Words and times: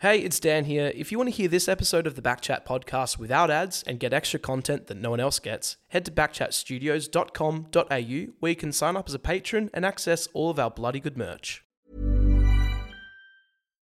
Hey, 0.00 0.20
it's 0.20 0.38
Dan 0.38 0.66
here. 0.66 0.92
If 0.94 1.10
you 1.10 1.18
want 1.18 1.28
to 1.28 1.34
hear 1.34 1.48
this 1.48 1.66
episode 1.66 2.06
of 2.06 2.14
the 2.14 2.22
Backchat 2.22 2.64
podcast 2.64 3.18
without 3.18 3.50
ads 3.50 3.82
and 3.82 3.98
get 3.98 4.12
extra 4.12 4.38
content 4.38 4.86
that 4.86 4.96
no 4.96 5.10
one 5.10 5.18
else 5.18 5.40
gets, 5.40 5.76
head 5.88 6.04
to 6.04 6.12
backchatstudios.com.au 6.12 8.32
where 8.38 8.50
you 8.50 8.54
can 8.54 8.70
sign 8.70 8.96
up 8.96 9.08
as 9.08 9.14
a 9.14 9.18
patron 9.18 9.70
and 9.74 9.84
access 9.84 10.28
all 10.34 10.50
of 10.50 10.60
our 10.60 10.70
bloody 10.70 11.00
good 11.00 11.18
merch. 11.18 11.64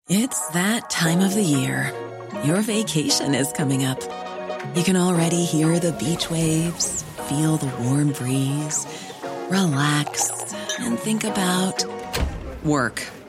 It's 0.09 0.49
that 0.51 0.89
time 0.89 1.19
of 1.19 1.35
the 1.35 1.43
year. 1.43 1.93
Your 2.45 2.61
vacation 2.61 3.35
is 3.35 3.51
coming 3.51 3.85
up. 3.85 4.01
You 4.77 4.85
can 4.85 4.95
already 4.95 5.45
hear 5.45 5.81
the 5.81 5.95
beach 5.95 6.31
waves, 6.31 7.03
feel 7.29 7.57
the 7.57 7.75
warm 7.83 8.13
breeze, 8.13 8.87
relax, 9.51 10.55
and 10.79 10.97
think 10.97 11.25
about 11.25 11.85
work. 12.65 13.05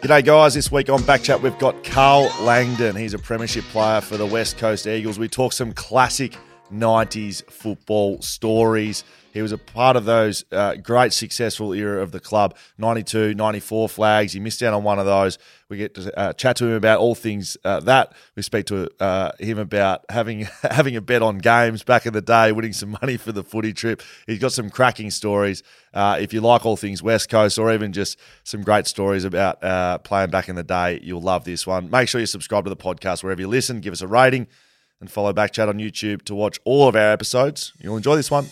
G'day, 0.00 0.24
guys. 0.24 0.54
This 0.54 0.72
week 0.72 0.88
on 0.88 1.00
Backchat, 1.00 1.42
we've 1.42 1.58
got 1.58 1.84
Karl 1.84 2.32
Langdon. 2.40 2.96
He's 2.96 3.12
a 3.12 3.18
premiership 3.18 3.64
player 3.64 4.00
for 4.00 4.16
the 4.16 4.24
West 4.24 4.56
Coast 4.56 4.86
Eagles. 4.86 5.18
We 5.18 5.28
talk 5.28 5.52
some 5.52 5.74
classic 5.74 6.38
90s 6.72 7.48
football 7.50 8.20
stories. 8.22 9.04
He 9.32 9.42
was 9.42 9.52
a 9.52 9.58
part 9.58 9.96
of 9.96 10.04
those 10.04 10.44
uh, 10.50 10.74
great 10.74 11.12
successful 11.12 11.72
era 11.72 12.02
of 12.02 12.10
the 12.10 12.18
club, 12.18 12.56
92, 12.78 13.34
94 13.34 13.88
flags. 13.88 14.32
He 14.32 14.40
missed 14.40 14.62
out 14.62 14.74
on 14.74 14.82
one 14.82 14.98
of 14.98 15.06
those. 15.06 15.38
We 15.68 15.76
get 15.76 15.94
to 15.94 16.18
uh, 16.18 16.32
chat 16.32 16.56
to 16.56 16.66
him 16.66 16.72
about 16.72 16.98
all 16.98 17.14
things 17.14 17.56
uh, 17.64 17.80
that. 17.80 18.12
We 18.34 18.42
speak 18.42 18.66
to 18.66 18.88
uh, 18.98 19.32
him 19.38 19.58
about 19.58 20.04
having 20.08 20.40
having 20.62 20.96
a 20.96 21.00
bet 21.00 21.22
on 21.22 21.38
games 21.38 21.84
back 21.84 22.06
in 22.06 22.12
the 22.12 22.20
day, 22.20 22.50
winning 22.50 22.72
some 22.72 22.96
money 23.00 23.16
for 23.16 23.30
the 23.30 23.44
footy 23.44 23.72
trip. 23.72 24.02
He's 24.26 24.40
got 24.40 24.52
some 24.52 24.68
cracking 24.68 25.10
stories. 25.10 25.62
Uh, 25.94 26.18
if 26.20 26.32
you 26.32 26.40
like 26.40 26.66
all 26.66 26.76
things 26.76 27.02
West 27.02 27.28
Coast 27.28 27.58
or 27.58 27.72
even 27.72 27.92
just 27.92 28.18
some 28.42 28.62
great 28.62 28.86
stories 28.86 29.24
about 29.24 29.62
uh, 29.62 29.98
playing 29.98 30.30
back 30.30 30.48
in 30.48 30.56
the 30.56 30.64
day, 30.64 30.98
you'll 31.02 31.22
love 31.22 31.44
this 31.44 31.66
one. 31.66 31.88
Make 31.88 32.08
sure 32.08 32.20
you 32.20 32.26
subscribe 32.26 32.64
to 32.64 32.70
the 32.70 32.76
podcast 32.76 33.22
wherever 33.22 33.40
you 33.40 33.48
listen. 33.48 33.80
Give 33.80 33.92
us 33.92 34.00
a 34.00 34.08
rating 34.08 34.48
and 35.00 35.10
follow 35.10 35.32
Backchat 35.32 35.68
on 35.68 35.78
YouTube 35.78 36.22
to 36.22 36.34
watch 36.34 36.58
all 36.64 36.88
of 36.88 36.94
our 36.94 37.12
episodes. 37.12 37.72
You'll 37.78 37.96
enjoy 37.96 38.16
this 38.16 38.30
one. 38.30 38.46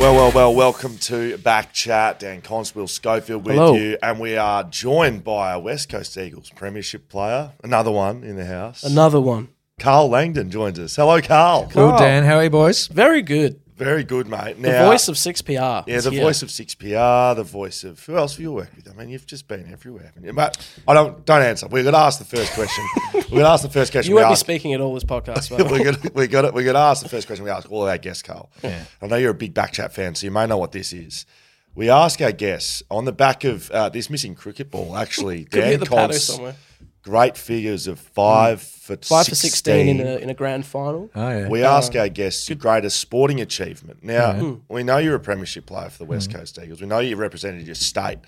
Well, 0.00 0.14
well, 0.14 0.32
well, 0.32 0.54
welcome 0.54 0.96
to 0.96 1.36
Back 1.36 1.74
Chat. 1.74 2.20
Dan 2.20 2.40
Conswell 2.40 2.86
Schofield 2.88 3.44
with 3.44 3.56
Hello. 3.56 3.74
you. 3.74 3.98
And 4.02 4.18
we 4.18 4.34
are 4.34 4.64
joined 4.64 5.24
by 5.24 5.52
a 5.52 5.58
West 5.58 5.90
Coast 5.90 6.16
Eagles 6.16 6.50
Premiership 6.56 7.10
player, 7.10 7.52
another 7.62 7.90
one 7.90 8.24
in 8.24 8.36
the 8.36 8.46
house. 8.46 8.82
Another 8.82 9.20
one. 9.20 9.50
Karl 9.78 10.08
Langdon 10.08 10.50
joins 10.50 10.78
us. 10.78 10.96
Hello, 10.96 11.20
Karl. 11.20 11.68
Cool. 11.70 11.90
Good, 11.90 11.98
Dan. 11.98 12.24
How 12.24 12.36
are 12.36 12.44
you, 12.44 12.50
boys? 12.50 12.86
Very 12.86 13.20
good. 13.20 13.60
Very 13.84 14.04
good, 14.04 14.28
mate. 14.28 14.60
The 14.60 14.84
voice 14.84 15.08
of 15.08 15.16
6PR. 15.16 15.84
Yeah, 15.86 16.00
the 16.00 16.10
here. 16.10 16.22
voice 16.22 16.42
of 16.42 16.48
6PR, 16.50 17.36
the 17.36 17.42
voice 17.42 17.82
of 17.84 18.04
who 18.04 18.16
else 18.16 18.34
have 18.34 18.40
you 18.40 18.52
worked 18.52 18.76
with? 18.76 18.88
I 18.88 18.92
mean, 18.92 19.08
you've 19.08 19.26
just 19.26 19.48
been 19.48 19.72
everywhere, 19.72 20.04
haven't 20.04 20.24
you? 20.24 20.32
But 20.32 20.58
I 20.86 20.94
don't 20.94 21.24
don't 21.24 21.42
answer. 21.42 21.66
We're 21.66 21.84
gonna 21.84 21.96
ask 21.96 22.18
the 22.18 22.24
first 22.24 22.52
question. 22.52 22.84
we're 23.14 23.38
gonna 23.38 23.48
ask 23.48 23.62
the 23.62 23.70
first 23.70 23.92
question. 23.92 24.10
You 24.10 24.16
we 24.16 24.22
won't 24.22 24.30
be 24.30 24.34
ask. 24.34 24.40
speaking 24.40 24.74
at 24.74 24.80
all 24.80 24.94
this 24.94 25.04
podcast. 25.04 25.50
by 25.50 25.56
the 25.56 25.64
way. 25.64 25.70
we're 25.80 25.92
gonna 25.92 26.10
we 26.14 26.26
got 26.26 26.44
it. 26.44 26.54
We're 26.54 26.64
gonna 26.64 26.78
ask 26.78 27.02
the 27.02 27.08
first 27.08 27.26
question 27.26 27.44
we 27.44 27.50
ask 27.50 27.70
all 27.70 27.88
our 27.88 27.98
guests, 27.98 28.22
Karl. 28.22 28.50
I 28.62 29.06
know 29.06 29.16
you're 29.16 29.30
a 29.30 29.34
big 29.34 29.54
backchat 29.54 29.92
fan, 29.92 30.14
so 30.14 30.26
you 30.26 30.30
may 30.30 30.46
know 30.46 30.58
what 30.58 30.72
this 30.72 30.92
is. 30.92 31.26
We 31.74 31.88
ask 31.88 32.20
our 32.20 32.32
guests 32.32 32.82
on 32.90 33.04
the 33.04 33.12
back 33.12 33.44
of 33.44 33.70
uh, 33.70 33.88
this 33.88 34.10
missing 34.10 34.34
cricket 34.34 34.70
ball. 34.70 34.96
Actually, 34.96 35.44
Could 35.44 35.52
be 35.52 35.60
Dan 35.60 35.82
at 35.82 36.56
the 37.04 37.10
paddo 37.10 37.14
Conce, 37.14 37.24
somewhere. 37.24 37.28
great 37.28 37.36
figures 37.36 37.86
of 37.86 37.98
five 37.98 38.60
mm. 38.60 38.80
for 38.80 38.96
Five 38.96 39.26
for 39.26 39.34
16 39.34 39.88
in 39.88 40.06
a, 40.06 40.16
in 40.16 40.30
a 40.30 40.34
grand 40.34 40.66
final. 40.66 41.10
Oh, 41.14 41.28
yeah. 41.28 41.48
We 41.48 41.62
um, 41.62 41.76
ask 41.76 41.94
our 41.94 42.08
guests 42.08 42.48
your 42.48 42.56
greatest 42.56 43.00
sporting 43.00 43.40
achievement. 43.40 44.02
Now, 44.02 44.32
hmm. 44.32 44.54
we 44.68 44.82
know 44.82 44.98
you're 44.98 45.14
a 45.14 45.20
premiership 45.20 45.66
player 45.66 45.88
for 45.90 45.98
the 45.98 46.04
West 46.04 46.30
hmm. 46.30 46.38
Coast 46.38 46.58
Eagles. 46.60 46.80
We 46.80 46.86
know 46.86 46.98
you 46.98 47.16
represented 47.16 47.66
your 47.66 47.76
state, 47.76 48.18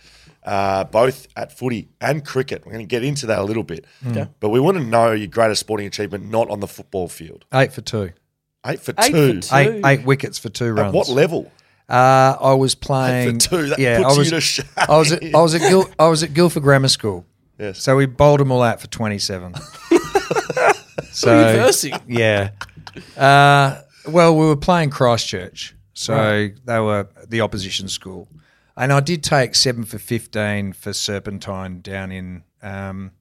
uh, 0.45 0.85
both 0.85 1.27
at 1.37 1.57
footy 1.57 1.89
and 2.01 2.25
cricket. 2.25 2.65
We're 2.65 2.73
going 2.73 2.87
to 2.87 2.91
get 2.91 3.03
into 3.03 3.27
that 3.27 3.41
a 3.41 3.45
little 3.45 3.65
bit. 3.65 3.87
Hmm. 4.03 4.11
Okay. 4.11 4.29
But 4.41 4.51
we 4.51 4.61
want 4.61 4.79
to 4.79 4.85
know 4.85 5.13
your 5.13 5.29
greatest 5.29 5.61
sporting 5.61 5.87
achievement 5.87 6.31
not 6.31 6.49
on 6.51 6.61
the 6.61 6.69
football 6.69 7.09
field. 7.09 7.45
Eight 7.53 7.73
for 7.73 7.81
two. 7.81 8.13
Eight 8.65 8.81
for 8.81 8.95
Eight 8.99 9.11
two. 9.11 9.41
for 9.41 9.49
two. 9.49 9.57
Eight, 9.57 9.85
eight 9.85 10.05
wickets 10.05 10.39
for 10.39 10.49
two 10.49 10.73
runs. 10.73 10.89
At 10.89 10.95
what 10.95 11.09
level? 11.09 11.51
Uh, 11.89 12.37
I 12.41 12.55
was 12.55 12.75
playing. 12.77 13.37
Eight 13.37 13.43
for 13.43 13.49
two. 13.49 13.69
That 13.69 13.79
yeah, 13.79 13.99
puts 13.99 14.15
I 14.15 14.19
was. 14.19 14.31
you 14.31 14.37
to 14.37 14.41
shame. 14.41 14.67
I 14.77 14.97
was. 14.97 15.13
At, 15.13 15.35
I 15.35 15.43
was 15.43 15.55
at. 15.55 15.61
Gil, 15.61 15.91
I 15.99 16.09
was 16.09 16.23
at 16.23 16.33
Guildford 16.33 16.63
Grammar 16.63 16.89
School. 16.89 17.27
Yes. 17.63 17.81
So 17.81 17.95
we 17.95 18.07
bowled 18.07 18.41
them 18.41 18.51
all 18.51 18.63
out 18.63 18.81
for 18.81 18.89
twenty-seven. 18.89 19.55
so 21.13 21.31
Who 21.31 21.45
are 21.45 21.53
you 21.53 21.57
versing? 21.59 21.95
yeah. 22.09 22.51
Uh, 23.17 23.81
well, 24.09 24.37
we 24.37 24.47
were 24.47 24.57
playing 24.57 24.91
Christchurch, 24.91 25.77
so 25.95 26.49
they 26.65 26.81
were 26.81 27.09
the 27.29 27.41
opposition 27.41 27.87
school, 27.89 28.27
and 28.77 28.93
I 28.93 28.99
did 28.99 29.23
take 29.23 29.55
seven 29.55 29.85
for 29.85 29.99
fifteen 29.99 30.73
for 30.73 30.93
Serpentine 30.93 31.81
down 31.83 32.11
in 32.11 32.43
um, 32.63 33.13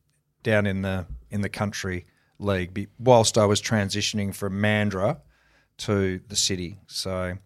down 0.42 0.66
in 0.66 0.82
the 0.82 1.06
in 1.30 1.42
the 1.42 1.50
country 1.50 2.08
league, 2.40 2.74
be- 2.74 2.88
whilst 2.98 3.38
I 3.38 3.46
was 3.46 3.62
transitioning 3.62 4.34
from 4.34 4.54
Mandra 4.60 5.20
to 5.78 6.20
the 6.28 6.36
city. 6.36 6.80
So 6.88 7.38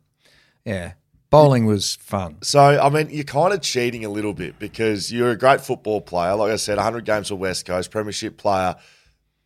yeah, 0.63 0.93
bowling 1.29 1.65
was 1.65 1.95
fun. 1.95 2.37
So, 2.41 2.79
I 2.79 2.89
mean, 2.89 3.09
you're 3.09 3.23
kind 3.23 3.53
of 3.53 3.61
cheating 3.61 4.05
a 4.05 4.09
little 4.09 4.33
bit 4.33 4.59
because 4.59 5.11
you're 5.11 5.31
a 5.31 5.37
great 5.37 5.61
football 5.61 6.01
player. 6.01 6.35
Like 6.35 6.51
I 6.51 6.55
said, 6.55 6.77
100 6.77 7.05
games 7.05 7.29
for 7.29 7.35
West 7.35 7.65
Coast, 7.65 7.91
premiership 7.91 8.37
player. 8.37 8.75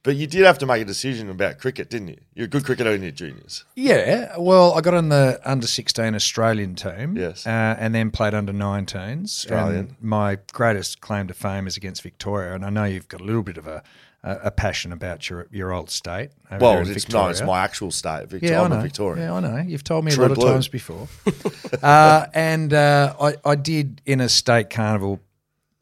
But 0.02 0.16
you 0.16 0.28
did 0.28 0.46
have 0.46 0.58
to 0.60 0.66
make 0.66 0.82
a 0.82 0.86
decision 0.86 1.30
about 1.30 1.60
cricket, 1.60 1.90
didn't 1.90 2.08
you? 2.08 2.18
You're 2.34 2.46
a 2.46 2.50
good 2.50 2.64
cricketer 2.64 2.92
in 2.92 3.02
your 3.02 3.12
juniors. 3.12 3.66
Yeah, 3.76 4.38
well, 4.38 4.74
I 4.74 4.82
got 4.82 4.94
on 4.94 5.10
the 5.10 5.42
under 5.44 5.68
16 5.68 6.16
Australian 6.16 6.76
team. 6.76 7.18
Yes. 7.18 7.46
Uh, 7.46 7.76
and 7.78 7.94
then 7.94 8.10
played 8.10 8.34
under 8.34 8.54
19s. 8.54 9.26
Australian. 9.26 9.98
My 10.00 10.38
greatest 10.54 11.02
claim 11.02 11.28
to 11.28 11.34
fame 11.34 11.68
is 11.68 11.76
against 11.76 12.02
Victoria. 12.02 12.56
And 12.56 12.66
I 12.66 12.70
know 12.70 12.86
you've 12.86 13.10
got 13.10 13.20
a 13.20 13.26
little 13.26 13.44
bit 13.44 13.58
of 13.58 13.68
a, 13.68 13.84
a, 14.24 14.38
a 14.46 14.52
passion 14.52 14.92
about 14.92 15.30
your 15.30 15.48
your 15.52 15.72
old 15.74 15.90
state. 15.90 16.32
Well, 16.60 16.80
it's 16.80 16.90
Victoria. 16.90 17.26
no, 17.26 17.30
it's 17.30 17.42
my 17.42 17.64
actual 17.64 17.92
state. 17.92 18.30
Victoria. 18.30 18.56
Yeah, 18.56 18.64
I 18.64 18.68
know. 18.68 18.80
a 18.80 18.82
Victorian. 18.82 19.26
Yeah, 19.26 19.34
I 19.34 19.40
know. 19.40 19.58
You've 19.58 19.84
told 19.84 20.06
me 20.06 20.12
True 20.12 20.26
a 20.26 20.28
lot 20.28 20.36
blue. 20.36 20.48
of 20.48 20.54
times 20.54 20.68
before. 20.68 21.08
uh, 21.84 22.26
and 22.34 22.74
uh, 22.74 23.16
I, 23.20 23.36
I 23.46 23.56
did 23.56 24.02
in 24.06 24.20
a 24.22 24.30
state 24.30 24.70
carnival 24.70 25.20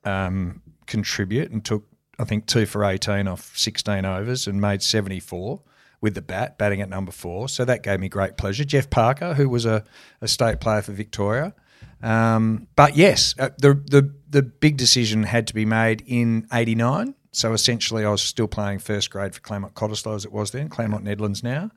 um, 0.04 0.62
contribute 0.86 1.52
and 1.52 1.64
took, 1.64 1.86
I 2.20 2.24
think, 2.24 2.46
two 2.46 2.66
for 2.66 2.84
18 2.84 3.28
off 3.28 3.56
16 3.58 4.06
overs 4.06 4.48
and 4.48 4.62
made 4.62 4.82
74 4.82 5.62
with 6.00 6.14
the 6.14 6.22
bat, 6.22 6.58
batting 6.58 6.82
at 6.82 6.90
number 6.90 7.12
four. 7.12 7.50
So 7.50 7.66
that 7.66 7.84
gave 7.84 8.00
me 8.00 8.08
great 8.08 8.38
pleasure. 8.38 8.64
Jeff 8.64 8.90
Parker, 8.90 9.34
who 9.34 9.50
was 9.50 9.66
a, 9.66 9.84
a 10.22 10.28
state 10.28 10.60
player 10.60 10.82
for 10.82 10.92
Victoria. 10.92 11.56
Um, 12.02 12.68
but 12.76 12.96
yes, 12.96 13.34
uh, 13.40 13.50
the, 13.58 13.74
the, 13.74 14.14
the 14.30 14.44
big 14.44 14.78
decision 14.78 15.24
had 15.24 15.48
to 15.48 15.54
be 15.56 15.66
made 15.66 16.04
in 16.06 16.48
89. 16.54 17.16
So 17.38 17.54
essentially, 17.54 18.04
I 18.06 18.10
was 18.10 18.22
still 18.22 18.48
playing 18.48 18.80
first 18.80 19.12
grade 19.12 19.34
for 19.34 19.42
Claremont 19.42 19.76
Cottesloe 19.76 20.16
as 20.16 20.26
it 20.26 20.32
was 20.32 20.52
then, 20.52 20.70
Claremont 20.70 21.06
Nedlands 21.06 21.44
now 21.44 21.72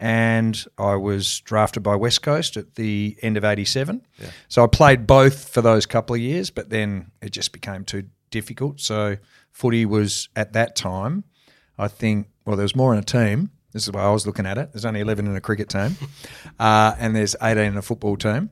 and 0.00 0.64
I 0.76 0.94
was 0.94 1.40
drafted 1.40 1.82
by 1.82 1.96
West 1.96 2.22
Coast 2.22 2.56
at 2.56 2.76
the 2.76 3.16
end 3.22 3.36
of 3.36 3.44
'87. 3.44 4.06
So 4.48 4.62
I 4.62 4.66
played 4.66 5.06
both 5.06 5.48
for 5.48 5.60
those 5.60 5.86
couple 5.86 6.14
of 6.14 6.20
years, 6.20 6.50
but 6.50 6.70
then 6.70 7.10
it 7.20 7.30
just 7.30 7.52
became 7.52 7.84
too 7.84 8.04
difficult. 8.30 8.80
So 8.80 9.16
footy 9.50 9.86
was 9.86 10.28
at 10.36 10.52
that 10.52 10.76
time, 10.76 11.24
I 11.78 11.88
think. 11.88 12.28
Well, 12.44 12.56
there 12.56 12.64
was 12.64 12.76
more 12.76 12.92
in 12.92 12.98
a 12.98 13.02
team. 13.02 13.50
This 13.72 13.82
is 13.82 13.92
the 13.92 13.98
way 13.98 14.04
I 14.04 14.10
was 14.10 14.26
looking 14.26 14.46
at 14.46 14.56
it. 14.56 14.72
There's 14.72 14.84
only 14.84 15.00
11 15.00 15.26
in 15.26 15.36
a 15.36 15.40
cricket 15.40 15.68
team, 15.68 15.96
uh, 16.58 16.94
and 16.98 17.14
there's 17.14 17.36
18 17.42 17.64
in 17.64 17.76
a 17.76 17.82
football 17.82 18.16
team. 18.16 18.50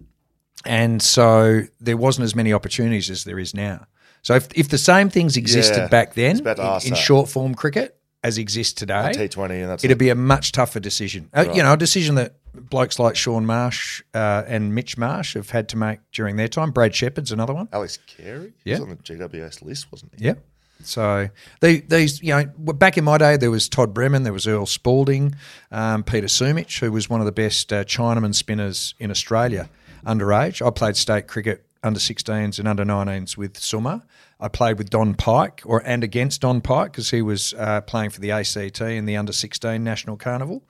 And 0.64 1.00
so 1.00 1.62
there 1.80 1.96
wasn't 1.96 2.24
as 2.24 2.34
many 2.34 2.52
opportunities 2.52 3.08
as 3.08 3.24
there 3.24 3.38
is 3.38 3.54
now. 3.54 3.86
So 4.22 4.34
if, 4.34 4.48
if 4.54 4.68
the 4.68 4.78
same 4.78 5.08
things 5.08 5.36
existed 5.36 5.78
Yeah, 5.78 5.88
back 5.88 6.14
then 6.14 6.40
about 6.40 6.56
to 6.56 6.62
in, 6.62 6.68
ask 6.68 6.86
in 6.86 6.92
that. 6.94 6.98
short 6.98 7.28
form 7.28 7.54
cricket 7.54 7.96
as 8.24 8.38
exists 8.38 8.72
today, 8.72 9.12
T20 9.14 9.50
and 9.50 9.70
that's 9.70 9.84
it'd 9.84 9.98
be 9.98 10.08
a 10.08 10.14
much 10.14 10.52
tougher 10.52 10.80
decision. 10.80 11.28
Uh, 11.32 11.52
you 11.54 11.62
know, 11.62 11.74
a 11.74 11.76
decision 11.76 12.16
that 12.16 12.34
blokes 12.54 12.98
like 12.98 13.14
Shaun 13.16 13.46
Marsh 13.46 14.02
uh, 14.14 14.42
and 14.46 14.74
Mitch 14.74 14.98
Marsh 14.98 15.34
have 15.34 15.50
had 15.50 15.68
to 15.70 15.76
make 15.76 16.00
during 16.12 16.36
their 16.36 16.48
time. 16.48 16.70
Brad 16.70 16.94
Sheppard's 16.94 17.30
another 17.30 17.54
one. 17.54 17.68
Alex 17.72 17.98
Carey. 18.06 18.52
Yeah. 18.64 18.76
He's 18.76 18.82
on 18.82 18.88
the 18.90 18.96
GWS 18.96 19.62
list, 19.62 19.92
wasn't 19.92 20.12
he? 20.18 20.24
Yeah. 20.24 20.34
So 20.82 21.28
they, 21.60 21.80
these, 21.80 22.22
you 22.22 22.34
know, 22.34 22.44
back 22.74 22.98
in 22.98 23.04
my 23.04 23.18
day, 23.18 23.36
there 23.36 23.50
was 23.50 23.68
Todd 23.68 23.94
Breman, 23.94 24.24
there 24.24 24.32
was 24.32 24.46
Earl 24.46 24.66
Spalding, 24.66 25.34
um, 25.70 26.02
Peter 26.02 26.26
Sumich, 26.26 26.80
who 26.80 26.92
was 26.92 27.08
one 27.08 27.20
of 27.20 27.26
the 27.26 27.32
best 27.32 27.72
uh, 27.72 27.84
Chinaman 27.84 28.34
spinners 28.34 28.94
in 28.98 29.10
Australia 29.10 29.68
underage. 30.04 30.64
I 30.64 30.70
played 30.70 30.96
state 30.96 31.26
cricket 31.28 31.65
under 31.86 32.00
16s 32.00 32.58
and 32.58 32.68
under 32.68 32.84
19s 32.84 33.36
with 33.36 33.56
Summer. 33.58 34.02
I 34.38 34.48
played 34.48 34.76
with 34.76 34.90
Don 34.90 35.14
Pyke 35.14 35.62
or 35.64 35.82
and 35.86 36.04
against 36.04 36.42
Don 36.42 36.60
Pyke 36.60 36.92
because 36.92 37.10
he 37.10 37.22
was 37.22 37.54
uh, 37.54 37.80
playing 37.82 38.10
for 38.10 38.20
the 38.20 38.32
ACT 38.32 38.80
in 38.80 39.06
the 39.06 39.16
under 39.16 39.32
16 39.32 39.82
national 39.82 40.16
carnival. 40.16 40.62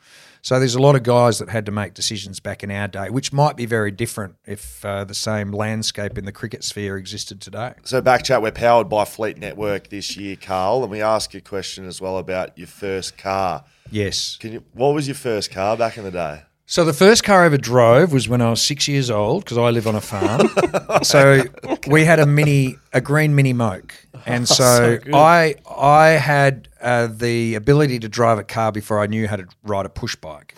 So 0.43 0.61
there's 0.61 0.77
a 0.77 0.81
lot 0.81 0.95
of 0.95 1.03
guys 1.03 1.41
that 1.41 1.49
had 1.49 1.67
to 1.67 1.73
make 1.73 1.95
decisions 1.95 2.39
back 2.39 2.63
in 2.63 2.71
our 2.71 2.87
day, 2.87 3.11
which 3.11 3.33
might 3.33 3.57
be 3.57 3.67
very 3.67 3.91
different 3.91 4.37
if 4.47 4.85
uh, 4.85 5.03
the 5.03 5.15
same 5.15 5.51
landscape 5.51 6.17
in 6.17 6.25
the 6.25 6.31
cricket 6.31 6.63
sphere 6.63 6.97
existed 6.97 7.41
today. 7.41 7.75
So 7.83 8.01
back 8.01 8.23
chat, 8.23 8.43
we're 8.43 8.53
powered 8.53 8.89
by 8.89 9.05
Fleet 9.07 9.39
Network 9.39 9.89
this 9.89 10.17
year, 10.17 10.37
Carl, 10.37 10.83
and 10.83 10.91
we 10.93 11.03
ask 11.03 11.35
a 11.35 11.41
question 11.41 11.85
as 11.85 12.01
well 12.01 12.19
about 12.19 12.57
your 12.57 12.69
first 12.69 13.19
car. 13.19 13.65
Yes. 13.91 14.37
Can 14.37 14.53
you? 14.53 14.65
What 14.73 14.95
was 14.95 15.09
your 15.09 15.17
first 15.17 15.51
car 15.51 15.77
back 15.77 15.99
in 15.99 16.05
the 16.05 16.13
day? 16.13 16.43
So 16.69 16.85
the 16.85 16.93
first 16.93 17.23
car 17.23 17.45
I 17.45 17.47
ever 17.47 17.59
drove 17.59 18.13
was 18.13 18.29
when 18.29 18.43
I 18.43 18.51
was 18.51 18.61
six 18.61 18.89
years 18.89 19.09
old 19.09 19.45
because 19.45 19.57
I 19.57 19.71
live 19.71 19.87
on 19.87 19.95
a 19.95 20.01
farm. 20.01 20.49
so 21.03 21.45
we 21.87 22.05
had 22.05 22.19
a 22.19 22.27
mini, 22.27 22.75
a 22.93 23.01
green 23.01 23.37
mini 23.37 23.53
moke, 23.53 23.95
and 24.27 24.49
so, 24.59 24.99
I 25.15 25.55
I 25.71 26.09
had 26.09 26.69
uh, 26.81 27.07
the 27.07 27.55
ability 27.55 28.01
to 28.01 28.09
drive 28.09 28.39
a 28.39 28.45
car 28.45 28.73
before 28.73 28.99
I 28.99 29.07
knew 29.07 29.29
how 29.29 29.37
to 29.37 29.47
ride 29.63 29.87
a 29.87 29.89
push 29.89 30.17
bike. 30.17 30.57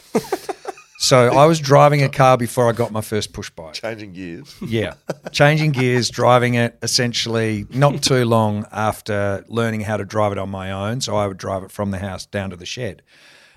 so 0.98 1.28
I 1.28 1.44
was 1.44 1.60
driving 1.60 2.02
a 2.02 2.08
car 2.08 2.38
before 2.38 2.70
I 2.70 2.72
got 2.72 2.90
my 2.90 3.02
first 3.02 3.34
push 3.34 3.50
bike. 3.50 3.74
Changing 3.74 4.14
gears. 4.14 4.56
Yeah, 4.66 4.94
changing 5.30 5.72
gears, 5.72 6.08
driving 6.08 6.54
it 6.54 6.78
essentially 6.82 7.66
not 7.68 8.02
too 8.02 8.24
long 8.24 8.64
after 8.72 9.44
learning 9.48 9.82
how 9.82 9.98
to 9.98 10.06
drive 10.06 10.32
it 10.32 10.38
on 10.38 10.48
my 10.48 10.72
own. 10.72 11.02
So 11.02 11.16
I 11.16 11.26
would 11.26 11.36
drive 11.36 11.64
it 11.64 11.70
from 11.70 11.90
the 11.90 11.98
house 11.98 12.24
down 12.24 12.48
to 12.48 12.56
the 12.56 12.66
shed. 12.66 13.02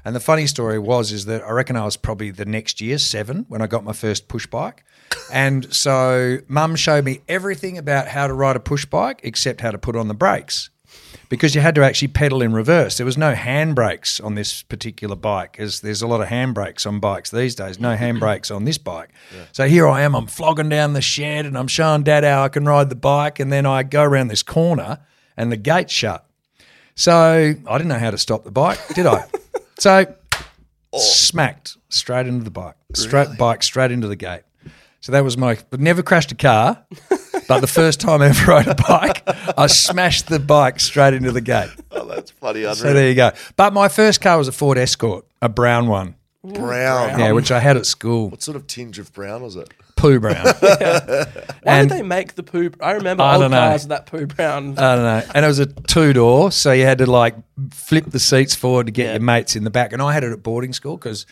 And 0.03 0.15
the 0.15 0.19
funny 0.19 0.47
story 0.47 0.79
was 0.79 1.11
is 1.11 1.25
that 1.25 1.43
I 1.43 1.51
reckon 1.51 1.75
I 1.75 1.85
was 1.85 1.97
probably 1.97 2.31
the 2.31 2.45
next 2.45 2.81
year 2.81 2.97
seven 2.97 3.45
when 3.47 3.61
I 3.61 3.67
got 3.67 3.83
my 3.83 3.93
first 3.93 4.27
push 4.27 4.47
bike. 4.47 4.83
And 5.33 5.73
so 5.73 6.39
mum 6.49 6.75
showed 6.75 7.05
me 7.05 7.21
everything 7.29 7.77
about 7.77 8.07
how 8.09 8.27
to 8.27 8.33
ride 8.33 8.57
a 8.57 8.59
push 8.59 8.85
bike 8.85 9.21
except 9.23 9.61
how 9.61 9.71
to 9.71 9.77
put 9.77 9.95
on 9.95 10.09
the 10.09 10.13
brakes 10.13 10.69
because 11.29 11.55
you 11.55 11.61
had 11.61 11.75
to 11.75 11.83
actually 11.83 12.09
pedal 12.09 12.41
in 12.41 12.53
reverse. 12.53 12.97
There 12.97 13.05
was 13.05 13.17
no 13.17 13.33
handbrakes 13.33 14.23
on 14.23 14.35
this 14.35 14.63
particular 14.63 15.15
bike, 15.15 15.55
as 15.59 15.79
there's 15.79 16.01
a 16.01 16.07
lot 16.07 16.19
of 16.19 16.27
handbrakes 16.27 16.85
on 16.85 16.99
bikes 16.99 17.31
these 17.31 17.55
days. 17.55 17.79
No 17.79 17.95
handbrakes 17.95 18.53
on 18.55 18.65
this 18.65 18.77
bike. 18.77 19.09
So 19.53 19.67
here 19.67 19.87
I 19.87 20.01
am, 20.01 20.13
I'm 20.13 20.27
flogging 20.27 20.67
down 20.67 20.91
the 20.91 21.01
shed 21.01 21.45
and 21.45 21.57
I'm 21.57 21.67
showing 21.67 22.03
dad 22.03 22.25
how 22.25 22.43
I 22.43 22.49
can 22.49 22.65
ride 22.65 22.89
the 22.89 22.95
bike. 22.95 23.39
And 23.39 23.51
then 23.51 23.65
I 23.65 23.83
go 23.83 24.03
around 24.03 24.27
this 24.27 24.43
corner 24.43 24.99
and 25.37 25.51
the 25.51 25.57
gate's 25.57 25.93
shut. 25.93 26.25
So 26.95 27.55
I 27.65 27.77
didn't 27.77 27.87
know 27.87 27.99
how 27.99 28.11
to 28.11 28.17
stop 28.17 28.43
the 28.43 28.51
bike, 28.51 28.79
did 28.93 29.05
I? 29.05 29.25
so 29.81 30.13
oh. 30.93 30.99
smacked 30.99 31.77
straight 31.89 32.27
into 32.27 32.43
the 32.43 32.51
bike, 32.51 32.75
straight 32.93 33.35
bike 33.37 33.63
straight 33.63 33.91
into 33.91 34.07
the 34.07 34.15
gate. 34.15 34.43
So 34.99 35.11
that 35.11 35.23
was 35.23 35.37
my. 35.37 35.57
I've 35.73 35.79
never 35.79 36.03
crashed 36.03 36.31
a 36.31 36.35
car, 36.35 36.85
but 37.47 37.61
the 37.61 37.67
first 37.67 37.99
time 37.99 38.21
I 38.21 38.27
ever 38.27 38.51
rode 38.51 38.67
a 38.67 38.75
bike, 38.75 39.23
I 39.57 39.65
smashed 39.65 40.27
the 40.27 40.39
bike 40.39 40.79
straight 40.79 41.15
into 41.15 41.31
the 41.31 41.41
gate. 41.41 41.69
Oh, 41.93 42.05
that's 42.05 42.31
bloody 42.31 42.61
unreal. 42.61 42.75
So 42.75 42.93
there 42.93 43.09
you 43.09 43.15
go. 43.15 43.31
But 43.57 43.73
my 43.73 43.89
first 43.89 44.21
car 44.21 44.37
was 44.37 44.47
a 44.47 44.53
Ford 44.53 44.77
Escort, 44.77 45.25
a 45.41 45.49
brown 45.49 45.87
one. 45.87 46.15
brown. 46.41 47.19
Yeah, 47.19 47.33
which 47.33 47.51
I 47.51 47.59
had 47.59 47.75
at 47.75 47.85
school. 47.85 48.29
What 48.29 48.41
sort 48.41 48.55
of 48.55 48.65
tinge 48.65 48.97
of 48.97 49.11
brown 49.11 49.43
was 49.43 49.57
it? 49.57 49.69
Poo 50.01 50.19
brown. 50.19 50.45
Why 50.61 51.25
And- 51.63 51.89
did 51.89 51.97
they 51.99 52.01
make 52.03 52.35
the 52.35 52.43
poo? 52.43 52.71
I 52.81 52.91
remember 52.93 53.23
I 53.23 53.35
old 53.35 53.51
know. 53.51 53.57
cars 53.57 53.83
with 53.83 53.89
that 53.89 54.05
poo 54.07 54.25
brown. 54.25 54.77
I 54.77 54.95
don't 54.95 55.03
know. 55.03 55.23
And 55.35 55.45
it 55.45 55.47
was 55.47 55.59
a 55.59 55.67
two 55.67 56.13
door, 56.13 56.51
so 56.51 56.71
you 56.71 56.85
had 56.85 56.97
to 56.99 57.05
like 57.05 57.35
flip 57.71 58.05
the 58.07 58.19
seats 58.19 58.55
forward 58.55 58.87
to 58.87 58.91
get 58.91 59.11
your 59.11 59.19
mates 59.21 59.55
in 59.55 59.63
the 59.63 59.69
back. 59.69 59.93
And 59.93 60.01
I 60.01 60.11
had 60.13 60.23
it 60.23 60.31
at 60.31 60.41
boarding 60.43 60.73
school 60.73 60.97
because 60.97 61.25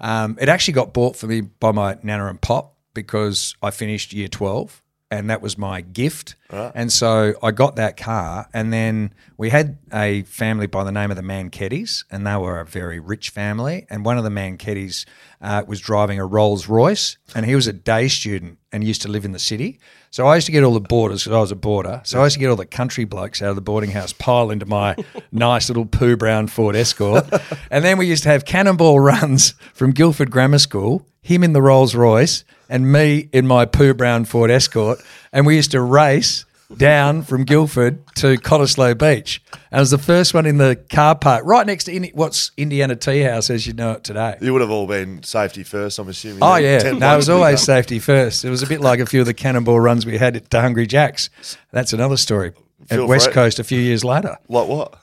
um, 0.00 0.38
it 0.40 0.48
actually 0.48 0.74
got 0.74 0.92
bought 0.94 1.16
for 1.16 1.26
me 1.26 1.42
by 1.42 1.72
my 1.72 1.96
nana 2.02 2.26
and 2.26 2.40
pop 2.40 2.76
because 2.94 3.54
I 3.62 3.70
finished 3.70 4.12
year 4.12 4.28
12 4.28 4.82
and 5.18 5.30
that 5.30 5.40
was 5.40 5.56
my 5.56 5.80
gift. 5.80 6.34
And 6.74 6.92
so 6.92 7.34
I 7.42 7.50
got 7.50 7.76
that 7.76 7.96
car. 7.96 8.48
And 8.52 8.72
then 8.72 9.12
we 9.36 9.50
had 9.50 9.78
a 9.92 10.22
family 10.22 10.66
by 10.66 10.84
the 10.84 10.92
name 10.92 11.10
of 11.10 11.16
the 11.16 11.22
Mankettis, 11.22 12.04
and 12.10 12.26
they 12.26 12.36
were 12.36 12.60
a 12.60 12.66
very 12.66 13.00
rich 13.00 13.30
family. 13.30 13.86
And 13.90 14.04
one 14.04 14.18
of 14.18 14.24
the 14.24 14.30
Mankettis 14.30 15.04
uh, 15.40 15.64
was 15.66 15.80
driving 15.80 16.18
a 16.20 16.26
Rolls 16.26 16.68
Royce, 16.68 17.16
and 17.34 17.44
he 17.44 17.54
was 17.54 17.66
a 17.66 17.72
day 17.72 18.08
student 18.08 18.58
and 18.72 18.84
used 18.84 19.02
to 19.02 19.08
live 19.08 19.24
in 19.24 19.32
the 19.32 19.38
city. 19.38 19.80
So 20.10 20.26
I 20.26 20.36
used 20.36 20.46
to 20.46 20.52
get 20.52 20.62
all 20.62 20.74
the 20.74 20.80
boarders 20.80 21.24
because 21.24 21.36
I 21.36 21.40
was 21.40 21.50
a 21.50 21.56
boarder. 21.56 22.00
So 22.04 22.20
I 22.20 22.24
used 22.24 22.34
to 22.34 22.40
get 22.40 22.50
all 22.50 22.56
the 22.56 22.66
country 22.66 23.04
blokes 23.04 23.42
out 23.42 23.50
of 23.50 23.56
the 23.56 23.62
boarding 23.62 23.90
house, 23.90 24.12
pile 24.12 24.50
into 24.50 24.66
my 24.66 24.94
nice 25.32 25.68
little 25.68 25.86
poo 25.86 26.16
brown 26.16 26.46
Ford 26.46 26.76
Escort. 26.76 27.26
and 27.70 27.84
then 27.84 27.98
we 27.98 28.06
used 28.06 28.22
to 28.24 28.28
have 28.28 28.44
cannonball 28.44 29.00
runs 29.00 29.54
from 29.72 29.90
Guildford 29.92 30.30
Grammar 30.30 30.58
School, 30.58 31.06
him 31.20 31.42
in 31.42 31.52
the 31.52 31.62
Rolls 31.62 31.94
Royce, 31.96 32.44
and 32.74 32.90
me 32.90 33.28
in 33.32 33.46
my 33.46 33.64
poo 33.64 33.94
brown 33.94 34.24
Ford 34.24 34.50
Escort. 34.50 35.00
And 35.32 35.46
we 35.46 35.54
used 35.54 35.70
to 35.70 35.80
race 35.80 36.44
down 36.76 37.22
from 37.22 37.44
Guildford 37.44 38.04
to 38.16 38.36
Cottesloe 38.36 38.98
Beach. 38.98 39.40
And 39.52 39.78
I 39.78 39.80
was 39.80 39.92
the 39.92 39.98
first 39.98 40.34
one 40.34 40.44
in 40.44 40.58
the 40.58 40.74
car 40.90 41.14
park, 41.14 41.44
right 41.44 41.64
next 41.64 41.84
to 41.84 41.92
Indi- 41.92 42.10
what's 42.14 42.50
Indiana 42.56 42.96
Tea 42.96 43.20
House 43.20 43.48
as 43.48 43.64
you 43.64 43.74
know 43.74 43.92
it 43.92 44.02
today. 44.02 44.38
You 44.40 44.52
would 44.52 44.60
have 44.60 44.72
all 44.72 44.88
been 44.88 45.22
safety 45.22 45.62
first, 45.62 46.00
I'm 46.00 46.08
assuming. 46.08 46.40
Oh 46.42 46.56
yeah, 46.56 46.80
10 46.80 46.98
no, 46.98 47.14
it 47.14 47.16
was 47.16 47.28
always 47.28 47.62
safety 47.62 48.00
first. 48.00 48.44
It 48.44 48.50
was 48.50 48.64
a 48.64 48.66
bit 48.66 48.80
like 48.80 48.98
a 48.98 49.06
few 49.06 49.20
of 49.20 49.26
the 49.26 49.34
cannonball 49.34 49.78
runs 49.78 50.04
we 50.04 50.18
had 50.18 50.34
at 50.34 50.50
the 50.50 50.60
Hungry 50.60 50.88
Jacks. 50.88 51.30
That's 51.70 51.92
another 51.92 52.16
story. 52.16 52.54
Feel 52.86 53.02
at 53.02 53.08
West 53.08 53.26
free. 53.26 53.34
Coast 53.34 53.60
a 53.60 53.64
few 53.64 53.78
years 53.78 54.04
later. 54.04 54.36
Like 54.48 54.66
what? 54.66 54.98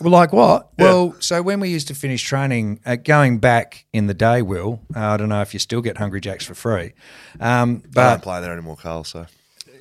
Well, 0.00 0.10
like 0.10 0.32
what? 0.32 0.70
Well, 0.78 1.14
so 1.20 1.40
when 1.40 1.58
we 1.58 1.70
used 1.70 1.88
to 1.88 1.94
finish 1.94 2.22
training, 2.22 2.80
uh, 2.84 2.96
going 2.96 3.38
back 3.38 3.86
in 3.94 4.08
the 4.08 4.14
day, 4.14 4.42
Will, 4.42 4.80
uh, 4.94 5.00
I 5.00 5.16
don't 5.16 5.30
know 5.30 5.40
if 5.40 5.54
you 5.54 5.58
still 5.60 5.80
get 5.80 5.96
Hungry 5.96 6.20
Jacks 6.20 6.44
for 6.44 6.54
free, 6.54 6.92
um, 7.40 7.82
but 7.92 8.04
I 8.04 8.10
don't 8.10 8.22
play 8.22 8.40
there 8.42 8.52
anymore, 8.52 8.76
Karl. 8.76 9.04
So 9.04 9.26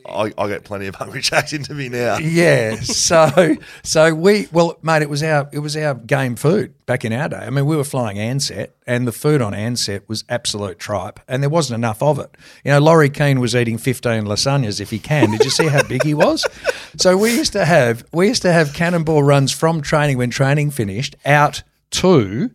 I, 0.08 0.32
I 0.38 0.48
get 0.48 0.64
plenty 0.64 0.88
of 0.88 0.96
hungry 0.96 1.22
jacks 1.30 1.54
into 1.54 1.74
me 1.74 1.90
now. 1.90 2.18
yeah. 2.18 2.76
So 2.76 3.56
so 3.84 4.14
we 4.14 4.48
well, 4.52 4.78
mate, 4.82 5.02
it 5.02 5.10
was 5.10 5.24
our 5.24 5.50
it 5.52 5.60
was 5.60 5.76
our 5.76 5.94
game 5.96 6.36
food 6.36 6.74
back 6.86 7.04
in 7.06 7.14
our 7.14 7.30
day. 7.30 7.38
I 7.38 7.50
mean, 7.50 7.66
we 7.66 7.76
were 7.76 7.84
flying 7.84 8.18
Ansett, 8.18 8.70
and 8.86 9.08
the 9.08 9.12
food 9.12 9.42
on 9.42 9.54
Ansett 9.54 10.08
was 10.08 10.24
absolute 10.30 10.80
tripe, 10.80 11.20
and 11.28 11.42
there 11.44 11.50
wasn't 11.50 11.76
enough 11.76 12.02
of 12.04 12.20
it. 12.20 12.30
You 12.64 12.72
know, 12.72 12.80
Laurie 12.80 13.10
Keene 13.10 13.40
was 13.40 13.56
eating 13.56 13.78
fifteen 13.78 14.26
lasagnas 14.26 14.80
if 14.80 14.90
he 14.92 15.00
can. 15.00 15.32
Did 15.32 15.44
you 15.44 15.50
see 15.50 15.68
how 15.68 15.84
big 15.84 16.04
he 16.04 16.14
was? 16.14 16.46
So 16.98 17.18
we 17.18 17.36
used 17.36 17.52
to 17.52 17.66
have 17.66 18.06
we 18.14 18.30
used 18.30 18.42
to 18.44 18.54
have 18.54 18.74
cannonball 18.74 19.22
runs 19.22 19.52
from 19.52 19.82
training 19.82 20.18
when 20.18 20.30
training 20.30 20.72
finished 20.72 21.18
out 21.26 21.62
to 21.92 22.52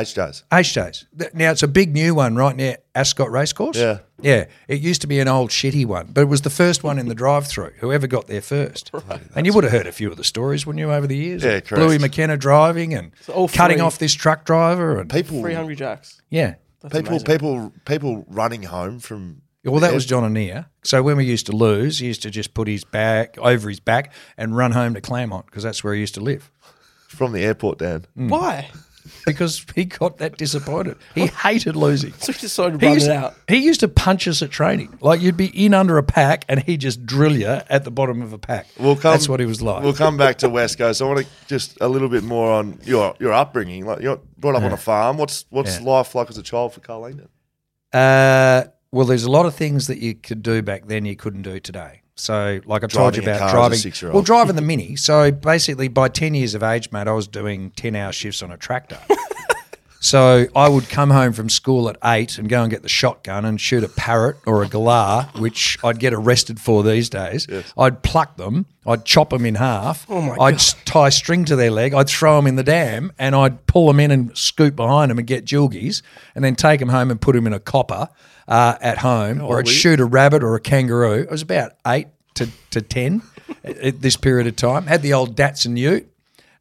H 0.00 0.14
days. 0.14 0.44
H 0.52 0.74
days. 0.74 1.06
Now 1.34 1.50
it's 1.50 1.62
a 1.62 1.68
big 1.68 1.92
new 1.92 2.14
one 2.14 2.36
right 2.36 2.54
near 2.54 2.76
Ascot 2.94 3.30
Racecourse. 3.30 3.76
Yeah. 3.76 3.98
yeah. 4.20 4.46
It 4.68 4.80
used 4.80 5.00
to 5.02 5.06
be 5.06 5.20
an 5.20 5.28
old 5.28 5.50
shitty 5.50 5.86
one, 5.86 6.08
but 6.12 6.22
it 6.22 6.28
was 6.28 6.42
the 6.42 6.50
first 6.50 6.84
one 6.84 6.98
in 6.98 7.08
the 7.08 7.14
drive-through. 7.14 7.72
Whoever 7.80 8.06
got 8.06 8.26
there 8.26 8.40
first, 8.40 8.90
and 9.34 9.46
you 9.46 9.52
would 9.52 9.64
have 9.64 9.72
heard 9.72 9.86
a 9.86 9.92
few 9.92 10.10
of 10.10 10.16
the 10.16 10.24
stories, 10.24 10.66
wouldn't 10.66 10.80
you, 10.80 10.92
over 10.92 11.06
the 11.06 11.16
years? 11.16 11.42
Yeah, 11.42 11.60
correct. 11.60 11.74
Bluey 11.74 11.98
McKenna 11.98 12.36
driving 12.36 12.94
and 12.94 13.12
all 13.32 13.48
cutting 13.48 13.78
free. 13.78 13.84
off 13.84 13.98
this 13.98 14.14
truck 14.14 14.44
driver, 14.44 14.98
and 15.00 15.10
People, 15.10 15.40
Three 15.40 15.54
Hungry 15.54 15.76
Jacks. 15.76 16.20
yeah. 16.30 16.54
That's 16.80 16.94
people, 16.94 17.08
amazing. 17.10 17.26
people, 17.26 17.72
people 17.84 18.24
running 18.28 18.62
home 18.62 19.00
from. 19.00 19.42
Well, 19.64 19.80
that 19.80 19.92
was 19.92 20.06
John 20.06 20.22
Annear. 20.22 20.66
So 20.84 21.02
when 21.02 21.16
we 21.16 21.24
used 21.24 21.46
to 21.46 21.52
lose, 21.52 21.98
he 21.98 22.06
used 22.06 22.22
to 22.22 22.30
just 22.30 22.54
put 22.54 22.68
his 22.68 22.84
back 22.84 23.36
over 23.38 23.68
his 23.68 23.80
back 23.80 24.12
and 24.36 24.56
run 24.56 24.70
home 24.70 24.94
to 24.94 25.00
Claremont 25.00 25.46
because 25.46 25.64
that's 25.64 25.82
where 25.82 25.92
he 25.92 25.98
used 26.00 26.14
to 26.14 26.20
live. 26.20 26.52
from 27.08 27.32
the 27.32 27.42
airport, 27.42 27.78
Dan. 27.78 28.06
Mm. 28.16 28.28
Why? 28.30 28.70
Because 29.26 29.64
he 29.74 29.84
got 29.84 30.18
that 30.18 30.36
disappointed. 30.36 30.96
He 31.14 31.26
hated 31.44 31.76
losing. 31.76 32.12
So 32.14 32.32
he 32.32 32.38
decided 32.40 32.80
to 32.80 32.86
He 32.86 32.86
run 32.86 32.94
used, 32.94 33.08
it 33.08 33.12
out. 33.16 33.34
he 33.48 33.56
used 33.56 33.80
to 33.80 33.88
punch 33.88 34.26
us 34.28 34.42
at 34.42 34.50
training. 34.50 34.98
Like 35.00 35.20
you'd 35.20 35.36
be 35.36 35.46
in 35.66 35.74
under 35.74 35.98
a 35.98 36.02
pack 36.02 36.44
and 36.48 36.62
he'd 36.62 36.80
just 36.80 37.04
drill 37.06 37.36
you 37.36 37.46
at 37.46 37.84
the 37.84 37.90
bottom 37.90 38.22
of 38.22 38.32
a 38.32 38.38
pack. 38.38 38.66
We'll 38.78 38.96
come, 38.96 39.12
That's 39.12 39.28
what 39.28 39.40
he 39.40 39.46
was 39.46 39.60
like. 39.62 39.82
We'll 39.82 39.92
come 39.94 40.16
back 40.16 40.38
to 40.38 40.48
West 40.48 40.78
Coast. 40.78 41.00
I 41.02 41.04
want 41.06 41.20
to 41.20 41.26
just 41.46 41.78
a 41.80 41.88
little 41.88 42.08
bit 42.08 42.24
more 42.24 42.52
on 42.52 42.78
your 42.84 43.14
your 43.18 43.32
upbringing. 43.32 43.86
Like 43.86 44.00
you're 44.00 44.20
brought 44.36 44.56
up 44.56 44.62
on 44.62 44.72
a 44.72 44.76
farm. 44.76 45.16
What's 45.18 45.44
what's 45.50 45.78
Yeah. 45.80 45.84
life 45.86 46.14
like 46.14 46.30
as 46.30 46.38
a 46.38 46.42
child 46.42 46.72
for 46.74 46.80
Karl 46.80 47.00
Langdon? 47.00 47.28
Uh, 47.92 48.64
well, 48.90 49.06
there's 49.06 49.24
a 49.24 49.30
lot 49.30 49.46
of 49.46 49.54
things 49.54 49.86
that 49.86 49.98
you 49.98 50.14
could 50.14 50.42
do 50.42 50.62
back 50.62 50.86
then 50.86 51.04
you 51.04 51.16
couldn't 51.16 51.42
do 51.42 51.58
today. 51.60 52.02
So, 52.18 52.60
like 52.66 52.82
I've 52.82 52.90
told 52.90 53.16
you 53.16 53.22
about 53.22 53.38
car 53.38 53.72
as 53.72 53.84
a 53.84 53.90
driving, 53.90 54.12
well, 54.12 54.22
driving 54.22 54.56
the 54.56 54.62
mini. 54.62 54.96
So 54.96 55.30
basically, 55.30 55.88
by 55.88 56.08
ten 56.08 56.34
years 56.34 56.54
of 56.54 56.62
age, 56.62 56.90
mate, 56.90 57.06
I 57.06 57.12
was 57.12 57.28
doing 57.28 57.70
ten-hour 57.70 58.12
shifts 58.12 58.42
on 58.42 58.50
a 58.50 58.56
tractor. 58.56 58.98
So 60.00 60.46
I 60.54 60.68
would 60.68 60.88
come 60.88 61.10
home 61.10 61.32
from 61.32 61.48
school 61.48 61.88
at 61.88 61.96
eight 62.04 62.38
and 62.38 62.48
go 62.48 62.62
and 62.62 62.70
get 62.70 62.82
the 62.82 62.88
shotgun 62.88 63.44
and 63.44 63.60
shoot 63.60 63.82
a 63.82 63.88
parrot 63.88 64.36
or 64.46 64.62
a 64.62 64.66
galah, 64.68 65.28
which 65.40 65.76
I'd 65.82 65.98
get 65.98 66.14
arrested 66.14 66.60
for 66.60 66.82
these 66.84 67.10
days. 67.10 67.46
I'd 67.76 68.02
pluck 68.04 68.36
them, 68.36 68.66
I'd 68.86 69.04
chop 69.04 69.30
them 69.30 69.44
in 69.44 69.56
half, 69.56 70.06
Oh 70.08 70.20
my 70.22 70.36
I'd 70.38 70.54
s- 70.54 70.76
tie 70.84 71.08
string 71.08 71.44
to 71.46 71.56
their 71.56 71.72
leg, 71.72 71.94
I'd 71.94 72.08
throw 72.08 72.36
them 72.36 72.46
in 72.46 72.54
the 72.56 72.62
dam, 72.62 73.12
and 73.18 73.34
I'd 73.34 73.66
pull 73.66 73.88
them 73.88 73.98
in 73.98 74.10
and 74.12 74.36
scoop 74.38 74.76
behind 74.76 75.10
them 75.10 75.18
and 75.18 75.26
get 75.26 75.44
gilgies, 75.44 76.02
and 76.36 76.44
then 76.44 76.54
take 76.54 76.78
them 76.78 76.90
home 76.90 77.10
and 77.10 77.20
put 77.20 77.34
them 77.34 77.46
in 77.48 77.52
a 77.52 77.60
copper 77.60 78.08
uh, 78.46 78.76
at 78.80 78.98
home, 78.98 79.40
or 79.42 79.58
I'd 79.58 79.66
shoot 79.72 79.98
a 80.00 80.04
rabbit 80.04 80.44
or 80.44 80.54
a 80.54 80.60
kangaroo. 80.60 81.26
I 81.28 81.30
was 81.32 81.42
about 81.42 81.72
eight 81.86 82.06
to, 82.34 82.48
to 82.70 82.80
ten 82.82 83.22
at, 83.64 83.76
at 83.78 84.00
this 84.00 84.16
period 84.16 84.46
of 84.46 84.54
time. 84.54 84.86
Had 84.86 85.02
the 85.02 85.12
old 85.12 85.34
Datsun 85.36 85.76
Ute. 85.76 86.08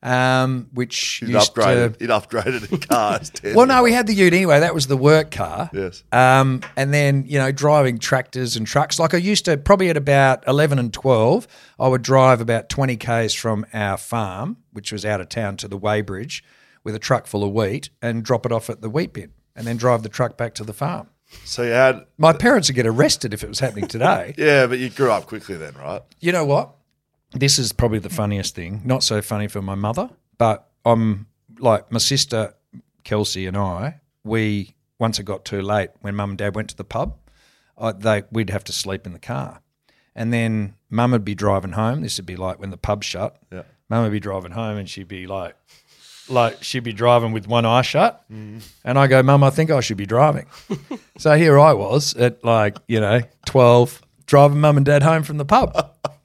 Um, 0.03 0.69
which 0.73 1.17
He'd 1.19 1.29
used 1.29 1.55
to, 1.55 1.61
upgraded. 1.61 1.99
He'd 1.99 2.09
upgraded 2.09 2.69
the 2.69 2.77
cars. 2.77 3.31
well, 3.55 3.65
no, 3.65 3.81
we 3.83 3.91
had 3.91 4.05
the 4.07 4.13
Ute 4.13 4.33
anyway. 4.33 4.59
That 4.59 4.75
was 4.75 4.87
the 4.87 4.97
work 4.97 5.31
car. 5.31 5.69
Yes. 5.73 6.03
Um, 6.11 6.61
and 6.75 6.93
then 6.93 7.25
you 7.27 7.39
know 7.39 7.51
driving 7.51 7.97
tractors 7.97 8.55
and 8.55 8.67
trucks. 8.67 8.99
Like 8.99 9.13
I 9.13 9.17
used 9.17 9.45
to, 9.45 9.57
probably 9.57 9.89
at 9.89 9.97
about 9.97 10.47
eleven 10.47 10.77
and 10.79 10.93
twelve, 10.93 11.47
I 11.79 11.87
would 11.87 12.03
drive 12.03 12.41
about 12.41 12.69
twenty 12.69 12.95
k's 12.95 13.33
from 13.33 13.65
our 13.73 13.97
farm, 13.97 14.57
which 14.71 14.91
was 14.91 15.03
out 15.03 15.19
of 15.19 15.29
town, 15.29 15.57
to 15.57 15.67
the 15.67 15.79
weighbridge 15.79 16.41
with 16.83 16.95
a 16.95 16.99
truck 16.99 17.27
full 17.27 17.43
of 17.43 17.51
wheat, 17.51 17.89
and 18.01 18.23
drop 18.23 18.45
it 18.45 18.51
off 18.51 18.69
at 18.69 18.81
the 18.81 18.89
wheat 18.89 19.13
bin, 19.13 19.31
and 19.55 19.65
then 19.67 19.77
drive 19.77 20.03
the 20.03 20.09
truck 20.09 20.37
back 20.37 20.53
to 20.55 20.63
the 20.63 20.73
farm. 20.73 21.09
So 21.43 21.63
you 21.63 21.71
had, 21.71 22.05
My 22.17 22.31
parents 22.31 22.69
would 22.69 22.75
get 22.75 22.87
arrested 22.87 23.33
if 23.33 23.43
it 23.43 23.49
was 23.49 23.59
happening 23.59 23.87
today. 23.87 24.33
yeah, 24.37 24.65
but 24.65 24.79
you 24.79 24.89
grew 24.89 25.11
up 25.11 25.25
quickly 25.25 25.55
then, 25.57 25.73
right? 25.73 26.01
You 26.21 26.31
know 26.31 26.45
what? 26.45 26.76
This 27.31 27.60
is 27.60 27.74
probably 27.74 28.00
the 28.00 28.10
funniest 28.10 28.55
thing. 28.55 28.81
Not 28.86 29.03
so 29.03 29.22
funny 29.22 29.48
for 29.48 29.62
my 29.62 29.75
mother, 29.75 30.10
but 30.38 30.69
I'm 30.86 31.27
like 31.60 31.91
my 31.91 32.00
sister 32.00 32.53
Kelsey 33.03 33.46
and 33.46 33.57
I. 33.57 34.00
We 34.24 34.75
once 35.00 35.19
it 35.19 35.24
got 35.24 35.46
too 35.46 35.62
late 35.62 35.89
when 36.01 36.15
mum 36.15 36.31
and 36.31 36.39
dad 36.39 36.55
went 36.55 36.69
to 36.69 36.75
the 36.75 36.84
pub, 36.84 37.17
I, 37.77 37.91
they 37.91 38.24
we'd 38.31 38.50
have 38.50 38.63
to 38.65 38.74
sleep 38.74 39.05
in 39.05 39.13
the 39.13 39.19
car, 39.19 39.62
and 40.15 40.34
then 40.34 40.75
mum 40.89 41.12
would 41.12 41.25
be 41.25 41.36
driving 41.36 41.74
home. 41.74 42.01
This 42.01 42.17
would 42.17 42.25
be 42.25 42.36
like 42.36 42.60
when 42.60 42.69
the 42.69 42.77
pub 42.77 43.03
shut. 43.03 43.38
Yeah. 43.51 43.63
Mum 43.89 44.03
would 44.03 44.12
be 44.12 44.19
driving 44.19 44.51
home, 44.51 44.77
and 44.77 44.89
she'd 44.89 45.07
be 45.07 45.27
like, 45.27 45.55
like 46.27 46.62
she'd 46.63 46.84
be 46.84 46.93
driving 46.93 47.31
with 47.31 47.48
one 47.48 47.65
eye 47.65 47.81
shut, 47.81 48.24
mm. 48.31 48.62
and 48.84 49.00
I 49.00 49.07
go, 49.07 49.24
Mum, 49.24 49.43
I 49.43 49.50
think 49.50 49.72
I 49.72 49.79
should 49.79 49.98
be 49.98 50.05
driving. 50.05 50.48
so 51.17 51.38
here 51.38 51.60
I 51.60 51.74
was 51.74 52.13
at 52.15 52.43
like 52.43 52.77
you 52.88 53.00
know 53.00 53.22
twelve, 53.46 54.01
driving 54.25 54.60
mum 54.60 54.77
and 54.77 54.86
dad 54.86 55.03
home 55.03 55.24
from 55.24 55.38
the 55.38 55.46
pub. 55.46 55.93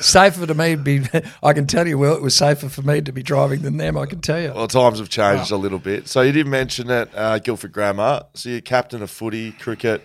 safer 0.00 0.46
to 0.46 0.54
me 0.54 0.76
to 0.76 0.82
be. 0.82 1.02
I 1.42 1.52
can 1.52 1.66
tell 1.66 1.86
you, 1.86 1.98
well, 1.98 2.14
it 2.14 2.22
was 2.22 2.34
safer 2.36 2.68
for 2.68 2.82
me 2.82 3.00
to 3.00 3.12
be 3.12 3.22
driving 3.22 3.62
than 3.62 3.76
them. 3.76 3.96
I 3.96 4.06
can 4.06 4.20
tell 4.20 4.40
you. 4.40 4.52
Well, 4.52 4.68
times 4.68 4.98
have 4.98 5.08
changed 5.08 5.50
a 5.50 5.56
little 5.56 5.78
bit. 5.78 6.08
So 6.08 6.20
you 6.22 6.32
did 6.32 6.46
mention 6.46 6.86
that 6.88 7.10
uh, 7.14 7.38
Guildford 7.38 7.72
Grammar. 7.72 8.24
So 8.34 8.48
you're 8.50 8.60
captain 8.60 9.02
of 9.02 9.10
footy, 9.10 9.52
cricket, 9.52 10.02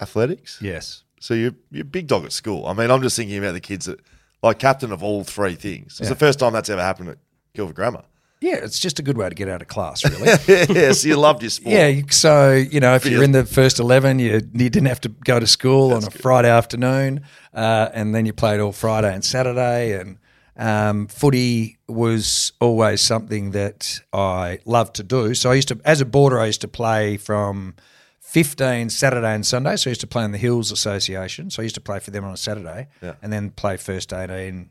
athletics. 0.00 0.58
yes. 0.60 1.04
So 1.20 1.34
you're 1.34 1.54
you're 1.70 1.82
a 1.82 1.84
big 1.84 2.08
dog 2.08 2.24
at 2.24 2.32
school. 2.32 2.66
I 2.66 2.72
mean, 2.72 2.90
I'm 2.90 3.00
just 3.00 3.16
thinking 3.16 3.38
about 3.38 3.52
the 3.52 3.60
kids 3.60 3.86
that 3.86 4.00
like 4.42 4.58
captain 4.58 4.90
of 4.90 5.04
all 5.04 5.22
three 5.22 5.54
things. 5.54 6.00
It's 6.00 6.08
the 6.08 6.16
first 6.16 6.40
time 6.40 6.52
that's 6.52 6.68
ever 6.68 6.82
happened 6.82 7.10
at 7.10 7.18
Guildford 7.54 7.76
Grammar. 7.76 8.02
Yeah, 8.42 8.56
it's 8.56 8.80
just 8.80 8.98
a 8.98 9.02
good 9.02 9.16
way 9.16 9.28
to 9.28 9.34
get 9.34 9.48
out 9.48 9.62
of 9.62 9.68
class, 9.68 10.04
really. 10.04 10.26
yeah, 10.74 10.92
so 10.92 11.06
you 11.08 11.16
loved 11.16 11.42
your 11.42 11.50
sport. 11.50 11.72
Yeah, 11.72 12.02
so 12.10 12.52
you 12.52 12.80
know, 12.80 12.94
if 12.96 13.06
you're 13.06 13.22
in 13.22 13.32
the 13.32 13.44
first 13.46 13.78
eleven, 13.78 14.18
you 14.18 14.32
you 14.52 14.68
didn't 14.68 14.86
have 14.86 15.00
to 15.02 15.08
go 15.08 15.38
to 15.38 15.46
school 15.46 15.92
on 15.94 16.02
a 16.04 16.10
Friday 16.10 16.50
afternoon, 16.50 17.20
uh, 17.54 17.88
and 17.94 18.14
then 18.14 18.26
you 18.26 18.32
played 18.32 18.58
all 18.60 18.72
Friday 18.72 19.14
and 19.14 19.24
Saturday, 19.24 19.98
and 19.98 20.18
um, 20.56 21.06
footy 21.06 21.78
was 21.88 22.52
always 22.60 23.00
something 23.00 23.52
that 23.52 24.00
I 24.12 24.58
loved 24.64 24.96
to 24.96 25.02
do. 25.04 25.34
So 25.34 25.50
I 25.50 25.54
used 25.54 25.68
to, 25.68 25.80
as 25.84 26.00
a 26.00 26.04
boarder, 26.04 26.40
I 26.40 26.46
used 26.46 26.60
to 26.62 26.68
play 26.68 27.16
from 27.18 27.74
fifteen 28.20 28.90
Saturday 28.90 29.34
and 29.34 29.46
Sunday. 29.46 29.76
So 29.76 29.88
I 29.88 29.92
used 29.92 30.00
to 30.02 30.06
play 30.08 30.24
in 30.24 30.32
the 30.32 30.38
Hills 30.38 30.72
Association. 30.72 31.48
So 31.50 31.62
I 31.62 31.64
used 31.64 31.76
to 31.76 31.80
play 31.80 32.00
for 32.00 32.10
them 32.10 32.24
on 32.24 32.32
a 32.32 32.36
Saturday, 32.36 32.88
Yeah. 33.00 33.14
and 33.22 33.32
then 33.32 33.50
play 33.50 33.76
first 33.76 34.12
eighteen 34.12 34.70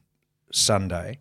Sunday. 0.52 1.20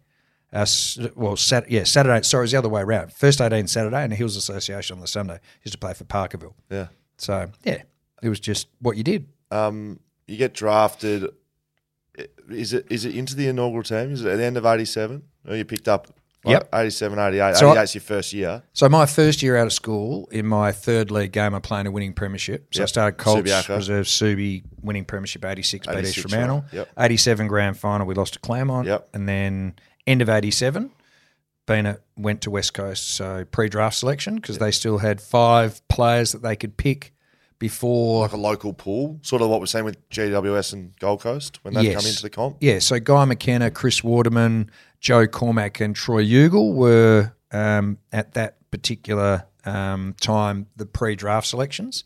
Uh, 0.53 0.67
well, 1.15 1.37
sat- 1.37 1.71
yeah, 1.71 1.85
Saturday. 1.85 2.23
Sorry, 2.23 2.43
it 2.43 2.45
was 2.45 2.51
the 2.53 2.59
other 2.59 2.69
way 2.69 2.83
around. 2.83 3.13
First 3.13 3.41
18 3.41 3.67
Saturday 3.69 4.03
and 4.03 4.11
the 4.13 4.17
Hills 4.17 4.37
Association 4.37 4.95
on 4.95 5.01
the 5.01 5.07
Sunday. 5.07 5.39
Used 5.65 5.73
to 5.73 5.79
play 5.79 5.95
for 5.95 6.05
Parkerville. 6.05 6.55
Yeah. 6.71 6.89
So, 7.19 7.51
yeah, 7.65 7.83
it 8.23 8.29
was 8.29 8.41
just 8.41 8.69
what 8.81 8.97
you 8.97 9.05
did. 9.05 9.29
Um, 9.51 10.01
you 10.27 10.37
get 10.37 10.55
drafted. 10.55 11.29
Is 12.51 12.73
it 12.73 12.87
is 12.91 13.05
it 13.05 13.15
into 13.15 13.37
the 13.37 13.47
inaugural 13.49 13.83
team? 13.85 14.13
Is 14.13 14.25
it 14.25 14.29
at 14.31 14.37
the 14.37 14.45
end 14.45 14.57
of 14.57 14.67
'87? 14.67 15.23
Or 15.49 15.57
you 15.57 15.65
picked 15.65 15.89
up? 15.89 16.09
Yep. 16.45 16.71
87, 16.75 17.19
88. 17.19 17.57
So 17.57 17.69
I- 17.69 17.75
88's 17.77 17.95
your 17.95 18.01
first 18.01 18.33
year. 18.33 18.63
So, 18.73 18.89
my 18.89 19.05
first 19.05 19.43
year 19.43 19.59
out 19.59 19.67
of 19.67 19.75
school, 19.75 20.27
in 20.33 20.47
my 20.47 20.73
third 20.73 21.11
league 21.11 21.33
game, 21.33 21.55
I 21.55 21.59
played 21.59 21.85
a 21.85 21.91
winning 21.91 22.15
premiership. 22.15 22.69
So, 22.75 22.81
I 22.81 22.83
Yep. 22.85 22.89
started 22.89 23.19
Colts, 23.19 23.51
Subiaco. 23.51 23.77
Reserve 23.77 24.07
Subi, 24.07 24.63
winning 24.81 25.05
premiership 25.05 25.45
86, 25.45 25.87
beat 25.87 25.93
86, 25.99 26.17
East 26.17 26.29
Fremantle. 26.31 26.65
Yep. 26.73 26.89
87 26.99 27.47
grand 27.47 27.77
final, 27.79 28.07
we 28.07 28.15
lost 28.15 28.33
to 28.35 28.39
Claremont. 28.39 28.87
Yep. 28.89 29.09
And 29.13 29.29
then 29.29 29.75
end 30.11 30.23
of 30.23 30.29
87, 30.29 30.91
Bena 31.67 31.99
went 32.17 32.41
to 32.43 32.51
West 32.51 32.75
Coast. 32.75 33.11
So, 33.11 33.45
pre 33.51 33.69
draft 33.69 33.97
selection, 33.97 34.37
because 34.37 34.59
they 34.59 34.71
still 34.71 34.99
had 34.99 35.21
five 35.21 35.87
players 35.89 36.33
that 36.33 36.43
they 36.43 36.57
could 36.57 36.77
pick 36.77 37.13
before 37.59 38.23
Like 38.23 38.33
a 38.33 38.37
local 38.39 38.73
pool, 38.73 39.19
sort 39.23 39.43
of 39.43 39.51
what 39.51 39.61
we're 39.61 39.67
saying 39.67 39.85
with 39.85 40.09
GWS 40.09 40.73
and 40.73 40.99
Gold 40.99 41.21
Coast 41.21 41.59
when 41.63 41.75
they 41.75 41.83
Yes. 41.83 41.95
come 42.03 42.09
into 42.09 42.23
the 42.23 42.31
comp. 42.31 42.57
Yeah, 42.61 42.79
so 42.79 42.99
Guy 42.99 43.25
McKenna, 43.27 43.71
Chris 43.71 44.03
Waterman, 44.03 44.71
Joe 44.99 45.27
Cormack, 45.27 45.79
and 45.81 45.95
Troy 45.95 46.25
Ugle 46.25 46.73
were 46.73 47.33
um, 47.53 47.99
at 48.13 48.33
that 48.33 48.57
particular 48.71 49.45
um, 49.67 50.15
time 50.23 50.67
the 50.77 50.87
pre-draft 50.87 51.47
selections, 51.47 52.05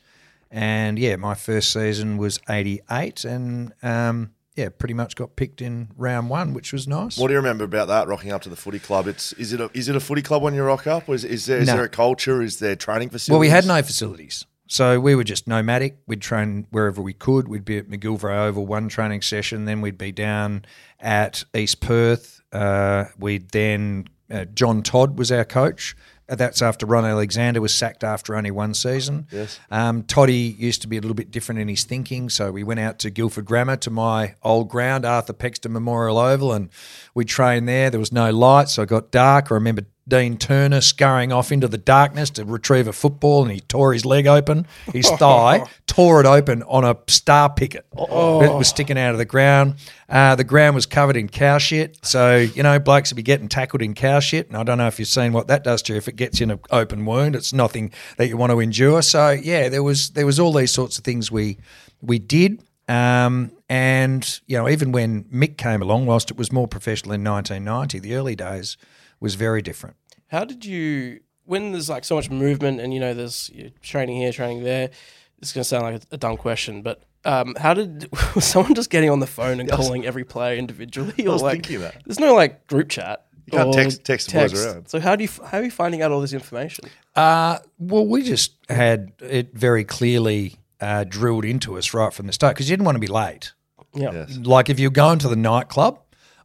and 0.50 0.98
yeah, 0.98 1.14
my 1.16 1.34
first 1.34 1.72
season 1.72 2.16
was 2.16 2.40
'88, 2.48 3.24
and 3.24 3.72
um, 3.82 4.32
yeah, 4.56 4.68
pretty 4.68 4.94
much 4.94 5.16
got 5.16 5.36
picked 5.36 5.60
in 5.60 5.88
round 5.96 6.30
one, 6.30 6.54
which 6.54 6.72
was 6.72 6.86
nice. 6.86 7.16
What 7.18 7.26
do 7.28 7.32
you 7.34 7.38
remember 7.38 7.64
about 7.64 7.88
that? 7.88 8.06
Rocking 8.06 8.30
up 8.32 8.42
to 8.42 8.48
the 8.48 8.56
footy 8.56 8.78
club. 8.78 9.06
It's 9.08 9.32
is 9.34 9.52
it 9.52 9.60
a, 9.60 9.70
is 9.74 9.88
it 9.88 9.96
a 9.96 10.00
footy 10.00 10.22
club 10.22 10.42
when 10.42 10.54
you 10.54 10.62
rock 10.62 10.86
up? 10.86 11.08
Or 11.08 11.14
is, 11.14 11.24
is 11.24 11.46
there 11.46 11.58
is 11.58 11.66
No. 11.66 11.74
there 11.74 11.84
a 11.84 11.88
culture? 11.88 12.40
Is 12.42 12.58
there 12.60 12.76
training 12.76 13.10
facilities? 13.10 13.30
Well, 13.32 13.40
we 13.40 13.48
had 13.48 13.66
no 13.66 13.82
facilities. 13.82 14.46
So 14.66 14.98
we 14.98 15.14
were 15.14 15.24
just 15.24 15.46
nomadic. 15.46 15.98
We'd 16.06 16.22
train 16.22 16.66
wherever 16.70 17.02
we 17.02 17.12
could. 17.12 17.48
We'd 17.48 17.64
be 17.66 17.78
at 17.78 17.88
McGilvray 17.88 18.38
Oval 18.46 18.66
one 18.66 18.88
training 18.88 19.20
session, 19.22 19.66
then 19.66 19.80
we'd 19.82 19.98
be 19.98 20.10
down 20.12 20.64
at 21.00 21.44
East 21.54 21.80
Perth. 21.80 22.40
Uh, 22.50 23.04
we'd 23.18 23.50
then 23.50 24.06
uh, 24.30 24.46
John 24.46 24.82
Todd 24.82 25.18
was 25.18 25.30
our 25.30 25.44
coach. 25.44 25.94
That's 26.26 26.62
after 26.62 26.86
Ron 26.86 27.04
Alexander 27.04 27.60
was 27.60 27.74
sacked 27.74 28.02
after 28.02 28.34
only 28.34 28.50
one 28.50 28.72
season. 28.74 29.26
Yes. 29.30 29.58
Um, 29.70 30.04
Toddy 30.04 30.56
used 30.58 30.82
to 30.82 30.88
be 30.88 30.96
a 30.96 31.00
little 31.00 31.14
bit 31.14 31.30
different 31.30 31.60
in 31.60 31.68
his 31.68 31.84
thinking, 31.84 32.30
so 32.30 32.50
we 32.50 32.64
went 32.64 32.80
out 32.80 32.98
to 33.00 33.10
Guildford 33.10 33.44
Grammar 33.44 33.76
to 33.78 33.90
my 33.90 34.34
old 34.42 34.68
ground, 34.68 35.04
Arthur 35.04 35.34
Pexton 35.34 35.72
Memorial 35.72 36.18
Oval, 36.18 36.52
and 36.52 36.70
we 37.14 37.24
trained 37.24 37.68
there. 37.68 37.90
There 37.90 38.00
was 38.00 38.12
no 38.12 38.30
light, 38.30 38.68
so 38.68 38.82
it 38.82 38.88
got 38.88 39.10
dark. 39.10 39.50
I 39.50 39.54
remember 39.54 39.82
Dean 40.06 40.36
Turner 40.36 40.80
scurrying 40.80 41.32
off 41.32 41.50
into 41.50 41.66
the 41.66 41.78
darkness 41.78 42.28
to 42.30 42.44
retrieve 42.44 42.86
a 42.86 42.92
football, 42.92 43.42
and 43.42 43.52
he 43.52 43.60
tore 43.60 43.92
his 43.92 44.04
leg 44.04 44.26
open, 44.26 44.66
his 44.92 45.08
thigh, 45.18 45.64
tore 45.86 46.20
it 46.20 46.26
open 46.26 46.62
on 46.64 46.84
a 46.84 46.96
star 47.06 47.52
picket. 47.52 47.86
It 47.96 48.52
was 48.52 48.68
sticking 48.68 48.98
out 48.98 49.12
of 49.12 49.18
the 49.18 49.24
ground. 49.24 49.76
Uh, 50.08 50.34
the 50.36 50.44
ground 50.44 50.74
was 50.74 50.84
covered 50.84 51.16
in 51.16 51.28
cow 51.28 51.56
shit, 51.56 52.04
so 52.04 52.36
you 52.36 52.62
know 52.62 52.78
blokes 52.78 53.10
would 53.10 53.16
be 53.16 53.22
getting 53.22 53.48
tackled 53.48 53.80
in 53.80 53.94
cow 53.94 54.20
shit, 54.20 54.48
and 54.48 54.56
I 54.56 54.62
don't 54.62 54.78
know 54.78 54.86
if 54.86 54.98
you've 54.98 55.08
seen 55.08 55.32
what 55.32 55.48
that 55.48 55.64
does 55.64 55.80
to 55.82 55.94
you. 55.94 55.96
If 55.96 56.08
it 56.08 56.16
gets 56.16 56.40
you 56.40 56.44
in 56.44 56.50
an 56.50 56.60
open 56.70 57.06
wound, 57.06 57.34
it's 57.34 57.52
nothing 57.52 57.90
that 58.18 58.28
you 58.28 58.36
want 58.36 58.52
to 58.52 58.60
endure. 58.60 59.00
So 59.00 59.30
yeah, 59.30 59.70
there 59.70 59.82
was 59.82 60.10
there 60.10 60.26
was 60.26 60.38
all 60.38 60.52
these 60.52 60.70
sorts 60.72 60.98
of 60.98 61.04
things 61.04 61.30
we 61.30 61.58
we 62.02 62.18
did. 62.18 62.62
Um, 62.86 63.52
and 63.70 64.40
you 64.46 64.58
know, 64.58 64.68
even 64.68 64.92
when 64.92 65.24
Mick 65.24 65.56
came 65.56 65.80
along, 65.80 66.04
whilst 66.04 66.30
it 66.30 66.36
was 66.36 66.52
more 66.52 66.68
professional 66.68 67.12
in 67.12 67.24
1990, 67.24 67.98
the 68.00 68.14
early 68.14 68.36
days 68.36 68.76
was 69.24 69.34
very 69.34 69.62
different. 69.62 69.96
How 70.28 70.44
did 70.44 70.64
you, 70.64 71.20
when 71.44 71.72
there's 71.72 71.88
like 71.88 72.04
so 72.04 72.14
much 72.14 72.30
movement 72.30 72.80
and 72.80 72.92
you 72.94 73.00
know 73.00 73.14
there's 73.14 73.50
you're 73.52 73.70
training 73.82 74.16
here, 74.18 74.30
training 74.32 74.62
there, 74.62 74.90
it's 75.38 75.52
going 75.52 75.62
to 75.62 75.68
sound 75.68 75.82
like 75.82 76.02
a, 76.02 76.14
a 76.14 76.16
dumb 76.16 76.36
question, 76.36 76.82
but 76.82 77.02
um, 77.24 77.54
how 77.58 77.74
did 77.74 78.08
was 78.34 78.44
someone 78.52 78.74
just 78.74 78.90
getting 78.90 79.10
on 79.10 79.20
the 79.20 79.26
phone 79.26 79.60
and 79.60 79.68
calling 79.68 80.04
every 80.06 80.24
player 80.24 80.56
individually? 80.56 81.26
Or 81.26 81.32
was 81.32 81.42
like, 81.42 81.54
thinking 81.54 81.80
that. 81.80 82.02
There's 82.04 82.20
no 82.20 82.34
like 82.34 82.66
group 82.66 82.90
chat. 82.90 83.26
You 83.46 83.58
can't 83.58 83.74
text- 83.74 84.04
text 84.04 84.32
boys 84.32 84.64
around. 84.64 84.88
So 84.88 85.00
how 85.00 85.16
do 85.16 85.24
you 85.24 85.30
how 85.44 85.58
are 85.58 85.64
you 85.64 85.70
finding 85.70 86.02
out 86.02 86.12
all 86.12 86.20
this 86.20 86.32
information? 86.32 86.84
Uh, 87.16 87.58
well, 87.78 88.06
we 88.06 88.22
just 88.22 88.52
had 88.68 89.12
it 89.20 89.54
very 89.54 89.84
clearly 89.84 90.56
uh, 90.80 91.04
drilled 91.04 91.44
into 91.44 91.78
us 91.78 91.94
right 91.94 92.12
from 92.12 92.26
the 92.26 92.32
start 92.32 92.54
because 92.54 92.68
you 92.68 92.76
didn't 92.76 92.86
want 92.86 92.96
to 92.96 93.00
be 93.00 93.06
late. 93.06 93.52
Yeah. 93.94 94.12
Yes. 94.12 94.36
Like 94.38 94.68
if 94.70 94.78
you're 94.78 94.90
going 94.90 95.18
to 95.20 95.28
the 95.28 95.36
nightclub 95.36 96.00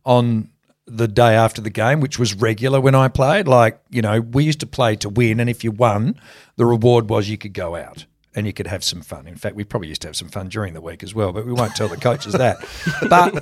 on 0.06 0.50
the 0.90 1.08
day 1.08 1.36
after 1.36 1.62
the 1.62 1.70
game, 1.70 2.00
which 2.00 2.18
was 2.18 2.34
regular 2.34 2.82
when 2.82 2.96
I 2.96 3.08
played, 3.08 3.48
like, 3.48 3.80
you 3.90 4.02
know, 4.02 4.22
we 4.22 4.44
used 4.44 4.60
to 4.62 4.68
play 4.68 4.96
to 4.98 5.10
win. 5.10 5.40
And 5.40 5.50
if 5.50 5.64
you 5.64 5.72
won, 5.72 6.20
the 6.56 6.66
reward 6.66 7.10
was 7.10 7.30
you 7.30 7.38
could 7.38 7.54
go 7.54 7.76
out 7.76 8.06
and 8.36 8.46
you 8.46 8.54
could 8.54 8.68
have 8.68 8.84
some 8.84 9.02
fun. 9.02 9.28
In 9.28 9.36
fact, 9.36 9.56
we 9.56 9.64
probably 9.64 9.90
used 9.90 10.02
to 10.02 10.08
have 10.08 10.16
some 10.16 10.30
fun 10.30 10.50
during 10.50 10.74
the 10.74 10.82
week 10.82 11.04
as 11.04 11.16
well, 11.16 11.32
but 11.32 11.46
we 11.46 11.54
won't 11.54 11.76
tell 11.76 11.88
the 11.88 11.98
coaches 11.98 12.34
that. 12.34 12.58
But 13.10 13.34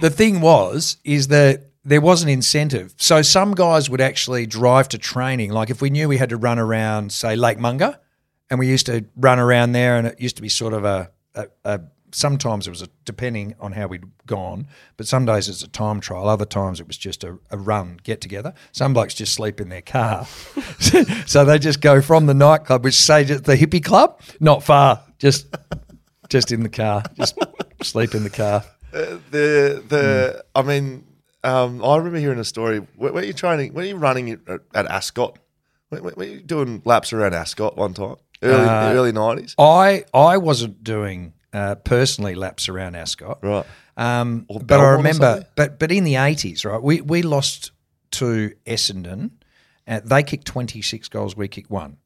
the 0.00 0.10
thing 0.10 0.40
was, 0.40 0.96
is 1.04 1.28
that 1.28 1.70
there 1.84 2.00
was 2.00 2.22
an 2.22 2.28
incentive. 2.28 2.94
So 2.96 3.22
some 3.22 3.54
guys 3.54 3.90
would 3.90 4.00
actually 4.00 4.46
drive 4.46 4.88
to 4.90 4.98
training. 4.98 5.50
Like 5.50 5.70
if 5.70 5.82
we 5.82 5.90
knew 5.90 6.08
we 6.08 6.16
had 6.16 6.30
to 6.30 6.36
run 6.36 6.58
around, 6.58 7.12
say 7.12 7.36
Lake 7.36 7.58
Monger, 7.58 7.98
and 8.50 8.58
we 8.58 8.68
used 8.68 8.86
to 8.86 9.04
run 9.16 9.38
around 9.38 9.72
there, 9.72 9.96
and 9.96 10.06
it 10.06 10.20
used 10.20 10.36
to 10.36 10.42
be 10.42 10.48
sort 10.48 10.72
of 10.72 10.84
a, 10.84 11.10
a, 11.34 11.46
a 11.64 11.80
sometimes 12.14 12.66
it 12.66 12.70
was 12.70 12.82
a, 12.82 12.88
depending 13.04 13.54
on 13.60 13.72
how 13.72 13.86
we'd 13.86 14.04
gone, 14.26 14.68
but 14.96 15.06
some 15.06 15.26
days 15.26 15.48
it's 15.48 15.62
a 15.62 15.68
time 15.68 16.00
trial. 16.00 16.28
Other 16.28 16.44
times 16.44 16.80
it 16.80 16.86
was 16.86 16.96
just 16.96 17.24
a, 17.24 17.38
a 17.50 17.58
run, 17.58 17.98
get 18.02 18.20
together. 18.20 18.54
Some 18.72 18.92
blokes 18.94 19.14
just 19.14 19.34
sleep 19.34 19.60
in 19.60 19.68
their 19.68 19.82
car, 19.82 20.26
so 21.26 21.44
they 21.44 21.58
just 21.58 21.80
go 21.80 22.00
from 22.00 22.26
the 22.26 22.34
nightclub, 22.34 22.84
which 22.84 22.94
say 22.94 23.24
the 23.24 23.56
Hip-E 23.56 23.80
Club, 23.80 24.20
not 24.40 24.62
far, 24.62 25.02
just 25.18 25.54
just 26.28 26.52
in 26.52 26.62
the 26.62 26.68
car, 26.70 27.02
just 27.14 27.38
sleep 27.82 28.14
in 28.14 28.22
the 28.24 28.30
car. 28.30 28.64
Uh, 28.92 29.18
the 29.30 29.82
the 29.88 30.44
I 30.54 30.62
mean, 30.62 31.04
um, 31.42 31.84
I 31.84 31.96
remember 31.96 32.18
hearing 32.18 32.38
a 32.38 32.44
story. 32.44 32.80
Were, 32.96 33.12
were 33.12 33.22
you 33.24 33.32
training? 33.34 33.74
Were 33.74 33.82
you 33.84 33.96
running 33.96 34.30
at, 34.30 34.40
at 34.74 34.86
Ascot? 34.86 35.38
Were, 35.90 36.00
were 36.16 36.24
you 36.24 36.40
doing 36.40 36.80
laps 36.84 37.12
around 37.12 37.34
Ascot 37.34 37.76
one 37.76 37.92
time? 37.92 38.16
Early 38.42 38.64
Uh, 38.68 38.92
early 38.92 39.12
nineties, 39.12 39.54
I 39.58 40.04
I 40.12 40.36
wasn't 40.38 40.82
doing 40.82 41.33
uh, 41.54 41.76
personally 41.76 42.34
laps 42.34 42.68
around 42.68 42.94
Ascot, 42.96 43.38
right? 43.42 43.64
Um, 43.96 44.46
but 44.64 44.80
I 44.80 44.90
remember, 44.90 45.46
but 45.56 45.78
but 45.78 45.90
in 45.90 46.04
the 46.04 46.16
eighties, 46.16 46.64
right? 46.64 46.82
We 46.82 47.00
we 47.00 47.22
lost 47.22 47.70
to 48.12 48.52
Essendon. 48.66 49.30
Uh, 49.88 50.00
they 50.04 50.22
kicked 50.22 50.46
twenty 50.46 50.82
six 50.82 51.08
goals. 51.08 51.36
We 51.36 51.48
kicked 51.48 51.70
one. 51.70 51.96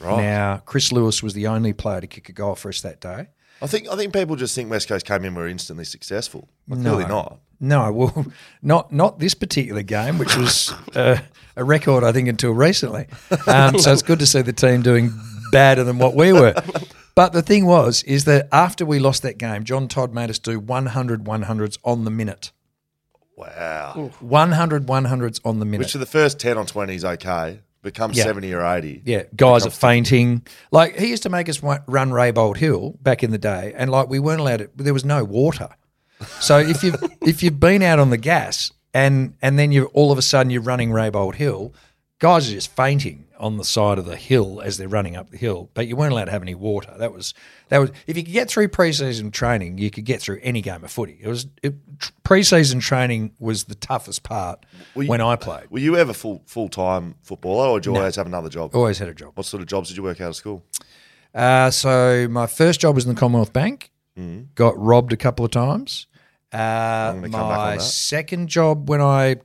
Right. 0.00 0.22
Now 0.22 0.62
Chris 0.66 0.92
Lewis 0.92 1.22
was 1.22 1.32
the 1.34 1.46
only 1.46 1.72
player 1.72 2.00
to 2.00 2.06
kick 2.06 2.28
a 2.28 2.32
goal 2.32 2.54
for 2.54 2.68
us 2.68 2.82
that 2.82 3.00
day. 3.00 3.28
I 3.62 3.66
think 3.66 3.88
I 3.88 3.96
think 3.96 4.12
people 4.12 4.36
just 4.36 4.54
think 4.54 4.70
West 4.70 4.88
Coast 4.88 5.06
came 5.06 5.18
in 5.22 5.26
and 5.26 5.36
were 5.36 5.48
instantly 5.48 5.84
successful. 5.84 6.48
Well, 6.68 6.80
Clearly 6.80 7.04
No. 7.04 7.08
not. 7.08 7.38
No, 7.60 7.92
well, 7.92 8.26
not 8.62 8.92
not 8.92 9.18
this 9.18 9.34
particular 9.34 9.82
game, 9.82 10.18
which 10.18 10.36
was 10.36 10.72
uh, 10.94 11.18
a 11.56 11.64
record, 11.64 12.04
I 12.04 12.12
think, 12.12 12.28
until 12.28 12.52
recently. 12.52 13.06
Um, 13.48 13.78
so 13.78 13.92
it's 13.92 14.02
good 14.02 14.18
to 14.20 14.26
see 14.26 14.42
the 14.42 14.52
team 14.52 14.82
doing 14.82 15.10
better 15.50 15.82
than 15.82 15.98
what 15.98 16.14
we 16.14 16.32
were. 16.32 16.54
But 17.18 17.32
the 17.32 17.42
thing 17.42 17.66
was, 17.66 18.04
is 18.04 18.26
that 18.26 18.46
after 18.52 18.86
we 18.86 19.00
lost 19.00 19.22
that 19.24 19.38
game, 19.38 19.64
John 19.64 19.88
Todd 19.88 20.14
made 20.14 20.30
us 20.30 20.38
do 20.38 20.60
100 20.60 21.24
100s 21.24 21.76
on 21.82 22.04
the 22.04 22.12
minute. 22.12 22.52
Wow. 23.36 24.12
100 24.20 24.86
100s 24.86 25.40
on 25.44 25.58
the 25.58 25.64
minute. 25.64 25.80
Which 25.80 25.90
for 25.90 25.98
the 25.98 26.06
first 26.06 26.38
ten 26.38 26.56
on 26.56 26.66
twenty 26.66 26.94
is 26.94 27.04
okay. 27.04 27.58
Becomes 27.82 28.16
Yeah. 28.16 28.22
seventy 28.22 28.54
or 28.54 28.64
eighty. 28.64 29.02
Yeah, 29.04 29.24
guys 29.34 29.66
are 29.66 29.70
fainting. 29.70 30.46
Like 30.70 30.96
he 30.96 31.08
used 31.08 31.24
to 31.24 31.28
make 31.28 31.48
us 31.48 31.60
run 31.60 32.10
Reabold 32.10 32.58
Hill 32.58 32.96
back 33.02 33.24
in 33.24 33.32
the 33.32 33.38
day, 33.38 33.72
and 33.76 33.90
like 33.90 34.08
we 34.08 34.20
weren't 34.20 34.40
allowed 34.40 34.58
to. 34.58 34.70
There 34.76 34.94
was 34.94 35.04
no 35.04 35.24
water, 35.24 35.70
so 36.38 36.58
if 36.74 36.84
you 36.84 36.92
have 36.92 37.12
if 37.22 37.42
you've 37.42 37.58
been 37.58 37.82
out 37.82 37.98
on 37.98 38.10
the 38.10 38.16
gas 38.16 38.72
and 38.94 39.34
and 39.42 39.58
then 39.58 39.72
you're 39.72 39.86
all 39.86 40.12
of 40.12 40.18
a 40.18 40.22
sudden 40.22 40.50
you're 40.50 40.62
running 40.62 40.90
Reabold 40.90 41.34
Hill, 41.34 41.74
guys 42.20 42.48
are 42.48 42.52
just 42.52 42.70
fainting 42.76 43.24
on 43.38 43.56
the 43.56 43.64
side 43.64 43.98
of 43.98 44.04
the 44.04 44.16
hill 44.16 44.60
as 44.62 44.76
they're 44.76 44.88
running 44.88 45.16
up 45.16 45.30
the 45.30 45.36
hill. 45.36 45.70
But 45.74 45.86
you 45.88 45.96
weren't 45.96 46.12
allowed 46.12 46.26
to 46.26 46.30
have 46.32 46.42
any 46.42 46.54
water. 46.54 46.94
That 46.98 47.12
was 47.12 47.34
that 47.68 47.78
was 47.78 47.90
if 48.06 48.16
you 48.16 48.22
could 48.24 48.32
get 48.32 48.48
through 48.48 48.68
preseason 48.68 49.32
training, 49.32 49.78
you 49.78 49.90
could 49.90 50.04
get 50.04 50.20
through 50.20 50.40
any 50.42 50.60
game 50.60 50.82
of 50.84 50.90
footy. 50.90 51.18
It 51.22 51.28
was 51.28 51.46
it, 51.62 51.74
preseason 52.24 52.80
training 52.80 53.32
was 53.38 53.64
the 53.64 53.74
toughest 53.74 54.22
part 54.22 54.66
you- 54.96 55.06
when 55.06 55.20
I 55.20 55.36
played. 55.36 55.70
Were 55.70 55.78
you 55.78 55.96
ever 55.96 56.12
full 56.12 56.42
full 56.46 56.68
time 56.68 57.14
footballer, 57.22 57.68
or 57.68 57.80
did 57.80 57.86
you 57.90 57.96
always 57.96 58.16
have 58.16 58.26
another 58.26 58.48
job? 58.48 58.74
Always 58.74 58.98
had 58.98 59.08
a 59.08 59.14
job. 59.14 59.32
What 59.36 59.46
sort 59.46 59.62
of 59.62 59.68
jobs 59.68 59.88
did 59.88 59.96
you 59.96 60.02
work 60.02 60.20
out 60.20 60.28
of 60.30 60.36
school? 60.36 60.64
Uh, 61.34 61.70
so 61.70 62.26
my 62.30 62.46
first 62.46 62.80
job 62.80 62.94
was 62.94 63.04
in 63.06 63.14
the 63.14 63.18
Commonwealth 63.20 63.52
Bank. 63.52 63.90
Got 64.56 64.76
robbed 64.76 65.12
a 65.12 65.16
couple 65.16 65.44
of 65.44 65.52
times. 65.52 66.08
Uh, 66.52 67.12
gonna 67.12 67.20
come 67.28 67.30
back 67.30 67.58
on 67.58 67.66
my 67.76 67.78
second 67.78 68.48
job 68.48 68.88
when 68.88 69.00
I 69.00 69.36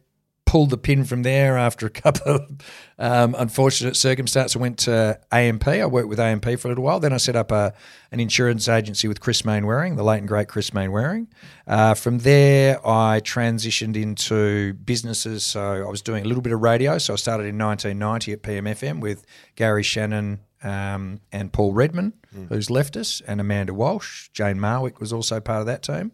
pulled 0.53 0.69
the 0.69 0.77
pin 0.77 1.03
from 1.03 1.23
there 1.23 1.57
after 1.57 1.87
a 1.87 1.89
couple 1.89 2.35
of 2.35 2.51
um, 2.99 3.35
unfortunate 3.39 3.95
circumstances, 3.95 4.55
I 4.55 4.59
went 4.59 4.77
to 4.79 5.19
AMP. 5.31 5.67
I 5.67 5.87
worked 5.87 6.09
with 6.09 6.19
AMP 6.19 6.45
for 6.59 6.67
a 6.67 6.69
little 6.69 6.83
while. 6.83 6.99
Then 6.99 7.11
I 7.11 7.17
set 7.17 7.35
up 7.35 7.51
a, 7.51 7.73
an 8.11 8.19
insurance 8.19 8.67
agency 8.69 9.07
with 9.07 9.19
Chris 9.19 9.43
Mainwaring, 9.43 9.95
the 9.95 10.03
late 10.03 10.19
and 10.19 10.27
great 10.27 10.47
Chris 10.47 10.71
Mainwaring. 10.71 11.27
Uh, 11.65 11.95
from 11.95 12.19
there, 12.19 12.79
I 12.87 13.19
transitioned 13.21 13.95
into 13.95 14.73
businesses. 14.75 15.43
So 15.43 15.87
I 15.87 15.89
was 15.89 16.03
doing 16.03 16.23
a 16.23 16.27
little 16.27 16.43
bit 16.43 16.53
of 16.53 16.61
radio. 16.61 16.99
So 16.99 17.13
I 17.13 17.15
started 17.15 17.47
in 17.47 17.57
1990 17.57 18.33
at 18.33 18.43
PMFM 18.43 18.99
with 18.99 19.25
Gary 19.55 19.81
Shannon 19.81 20.41
um, 20.61 21.19
and 21.31 21.51
Paul 21.51 21.73
Redman, 21.73 22.13
who's 22.49 22.69
left 22.69 22.95
us, 22.95 23.23
and 23.25 23.41
Amanda 23.41 23.73
Walsh. 23.73 24.29
Jane 24.33 24.57
Marwick 24.57 24.99
was 24.99 25.11
also 25.11 25.39
part 25.39 25.61
of 25.61 25.65
that 25.65 25.81
team. 25.81 26.11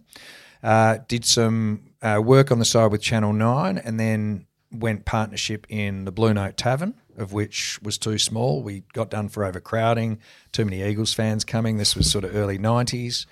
Uh, 0.64 1.00
did 1.10 1.26
some 1.26 1.89
uh, 2.02 2.22
work 2.24 2.52
on 2.52 2.60
the 2.60 2.66
side 2.66 2.92
with 2.92 3.02
Channel 3.02 3.34
9 3.34 3.78
and 3.78 4.00
then 4.00 4.48
went 4.72 5.06
partnership 5.06 5.66
in 5.70 6.06
the 6.06 6.12
Blue 6.12 6.34
Note 6.34 6.58
Tavern, 6.58 6.94
of 7.18 7.34
which 7.34 7.80
was 7.82 7.98
too 7.98 8.18
small. 8.18 8.62
We 8.62 8.84
got 8.94 9.10
done 9.10 9.30
for 9.30 9.44
overcrowding, 9.44 10.20
too 10.52 10.66
many 10.66 10.84
Eagles 10.84 11.14
fans 11.14 11.44
coming. 11.44 11.78
This 11.78 11.96
was 11.96 12.10
sort 12.10 12.24
of 12.24 12.36
early 12.36 12.58
90s. 12.58 13.26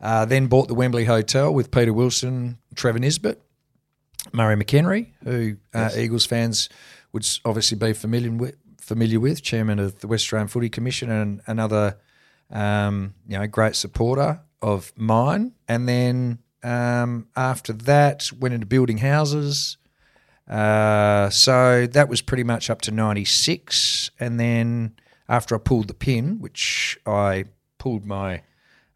Uh, 0.00 0.24
then 0.24 0.46
bought 0.46 0.68
the 0.68 0.74
Wembley 0.74 1.04
Hotel 1.04 1.52
with 1.52 1.70
Peter 1.70 1.92
Wilson, 1.92 2.58
Trevor 2.74 2.98
Nisbett, 2.98 3.36
Murray 4.32 4.56
McHenry, 4.56 5.12
who 5.22 5.56
uh, 5.72 5.90
Eagles 5.96 6.26
fans 6.26 6.68
would 7.12 7.26
obviously 7.44 7.78
be 7.78 7.92
familiar 7.92 8.30
with, 8.30 8.56
familiar 8.80 9.20
with, 9.20 9.42
chairman 9.42 9.78
of 9.78 10.00
the 10.00 10.06
West 10.06 10.24
Australian 10.24 10.48
Footy 10.48 10.68
Commission 10.68 11.10
and 11.10 11.40
another 11.46 11.98
um, 12.50 13.14
you 13.26 13.38
know 13.38 13.46
great 13.46 13.76
supporter 13.76 14.40
of 14.60 14.92
mine. 14.96 15.52
And 15.68 15.88
then 15.88 16.38
um, 16.64 17.28
after 17.36 17.72
that, 17.72 18.30
went 18.40 18.54
into 18.54 18.66
building 18.66 18.98
houses. 18.98 19.76
Uh, 20.48 21.30
so 21.30 21.86
that 21.86 22.08
was 22.08 22.20
pretty 22.20 22.44
much 22.44 22.68
up 22.70 22.80
to 22.82 22.90
'96, 22.90 24.10
and 24.20 24.38
then 24.40 24.94
after 25.28 25.54
I 25.54 25.58
pulled 25.58 25.88
the 25.88 25.94
pin, 25.94 26.38
which 26.40 26.98
I 27.06 27.44
pulled 27.78 28.04
my, 28.04 28.42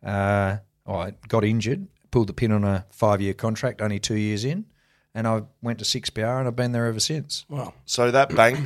uh, 0.05 0.59
I 0.87 1.13
got 1.29 1.45
injured, 1.45 1.87
pulled 2.11 2.27
the 2.27 2.33
pin 2.35 2.53
on 2.53 2.65
a 2.65 2.85
five-year 2.91 3.35
contract, 3.35 3.81
only 3.81 3.99
two 3.99 4.17
years 4.17 4.45
in, 4.45 4.67
and 5.15 5.27
I 5.27 5.43
went 5.63 5.79
to 5.79 5.85
Six 5.87 6.11
PR, 6.11 6.27
and 6.27 6.47
I've 6.49 6.57
been 6.57 6.73
there 6.73 6.87
ever 6.87 7.01
since. 7.01 7.47
Wow. 7.49 7.73
So 7.87 8.11
that 8.11 8.35
bank, 8.37 8.59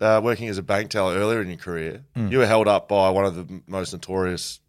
uh, 0.00 0.20
working 0.24 0.48
as 0.48 0.56
a 0.56 0.62
bank 0.62 0.88
teller 0.90 1.14
earlier 1.16 1.42
in 1.42 1.48
your 1.48 1.58
career, 1.58 2.02
Hmm. 2.14 2.28
you 2.28 2.38
were 2.38 2.46
held 2.46 2.66
up 2.66 2.88
by 2.88 3.10
one 3.10 3.26
of 3.26 3.34
the 3.36 3.60
most 3.66 3.92
notorious 3.92 4.60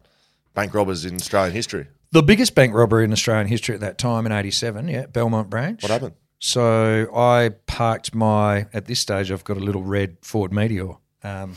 bank 0.52 0.74
robbers 0.74 1.04
in 1.06 1.14
Australian 1.16 1.54
history. 1.54 1.86
The 2.14 2.22
biggest 2.22 2.54
bank 2.54 2.72
robbery 2.72 3.02
in 3.02 3.10
Australian 3.10 3.48
history 3.48 3.74
at 3.74 3.80
that 3.80 3.98
time 3.98 4.24
in 4.24 4.30
'87, 4.30 4.86
yeah, 4.86 5.06
Belmont 5.06 5.50
Branch. 5.50 5.82
What 5.82 5.90
happened? 5.90 6.14
So 6.38 7.08
I 7.12 7.50
parked 7.66 8.14
my. 8.14 8.68
At 8.72 8.84
this 8.84 9.00
stage, 9.00 9.32
I've 9.32 9.42
got 9.42 9.56
a 9.56 9.60
little 9.60 9.82
red 9.82 10.18
Ford 10.22 10.52
Meteor, 10.52 10.90
um, 11.24 11.56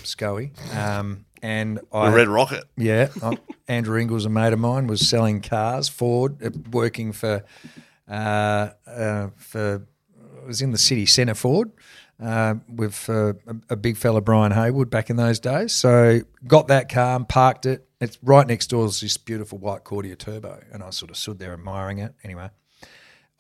um, 0.74 1.26
and 1.44 1.80
I 1.94 2.10
The 2.10 2.16
Red 2.16 2.28
Rocket. 2.28 2.64
Yeah, 2.76 3.10
Andrew 3.68 4.00
Ingles, 4.00 4.26
a 4.26 4.30
mate 4.30 4.52
of 4.52 4.58
mine, 4.58 4.88
was 4.88 5.08
selling 5.08 5.42
cars. 5.42 5.90
Ford, 5.90 6.42
uh, 6.44 6.50
working 6.72 7.12
for 7.12 7.46
uh, 8.10 8.70
uh, 8.88 9.28
for 9.36 9.86
was 10.44 10.64
in 10.64 10.72
the 10.72 10.80
city 10.80 11.06
centre. 11.06 11.36
Ford 11.36 11.72
uh, 12.22 12.56
with 12.68 13.10
uh, 13.10 13.34
a, 13.70 13.76
big 13.76 13.98
fella 13.98 14.22
Brian 14.22 14.52
Haywood 14.52 14.90
back 14.90 15.10
in 15.10 15.16
those 15.16 15.40
days. 15.40 15.74
So 15.74 16.22
got 16.48 16.68
that 16.70 16.90
car 16.90 17.16
and 17.16 17.28
parked 17.28 17.66
it. 17.66 17.88
It's 18.00 18.18
right 18.22 18.46
next 18.46 18.68
door 18.68 18.86
is 18.86 19.02
this 19.02 19.18
beautiful 19.18 19.58
white 19.58 19.84
Cordia 19.84 20.18
Turbo, 20.18 20.62
and 20.72 20.84
I 20.84 20.92
sort 20.92 21.12
of 21.12 21.18
stood 21.18 21.40
there 21.40 21.54
admiring 21.54 22.00
it. 22.00 22.14
Anyway, 22.24 22.50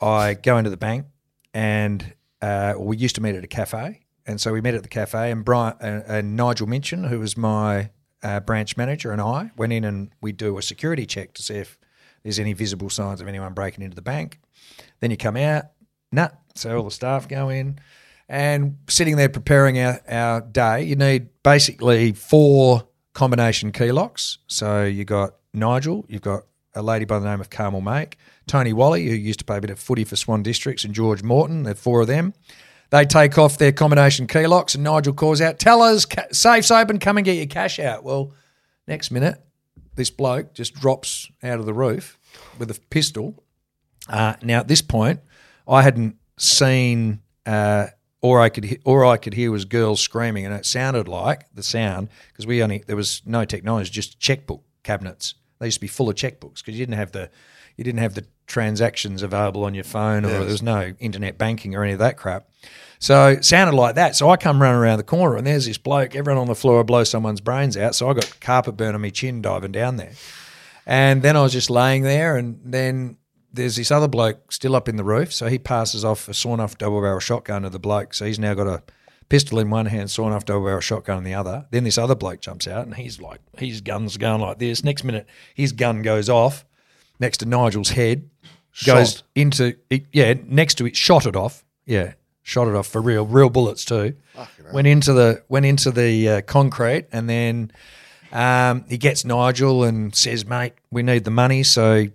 I 0.01 0.33
go 0.35 0.57
into 0.57 0.69
the 0.69 0.77
bank, 0.77 1.05
and 1.53 2.13
uh, 2.41 2.75
we 2.77 2.97
used 2.97 3.15
to 3.15 3.21
meet 3.21 3.35
at 3.35 3.43
a 3.43 3.47
cafe, 3.47 4.01
and 4.25 4.41
so 4.41 4.51
we 4.51 4.61
met 4.61 4.73
at 4.73 4.83
the 4.83 4.89
cafe, 4.89 5.31
and 5.31 5.45
Brian 5.45 5.75
and, 5.81 6.35
Nigel 6.35 6.67
Minchin, 6.67 7.03
who 7.03 7.19
was 7.19 7.37
my 7.37 7.91
uh, 8.23 8.39
branch 8.39 8.77
manager, 8.77 9.11
and 9.11 9.21
I 9.21 9.51
went 9.57 9.73
in 9.73 9.83
and 9.83 10.09
we 10.21 10.31
do 10.31 10.57
a 10.57 10.61
security 10.61 11.05
check 11.05 11.33
to 11.35 11.43
see 11.43 11.55
if 11.55 11.77
there's 12.23 12.39
any 12.39 12.53
visible 12.53 12.89
signs 12.89 13.21
of 13.21 13.27
anyone 13.27 13.53
breaking 13.53 13.83
into 13.83 13.95
the 13.95 14.01
bank. 14.01 14.39
Then 14.99 15.11
you 15.11 15.17
come 15.17 15.37
out, 15.37 15.65
nah. 16.11 16.29
So 16.55 16.77
all 16.77 16.83
the 16.83 16.91
staff 16.91 17.27
go 17.27 17.49
in, 17.49 17.79
and 18.29 18.77
sitting 18.87 19.15
there 19.15 19.29
preparing 19.29 19.79
our, 19.79 19.99
our 20.07 20.41
day, 20.41 20.83
you 20.83 20.95
need 20.95 21.29
basically 21.43 22.11
four 22.13 22.87
combination 23.13 23.71
key 23.71 23.91
locks. 23.91 24.37
So 24.47 24.83
you 24.83 25.05
got 25.05 25.35
Nigel, 25.53 26.05
you've 26.07 26.21
got 26.21 26.43
a 26.75 26.81
lady 26.81 27.05
by 27.05 27.19
the 27.19 27.25
name 27.25 27.41
of 27.41 27.49
Carmel 27.49 27.81
Make, 27.81 28.17
Tony 28.45 28.73
Wally, 28.73 29.07
who 29.07 29.15
used 29.15 29.39
to 29.39 29.45
play 29.45 29.57
a 29.57 29.61
bit 29.61 29.71
of 29.71 29.79
footy 29.79 30.03
for 30.03 30.15
Swan 30.15 30.43
Districts, 30.43 30.83
and 30.83 30.93
George 30.93 31.23
Morton. 31.23 31.63
There 31.63 31.71
are 31.71 31.75
four 31.75 32.01
of 32.01 32.07
them. 32.07 32.33
They 32.89 33.05
take 33.05 33.37
off 33.37 33.57
their 33.57 33.71
combination 33.71 34.27
key 34.27 34.47
locks, 34.47 34.75
and 34.75 34.83
Nigel 34.83 35.13
calls 35.13 35.41
out, 35.41 35.59
"Tellers, 35.59 36.05
ca- 36.05 36.27
safe's 36.31 36.71
open. 36.71 36.99
Come 36.99 37.17
and 37.17 37.25
get 37.25 37.35
your 37.35 37.47
cash 37.47 37.79
out." 37.79 38.03
Well, 38.03 38.33
next 38.87 39.11
minute, 39.11 39.41
this 39.95 40.09
bloke 40.09 40.53
just 40.53 40.75
drops 40.75 41.29
out 41.43 41.59
of 41.59 41.65
the 41.65 41.73
roof 41.73 42.17
with 42.59 42.71
a 42.71 42.79
pistol. 42.89 43.43
Uh, 44.07 44.35
now 44.41 44.59
at 44.59 44.67
this 44.67 44.81
point, 44.81 45.19
I 45.67 45.81
hadn't 45.81 46.15
seen, 46.37 47.19
uh, 47.45 47.87
or 48.21 48.41
I 48.41 48.49
could, 48.49 48.79
or 48.83 49.05
I 49.05 49.17
could 49.17 49.33
hear 49.33 49.51
was 49.51 49.65
girls 49.65 50.01
screaming, 50.01 50.45
and 50.45 50.53
it 50.53 50.65
sounded 50.65 51.07
like 51.07 51.45
the 51.53 51.63
sound 51.63 52.09
because 52.31 52.47
we 52.47 52.63
only 52.63 52.83
there 52.87 52.95
was 52.95 53.21
no 53.25 53.45
technology, 53.45 53.89
just 53.89 54.19
checkbook 54.19 54.63
cabinets 54.83 55.35
They 55.59 55.67
used 55.67 55.77
to 55.77 55.81
be 55.81 55.87
full 55.87 56.09
of 56.09 56.15
checkbooks 56.15 56.57
because 56.57 56.75
you 56.77 56.85
didn't 56.85 56.97
have 56.97 57.11
the 57.11 57.29
you 57.75 57.83
didn't 57.83 57.99
have 57.99 58.15
the 58.15 58.25
transactions 58.47 59.21
available 59.21 59.63
on 59.63 59.75
your 59.75 59.83
phone, 59.83 60.25
or 60.25 60.29
there 60.29 60.41
was 60.41 60.63
no 60.63 60.93
internet 60.99 61.37
banking 61.37 61.75
or 61.75 61.83
any 61.83 61.93
of 61.93 61.99
that 61.99 62.17
crap. 62.17 62.49
So 62.99 63.27
it 63.27 63.45
sounded 63.45 63.75
like 63.75 63.95
that. 63.95 64.15
So 64.15 64.29
I 64.29 64.37
come 64.37 64.61
running 64.61 64.79
around 64.79 64.97
the 64.97 65.03
corner, 65.03 65.35
and 65.35 65.45
there's 65.45 65.67
this 65.67 65.77
bloke. 65.77 66.15
Everyone 66.15 66.41
on 66.41 66.47
the 66.47 66.55
floor 66.55 66.83
blow 66.83 67.03
someone's 67.03 67.41
brains 67.41 67.77
out. 67.77 67.93
So 67.93 68.09
I 68.09 68.13
got 68.13 68.39
carpet 68.41 68.75
burn 68.75 68.95
on 68.95 69.01
my 69.01 69.09
chin 69.09 69.41
diving 69.43 69.71
down 69.71 69.97
there. 69.97 70.13
And 70.87 71.21
then 71.21 71.35
I 71.35 71.43
was 71.43 71.53
just 71.53 71.69
laying 71.69 72.01
there, 72.01 72.35
and 72.37 72.59
then 72.63 73.17
there's 73.57 73.75
this 73.75 73.91
other 73.91 74.07
bloke 74.07 74.51
still 74.51 74.75
up 74.75 74.87
in 74.87 74.95
the 74.95 75.03
roof. 75.03 75.33
So 75.33 75.47
he 75.47 75.59
passes 75.59 76.05
off 76.05 76.27
a 76.29 76.33
sawn 76.33 76.59
off 76.59 76.77
double 76.77 77.01
barrel 77.01 77.19
shotgun 77.19 77.63
to 77.63 77.69
the 77.69 77.79
bloke. 77.79 78.13
So 78.13 78.25
he's 78.25 78.39
now 78.39 78.53
got 78.53 78.67
a 78.67 78.83
pistol 79.29 79.59
in 79.59 79.69
one 79.69 79.87
hand, 79.87 80.09
sawn 80.09 80.31
off 80.31 80.45
double 80.45 80.65
barrel 80.65 80.79
shotgun 80.79 81.17
in 81.19 81.23
the 81.25 81.33
other. 81.33 81.65
Then 81.71 81.83
this 81.83 81.97
other 81.97 82.15
bloke 82.15 82.39
jumps 82.39 82.67
out, 82.67 82.85
and 82.85 82.95
he's 82.95 83.19
like, 83.19 83.41
his 83.57 83.81
gun's 83.81 84.15
going 84.17 84.39
like 84.41 84.59
this. 84.59 84.83
Next 84.83 85.03
minute, 85.03 85.27
his 85.53 85.73
gun 85.73 86.01
goes 86.01 86.29
off 86.29 86.65
next 87.19 87.37
to 87.39 87.45
Nigel's 87.45 87.89
head, 87.89 88.29
goes 88.85 89.15
Shot. 89.17 89.23
into, 89.35 89.75
it, 89.89 90.05
yeah, 90.13 90.33
next 90.45 90.75
to 90.75 90.85
it, 90.85 90.95
shot 90.95 91.25
it 91.25 91.35
off. 91.35 91.65
Yeah, 91.85 92.13
shot 92.43 92.67
it 92.67 92.75
off 92.75 92.87
for 92.87 93.01
real, 93.01 93.25
real 93.25 93.49
bullets 93.49 93.83
too. 93.83 94.15
Went 94.73 94.87
into 94.87 95.13
the 95.13 95.43
went 95.49 95.65
into 95.65 95.91
the 95.91 96.29
uh, 96.29 96.41
concrete, 96.41 97.07
and 97.11 97.29
then 97.29 97.71
um, 98.31 98.85
he 98.87 98.97
gets 98.97 99.25
Nigel 99.25 99.83
and 99.83 100.13
says, 100.15 100.45
"Mate, 100.45 100.73
we 100.91 101.01
need 101.03 101.23
the 101.23 101.31
money." 101.31 101.63
So 101.63 102.07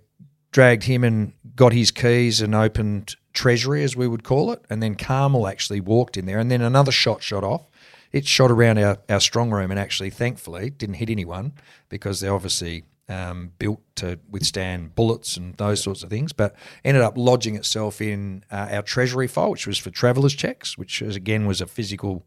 dragged 0.53 0.83
him 0.83 1.03
and 1.03 1.33
got 1.55 1.73
his 1.73 1.91
keys 1.91 2.39
and 2.39 2.55
opened 2.55 3.15
treasury, 3.33 3.83
as 3.83 3.95
we 3.97 4.07
would 4.07 4.23
call 4.23 4.51
it. 4.51 4.63
And 4.69 4.81
then 4.81 4.95
Carmel 4.95 5.47
actually 5.47 5.81
walked 5.81 6.15
in 6.15 6.25
there, 6.25 6.39
and 6.39 6.49
then 6.49 6.61
another 6.61 6.91
shot 6.91 7.21
shot 7.21 7.43
off. 7.43 7.67
It 8.13 8.27
shot 8.27 8.51
around 8.51 8.77
our, 8.77 8.99
our 9.09 9.19
strong 9.19 9.49
room 9.49 9.71
and 9.71 9.79
actually, 9.79 10.11
thankfully, 10.11 10.69
didn't 10.69 10.95
hit 10.95 11.09
anyone 11.09 11.53
because 11.89 12.19
they're 12.19 12.33
obviously 12.33 12.83
um, 13.09 13.51
built 13.57 13.81
to 13.95 14.19
withstand 14.29 14.93
bullets 14.93 15.35
and 15.35 15.55
those 15.55 15.81
sorts 15.81 16.03
of 16.03 16.11
things. 16.11 16.31
But 16.31 16.55
ended 16.85 17.01
up 17.01 17.17
lodging 17.17 17.55
itself 17.55 18.01
in 18.01 18.45
uh, 18.51 18.69
our 18.71 18.83
treasury 18.83 19.27
file, 19.27 19.49
which 19.49 19.65
was 19.65 19.79
for 19.79 19.89
travellers 19.89 20.35
checks, 20.35 20.77
which 20.77 21.01
was, 21.01 21.15
again 21.15 21.47
was 21.47 21.59
a 21.59 21.65
physical 21.65 22.23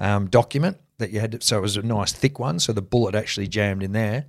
um, 0.00 0.28
document 0.28 0.78
that 0.98 1.10
you 1.12 1.20
had. 1.20 1.32
To, 1.32 1.40
so 1.40 1.58
it 1.58 1.62
was 1.62 1.76
a 1.76 1.82
nice 1.82 2.12
thick 2.12 2.40
one. 2.40 2.58
So 2.58 2.72
the 2.72 2.82
bullet 2.82 3.14
actually 3.14 3.46
jammed 3.46 3.84
in 3.84 3.92
there 3.92 4.26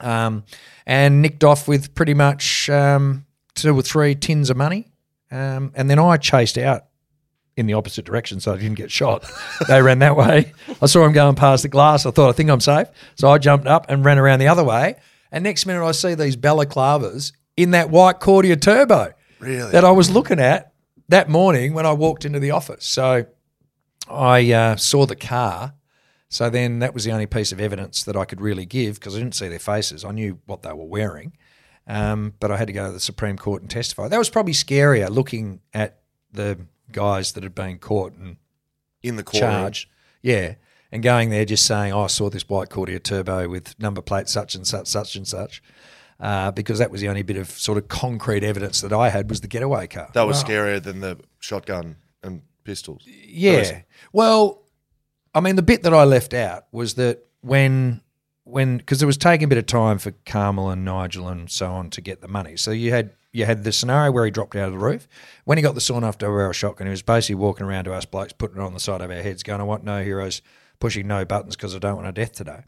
um, 0.00 0.44
and 0.86 1.22
nicked 1.22 1.44
off 1.44 1.68
with 1.68 1.94
pretty 1.94 2.14
much 2.14 2.68
um, 2.70 3.26
two 3.54 3.76
or 3.78 3.82
three 3.82 4.14
tins 4.14 4.50
of 4.50 4.56
money. 4.56 4.90
Um, 5.30 5.72
and 5.74 5.90
then 5.90 5.98
I 5.98 6.16
chased 6.16 6.56
out 6.58 6.84
in 7.56 7.66
the 7.66 7.74
opposite 7.74 8.04
direction 8.04 8.38
so 8.40 8.54
I 8.54 8.56
didn't 8.56 8.76
get 8.76 8.90
shot. 8.90 9.28
they 9.68 9.82
ran 9.82 9.98
that 9.98 10.16
way. 10.16 10.52
I 10.80 10.86
saw 10.86 11.04
him 11.04 11.12
going 11.12 11.34
past 11.34 11.64
the 11.64 11.68
glass. 11.68 12.06
I 12.06 12.10
thought, 12.12 12.28
I 12.28 12.32
think 12.32 12.50
I'm 12.50 12.60
safe. 12.60 12.86
So 13.16 13.28
I 13.28 13.38
jumped 13.38 13.66
up 13.66 13.86
and 13.88 14.04
ran 14.04 14.18
around 14.18 14.38
the 14.38 14.48
other 14.48 14.64
way. 14.64 14.96
And 15.32 15.44
next 15.44 15.66
minute, 15.66 15.84
I 15.84 15.92
see 15.92 16.14
these 16.14 16.36
balaclavas 16.36 17.32
in 17.56 17.72
that 17.72 17.90
white 17.90 18.20
Cordia 18.20 18.58
turbo 18.58 19.12
Really? 19.40 19.70
that 19.72 19.84
I 19.84 19.90
was 19.90 20.10
looking 20.10 20.38
at 20.38 20.72
that 21.08 21.28
morning 21.28 21.74
when 21.74 21.84
I 21.84 21.92
walked 21.92 22.24
into 22.24 22.38
the 22.38 22.52
office. 22.52 22.86
So 22.86 23.26
I 24.08 24.52
uh, 24.52 24.76
saw 24.76 25.04
the 25.06 25.16
car. 25.16 25.74
So 26.28 26.50
then 26.50 26.80
that 26.80 26.92
was 26.92 27.04
the 27.04 27.12
only 27.12 27.26
piece 27.26 27.52
of 27.52 27.60
evidence 27.60 28.04
that 28.04 28.16
I 28.16 28.24
could 28.24 28.40
really 28.40 28.66
give 28.66 28.96
because 28.96 29.16
I 29.16 29.18
didn't 29.18 29.34
see 29.34 29.48
their 29.48 29.58
faces. 29.58 30.04
I 30.04 30.10
knew 30.12 30.38
what 30.46 30.62
they 30.62 30.72
were 30.72 30.84
wearing. 30.84 31.32
Um, 31.86 32.34
but 32.38 32.50
I 32.50 32.58
had 32.58 32.66
to 32.66 32.72
go 32.74 32.86
to 32.86 32.92
the 32.92 33.00
Supreme 33.00 33.38
Court 33.38 33.62
and 33.62 33.70
testify. 33.70 34.08
That 34.08 34.18
was 34.18 34.28
probably 34.28 34.52
scarier 34.52 35.08
looking 35.08 35.60
at 35.72 36.00
the 36.30 36.58
guys 36.92 37.32
that 37.32 37.42
had 37.42 37.54
been 37.54 37.78
caught 37.78 38.12
and 38.12 38.36
in 39.02 39.16
the 39.16 39.22
courtroom. 39.22 39.50
charged. 39.50 39.88
Yeah. 40.20 40.56
And 40.92 41.02
going 41.02 41.30
there 41.30 41.44
just 41.44 41.64
saying, 41.64 41.92
oh, 41.92 42.04
I 42.04 42.06
saw 42.08 42.28
this 42.28 42.48
white 42.48 42.68
Cordia 42.68 43.02
turbo 43.02 43.48
with 43.48 43.78
number 43.78 44.02
plate 44.02 44.28
such 44.28 44.54
and 44.54 44.66
such, 44.66 44.86
such 44.86 45.16
and 45.16 45.26
such. 45.26 45.62
Uh, 46.20 46.50
because 46.50 46.78
that 46.78 46.90
was 46.90 47.00
the 47.00 47.08
only 47.08 47.22
bit 47.22 47.36
of 47.36 47.48
sort 47.48 47.78
of 47.78 47.88
concrete 47.88 48.42
evidence 48.42 48.80
that 48.80 48.92
I 48.92 49.08
had 49.08 49.30
was 49.30 49.40
the 49.40 49.48
getaway 49.48 49.86
car. 49.86 50.10
That 50.14 50.26
was 50.26 50.42
scarier 50.42 50.82
than 50.82 51.00
the 51.00 51.18
shotgun 51.38 51.96
and 52.22 52.42
pistols. 52.64 53.02
Yeah. 53.06 53.82
Well, 54.12 54.62
I 55.38 55.40
mean, 55.40 55.54
the 55.54 55.62
bit 55.62 55.84
that 55.84 55.94
I 55.94 56.02
left 56.02 56.34
out 56.34 56.64
was 56.72 56.94
that 56.94 57.24
when 57.42 58.00
when 58.42 58.78
because 58.78 59.00
it 59.00 59.06
was 59.06 59.16
taking 59.16 59.44
a 59.44 59.48
bit 59.48 59.56
of 59.58 59.66
time 59.66 59.98
for 59.98 60.10
Carmel 60.26 60.68
and 60.70 60.84
Nigel 60.84 61.28
and 61.28 61.48
so 61.48 61.70
on 61.70 61.90
to 61.90 62.00
get 62.00 62.20
the 62.20 62.26
money. 62.26 62.56
So 62.56 62.72
you 62.72 62.90
had 62.90 63.12
you 63.30 63.44
had 63.44 63.62
the 63.62 63.70
scenario 63.70 64.10
where 64.10 64.24
he 64.24 64.32
dropped 64.32 64.56
out 64.56 64.66
of 64.66 64.72
the 64.72 64.84
roof. 64.84 65.06
When 65.44 65.56
he 65.56 65.62
got 65.62 65.76
the 65.76 65.80
sawn 65.80 66.02
off 66.02 66.18
double 66.18 66.34
barrel 66.34 66.52
shotgun, 66.52 66.88
he 66.88 66.90
was 66.90 67.02
basically 67.02 67.36
walking 67.36 67.66
around 67.66 67.84
to 67.84 67.92
us 67.92 68.04
blokes, 68.04 68.32
putting 68.32 68.56
it 68.56 68.64
on 68.64 68.74
the 68.74 68.80
side 68.80 69.00
of 69.00 69.12
our 69.12 69.22
heads, 69.22 69.44
going, 69.44 69.60
"I 69.60 69.64
want 69.64 69.84
no 69.84 70.02
heroes." 70.02 70.42
Pushing 70.80 71.08
no 71.08 71.24
buttons 71.24 71.56
because 71.56 71.74
I 71.74 71.80
don't 71.80 71.96
want 71.96 72.06
a 72.06 72.12
death 72.12 72.34
today. 72.34 72.60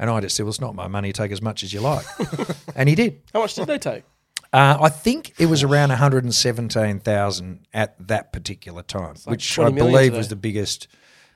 And 0.00 0.10
I 0.10 0.20
just 0.20 0.34
said, 0.34 0.42
Well, 0.42 0.50
it's 0.50 0.60
not 0.60 0.74
my 0.74 0.88
money. 0.88 1.12
Take 1.12 1.30
as 1.30 1.40
much 1.40 1.62
as 1.62 1.72
you 1.72 1.80
like. 1.80 2.04
and 2.74 2.88
he 2.88 2.96
did. 2.96 3.22
How 3.32 3.42
much 3.42 3.54
did 3.54 3.68
they 3.68 3.78
take? 3.78 4.02
Uh, 4.52 4.76
I 4.80 4.88
think 4.88 5.34
it 5.38 5.46
was 5.46 5.62
around 5.62 5.90
117,000 5.90 7.66
at 7.72 8.08
that 8.08 8.32
particular 8.32 8.82
time, 8.82 9.14
which 9.26 9.56
I 9.60 9.70
believe 9.70 10.10
today. 10.10 10.16
was 10.16 10.28
the 10.30 10.36
biggest 10.36 10.88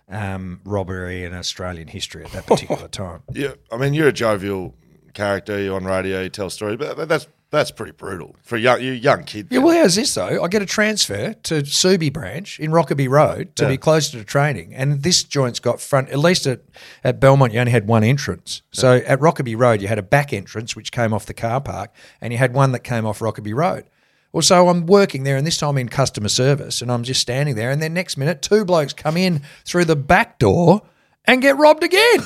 um, 0.09 0.61
robbery 0.64 1.25
in 1.25 1.35
Australian 1.35 1.88
history 1.88 2.25
at 2.25 2.33
that 2.33 2.47
particular 2.47 2.88
time. 2.88 3.23
Yeah, 3.33 3.55
I 3.71 3.77
mean, 3.77 3.94
you're 3.94 4.09
a 4.09 4.12
jovial 4.12 4.75
character. 5.14 5.61
You're 5.61 5.77
on 5.77 5.85
radio. 5.85 6.23
You 6.23 6.29
tell 6.29 6.51
stories, 6.51 6.79
but 6.79 7.09
that's 7.09 7.29
that's 7.51 7.71
pretty 7.71 7.92
brutal 7.92 8.37
for 8.42 8.57
a 8.57 8.61
young 8.61 8.81
you 8.83 8.92
young 8.92 9.25
kid. 9.25 9.49
Yeah, 9.51 9.61
well, 9.61 9.75
how's 9.75 9.94
this 9.94 10.14
though? 10.14 10.42
I 10.42 10.49
get 10.49 10.61
a 10.61 10.66
transfer 10.66 11.33
to 11.33 11.62
Subi 11.62 12.12
branch 12.12 12.61
in 12.61 12.71
Rokeby 12.71 13.09
Road 13.09 13.57
to 13.57 13.66
be 13.66 13.79
closer 13.79 14.18
to 14.18 14.25
training, 14.25 14.75
and 14.75 15.03
this 15.03 15.25
joint's 15.25 15.59
got 15.59 15.81
front. 15.81 16.11
At 16.11 16.18
least 16.18 16.47
at, 16.47 16.61
at 17.03 17.21
Belmont, 17.21 17.53
you 17.53 17.61
only 17.61 17.73
had 17.73 17.87
one 17.87 18.05
entrance. 18.05 18.62
So 18.71 18.97
at 18.97 19.18
Rokeby 19.21 19.59
Road, 19.59 19.81
you 19.81 19.88
had 19.88 19.99
a 19.99 20.03
back 20.03 20.33
entrance 20.33 20.77
which 20.77 20.92
came 20.92 21.14
off 21.14 21.25
the 21.27 21.35
car 21.35 21.61
park, 21.61 21.92
and 22.21 22.33
you 22.33 22.38
had 22.38 22.53
one 22.53 22.73
that 22.73 22.81
came 22.81 23.07
off 23.07 23.21
Rokeby 23.21 23.55
Road. 23.55 23.85
Well, 24.33 24.43
so 24.43 24.69
I'm 24.69 24.87
working 24.87 25.25
there, 25.25 25.37
and 25.37 25.47
this 25.47 25.57
time 25.57 25.79
in 25.79 25.88
customer 25.88 26.29
service, 26.29 26.83
and 26.83 26.93
I'm 26.93 27.03
just 27.03 27.21
standing 27.21 27.55
there, 27.55 27.71
and 27.71 27.81
then 27.81 27.95
next 27.95 28.17
minute, 28.17 28.43
two 28.43 28.64
blokes 28.64 28.93
come 28.93 29.17
in 29.17 29.43
through 29.64 29.87
the 29.87 29.97
back 29.97 30.38
door 30.38 30.83
and 31.25 31.41
get 31.41 31.57
robbed 31.57 31.83
again. 31.83 32.21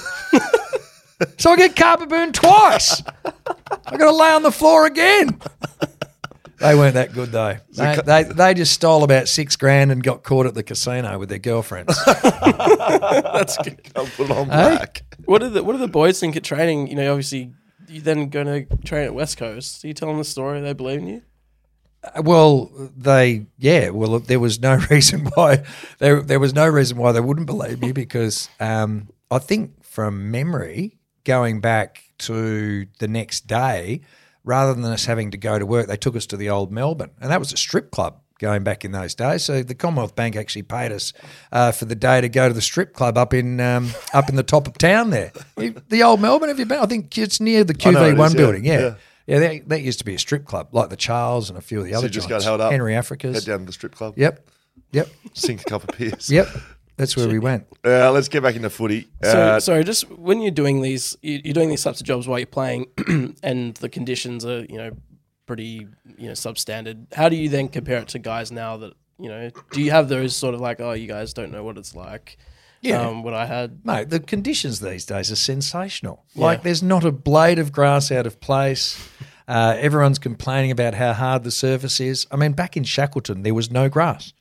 so 1.38 1.52
I 1.52 1.56
get 1.56 1.76
carpet 1.76 2.08
burned 2.08 2.34
twice. 2.34 3.02
I 3.24 3.96
got 3.96 4.10
to 4.10 4.12
lay 4.12 4.32
on 4.32 4.42
the 4.42 4.50
floor 4.50 4.86
again. 4.86 5.40
They 6.58 6.76
weren't 6.76 6.94
that 6.94 7.12
good 7.12 7.32
though. 7.32 7.56
They, 7.72 7.98
they, 8.06 8.22
they 8.22 8.54
just 8.54 8.72
stole 8.72 9.02
about 9.02 9.26
six 9.26 9.56
grand 9.56 9.90
and 9.90 10.00
got 10.02 10.22
caught 10.22 10.46
at 10.46 10.54
the 10.54 10.62
casino 10.62 11.18
with 11.18 11.28
their 11.28 11.40
girlfriends. 11.40 11.98
That's 12.06 13.56
good. 13.58 13.80
I'll 13.96 14.06
put 14.06 14.30
it 14.30 14.30
on 14.30 14.46
black. 14.46 15.02
What 15.24 15.40
do 15.40 15.50
the 15.50 15.64
What 15.64 15.72
do 15.72 15.78
the 15.78 15.88
boys 15.88 16.20
think 16.20 16.36
at 16.36 16.44
training? 16.44 16.86
You 16.86 16.94
know, 16.94 17.10
obviously, 17.10 17.52
you're 17.88 18.02
then 18.02 18.28
going 18.28 18.46
to 18.46 18.76
train 18.84 19.04
at 19.06 19.14
West 19.14 19.38
Coast. 19.38 19.82
Do 19.82 19.88
you 19.88 19.94
tell 19.94 20.08
them 20.08 20.18
the 20.18 20.24
story? 20.24 20.60
They 20.60 20.72
believe 20.72 21.00
in 21.00 21.08
you. 21.08 21.22
Well, 22.22 22.70
they 22.96 23.46
yeah. 23.58 23.90
Well, 23.90 24.18
there 24.18 24.40
was 24.40 24.60
no 24.60 24.74
reason 24.90 25.26
why 25.34 25.64
there 25.98 26.20
there 26.20 26.40
was 26.40 26.54
no 26.54 26.68
reason 26.68 26.96
why 26.96 27.12
they 27.12 27.20
wouldn't 27.20 27.46
believe 27.46 27.80
me 27.80 27.92
because 27.92 28.48
um, 28.60 29.08
I 29.30 29.38
think 29.38 29.84
from 29.84 30.30
memory, 30.30 30.98
going 31.24 31.60
back 31.60 32.02
to 32.18 32.86
the 32.98 33.08
next 33.08 33.46
day, 33.46 34.00
rather 34.44 34.74
than 34.74 34.84
us 34.84 35.04
having 35.04 35.30
to 35.32 35.38
go 35.38 35.58
to 35.58 35.66
work, 35.66 35.86
they 35.86 35.96
took 35.96 36.16
us 36.16 36.26
to 36.26 36.36
the 36.36 36.50
old 36.50 36.72
Melbourne, 36.72 37.10
and 37.20 37.30
that 37.30 37.38
was 37.38 37.52
a 37.52 37.56
strip 37.56 37.90
club 37.90 38.18
going 38.42 38.64
back 38.64 38.84
in 38.84 38.90
those 38.90 39.14
days. 39.14 39.44
So 39.44 39.62
the 39.62 39.74
Commonwealth 39.74 40.16
Bank 40.16 40.34
actually 40.34 40.64
paid 40.64 40.90
us 40.90 41.12
uh, 41.52 41.70
for 41.70 41.84
the 41.84 41.94
day 41.94 42.20
to 42.20 42.28
go 42.28 42.48
to 42.48 42.54
the 42.54 42.60
strip 42.60 42.92
club 42.92 43.16
up 43.16 43.32
in 43.32 43.60
um, 43.60 43.90
up 44.12 44.28
in 44.28 44.34
the 44.36 44.42
top 44.42 44.66
of 44.66 44.76
town 44.76 45.10
there. 45.10 45.32
The 45.88 46.02
old 46.02 46.20
Melbourne, 46.20 46.48
have 46.48 46.58
you 46.58 46.66
been? 46.66 46.80
I 46.80 46.86
think 46.86 47.16
it's 47.16 47.38
near 47.38 47.62
the 47.62 47.74
it 47.74 47.78
QV1 47.78 48.36
building. 48.36 48.64
Yeah. 48.64 48.80
yeah. 48.80 48.94
Yeah, 49.32 49.38
that, 49.40 49.68
that 49.70 49.82
used 49.82 49.98
to 50.00 50.04
be 50.04 50.14
a 50.14 50.18
strip 50.18 50.44
club, 50.44 50.68
like 50.72 50.90
the 50.90 50.96
Charles 50.96 51.48
and 51.48 51.58
a 51.58 51.62
few 51.62 51.78
of 51.80 51.84
the 51.86 51.92
So 51.92 51.98
other 51.98 52.06
you 52.06 52.10
just 52.10 52.28
joints. 52.28 52.44
got 52.44 52.48
held 52.48 52.60
up. 52.60 52.70
Henry 52.72 52.94
Africa's, 52.94 53.34
Head 53.44 53.50
down 53.50 53.58
to 53.60 53.64
the 53.64 53.72
strip 53.72 53.94
club. 53.94 54.14
Yep. 54.16 54.46
Yep. 54.92 55.08
Sink 55.32 55.60
a 55.62 55.64
couple 55.64 55.90
of 55.92 55.98
beers. 55.98 56.30
Yep. 56.30 56.48
That's 56.98 57.16
where 57.16 57.26
we 57.28 57.38
went. 57.38 57.66
Uh, 57.84 58.12
let's 58.12 58.28
get 58.28 58.42
back 58.42 58.54
into 58.54 58.68
footy. 58.70 59.08
So, 59.22 59.30
Uh, 59.40 59.60
sorry, 59.60 59.82
just 59.84 60.08
when 60.10 60.40
you're 60.42 60.50
doing 60.50 60.82
these, 60.82 61.16
you're 61.22 61.54
doing 61.54 61.70
these 61.70 61.82
types 61.82 62.00
of 62.00 62.06
jobs 62.06 62.28
while 62.28 62.38
you're 62.38 62.46
playing, 62.46 62.86
and 63.42 63.74
the 63.76 63.88
conditions 63.88 64.44
are, 64.44 64.64
you 64.66 64.76
know, 64.76 64.90
pretty, 65.46 65.86
you 66.18 66.26
know, 66.26 66.32
substandard. 66.32 67.12
How 67.14 67.28
do 67.30 67.36
you 67.36 67.48
then 67.48 67.68
compare 67.68 67.98
it 67.98 68.08
to 68.08 68.18
guys 68.18 68.52
now 68.52 68.76
that, 68.76 68.92
you 69.18 69.28
know, 69.30 69.50
do 69.72 69.80
you 69.82 69.90
have 69.90 70.08
those 70.10 70.36
sort 70.36 70.54
of 70.54 70.60
like, 70.60 70.80
oh, 70.80 70.92
you 70.92 71.08
guys 71.08 71.32
don't 71.32 71.50
know 71.50 71.64
what 71.64 71.78
it's 71.78 71.94
like? 71.96 72.36
Yeah. 72.82 73.06
Um, 73.06 73.22
what 73.22 73.32
I 73.32 73.46
had. 73.46 73.86
Mate, 73.86 74.10
the 74.10 74.20
conditions 74.20 74.80
these 74.80 75.06
days 75.06 75.32
are 75.32 75.36
sensational. 75.36 76.24
Like, 76.34 76.62
there's 76.62 76.82
not 76.82 77.04
a 77.04 77.12
blade 77.12 77.58
of 77.58 77.72
grass 77.72 78.12
out 78.12 78.26
of 78.26 78.40
place. 78.40 79.08
Uh, 79.48 79.76
everyone's 79.80 80.20
complaining 80.20 80.70
about 80.70 80.94
how 80.94 81.12
hard 81.12 81.42
the 81.42 81.50
surface 81.50 81.98
is. 81.98 82.28
I 82.30 82.36
mean, 82.36 82.52
back 82.52 82.76
in 82.76 82.84
Shackleton, 82.84 83.42
there 83.42 83.52
was 83.52 83.72
no 83.72 83.88
grass. 83.88 84.32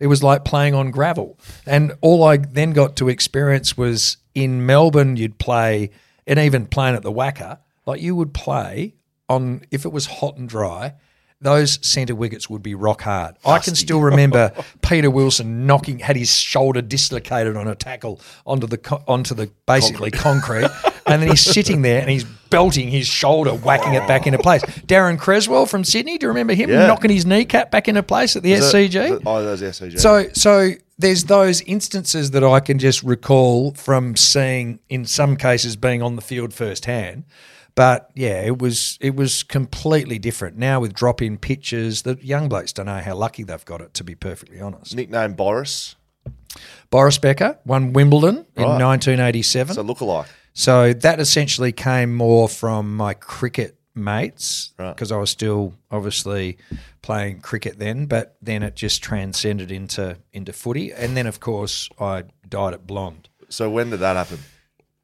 It 0.00 0.06
was 0.06 0.22
like 0.22 0.44
playing 0.46 0.74
on 0.74 0.90
gravel. 0.90 1.38
And 1.66 1.92
all 2.00 2.24
I 2.24 2.38
then 2.38 2.72
got 2.72 2.96
to 2.96 3.08
experience 3.08 3.76
was 3.76 4.16
in 4.34 4.64
Melbourne, 4.66 5.18
you'd 5.18 5.38
play, 5.38 5.90
and 6.26 6.38
even 6.38 6.66
playing 6.66 6.96
at 6.96 7.02
the 7.02 7.12
WACA, 7.12 7.58
like 7.84 8.00
you 8.00 8.16
would 8.16 8.34
play 8.34 8.94
on, 9.28 9.62
if 9.70 9.84
it 9.84 9.92
was 9.92 10.06
hot 10.06 10.36
and 10.36 10.48
dry, 10.48 10.94
those 11.40 11.78
centre 11.86 12.14
wickets 12.14 12.48
would 12.48 12.62
be 12.62 12.74
rock 12.74 13.02
hard. 13.02 13.36
I 13.44 13.58
can 13.58 13.74
still 13.74 14.00
remember 14.00 14.52
Peter 14.82 15.10
Wilson 15.10 15.66
knocking, 15.66 15.98
had 15.98 16.16
his 16.16 16.34
shoulder 16.34 16.80
dislocated 16.80 17.56
on 17.56 17.68
a 17.68 17.74
tackle 17.74 18.20
onto 18.46 18.66
the 18.66 18.78
onto 19.06 19.34
the 19.34 19.50
basically 19.66 20.10
concrete, 20.10 20.70
and 21.06 21.20
then 21.22 21.28
he's 21.28 21.42
sitting 21.42 21.82
there 21.82 22.00
and 22.00 22.08
he's 22.10 22.24
belting 22.48 22.88
his 22.88 23.06
shoulder, 23.06 23.50
whacking 23.50 23.94
it 23.94 24.06
back 24.08 24.26
into 24.26 24.38
place. 24.38 24.62
Daryn 24.86 25.18
Cresswell 25.18 25.66
from 25.66 25.84
Sydney, 25.84 26.16
do 26.16 26.24
you 26.26 26.28
remember 26.28 26.54
him 26.54 26.70
Yeah. 26.70 26.86
knocking 26.86 27.10
his 27.10 27.26
kneecap 27.26 27.70
back 27.70 27.88
into 27.88 28.02
place 28.02 28.34
at 28.36 28.42
the 28.42 28.52
Is 28.52 28.64
SCG? 28.72 28.84
is 29.04 29.10
that- 29.10 29.22
oh, 29.26 29.42
that 29.42 29.50
was 29.50 29.60
the 29.60 29.66
SCG. 29.66 29.98
So, 29.98 30.28
so 30.32 30.70
there's 30.98 31.24
those 31.24 31.60
instances 31.62 32.30
that 32.30 32.44
I 32.44 32.60
can 32.60 32.78
just 32.78 33.02
recall 33.02 33.72
from 33.74 34.16
seeing, 34.16 34.78
in 34.88 35.04
some 35.04 35.36
cases, 35.36 35.76
being 35.76 36.02
on 36.02 36.16
the 36.16 36.22
field 36.22 36.54
firsthand. 36.54 37.24
But 37.76 38.10
yeah, 38.14 38.40
it 38.42 38.58
was 38.58 38.98
it 39.00 39.14
was 39.14 39.42
completely 39.44 40.18
different. 40.18 40.56
Now 40.56 40.80
with 40.80 40.92
drop 40.94 41.22
in 41.22 41.36
pitches, 41.38 42.02
the 42.02 42.18
young 42.20 42.48
blokes 42.48 42.72
don't 42.72 42.86
know 42.86 42.98
how 42.98 43.14
lucky 43.14 43.44
they've 43.44 43.64
got 43.64 43.80
it. 43.80 43.94
To 43.94 44.02
be 44.04 44.14
perfectly 44.16 44.60
honest, 44.60 44.96
nickname 44.96 45.34
Boris. 45.34 45.94
Boris 46.90 47.18
Becker 47.18 47.58
won 47.66 47.92
Wimbledon 47.92 48.46
in 48.56 48.64
1987. 48.64 49.74
So 49.74 49.84
lookalike. 49.84 50.26
So 50.54 50.94
that 50.94 51.20
essentially 51.20 51.70
came 51.70 52.14
more 52.14 52.48
from 52.48 52.96
my 52.96 53.12
cricket 53.12 53.76
mates 53.94 54.72
Right. 54.78 54.94
because 54.94 55.12
I 55.12 55.18
was 55.18 55.28
still 55.30 55.74
obviously 55.90 56.56
playing 57.02 57.40
cricket 57.40 57.78
then, 57.78 58.06
but 58.06 58.36
then 58.40 58.62
it 58.62 58.74
just 58.74 59.02
transcended 59.02 59.70
into 59.70 60.16
into 60.32 60.52
footy, 60.54 60.92
and 60.92 61.14
then 61.14 61.26
of 61.26 61.40
course 61.40 61.90
I 62.00 62.24
died 62.48 62.72
at 62.72 62.86
blonde. 62.86 63.28
So 63.50 63.68
when 63.70 63.90
did 63.90 64.00
that 64.00 64.16
happen? 64.16 64.38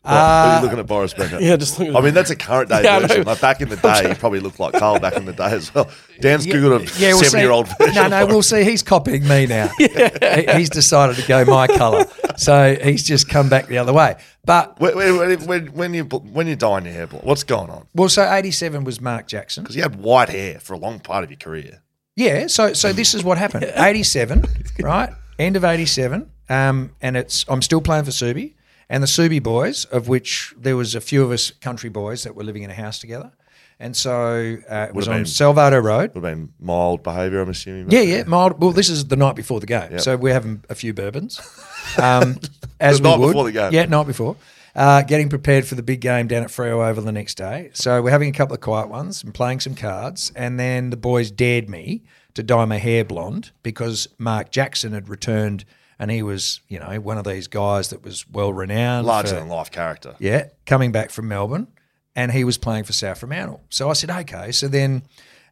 Uh, 0.04 0.08
are 0.10 0.56
you 0.56 0.62
looking 0.64 0.78
at 0.80 0.86
Boris 0.86 1.14
Becker? 1.14 1.38
Yeah, 1.40 1.56
just 1.56 1.78
looking. 1.78 1.94
at 1.94 2.00
I 2.00 2.04
mean, 2.04 2.12
that's 2.14 2.30
a 2.30 2.36
current 2.36 2.68
day 2.68 2.82
Yeah, 2.84 2.98
version. 2.98 3.22
Like 3.24 3.40
back 3.40 3.60
in 3.60 3.68
the 3.68 3.76
day, 3.88 4.08
he 4.08 4.14
probably 4.14 4.40
looked 4.40 4.58
like 4.58 4.72
Karl 4.74 4.98
back 4.98 5.14
in 5.14 5.26
the 5.26 5.32
day 5.32 5.44
as 5.52 5.72
well. 5.74 5.88
Dan's 6.20 6.44
googled 6.46 6.66
a 6.74 6.78
we'll 6.78 6.86
see. 7.18 7.24
seven-year-old 7.24 7.68
version. 7.78 7.94
No, 7.94 8.08
no, 8.08 8.26
we'll 8.26 8.42
see. 8.42 8.64
He's 8.64 8.82
copying 8.82 9.26
me 9.28 9.46
now. 9.46 9.68
He- 9.78 9.88
He's 10.56 10.70
decided 10.70 11.16
to 11.16 11.26
go 11.28 11.44
my 11.44 11.66
colour, 11.68 12.04
so 12.36 12.74
he's 12.82 13.04
just 13.04 13.28
come 13.28 13.48
back 13.48 13.66
the 13.68 13.78
other 13.78 13.92
way. 13.92 14.16
But 14.44 14.80
When, 14.80 14.96
when, 14.96 15.40
when, 15.46 15.66
when 15.68 15.94
you 15.94 16.04
when 16.04 16.46
you 16.48 16.56
dyeing 16.56 16.84
your 16.84 16.94
hair 16.94 17.06
blonde, 17.06 17.24
what's 17.24 17.44
going 17.44 17.70
on? 17.70 17.86
well, 17.94 18.08
so 18.08 18.28
'87 18.28 18.82
was 18.84 19.00
Mark 19.00 19.28
Jackson. 19.28 19.62
Because 19.62 19.76
he 19.76 19.80
had 19.82 19.96
white 19.96 20.28
hair 20.30 20.58
for 20.58 20.74
a 20.74 20.78
long 20.78 20.98
part 20.98 21.22
of 21.22 21.30
your 21.30 21.38
career. 21.38 21.80
Yeah, 22.16 22.48
so 22.48 22.72
so 22.72 22.92
this 22.92 23.14
is 23.14 23.22
what 23.22 23.38
happened. 23.38 23.64
87, 23.76 24.44
right? 24.80 25.10
End 25.38 25.56
of 25.56 25.64
87. 25.64 26.28
Um, 26.48 26.90
and 27.00 27.16
it's 27.16 27.44
I'm 27.48 27.62
still 27.62 27.80
playing 27.80 28.04
for 28.04 28.10
Subi 28.10 28.54
and 28.92 29.02
the 29.02 29.08
Subi 29.08 29.42
boys, 29.42 29.84
of 29.86 30.06
which 30.06 30.54
there 30.56 30.76
was 30.76 30.94
a 30.94 31.00
few 31.00 31.24
of 31.24 31.30
us 31.32 31.50
country 31.60 31.90
boys 31.90 32.22
that 32.22 32.36
were 32.36 32.44
living 32.44 32.62
in 32.62 32.70
a 32.70 32.74
house 32.74 32.98
together. 33.00 33.32
And 33.80 33.96
so 33.96 34.58
uh, 34.70 34.86
it 34.90 34.94
was 34.94 35.08
on 35.08 35.14
been- 35.16 35.24
Salvado 35.24 35.82
Road. 35.82 36.14
Would 36.14 36.22
have 36.24 36.36
been 36.36 36.52
mild 36.60 37.02
behaviour, 37.02 37.40
I'm 37.40 37.48
assuming. 37.48 37.90
Yeah, 37.90 38.02
yeah, 38.02 38.22
mild. 38.24 38.60
Well, 38.60 38.70
this 38.70 38.88
is 38.88 39.06
the 39.06 39.16
night 39.16 39.34
before 39.34 39.58
the 39.58 39.66
game, 39.66 39.98
so 39.98 40.16
we're 40.16 40.34
having 40.34 40.62
a 40.70 40.74
few 40.76 40.92
bourbons. 40.94 41.40
Um, 41.98 42.38
as 42.78 43.00
The 43.00 43.02
we 43.02 43.10
night 43.10 43.18
would. 43.20 43.26
before 43.28 43.44
the 43.44 43.52
game. 43.52 43.72
Yeah, 43.72 43.84
night 43.86 44.06
before. 44.06 44.36
Uh, 44.74 45.02
getting 45.02 45.28
prepared 45.28 45.66
for 45.66 45.74
the 45.74 45.82
big 45.82 46.00
game 46.00 46.26
down 46.28 46.42
at 46.44 46.48
Freo 46.48 46.88
Oval 46.88 47.02
the 47.04 47.12
next 47.12 47.34
day. 47.34 47.70
So 47.74 48.00
we're 48.00 48.12
having 48.12 48.28
a 48.30 48.32
couple 48.32 48.54
of 48.54 48.60
quiet 48.60 48.88
ones 48.88 49.22
and 49.24 49.34
playing 49.34 49.60
some 49.60 49.74
cards, 49.74 50.32
and 50.36 50.58
then 50.60 50.90
the 50.90 50.96
boys 50.96 51.30
dared 51.32 51.68
me 51.68 52.02
to 52.34 52.42
dye 52.42 52.64
my 52.66 52.78
hair 52.78 53.04
blonde 53.04 53.50
because 53.64 54.08
Mark 54.16 54.50
Jackson 54.52 54.92
had 54.92 55.08
returned, 55.08 55.64
and 56.02 56.10
he 56.10 56.20
was, 56.20 56.60
you 56.66 56.80
know, 56.80 57.00
one 57.00 57.16
of 57.16 57.24
these 57.24 57.46
guys 57.46 57.90
that 57.90 58.02
was 58.02 58.28
well 58.28 58.52
renowned, 58.52 59.06
Larger 59.06 59.36
than 59.36 59.48
life 59.48 59.70
character. 59.70 60.16
yeah, 60.18 60.48
coming 60.66 60.90
back 60.90 61.10
from 61.10 61.28
Melbourne, 61.28 61.68
and 62.16 62.32
he 62.32 62.42
was 62.42 62.58
playing 62.58 62.82
for 62.82 62.92
South 62.92 63.18
Fremantle. 63.18 63.62
So 63.68 63.88
I 63.88 63.92
said, 63.92 64.10
okay. 64.10 64.50
So 64.50 64.66
then 64.66 65.04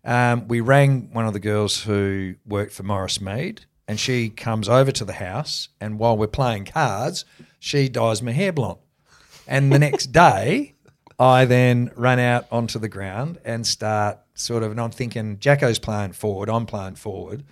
um, 0.05 0.49
we 0.49 0.61
rang 0.61 1.13
one 1.13 1.25
of 1.25 1.35
the 1.35 1.39
girls 1.39 1.83
who 1.85 2.35
worked 2.45 2.73
for 2.73 2.83
Maurice 2.83 3.21
Meade, 3.21 3.65
and 3.87 4.01
she 4.01 4.29
comes 4.29 4.69
over 4.69 4.91
to 4.91 5.05
the 5.05 5.13
house, 5.13 5.69
and 5.81 6.01
while 6.01 6.17
we're 6.17 6.27
playing 6.27 6.65
cards, 6.65 7.25
she 7.61 7.89
dyes 7.89 8.21
my 8.21 8.33
hair 8.33 8.53
blonde. 8.53 8.81
And 9.47 9.73
the 9.73 9.79
next 9.79 10.07
day, 10.13 10.75
I 11.17 11.45
then 11.45 11.93
run 11.95 12.19
out 12.19 12.47
onto 12.51 12.81
the 12.81 12.89
ground 12.89 13.39
and 13.45 13.65
start 13.65 14.19
sort 14.35 14.65
of, 14.65 14.73
and 14.73 14.81
I'm 14.81 14.91
thinking, 14.91 15.39
Jacko's 15.39 15.79
playing 15.79 16.15
forward, 16.15 16.51
I'm 16.51 16.67
playing 16.67 16.97
forward. 16.97 17.45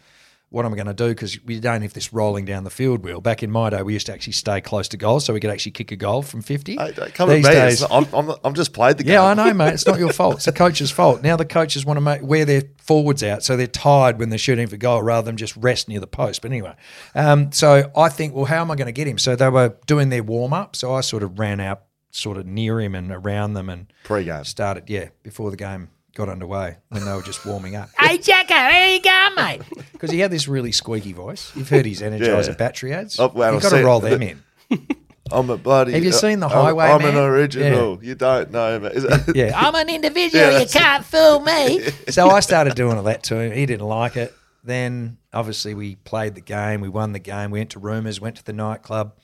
What 0.51 0.65
am 0.65 0.73
I 0.73 0.77
going 0.77 0.87
to 0.87 0.95
do? 0.95 1.09
Because 1.09 1.39
we 1.45 1.61
don't 1.61 1.83
have 1.83 1.93
this 1.93 2.11
rolling 2.11 2.47
down 2.47 2.65
the 2.65 2.71
field 2.71 3.05
wheel. 3.05 3.21
Back 3.21 3.43
in 3.43 3.51
my 3.51 3.69
day, 3.69 3.83
we 3.83 3.93
used 3.93 4.07
to 4.07 4.15
actually 4.15 4.33
stay 4.33 4.63
close 4.63 4.89
to 4.89 4.97
goal 4.97 5.21
so 5.21 5.35
we 5.35 5.41
could 5.41 5.51
actually 5.51 5.73
kick 5.73 5.93
a 5.93 5.97
goal 5.97 6.23
from 6.23 6.41
50. 6.41 6.77
Hey, 6.77 6.93
come 7.13 7.29
These 7.29 7.47
at 7.47 7.53
me. 7.53 7.55
days- 7.61 7.83
I'm, 7.91 8.07
I'm, 8.15 8.35
I'm 8.43 8.55
just 8.55 8.73
played 8.73 8.97
the 8.97 9.05
game. 9.05 9.13
yeah, 9.13 9.25
I 9.25 9.35
know, 9.35 9.53
mate. 9.53 9.75
It's 9.75 9.87
not 9.87 9.99
your 9.99 10.11
fault. 10.15 10.37
It's 10.37 10.47
the 10.47 10.53
coach's 10.53 10.91
fault. 10.91 11.23
Now 11.23 11.37
the 11.37 11.45
coaches 11.45 11.85
want 11.85 11.99
to 11.99 12.01
make 12.01 12.23
wear 12.23 12.47
their 12.47 12.63
forwards 12.79 13.23
out, 13.23 13.43
so 13.43 13.59
they're 13.59 13.67
tired 13.67 14.19
when 14.19 14.31
they're 14.31 14.39
shooting 14.39 14.69
for 14.69 14.79
goal 14.79 15.03
rather 15.03 15.27
than 15.27 15.37
just 15.37 15.55
rest 15.57 15.87
near 15.87 16.01
the 16.01 16.07
post. 16.07 16.41
But 16.41 16.51
anyway, 16.51 16.75
um, 17.15 17.53
so 17.53 17.91
I 17.95 18.09
think, 18.09 18.35
well, 18.35 18.47
how 18.47 18.63
am 18.63 18.71
I 18.71 18.75
going 18.77 18.87
to 18.87 18.93
get 18.93 19.07
him? 19.07 19.19
So 19.19 19.37
they 19.37 19.51
were 19.51 19.77
doing 19.87 20.09
their 20.09 20.23
warm 20.23 20.55
up, 20.55 20.75
so 20.77 20.95
I 20.95 21.03
sort 21.03 21.23
of 21.23 21.39
ran 21.39 21.61
out, 21.61 21.83
sort 22.11 22.39
of 22.39 22.47
near 22.47 22.81
him 22.81 22.95
and 22.95 23.13
around 23.13 23.53
them, 23.53 23.69
and 23.69 23.93
Pre-game. 24.05 24.45
started. 24.45 24.89
Yeah, 24.89 25.11
before 25.23 25.51
the 25.51 25.59
game 25.59 25.91
got 26.19 26.29
underway 26.29 26.77
when 26.91 27.05
they 27.05 27.13
were 27.13 27.23
just 27.23 27.47
warming 27.47 27.77
up. 27.77 27.89
Hey, 27.99 28.19
Jacko, 28.19 28.53
how 28.55 28.85
you 28.87 29.01
going, 29.01 29.35
mate? 29.37 29.63
Because 29.93 30.11
he 30.11 30.21
had 30.21 30.31
this 30.31 30.47
really 30.47 30.71
squeaky 30.71 31.13
voice. 31.13 31.51
You've 31.57 31.69
heard 31.71 31.85
his 31.87 32.03
Energizer 32.03 32.49
Yeah. 32.49 32.55
battery 32.55 32.93
ads. 32.93 33.19
Oh, 33.19 33.33
well, 33.35 33.53
You've 33.53 33.57
I've 33.57 33.63
got 33.63 33.69
to 33.71 33.77
seen- 33.77 33.85
roll 33.87 34.01
them 34.01 34.23
in. 34.23 34.43
I'm 35.33 35.51
a 35.51 35.57
bloody. 35.57 35.93
Have 35.93 36.05
you 36.05 36.13
seen 36.13 36.39
The 36.41 36.47
I'm- 36.47 36.57
Highway 36.57 36.85
I'm, 36.87 37.01
an 37.05 37.15
Man? 37.15 37.25
original. 37.25 37.99
You 38.03 38.15
don't 38.15 38.51
know, 38.53 38.79
man. 38.81 38.93
Is 38.93 39.05
it- 39.05 39.35
Yeah. 39.37 39.53
I'm 39.57 39.75
an 39.75 39.89
individual. 39.89 40.45
Yeah, 40.53 40.59
you 40.61 40.67
can't 40.67 41.05
fool 41.05 41.41
me. 41.41 41.81
so 42.11 42.29
I 42.31 42.41
started 42.41 42.75
doing 42.77 42.97
all 42.97 43.03
that 43.05 43.23
to 43.25 43.39
him. 43.41 43.53
He 43.53 43.67
didn't 43.67 43.87
like 43.89 44.17
it. 44.17 44.33
Then 44.65 45.19
obviously 45.33 45.75
we 45.75 45.97
played 45.97 46.35
the 46.37 46.41
game. 46.41 46.81
We 46.81 46.89
won 46.89 47.13
the 47.13 47.19
game. 47.19 47.51
We 47.51 47.59
went 47.61 47.71
to 47.71 47.79
Rumours, 47.81 48.21
went 48.21 48.37
to 48.37 48.45
the 48.45 48.53
nightclub. 48.53 49.15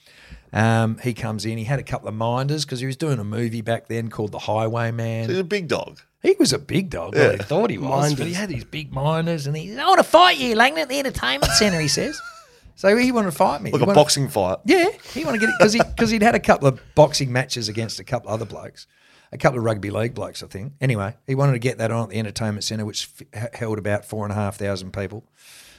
Um, 0.53 0.99
he 0.99 1.15
comes 1.15 1.45
in. 1.47 1.57
He 1.59 1.65
had 1.65 1.79
a 1.79 1.83
couple 1.85 2.09
of 2.09 2.15
minders 2.15 2.65
because 2.65 2.81
he 2.81 2.87
was 2.87 2.97
doing 2.97 3.19
a 3.19 3.25
movie 3.25 3.61
back 3.63 3.87
then 3.89 4.09
called 4.11 4.33
The 4.33 4.39
Highwayman. 4.41 5.29
He's 5.29 5.39
a 5.39 5.45
big 5.45 5.69
dog. 5.69 6.01
He 6.25 6.35
was 6.39 6.53
a 6.53 6.59
big 6.59 6.91
dog. 6.91 7.15
Well, 7.15 7.33
he 7.33 7.39
thought 7.39 7.71
he 7.71 7.79
was, 7.79 8.15
but 8.15 8.27
he 8.27 8.33
had 8.33 8.49
these 8.49 8.65
big 8.65 8.93
miners, 8.93 9.47
and 9.47 9.57
he 9.57 9.79
I 9.79 9.85
want 9.87 9.99
to 9.99 10.05
fight 10.05 10.39
you, 10.39 10.57
Langdon, 10.57 10.83
at 10.83 10.89
the 10.89 10.99
entertainment 10.99 11.53
centre, 11.53 11.79
he 11.79 11.87
says. 11.89 12.21
so 12.75 12.97
he 12.97 13.13
wanted 13.13 13.31
to 13.31 13.37
fight 13.37 13.61
me. 13.63 13.71
Like 13.71 13.79
He 13.81 13.85
a 13.85 13.87
wanted- 13.87 13.95
boxing 14.01 14.29
fight. 14.29 14.59
Yeah, 14.65 14.89
he 15.13 15.25
wanted 15.25 15.41
to 15.41 15.47
get 15.47 15.51
it 15.51 15.57
because 15.59 15.73
he 15.75 15.81
because 15.83 16.11
he'd 16.11 16.23
had 16.23 16.35
a 16.35 16.41
couple 16.41 16.67
of 16.67 16.81
boxing 16.95 17.31
matches 17.31 17.69
against 17.69 18.01
a 18.01 18.05
couple 18.05 18.31
of 18.31 18.35
other 18.35 18.47
blokes, 18.47 18.87
a 19.33 19.39
couple 19.39 19.59
of 19.59 19.65
rugby 19.65 19.91
league 19.91 20.15
blokes, 20.15 20.43
I 20.43 20.47
think. 20.47 20.73
Anyway, 20.81 21.15
he 21.27 21.35
wanted 21.35 21.53
to 21.53 21.59
get 21.59 21.79
that 21.79 21.91
on 21.91 22.05
at 22.05 22.09
the 22.11 22.19
entertainment 22.19 22.65
centre, 22.65 22.87
which 22.87 23.11
f- 23.35 23.53
held 23.55 23.79
about 23.79 24.05
four 24.07 24.25
and 24.25 24.33
a 24.33 24.35
half 24.37 24.57
thousand 24.57 24.93
people. 24.93 25.25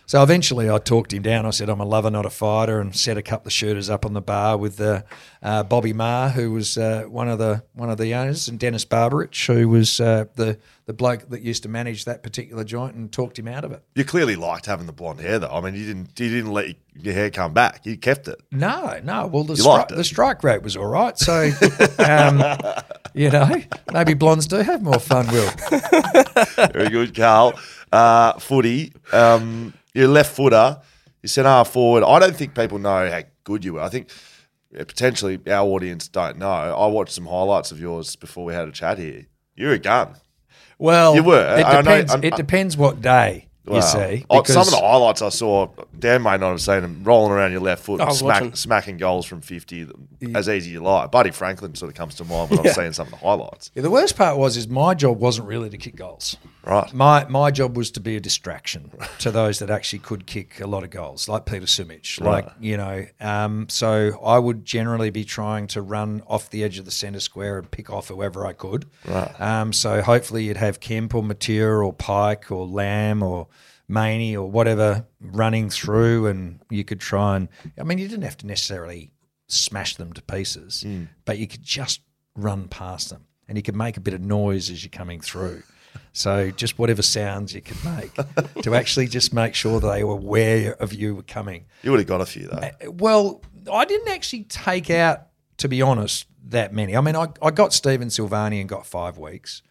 So 0.08 0.22
eventually, 0.22 0.70
I 0.70 0.78
talked 0.78 1.14
him 1.14 1.24
down. 1.24 1.46
I 1.46 1.50
said, 1.50 1.70
"I'm 1.70 1.80
a 1.80 1.86
lover, 1.86 2.12
not 2.12 2.26
a 2.26 2.30
fighter," 2.30 2.80
and 2.80 2.96
set 2.96 3.18
a 3.18 3.22
couple 3.24 3.48
of 3.48 3.54
shooters 3.54 3.90
up 3.90 4.06
on 4.06 4.14
the 4.14 4.22
bar 4.22 4.58
with 4.58 4.80
uh, 4.80 5.02
uh, 5.42 5.64
Bobby 5.64 5.94
Marr, 5.94 6.30
who 6.30 6.52
was 6.52 6.78
uh, 6.78 7.06
one 7.08 7.28
of 7.28 7.40
the 7.40 7.64
one 7.74 7.90
of 7.90 7.98
the 7.98 8.14
owners, 8.14 8.48
and 8.48 8.60
Dennis 8.60 8.86
Barberich, 8.86 9.48
who 9.48 9.68
was 9.68 10.00
uh, 10.00 10.26
the 10.36 10.60
the 10.86 10.94
bloke 10.94 11.30
that 11.30 11.42
used 11.42 11.64
to 11.64 11.70
manage 11.70 12.06
that 12.06 12.22
particular 12.22 12.64
joint, 12.64 12.96
and 12.96 13.12
talked 13.12 13.40
him 13.40 13.48
out 13.48 13.64
of 13.64 13.72
it. 13.72 13.84
You 13.96 14.06
clearly 14.06 14.36
liked 14.36 14.68
having 14.68 14.86
the 14.86 14.94
blonde 14.94 15.20
hair, 15.20 15.40
though. 15.40 15.50
I 15.50 15.62
mean, 15.62 15.74
you 15.74 15.86
didn't. 15.86 16.20
You 16.20 16.30
didn't 16.30 16.52
let 16.52 16.76
your 16.96 17.14
hair 17.14 17.32
come 17.32 17.54
back. 17.54 17.86
You 17.86 17.98
kept 17.98 18.28
it. 18.28 18.40
No, 18.52 19.00
no. 19.04 19.28
Well, 19.28 19.44
the 19.44 19.56
stri- 19.56 19.88
the 19.88 20.04
strike 20.04 20.44
rate 20.44 20.62
was 20.62 20.78
all 20.78 20.86
right. 20.86 21.18
So, 21.18 21.50
um, 22.00 22.44
you 23.14 23.30
know, 23.30 23.62
maybe 23.92 24.14
blondes 24.14 24.48
do 24.48 24.58
have 24.58 24.84
more 24.84 25.00
fun. 25.00 25.28
Will 25.28 25.50
Very 26.74 26.90
good, 26.90 27.16
Karl. 27.16 27.60
Uh, 27.92 28.34
footy. 28.34 28.94
Um, 29.12 29.74
you're 29.94 30.08
left 30.08 30.36
footer. 30.36 30.82
You 31.24 31.30
centre 31.30 31.50
half 31.50 31.70
forward. 31.70 32.04
I 32.04 32.20
don't 32.20 32.36
think 32.36 32.54
people 32.54 32.78
know 32.78 33.10
how 33.10 33.22
good 33.44 33.66
you 33.66 33.74
were. 33.74 33.82
I 33.82 33.90
think 33.90 34.10
potentially 34.72 35.40
our 35.48 35.66
audience 35.66 36.08
don't 36.08 36.38
know. 36.38 36.48
I 36.48 36.86
watched 36.88 37.14
some 37.14 37.26
highlights 37.26 37.72
of 37.72 37.80
yours 37.80 38.16
before 38.16 38.46
we 38.46 38.54
had 38.54 38.68
a 38.68 38.72
chat 38.72 39.00
here. 39.00 39.26
You're 39.56 39.74
a 39.74 39.80
gun. 39.80 40.16
Well, 40.78 41.16
You 41.16 41.24
were. 41.24 41.58
It 41.58 41.64
know- 41.64 41.82
depends. 41.82 42.12
I'm- 42.12 42.24
it 42.24 42.36
depends 42.36 42.78
what 42.78 43.02
day 43.02 43.48
Wow. 43.66 43.76
you 43.78 43.82
see. 43.82 44.26
Oh, 44.30 44.44
some 44.44 44.62
of 44.62 44.70
the 44.70 44.78
highlights 44.78 45.22
I 45.22 45.30
saw, 45.30 45.70
Dan 45.98 46.22
may 46.24 46.38
not 46.38 46.52
have 46.52 46.62
seen 46.62 46.82
them 46.82 47.04
rolling 47.04 47.32
around 47.32 47.52
your 47.52 47.62
left 47.62 47.84
foot, 47.84 48.00
I 48.00 48.06
was 48.06 48.20
smack, 48.20 48.42
watching. 48.42 48.56
smacking 48.56 48.98
goals 48.98 49.26
from 49.26 49.42
50 49.42 49.88
as 50.36 50.48
easy 50.48 50.58
as 50.58 50.68
you 50.68 50.80
like. 50.82 51.12
Buddy 51.12 51.32
Franklin 51.32 51.76
sort 51.76 51.90
of 51.90 51.96
comes 51.96 52.16
to 52.16 52.26
mind 52.26 52.52
when 52.52 52.60
I'm 52.60 52.74
seeing 52.74 52.94
some 52.94 53.08
of 53.08 53.12
the 53.12 53.18
highlights. 53.18 53.72
Yeah, 53.76 53.82
the 53.82 53.90
worst 53.90 54.16
part 54.16 54.38
was 54.38 54.58
is 54.58 54.68
my 54.68 54.94
job 54.94 55.20
wasn't 55.20 55.48
really 55.48 55.70
to 55.70 55.78
kick 55.78 55.96
goals. 55.96 56.38
Right. 56.64 56.92
My 56.94 57.26
my 57.26 57.52
job 57.52 57.78
was 57.78 57.92
to 57.92 58.00
be 58.00 58.16
a 58.16 58.20
distraction 58.20 58.92
to 59.20 59.32
those 59.32 59.60
that 59.60 59.70
actually 59.70 60.00
could 60.00 60.26
kick 60.26 60.60
a 60.60 60.68
lot 60.68 60.84
of 60.84 60.90
goals, 60.90 61.28
like 61.30 61.46
Peter 61.46 61.66
Sumich. 61.66 62.20
Like 62.20 62.48
you 62.60 62.78
know, 62.78 63.06
um, 63.20 63.68
so 63.70 64.20
I 64.24 64.40
would 64.40 64.66
generally 64.66 65.12
be 65.12 65.24
trying 65.24 65.68
to 65.68 65.82
run 65.82 66.24
off 66.28 66.50
the 66.50 66.64
edge 66.64 66.80
of 66.80 66.86
the 66.86 66.92
centre 66.92 67.20
square 67.20 67.60
and 67.60 67.70
pick 67.70 67.90
off 67.92 68.08
whoever 68.08 68.46
I 68.46 68.54
could. 68.54 68.86
Right. 69.08 69.40
Um, 69.40 69.74
so 69.74 70.02
hopefully 70.02 70.46
you'd 70.46 70.58
have 70.58 70.80
Kemp 70.80 71.14
or 71.14 71.22
Matera 71.22 71.86
or 71.86 71.94
Pyke 71.94 72.52
or 72.52 72.66
Lamb 72.66 73.22
or 73.22 73.48
Maney 73.88 74.36
or 74.36 74.50
whatever 74.50 75.06
running 75.20 75.70
through, 75.70 76.28
and 76.28 76.60
you 76.70 76.84
could 76.84 77.00
try 77.00 77.36
and. 77.36 77.50
I 77.80 77.84
mean, 77.84 77.98
you 77.98 78.08
didn't 78.08 78.24
have 78.24 78.38
to 78.38 78.48
necessarily 78.48 79.12
smash 79.48 79.96
them 79.96 80.14
to 80.14 80.22
pieces, 80.22 80.82
hmm. 80.82 81.04
but 81.26 81.38
you 81.38 81.48
could 81.48 81.64
just 81.64 82.02
run 82.36 82.68
past 82.68 83.10
them, 83.10 83.26
and 83.48 83.58
you 83.58 83.62
could 83.62 83.76
make 83.76 83.98
a 83.98 84.02
bit 84.02 84.14
of 84.14 84.22
noise 84.22 84.70
as 84.70 84.84
you're 84.84 84.90
coming 84.90 85.22
through. 85.22 85.64
So 86.12 86.52
just 86.52 86.78
whatever 86.78 87.02
sounds 87.02 87.54
you 87.54 87.62
could 87.62 87.84
make 87.84 88.14
to 88.64 88.76
actually 88.76 89.08
just 89.08 89.34
make 89.34 89.54
sure 89.54 89.80
they 89.80 90.04
were 90.04 90.14
aware 90.14 90.74
of 90.74 90.94
you 90.94 91.16
were 91.16 91.24
coming. 91.24 91.66
You 91.84 91.92
would 91.92 92.00
have 92.00 92.08
got 92.08 92.22
a 92.22 92.26
few, 92.26 92.48
though. 92.48 92.58
Uh, 92.58 92.92
well, 92.92 93.42
I 93.72 93.86
didn't 93.86 94.10
actually 94.10 94.44
take 94.44 94.90
out 94.90 95.28
to 95.58 95.68
be 95.68 95.82
honest, 95.82 96.28
that 96.48 96.74
many. 96.74 96.96
I 96.96 97.02
mean, 97.02 97.16
I, 97.16 97.28
I 97.42 97.52
got 97.52 97.74
Stephen 97.74 98.10
Silvagni 98.10 98.60
and 98.60 98.70
got 98.70 98.86
five 98.86 99.18
weeks. 99.18 99.62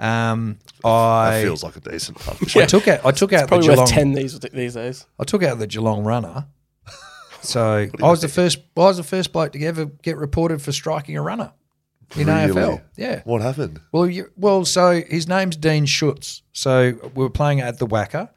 Um, 0.00 0.58
That 0.82 0.88
I 0.88 1.42
feels 1.42 1.62
like 1.62 1.76
a 1.76 1.80
decent 1.80 2.18
punch. 2.18 2.56
I 2.56 2.64
took 2.66 2.88
out 2.88 3.04
I 3.04 3.10
took 3.12 3.32
out 3.32 3.42
the 3.42 3.46
Probably 3.48 3.66
Geelong 3.68 3.78
worth 3.84 3.90
ten 3.90 4.12
these 4.12 4.38
these 4.40 4.74
days. 4.74 5.06
I 5.18 5.24
took 5.24 5.42
out 5.42 5.58
the 5.58 5.66
Geelong 5.66 6.04
runner. 6.04 6.46
So 7.42 7.88
I 8.02 8.10
was 8.10 8.20
the 8.20 8.28
first. 8.28 8.58
I 8.76 8.80
was 8.80 8.98
the 8.98 9.02
first 9.02 9.32
bloke 9.32 9.52
to 9.52 9.64
ever 9.64 9.86
get 9.86 10.18
reported 10.18 10.60
for 10.60 10.72
striking 10.72 11.16
a 11.16 11.22
runner 11.22 11.52
in 12.14 12.26
Really? 12.26 12.52
AFL. 12.52 12.82
Yeah. 12.96 13.22
What 13.24 13.40
happened? 13.40 13.80
Well, 13.92 14.06
you, 14.06 14.30
well, 14.36 14.66
so 14.66 15.00
his 15.00 15.26
name's 15.26 15.56
Dean 15.56 15.86
Schutz. 15.86 16.42
So 16.52 16.92
we 17.14 17.24
were 17.24 17.30
playing 17.30 17.60
at 17.62 17.78
the 17.78 17.86
WACA. 17.86 18.28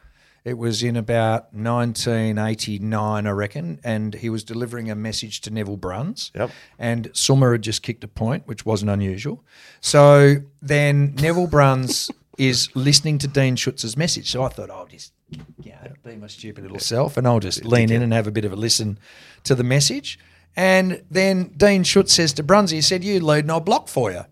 It 0.46 0.58
was 0.58 0.84
in 0.84 0.98
about 0.98 1.54
1989, 1.54 3.28
I 3.28 3.30
reckon, 3.30 3.80
and 3.82 4.14
he 4.14 4.30
was 4.30 4.44
delivering 4.44 4.92
a 4.92 4.96
message 4.96 5.40
to 5.42 5.50
Neville 5.50 5.78
Bruns. 5.78 6.32
Yep. 6.36 6.52
And 6.78 7.10
Summer 7.14 7.54
had 7.54 7.62
just 7.62 7.82
kicked 7.82 8.04
a 8.04 8.10
point, 8.10 8.46
which 8.46 8.66
wasn't 8.66 8.92
unusual. 8.92 9.44
So 9.80 10.36
then 10.62 11.16
Neville 11.16 11.48
Bruns 11.48 12.12
is 12.38 12.70
listening 12.76 13.20
to 13.20 13.28
Dean 13.28 13.56
Schutz's 13.56 13.96
message. 13.96 14.32
So 14.32 14.44
I 14.44 14.50
thought, 14.50 14.70
I'll 14.70 14.86
just 14.86 15.14
you 15.32 15.72
know, 15.72 15.94
be 16.04 16.18
my 16.18 16.28
stupid 16.28 16.64
little 16.64 16.80
self 16.80 17.16
and 17.16 17.26
I'll 17.26 17.40
just 17.40 17.64
lean 17.64 17.92
in 17.92 18.02
and 18.02 18.12
have 18.12 18.28
a 18.28 18.32
bit 18.32 18.44
of 18.44 18.52
a 18.52 18.58
listen 18.58 19.00
to 19.46 19.56
the 19.56 19.64
message. 19.64 20.20
And 20.56 21.04
then 21.10 21.54
Dean 21.56 21.84
Schutz 21.84 22.14
says 22.14 22.34
to 22.34 22.44
Brunsy, 22.44 22.74
he 22.74 22.82
said, 22.82 23.04
You 23.04 23.20
lead 23.22 23.46
and 23.46 23.52
I'll 23.52 23.62
block 23.62 23.88
for 23.88 24.12
you. 24.12 24.26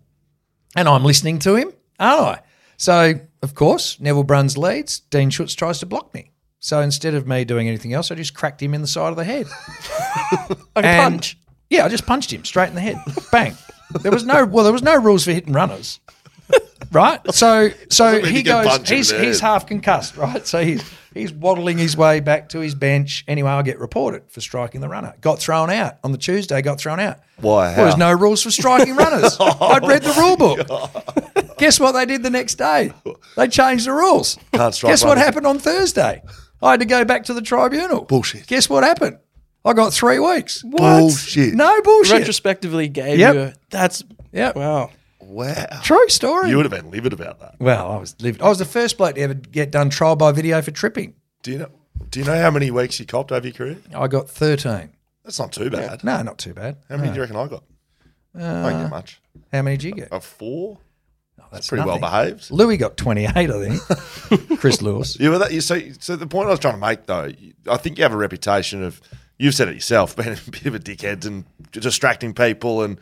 And 0.76 0.88
I'm 0.88 1.04
listening 1.04 1.40
to 1.40 1.56
him, 1.56 1.72
aren't 2.00 2.40
I? 2.40 2.42
So, 2.78 3.20
of 3.42 3.56
course, 3.56 4.00
Neville 4.00 4.24
Bruns 4.24 4.58
leads. 4.58 5.00
Dean 5.00 5.30
Schutz 5.30 5.54
tries 5.56 5.80
to 5.80 5.86
block 5.86 6.14
me. 6.14 6.32
So 6.60 6.80
instead 6.82 7.16
of 7.16 7.28
me 7.28 7.44
doing 7.44 7.68
anything 7.68 7.94
else, 7.94 8.12
I 8.12 8.16
just 8.16 8.34
cracked 8.36 8.62
him 8.62 8.74
in 8.74 8.82
the 8.82 8.88
side 8.88 9.10
of 9.10 9.16
the 9.16 9.24
head. 9.24 9.48
Like 10.76 10.86
a 10.86 10.88
And- 10.88 11.14
punch. 11.14 11.38
Yeah, 11.70 11.86
I 11.86 11.90
just 11.90 12.06
punched 12.06 12.32
him 12.34 12.44
straight 12.46 12.68
in 12.70 12.76
the 12.76 12.82
head. 12.82 12.98
Bang. 13.32 13.56
There 14.02 14.12
was 14.12 14.26
no 14.26 14.46
well, 14.46 14.64
there 14.66 14.74
was 14.74 14.84
no 14.84 14.96
rules 14.98 15.24
for 15.26 15.32
hitting 15.32 15.54
runners. 15.54 16.00
Right? 16.92 17.20
So 17.34 17.70
so 17.90 18.14
mean 18.14 18.26
he 18.26 18.38
you 18.38 18.44
get 18.44 18.64
goes 18.64 18.72
punched 18.74 18.92
in 18.92 18.98
he's 18.98 19.10
the 19.10 19.20
he's 19.24 19.40
head. 19.40 19.48
half 19.48 19.66
concussed, 19.68 20.18
right? 20.18 20.46
So 20.46 20.64
he's 20.64 20.84
he's 21.14 21.32
waddling 21.32 21.78
his 21.78 21.96
way 21.96 22.20
back 22.20 22.50
to 22.50 22.60
his 22.60 22.76
bench. 22.76 23.24
Anyway, 23.28 23.50
I 23.50 23.62
get 23.62 23.80
reported 23.80 24.24
for 24.30 24.42
striking 24.42 24.82
the 24.82 24.90
runner. 24.90 25.14
Got 25.22 25.40
thrown 25.40 25.70
out 25.70 25.98
on 26.04 26.12
the 26.12 26.18
Tuesday, 26.18 26.62
got 26.62 26.80
thrown 26.80 27.00
out. 27.00 27.20
Why? 27.40 27.68
Well, 27.76 27.86
there's 27.86 27.98
no 27.98 28.12
rules 28.14 28.44
for 28.44 28.52
striking 28.52 28.96
runners. 28.96 29.38
Oh 29.40 29.68
I'd 29.70 29.88
read 29.88 30.04
the 30.04 30.14
rule 30.14 30.36
book. 30.38 31.41
Guess 31.62 31.80
what 31.80 31.92
they 31.94 32.06
did 32.06 32.24
the 32.24 32.30
next 32.30 32.56
day? 32.56 32.92
They 33.38 33.48
changed 33.48 33.86
the 33.86 33.94
rules. 33.94 34.38
Can't 34.52 34.74
strike 34.74 34.92
Guess 34.92 35.04
what 35.04 35.10
runners. 35.12 35.24
happened 35.26 35.48
on 35.48 35.60
Thursday? 35.60 36.24
I 36.62 36.72
had 36.72 36.80
to 36.80 36.86
go 36.86 37.06
back 37.06 37.24
to 37.26 37.34
the 37.34 37.42
tribunal. 37.42 38.04
Bullshit. 38.06 38.48
Guess 38.48 38.70
what 38.70 38.84
happened? 38.84 39.20
I 39.64 39.74
got 39.74 39.94
three 39.94 40.18
weeks. 40.20 40.64
Bullshit. 40.64 41.54
No 41.54 41.82
bullshit. 41.84 42.20
Retrospectively 42.20 42.88
gave 42.88 43.20
Yep. 43.20 43.34
you 43.36 43.42
a, 43.42 43.54
that's 43.70 44.04
yeah. 44.32 44.54
wow. 44.56 44.90
Wow. 45.20 45.68
True 45.84 46.10
story. 46.10 46.50
You 46.50 46.58
would 46.58 46.66
have 46.70 46.72
been 46.84 46.92
livid 46.92 47.14
about 47.14 47.40
that. 47.42 47.56
well, 47.60 47.92
I 47.92 47.98
was 48.00 48.16
lived. 48.20 48.42
I 48.42 48.50
was 48.50 48.58
the 48.58 48.66
first 48.66 48.98
bloke 48.98 49.16
to 49.16 49.22
ever 49.22 49.36
get 49.36 49.70
done 49.72 49.90
trial 49.92 50.16
by 50.16 50.32
video 50.32 50.62
for 50.64 50.72
tripping. 50.72 51.14
Do 51.44 51.52
you 51.52 51.58
know? 51.60 51.70
Do 52.10 52.20
you 52.20 52.26
know 52.26 52.42
how 52.42 52.50
many 52.52 52.72
weeks 52.72 53.00
you 53.00 53.06
copped 53.06 53.32
over 53.32 53.46
your 53.48 53.54
career? 53.54 53.78
I 53.96 54.08
got 54.08 54.28
thirteen. 54.30 54.90
That's 55.24 55.38
not 55.40 55.52
too 55.52 55.70
bad. 55.70 56.04
No, 56.04 56.22
not 56.24 56.40
too 56.40 56.54
bad. 56.56 56.78
How 56.90 56.98
many 56.98 57.10
do 57.10 57.16
you 57.16 57.22
reckon 57.22 57.36
I 57.36 57.48
got? 57.48 57.64
I 58.36 58.40
don't 58.40 58.80
get 58.80 58.86
uh, 58.88 58.90
much. 58.90 59.22
How 59.54 59.62
many 59.62 59.78
did 59.78 59.84
you 59.84 59.92
get? 59.94 60.08
A 60.12 60.20
four. 60.20 60.80
That's 61.52 61.68
Pretty 61.68 61.84
nothing. 61.86 62.02
well 62.02 62.12
behaved. 62.12 62.50
Lewis 62.50 62.78
got 62.78 62.98
twenty-eight, 62.98 63.50
I 63.50 63.78
think. 63.78 64.60
Chris 64.60 64.82
Lewis. 64.82 65.18
Yeah, 65.20 65.30
well, 65.30 65.40
that, 65.40 65.52
you 65.52 65.62
so, 65.62 65.80
so 66.00 66.16
the 66.16 66.28
point 66.28 66.48
I 66.48 66.52
was 66.52 66.60
trying 66.60 66.76
to 66.76 66.80
make 66.80 67.06
though, 67.06 67.30
I 67.70 67.78
think 67.78 67.98
you 67.98 68.04
have 68.04 68.14
a 68.14 68.18
reputation 68.18 68.84
of 68.84 69.02
you've 69.38 69.54
said 69.56 69.68
it 69.68 69.76
yourself, 69.76 70.16
being 70.18 70.30
a 70.30 70.52
bit 70.52 70.66
of 70.66 70.76
a 70.76 70.80
dickhead 70.80 71.26
and 71.26 71.46
distracting 71.72 72.34
people 72.34 72.84
and 72.84 73.00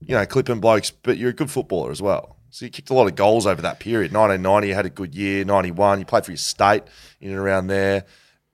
you 0.00 0.14
know 0.14 0.24
clipping 0.26 0.60
blokes, 0.60 0.90
but 0.90 1.18
you're 1.18 1.30
a 1.30 1.34
good 1.34 1.50
footballer 1.50 1.90
as 1.90 2.00
well. 2.00 2.36
So 2.50 2.64
you 2.64 2.70
kicked 2.70 2.90
a 2.90 2.94
lot 2.94 3.06
of 3.06 3.14
goals 3.14 3.46
over 3.46 3.60
that 3.62 3.78
period. 3.78 4.12
1990, 4.12 4.68
you 4.68 4.74
had 4.74 4.86
a 4.86 4.90
good 4.90 5.14
year. 5.14 5.44
91, 5.44 5.98
you 5.98 6.04
played 6.06 6.24
for 6.24 6.30
your 6.30 6.38
state 6.38 6.82
in 7.20 7.30
and 7.30 7.38
around 7.38 7.66
there. 7.66 8.04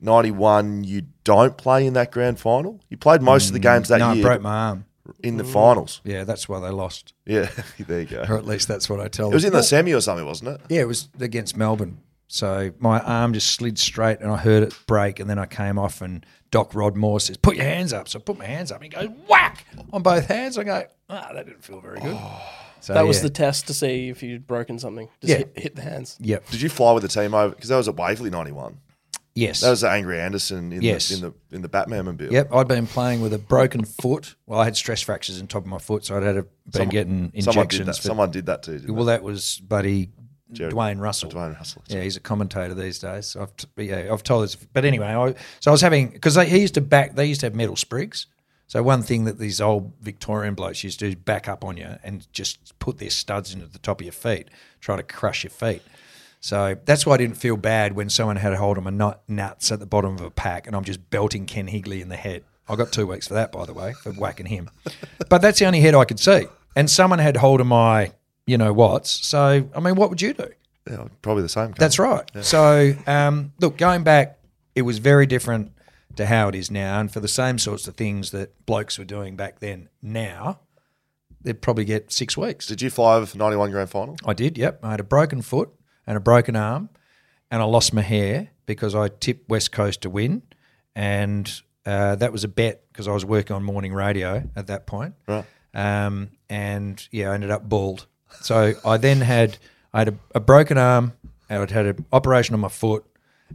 91, 0.01 0.85
you 0.85 1.03
don't 1.23 1.57
play 1.57 1.87
in 1.87 1.95
that 1.95 2.11
grand 2.11 2.41
final. 2.41 2.81
You 2.91 2.97
played 2.97 3.23
most 3.23 3.47
of 3.47 3.53
the 3.53 3.61
mm, 3.61 3.63
games 3.63 3.89
that 3.89 4.01
year. 4.01 4.15
no, 4.15 4.21
I 4.21 4.23
broke 4.23 4.43
my 4.43 4.55
arm. 4.55 4.85
In 5.23 5.37
the 5.37 5.45
finals. 5.45 6.01
Yeah, 6.05 6.25
that's 6.25 6.49
why 6.49 6.61
they 6.61 6.71
lost, 6.71 7.13
Yeah, 7.27 7.51
there 7.79 8.01
you 8.01 8.07
go. 8.07 8.25
or 8.29 8.37
at 8.37 8.47
least 8.47 8.69
that's 8.69 8.89
what 8.89 9.01
I 9.01 9.09
tell 9.09 9.27
them. 9.27 9.33
It 9.33 9.37
was 9.37 9.43
them. 9.45 9.53
in 9.53 9.57
the 9.59 9.63
semi 9.63 9.93
or 9.95 10.01
something, 10.01 10.27
wasn't 10.27 10.51
it? 10.51 10.61
Yeah, 10.69 10.81
it 10.83 10.89
was 10.89 11.09
against 11.21 11.57
Melbourne. 11.57 11.99
So 12.27 12.73
my 12.79 13.01
arm 13.01 13.33
just 13.35 13.49
slid 13.55 13.79
straight, 13.79 14.21
and 14.21 14.31
I 14.31 14.37
heard 14.39 14.63
it 14.63 14.75
break, 14.87 15.21
and 15.21 15.29
then 15.29 15.39
I 15.39 15.47
came 15.47 15.79
off, 15.79 16.01
and 16.01 16.25
Doc 16.51 16.73
Rodmore 16.73 17.21
says, 17.21 17.37
"Put 17.37 17.55
your 17.57 17.67
hands 17.67 17.93
up." 17.93 18.09
So 18.09 18.19
I 18.19 18.23
put 18.23 18.39
my 18.39 18.47
hands 18.47 18.73
up, 18.73 18.83
and 18.83 18.85
he 18.85 18.89
goes 18.89 19.09
whack 19.29 19.67
on 19.93 20.03
both 20.03 20.27
hands. 20.27 20.57
I 20.59 20.65
go, 20.65 20.85
ah, 21.11 21.31
that 21.35 21.47
didn't 21.47 21.63
feel 21.63 21.81
very 21.81 22.01
good. 22.01 22.19
So 22.81 22.93
That 22.95 23.07
was 23.07 23.19
yeah. 23.19 23.23
the 23.25 23.31
test 23.31 23.67
to 23.69 23.75
see 23.75 24.09
if 24.09 24.23
you'd 24.23 24.47
broken 24.47 24.79
something. 24.79 25.09
Just 25.21 25.31
Yeah. 25.31 25.37
hit, 25.39 25.53
hit 25.55 25.77
the 25.77 25.83
hands. 25.83 26.17
yep, 26.21 26.49
Did 26.51 26.61
you 26.61 26.69
fly 26.69 26.93
with 26.93 27.03
the 27.03 27.09
team 27.09 27.35
over? 27.35 27.55
Because 27.55 27.69
that 27.69 27.77
was 27.77 27.89
at 27.89 27.97
Waverley 27.97 28.31
91. 28.31 28.79
Yes, 29.35 29.61
That 29.61 29.71
was 29.71 29.81
the 29.83 29.91
Angry 29.91 30.21
Anderson 30.21 30.73
in, 30.73 30.83
Yes. 30.83 31.09
the, 31.09 31.15
in 31.15 31.21
the 31.23 31.57
in 31.57 31.63
the 31.63 31.69
Batman 31.69 32.05
mobile. 32.07 32.33
Yep, 32.33 32.53
I'd 32.55 32.69
been 32.69 32.87
playing 32.87 33.21
with 33.21 33.33
a 33.33 33.39
broken 33.39 33.85
foot. 33.85 34.35
Well, 34.47 34.61
I 34.61 34.65
had 34.65 34.77
stress 34.77 35.01
fractures 35.03 35.39
in 35.41 35.47
top 35.47 35.63
of 35.63 35.69
my 35.69 35.79
foot, 35.79 36.05
so 36.05 36.17
I'd 36.17 36.23
had 36.23 36.37
a, 36.37 36.47
been 36.73 36.89
getting 36.89 37.31
injections. 37.35 37.45
Someone 37.45 37.69
did 37.69 37.87
that. 37.87 37.97
for- 37.97 38.03
Someone 38.03 38.31
did 38.31 38.47
that 38.47 38.63
too. 38.63 38.79
didn't 38.79 38.95
well, 38.95 39.07
that 39.07 39.23
was 39.23 39.61
buddy 39.61 40.11
Jared- 40.53 40.75
Dwayne 40.75 41.01
Russell. 41.01 41.31
Dwayne 41.31 41.55
Russell. 41.57 41.83
Yeah, 41.89 42.03
he's 42.03 42.17
a 42.17 42.21
commentator 42.21 42.75
these 42.75 42.99
days. 42.99 43.27
So 43.27 43.43
I've 43.43 43.57
t- 43.57 43.69
yeah, 43.85 44.09
I've 44.13 44.23
told 44.23 44.45
this, 44.45 44.55
but 44.57 44.85
anyway, 44.85 45.07
I, 45.09 45.35
so 45.61 45.71
I 45.71 45.73
was 45.73 45.81
having 45.81 46.09
because 46.11 46.37
he 46.37 46.59
used 46.61 46.75
to 46.75 46.81
back. 46.81 47.15
They 47.17 47.27
used 47.27 47.41
to 47.41 47.47
have 47.47 47.55
metal 47.55 47.77
sprigs. 47.77 48.27
So 48.67 48.83
one 48.83 49.03
thing 49.03 49.25
that 49.25 49.39
these 49.39 49.61
old 49.61 49.93
Victorian 50.01 50.55
blokes 50.55 50.83
used 50.83 50.99
to 51.01 51.05
do 51.05 51.09
is 51.11 51.15
back 51.17 51.49
up 51.49 51.63
on 51.65 51.77
you 51.77 51.97
and 52.03 52.27
just 52.33 52.77
put 52.79 52.97
their 52.99 53.11
studs 53.11 53.53
into 53.53 53.67
the 53.67 53.79
top 53.79 54.01
of 54.01 54.05
your 54.07 54.13
feet, 54.13 54.49
try 54.81 54.97
to 54.97 55.03
crush 55.03 55.45
your 55.45 55.51
feet. 55.51 55.83
So 56.45 56.77
that's 56.85 57.07
why 57.07 57.15
I 57.15 57.17
didn't 57.17 57.39
feel 57.39 57.57
bad 57.57 57.97
when 57.97 58.11
someone 58.11 58.37
had 58.37 58.53
a 58.53 58.59
hold 58.59 58.77
of 58.77 58.85
my 58.85 58.91
nut, 58.91 59.23
nuts 59.27 59.73
at 59.73 59.81
the 59.81 59.87
bottom 59.87 60.17
of 60.17 60.21
a 60.21 60.31
pack 60.31 60.67
and 60.67 60.77
I'm 60.77 60.85
just 60.85 61.09
belting 61.09 61.47
Ken 61.47 61.67
Hinkley 61.67 62.03
in 62.03 62.11
the 62.11 62.17
head. 62.17 62.45
I 62.69 62.77
got 62.77 62.93
two 62.93 63.07
weeks 63.07 63.29
for 63.29 63.33
that, 63.33 63.51
by 63.51 63.65
the 63.65 63.73
way, 63.73 63.95
for 63.95 64.13
whacking 64.13 64.45
him. 64.45 64.69
But 65.31 65.41
that's 65.41 65.59
the 65.59 65.65
only 65.65 65.81
head 65.81 65.95
I 65.95 66.05
could 66.05 66.21
see. 66.21 66.47
And 66.77 66.91
someone 66.91 67.19
had 67.19 67.39
hold 67.39 67.63
of 67.63 67.67
my, 67.67 68.13
you 68.47 68.59
know 68.59 68.75
what's. 68.75 69.27
So, 69.27 69.67
I 69.75 69.81
mean, 69.81 69.95
what 69.95 70.11
would 70.11 70.21
you 70.21 70.35
do? 70.35 70.49
Yeah, 70.87 71.07
probably 71.23 71.45
the 71.45 71.49
same. 71.49 71.73
That's 71.79 71.99
right. 71.99 72.31
So, 72.43 72.95
um, 73.07 73.55
look, 73.59 73.79
going 73.79 74.03
back, 74.03 74.39
it 74.75 74.83
was 74.83 74.99
very 74.99 75.25
different 75.25 75.73
to 76.17 76.27
how 76.27 76.49
it 76.49 76.55
is 76.55 76.71
now. 76.71 77.01
And 77.01 77.11
for 77.11 77.21
the 77.21 77.29
same 77.29 77.59
sorts 77.59 77.89
of 77.89 77.95
things 77.95 78.33
that 78.33 78.67
blokes 78.67 78.99
were 78.99 79.07
doing 79.07 79.35
back 79.35 79.61
then, 79.61 79.89
now, 80.03 80.61
they'd 81.41 81.63
probably 81.63 81.87
get 81.87 82.13
six 82.13 82.37
weeks. 82.37 82.67
Did 82.67 82.83
you 82.83 82.91
fly 82.91 83.19
with 83.19 83.35
91 83.35 83.71
grand 83.71 83.89
final? 83.89 84.19
I 84.27 84.35
did, 84.35 84.59
yep. 84.59 84.79
I 84.83 84.91
had 84.91 85.01
a 85.01 85.05
broken 85.05 85.41
foot 85.41 85.71
and 86.07 86.17
a 86.17 86.21
broken 86.21 86.57
arm, 86.57 86.89
and 87.51 87.63
I 87.63 87.65
lost 87.65 87.93
my 87.93 88.03
hair 88.03 88.51
because 88.67 88.95
I 88.95 89.09
tipped 89.09 89.49
West 89.49 89.73
Coast 89.73 90.03
to 90.03 90.11
win. 90.11 90.43
And 90.97 91.51
uh, 91.87 92.17
that 92.17 92.33
was 92.33 92.45
a 92.45 92.49
bet 92.49 92.85
because 92.93 93.09
I 93.09 93.13
was 93.13 93.25
working 93.25 93.55
on 93.55 93.63
morning 93.63 93.93
radio 93.93 94.43
at 94.57 94.69
that 94.69 94.87
point. 94.87 95.15
Right. 95.27 95.45
Um, 95.75 96.31
and 96.49 97.07
yeah, 97.11 97.31
I 97.31 97.35
ended 97.35 97.51
up 97.51 97.69
bald. 97.69 98.07
So 98.41 98.75
I 98.85 98.97
then 98.97 99.21
had 99.21 99.59
I 99.93 100.01
had 100.01 100.09
a, 100.09 100.15
a 100.37 100.41
broken 100.41 100.79
arm, 100.79 101.13
and 101.49 101.63
I'd 101.63 101.71
had 101.71 101.87
an 101.87 102.07
operation 102.13 102.55
on 102.55 102.61
my 102.61 102.69
foot, 102.69 103.05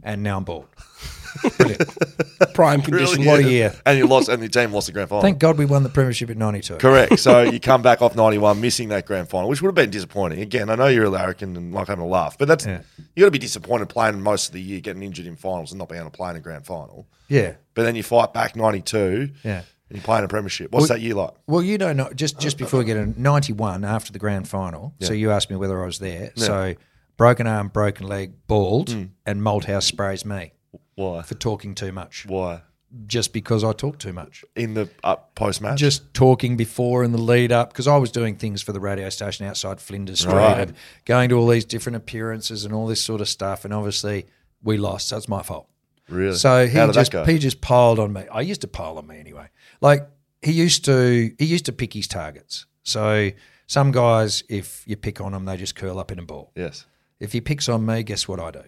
and 0.02 0.22
now 0.22 0.36
I'm 0.38 0.44
bald. 0.44 0.68
Prime 2.54 2.82
condition. 2.82 3.24
What 3.24 3.40
a 3.40 3.48
year. 3.48 3.74
And 3.86 3.98
you 3.98 4.06
lost, 4.06 4.28
and 4.28 4.40
your 4.42 4.48
team 4.48 4.72
lost 4.72 4.86
the 4.86 4.92
grand 4.92 5.08
final. 5.08 5.22
Thank 5.22 5.38
God 5.38 5.58
we 5.58 5.64
won 5.64 5.82
the 5.82 5.88
premiership 5.88 6.30
at 6.30 6.36
'92. 6.36 6.76
Correct. 6.76 7.18
So 7.18 7.42
you 7.50 7.60
come 7.60 7.82
back 7.82 8.02
off 8.02 8.16
91, 8.16 8.60
missing 8.60 8.88
that 8.88 9.06
grand 9.06 9.28
final, 9.28 9.48
which 9.48 9.62
would 9.62 9.68
have 9.68 9.74
been 9.74 9.90
disappointing. 9.90 10.40
Again, 10.40 10.70
I 10.70 10.74
know 10.74 10.86
you're 10.86 11.04
a 11.04 11.10
larrikin 11.10 11.56
and 11.56 11.72
like 11.72 11.88
having 11.88 12.04
a 12.04 12.08
laugh, 12.08 12.36
but 12.38 12.48
that's 12.48 12.66
Yeah. 12.66 12.82
you 13.14 13.20
got 13.22 13.26
to 13.26 13.30
be 13.30 13.38
disappointed 13.38 13.88
playing 13.88 14.20
most 14.20 14.48
of 14.48 14.52
the 14.54 14.60
year, 14.62 14.80
getting 14.80 15.02
injured 15.02 15.26
in 15.26 15.36
finals, 15.36 15.72
and 15.72 15.78
not 15.78 15.88
being 15.88 16.00
able 16.00 16.10
to 16.10 16.16
play 16.16 16.30
in 16.30 16.36
a 16.36 16.40
grand 16.40 16.66
final. 16.66 17.06
Yeah. 17.28 17.54
But 17.74 17.84
then 17.84 17.94
you 17.94 18.02
fight 18.02 18.32
back 18.34 18.56
92, 18.56 19.30
Yeah. 19.44 19.62
and 19.88 19.98
you 19.98 20.02
play 20.02 20.18
in 20.18 20.24
a 20.24 20.28
premiership. 20.28 20.72
What's 20.72 20.88
Well- 20.88 20.98
that 20.98 21.02
year 21.02 21.14
like? 21.14 21.30
Well, 21.46 21.62
you 21.62 21.78
know, 21.78 21.92
not 21.92 22.16
just 22.16 22.38
just 22.38 22.58
before 22.58 22.80
we 22.80 22.84
get 22.86 22.96
in 22.96 23.14
'91 23.16 23.84
after 23.84 24.12
the 24.12 24.18
grand 24.18 24.48
final. 24.48 24.94
So 25.00 25.12
you 25.12 25.30
asked 25.30 25.50
me 25.50 25.56
whether 25.56 25.82
I 25.82 25.86
was 25.86 25.98
there. 25.98 26.32
So 26.36 26.74
broken 27.16 27.46
arm, 27.46 27.68
broken 27.68 28.06
leg, 28.06 28.32
bald, 28.46 28.88
mm. 28.88 29.10
and 29.26 29.42
Malthouse 29.42 29.82
sprays 29.82 30.24
me 30.24 30.52
Why? 31.00 31.22
for 31.22 31.34
talking 31.34 31.74
too 31.74 31.92
much. 31.92 32.26
Why? 32.28 32.62
Just 33.06 33.32
because 33.32 33.62
I 33.62 33.72
talk 33.72 33.98
too 33.98 34.12
much. 34.12 34.44
In 34.56 34.74
the 34.74 34.88
uh, 35.04 35.14
post 35.36 35.60
match? 35.60 35.78
Just 35.78 36.12
talking 36.12 36.56
before 36.56 37.04
in 37.04 37.12
the 37.12 37.18
lead 37.18 37.52
up 37.52 37.72
because 37.72 37.86
I 37.86 37.96
was 37.96 38.10
doing 38.10 38.34
things 38.36 38.62
for 38.62 38.72
the 38.72 38.80
radio 38.80 39.08
station 39.10 39.46
outside 39.46 39.80
Flinders 39.80 40.20
Street, 40.20 40.34
Right. 40.34 40.58
and 40.68 40.76
going 41.04 41.28
to 41.28 41.36
all 41.38 41.46
these 41.46 41.64
different 41.64 41.96
appearances 41.96 42.64
and 42.64 42.74
all 42.74 42.86
this 42.88 43.00
sort 43.02 43.20
of 43.20 43.28
stuff. 43.28 43.64
And 43.64 43.72
obviously, 43.72 44.26
we 44.62 44.76
lost, 44.76 45.08
so 45.08 45.16
it's 45.16 45.28
my 45.28 45.42
fault. 45.42 45.68
really? 46.08 46.34
So 46.36 46.66
he 46.66 46.74
just 46.92 47.12
he 47.14 47.38
just 47.38 47.60
piled 47.60 48.00
on 48.00 48.12
me. 48.12 48.24
I 48.32 48.40
used 48.40 48.62
to 48.62 48.68
pile 48.68 48.98
on 48.98 49.06
me 49.06 49.20
anyway. 49.20 49.46
Like 49.80 50.08
he 50.42 50.50
used 50.50 50.84
to 50.86 51.32
he 51.38 51.44
used 51.44 51.66
to 51.66 51.72
pick 51.72 51.92
his 51.94 52.08
targets. 52.08 52.66
So 52.82 53.30
some 53.68 53.92
guys, 53.92 54.42
if 54.48 54.82
you 54.88 54.96
pick 54.96 55.20
on 55.20 55.30
them, 55.30 55.44
they 55.44 55.56
just 55.56 55.76
curl 55.76 56.00
up 56.00 56.10
in 56.10 56.18
a 56.18 56.24
ball. 56.24 56.50
yes. 56.56 56.86
If 57.20 57.32
he 57.32 57.40
picks 57.40 57.68
on 57.68 57.86
me, 57.86 58.02
guess 58.02 58.26
what 58.26 58.40
I 58.40 58.50
do? 58.50 58.62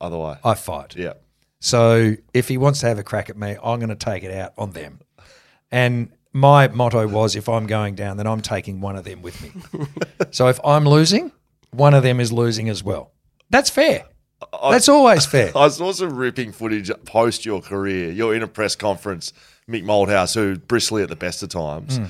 Other 0.00 0.18
way. 0.18 0.36
I 0.44 0.54
fight. 0.54 0.94
yeah. 0.96 1.14
So 1.60 2.14
if 2.34 2.48
he 2.48 2.58
wants 2.58 2.80
to 2.80 2.86
have 2.86 2.98
a 2.98 3.02
crack 3.02 3.30
at 3.30 3.36
me, 3.36 3.56
I'm 3.62 3.78
going 3.78 3.88
to 3.88 3.94
take 3.96 4.22
it 4.22 4.32
out 4.32 4.52
on 4.58 4.72
them. 4.72 5.00
And 5.70 6.10
my 6.32 6.68
motto 6.68 7.08
was 7.08 7.34
if 7.34 7.48
I'm 7.48 7.66
going 7.66 7.94
down, 7.94 8.18
then 8.18 8.26
I'm 8.26 8.42
taking 8.42 8.80
one 8.80 8.96
of 8.96 9.04
them 9.04 9.22
with 9.22 9.42
me. 9.42 9.52
so 10.30 10.48
if 10.48 10.60
I'm 10.64 10.86
losing, 10.86 11.32
one 11.70 11.94
of 11.94 12.02
them 12.02 12.20
is 12.20 12.32
losing 12.32 12.68
as 12.68 12.84
well. 12.84 13.12
That's 13.50 13.70
fair. 13.70 14.04
That's 14.70 14.88
always 14.88 15.24
fair. 15.24 15.56
I 15.56 15.68
saw 15.68 15.92
some 15.92 16.14
ripping 16.14 16.52
footage 16.52 16.90
post 17.06 17.46
your 17.46 17.62
career. 17.62 18.10
You're 18.10 18.34
in 18.34 18.42
a 18.42 18.46
press 18.46 18.76
conference, 18.76 19.32
Mick 19.68 19.82
Malthouse, 19.82 20.34
who 20.34 20.58
bristly 20.58 21.02
at 21.02 21.08
the 21.08 21.16
best 21.16 21.42
of 21.42 21.48
times. 21.48 21.96
Hmm. 21.96 22.04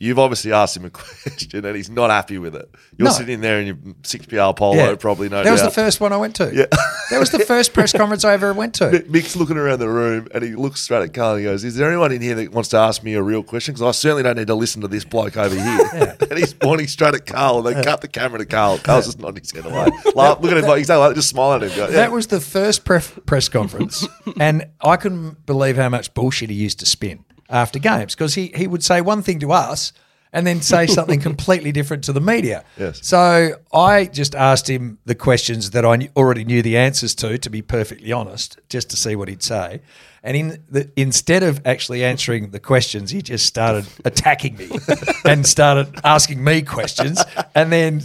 You've 0.00 0.20
obviously 0.20 0.52
asked 0.52 0.76
him 0.76 0.84
a 0.84 0.90
question 1.22 1.64
and 1.64 1.74
he's 1.74 1.90
not 1.90 2.10
happy 2.10 2.38
with 2.38 2.54
it. 2.54 2.72
You're 2.96 3.06
No. 3.08 3.12
sitting 3.12 3.40
there 3.40 3.60
in 3.60 3.66
your 3.66 3.74
6PR 4.02 4.54
polo, 4.56 4.94
probably 4.94 5.28
no 5.28 5.42
That 5.42 5.50
was 5.50 5.60
doubt. 5.60 5.70
the 5.70 5.74
first 5.74 6.00
one 6.00 6.12
I 6.12 6.16
went 6.18 6.36
to. 6.36 6.44
Yeah. 6.54 6.66
that 7.10 7.18
was 7.18 7.30
the 7.32 7.40
first 7.40 7.72
press 7.72 7.92
conference 7.92 8.24
I 8.24 8.32
ever 8.34 8.52
went 8.54 8.74
to. 8.74 9.04
Mick's 9.08 9.34
looking 9.34 9.56
around 9.56 9.80
the 9.80 9.88
room 9.88 10.28
and 10.32 10.44
he 10.44 10.54
looks 10.54 10.82
straight 10.82 11.02
at 11.02 11.12
Karl 11.14 11.32
and 11.32 11.40
he 11.40 11.44
goes, 11.46 11.64
Is 11.64 11.74
there 11.74 11.88
anyone 11.88 12.12
in 12.12 12.22
here 12.22 12.36
that 12.36 12.52
wants 12.52 12.68
to 12.70 12.76
ask 12.76 13.02
me 13.02 13.14
a 13.14 13.22
real 13.22 13.42
question? 13.42 13.74
Because 13.74 13.88
I 13.88 13.90
certainly 13.90 14.22
don't 14.22 14.36
need 14.36 14.46
to 14.46 14.54
listen 14.54 14.82
to 14.82 14.88
this 14.88 15.04
bloke 15.04 15.36
over 15.36 15.56
here. 15.56 16.16
and 16.30 16.38
he's 16.38 16.54
pointing 16.54 16.86
straight 16.86 17.14
at 17.14 17.26
Karl 17.26 17.66
and 17.66 17.76
they 17.76 17.82
cut 17.82 18.00
the 18.00 18.06
camera 18.08 18.38
to 18.38 18.46
Karl. 18.46 18.78
Karl's 18.78 19.06
just 19.06 19.18
nodding 19.18 19.42
his 19.42 19.50
head 19.50 19.66
away. 19.66 19.88
Laugh, 20.14 20.40
look 20.40 20.52
at 20.52 20.58
him 20.58 20.64
like, 20.64 20.88
like, 20.88 21.14
just 21.16 21.28
smiling 21.28 21.64
at 21.64 21.70
him. 21.72 21.76
Go, 21.76 21.86
yeah. 21.86 21.96
That 21.96 22.12
was 22.12 22.28
the 22.28 22.40
first 22.40 22.84
pref- 22.84 23.18
press 23.26 23.48
conference, 23.48 24.06
and 24.38 24.64
I 24.80 24.96
couldn't 24.96 25.44
believe 25.44 25.76
how 25.76 25.88
much 25.88 26.14
bullshit 26.14 26.50
he 26.50 26.56
used 26.56 26.78
to 26.78 26.86
spin 26.86 27.24
after 27.48 27.78
games 27.78 28.14
because 28.14 28.34
he, 28.34 28.52
he 28.54 28.66
would 28.66 28.84
say 28.84 29.00
one 29.00 29.22
thing 29.22 29.40
to 29.40 29.52
us 29.52 29.92
and 30.32 30.46
then 30.46 30.60
say 30.60 30.86
something 30.98 31.20
completely 31.20 31.72
different 31.72 32.04
to 32.04 32.12
the 32.12 32.20
media. 32.20 32.64
Yes. 32.76 33.06
So 33.06 33.56
I 33.72 34.06
just 34.06 34.34
asked 34.34 34.68
him 34.68 34.98
the 35.04 35.14
questions 35.14 35.70
that 35.70 35.84
I 35.84 36.08
already 36.16 36.44
knew 36.44 36.62
the 36.62 36.76
answers 36.76 37.14
to, 37.16 37.38
to 37.38 37.50
be 37.50 37.62
perfectly 37.62 38.12
honest, 38.12 38.58
just 38.68 38.90
to 38.90 38.96
see 38.96 39.16
what 39.16 39.28
he'd 39.28 39.42
say. 39.42 39.80
And 40.22 40.36
in 40.36 40.64
the, 40.68 40.90
instead 40.96 41.42
of 41.42 41.64
actually 41.66 42.04
answering 42.04 42.50
the 42.50 42.60
questions, 42.60 43.10
he 43.10 43.22
just 43.22 43.46
started 43.46 43.86
attacking 44.04 44.56
me 44.56 44.68
and 45.24 45.46
started 45.46 46.00
asking 46.04 46.42
me 46.42 46.62
questions, 46.62 47.22
and 47.54 47.70
then 47.72 48.02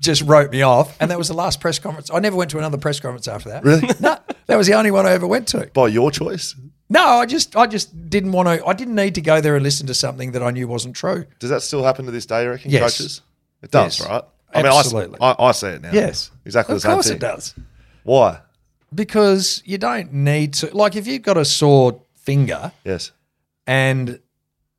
just 0.00 0.22
wrote 0.22 0.50
me 0.50 0.62
off. 0.62 0.96
And 0.98 1.10
that 1.10 1.18
was 1.18 1.28
the 1.28 1.34
last 1.34 1.60
press 1.60 1.78
conference. 1.78 2.10
I 2.10 2.18
never 2.18 2.36
went 2.36 2.50
to 2.52 2.58
another 2.58 2.78
press 2.78 3.00
conference 3.00 3.28
after 3.28 3.50
that. 3.50 3.64
Really? 3.64 3.88
No, 4.00 4.18
that 4.46 4.56
was 4.56 4.66
the 4.66 4.74
only 4.74 4.90
one 4.90 5.06
I 5.06 5.12
ever 5.12 5.26
went 5.26 5.46
to. 5.48 5.70
By 5.72 5.88
your 5.88 6.10
choice? 6.10 6.56
No, 6.92 7.04
I 7.20 7.26
just, 7.26 7.56
I 7.56 7.66
just 7.66 8.10
didn't 8.10 8.32
want 8.32 8.48
to. 8.48 8.64
I 8.66 8.72
didn't 8.74 8.94
need 8.94 9.14
to 9.14 9.20
go 9.20 9.40
there 9.40 9.54
and 9.56 9.62
listen 9.62 9.86
to 9.86 9.94
something 9.94 10.32
that 10.32 10.42
I 10.42 10.50
knew 10.50 10.68
wasn't 10.68 10.94
true. 10.94 11.24
Does 11.38 11.50
that 11.50 11.62
still 11.62 11.82
happen 11.82 12.04
to 12.06 12.10
this 12.12 12.26
day, 12.26 12.44
you 12.44 12.50
reckon, 12.50 12.70
Yes. 12.70 12.82
coaches? 12.98 13.20
It 13.62 13.70
does, 13.70 13.98
Yes. 13.98 14.08
right? 14.08 14.22
Absolutely. 14.54 15.18
I, 15.20 15.30
I, 15.32 15.48
I 15.48 15.52
see 15.52 15.68
it 15.68 15.82
now. 15.82 15.90
Yes, 15.92 16.30
Exactly 16.44 16.74
Of 16.74 16.82
the 16.82 16.88
same 16.88 16.92
course 16.94 17.06
thing. 17.08 17.16
it 17.16 17.20
does. 17.20 17.54
Why? 18.02 18.40
because 18.94 19.62
you 19.64 19.78
don't 19.78 20.12
need 20.12 20.52
to. 20.52 20.76
Like 20.76 20.96
if 20.96 21.06
you've 21.06 21.22
got 21.22 21.38
a 21.38 21.46
sore 21.46 22.02
finger 22.14 22.72
Yes. 22.84 23.10
and 23.66 24.20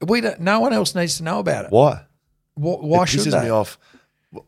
we 0.06 0.22
don't, 0.22 0.40
no 0.40 0.60
one 0.60 0.72
else 0.74 0.94
needs 0.94 1.18
to 1.18 1.24
know 1.24 1.40
about 1.40 1.66
it. 1.66 1.72
Why? 1.72 2.02
Why, 2.54 2.74
why 2.76 3.04
it 3.04 3.10
should 3.10 3.22
pisses 3.22 3.32
they? 3.32 3.46
me 3.46 3.50
off. 3.50 3.80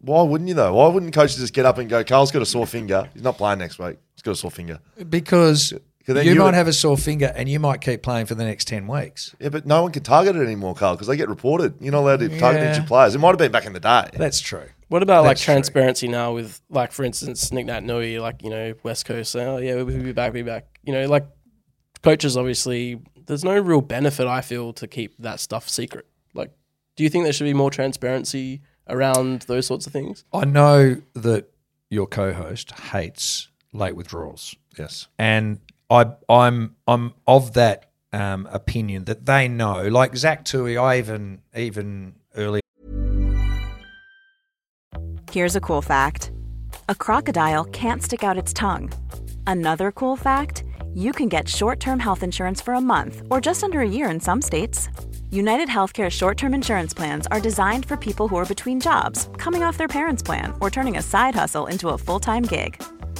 Why 0.02 0.22
wouldn't 0.22 0.48
you 0.48 0.54
though? 0.54 0.76
Why 0.76 0.88
wouldn't 0.90 1.14
coaches 1.16 1.38
just 1.38 1.54
get 1.54 1.66
up 1.66 1.80
and 1.80 1.90
go, 1.90 2.04
Karl's 2.04 2.32
got 2.32 2.44
a 2.44 2.46
sore 2.46 2.68
finger. 2.68 3.10
He's 3.14 3.24
not 3.24 3.38
playing 3.38 3.58
next 3.58 3.80
week. 3.80 3.98
He's 4.14 4.22
got 4.22 4.32
a 4.32 4.36
sore 4.36 4.52
finger. 4.52 4.80
Because 5.10 5.74
you, 6.08 6.22
you 6.22 6.36
might 6.36 6.46
would- 6.46 6.54
have 6.54 6.68
a 6.68 6.74
sore 6.74 6.98
finger 6.98 7.32
and 7.36 7.50
you 7.50 7.60
might 7.60 7.82
keep 7.82 8.04
playing 8.04 8.26
for 8.28 8.36
the 8.36 8.44
next 8.46 8.68
ten 8.68 8.88
weeks. 8.88 9.36
Yeah, 9.40 9.50
but 9.50 9.66
no 9.66 9.82
one 9.84 9.92
can 9.92 10.04
target 10.04 10.36
it 10.36 10.42
anymore, 10.44 10.76
Karl, 10.76 10.96
because 10.96 11.08
they 11.08 11.18
get 11.18 11.30
reported. 11.30 11.76
You're 11.82 11.92
not 11.94 12.02
allowed 12.02 12.20
to 12.20 12.40
target 12.40 12.62
Yeah. 12.62 12.70
injured 12.70 12.88
players. 12.88 13.16
It 13.16 13.20
might 13.20 13.30
have 13.30 13.38
been 13.40 13.52
back 13.52 13.66
in 13.66 13.74
the 13.74 13.80
day. 13.80 14.10
That's 14.14 14.40
true. 14.40 14.66
What 14.88 15.02
about 15.02 15.24
like 15.24 15.32
That's 15.32 15.42
true. 15.42 15.54
transparency 15.56 16.08
now 16.08 16.34
with 16.34 16.62
like 16.70 16.92
for 16.92 17.04
instance 17.04 17.52
Nic 17.52 17.66
Naitanui, 17.66 18.22
like, 18.22 18.44
you 18.44 18.52
know, 18.52 18.74
West 18.84 19.06
Coast 19.06 19.32
saying, 19.32 19.48
Oh 19.48 19.58
yeah, 19.58 19.76
we'll 19.76 19.86
be 20.04 20.12
back, 20.12 20.32
we'll 20.34 20.44
be 20.44 20.48
back. 20.50 20.68
You 20.84 20.94
know, 20.94 21.08
like 21.08 21.26
coaches 22.04 22.38
obviously 22.38 23.02
there's 23.26 23.44
no 23.44 23.58
real 23.58 23.82
benefit 23.82 24.28
I 24.28 24.42
feel 24.42 24.74
to 24.74 24.88
keep 24.88 25.18
that 25.18 25.40
stuff 25.40 25.68
secret. 25.68 26.06
Like 26.36 26.52
do 26.96 27.04
you 27.04 27.10
think 27.10 27.24
there 27.24 27.34
should 27.34 27.46
be 27.46 27.54
more 27.56 27.72
transparency 27.72 28.62
around 28.88 29.42
those 29.44 29.66
sorts 29.66 29.88
of 29.88 29.94
things? 29.94 30.24
I 30.32 30.46
know 30.46 31.02
that 31.16 31.50
your 31.90 32.06
co-host 32.06 32.72
hates 32.92 33.50
late 33.74 33.96
withdrawals, 33.96 34.56
Yes. 34.78 35.08
and 35.18 35.60
I, 35.90 36.08
I'm 36.28 36.76
I'm 36.88 37.14
of 37.28 37.54
that 37.54 37.92
um, 38.12 38.48
opinion 38.52 39.06
that 39.06 39.26
they 39.26 39.48
know. 39.48 39.88
Like 39.88 40.16
Zach 40.16 40.46
Tuohy, 40.46 40.82
I 40.82 40.98
even 41.00 41.42
even 41.56 42.16
early 42.36 42.62
Here's 45.32 45.56
a 45.56 45.62
cool 45.62 45.82
fact 45.82 46.32
a 46.88 46.96
crocodile 46.96 47.66
can't 47.66 48.02
stick 48.02 48.24
out 48.24 48.38
its 48.38 48.54
tongue. 48.54 48.92
Another 49.46 49.92
cool 49.92 50.16
fact 50.16 50.64
you 50.94 51.12
can 51.12 51.28
get 51.28 51.50
short 51.50 51.80
term 51.80 52.00
health 52.00 52.24
insurance 52.24 52.62
for 52.62 52.74
a 52.74 52.82
month 52.82 53.22
or 53.30 53.42
just 53.42 53.64
under 53.64 53.82
a 53.82 53.90
year 53.90 54.10
in 54.10 54.20
some 54.20 54.42
states. 54.42 54.88
United 55.30 55.68
Healthcare 55.68 56.10
short 56.10 56.38
term 56.38 56.54
insurance 56.54 56.94
plans 56.94 57.28
are 57.28 57.42
designed 57.42 57.86
for 57.86 57.98
people 57.98 58.28
who 58.30 58.38
are 58.38 58.46
between 58.46 58.80
jobs, 58.80 59.30
coming 59.38 59.62
off 59.62 59.78
their 59.78 59.90
parents' 59.90 60.24
plan, 60.24 60.54
or 60.62 60.70
turning 60.70 60.98
a 60.98 61.02
side 61.02 61.36
hustle 61.36 61.68
into 61.68 61.90
a 61.90 61.98
full 61.98 62.20
time 62.20 62.44
gig. 62.44 62.82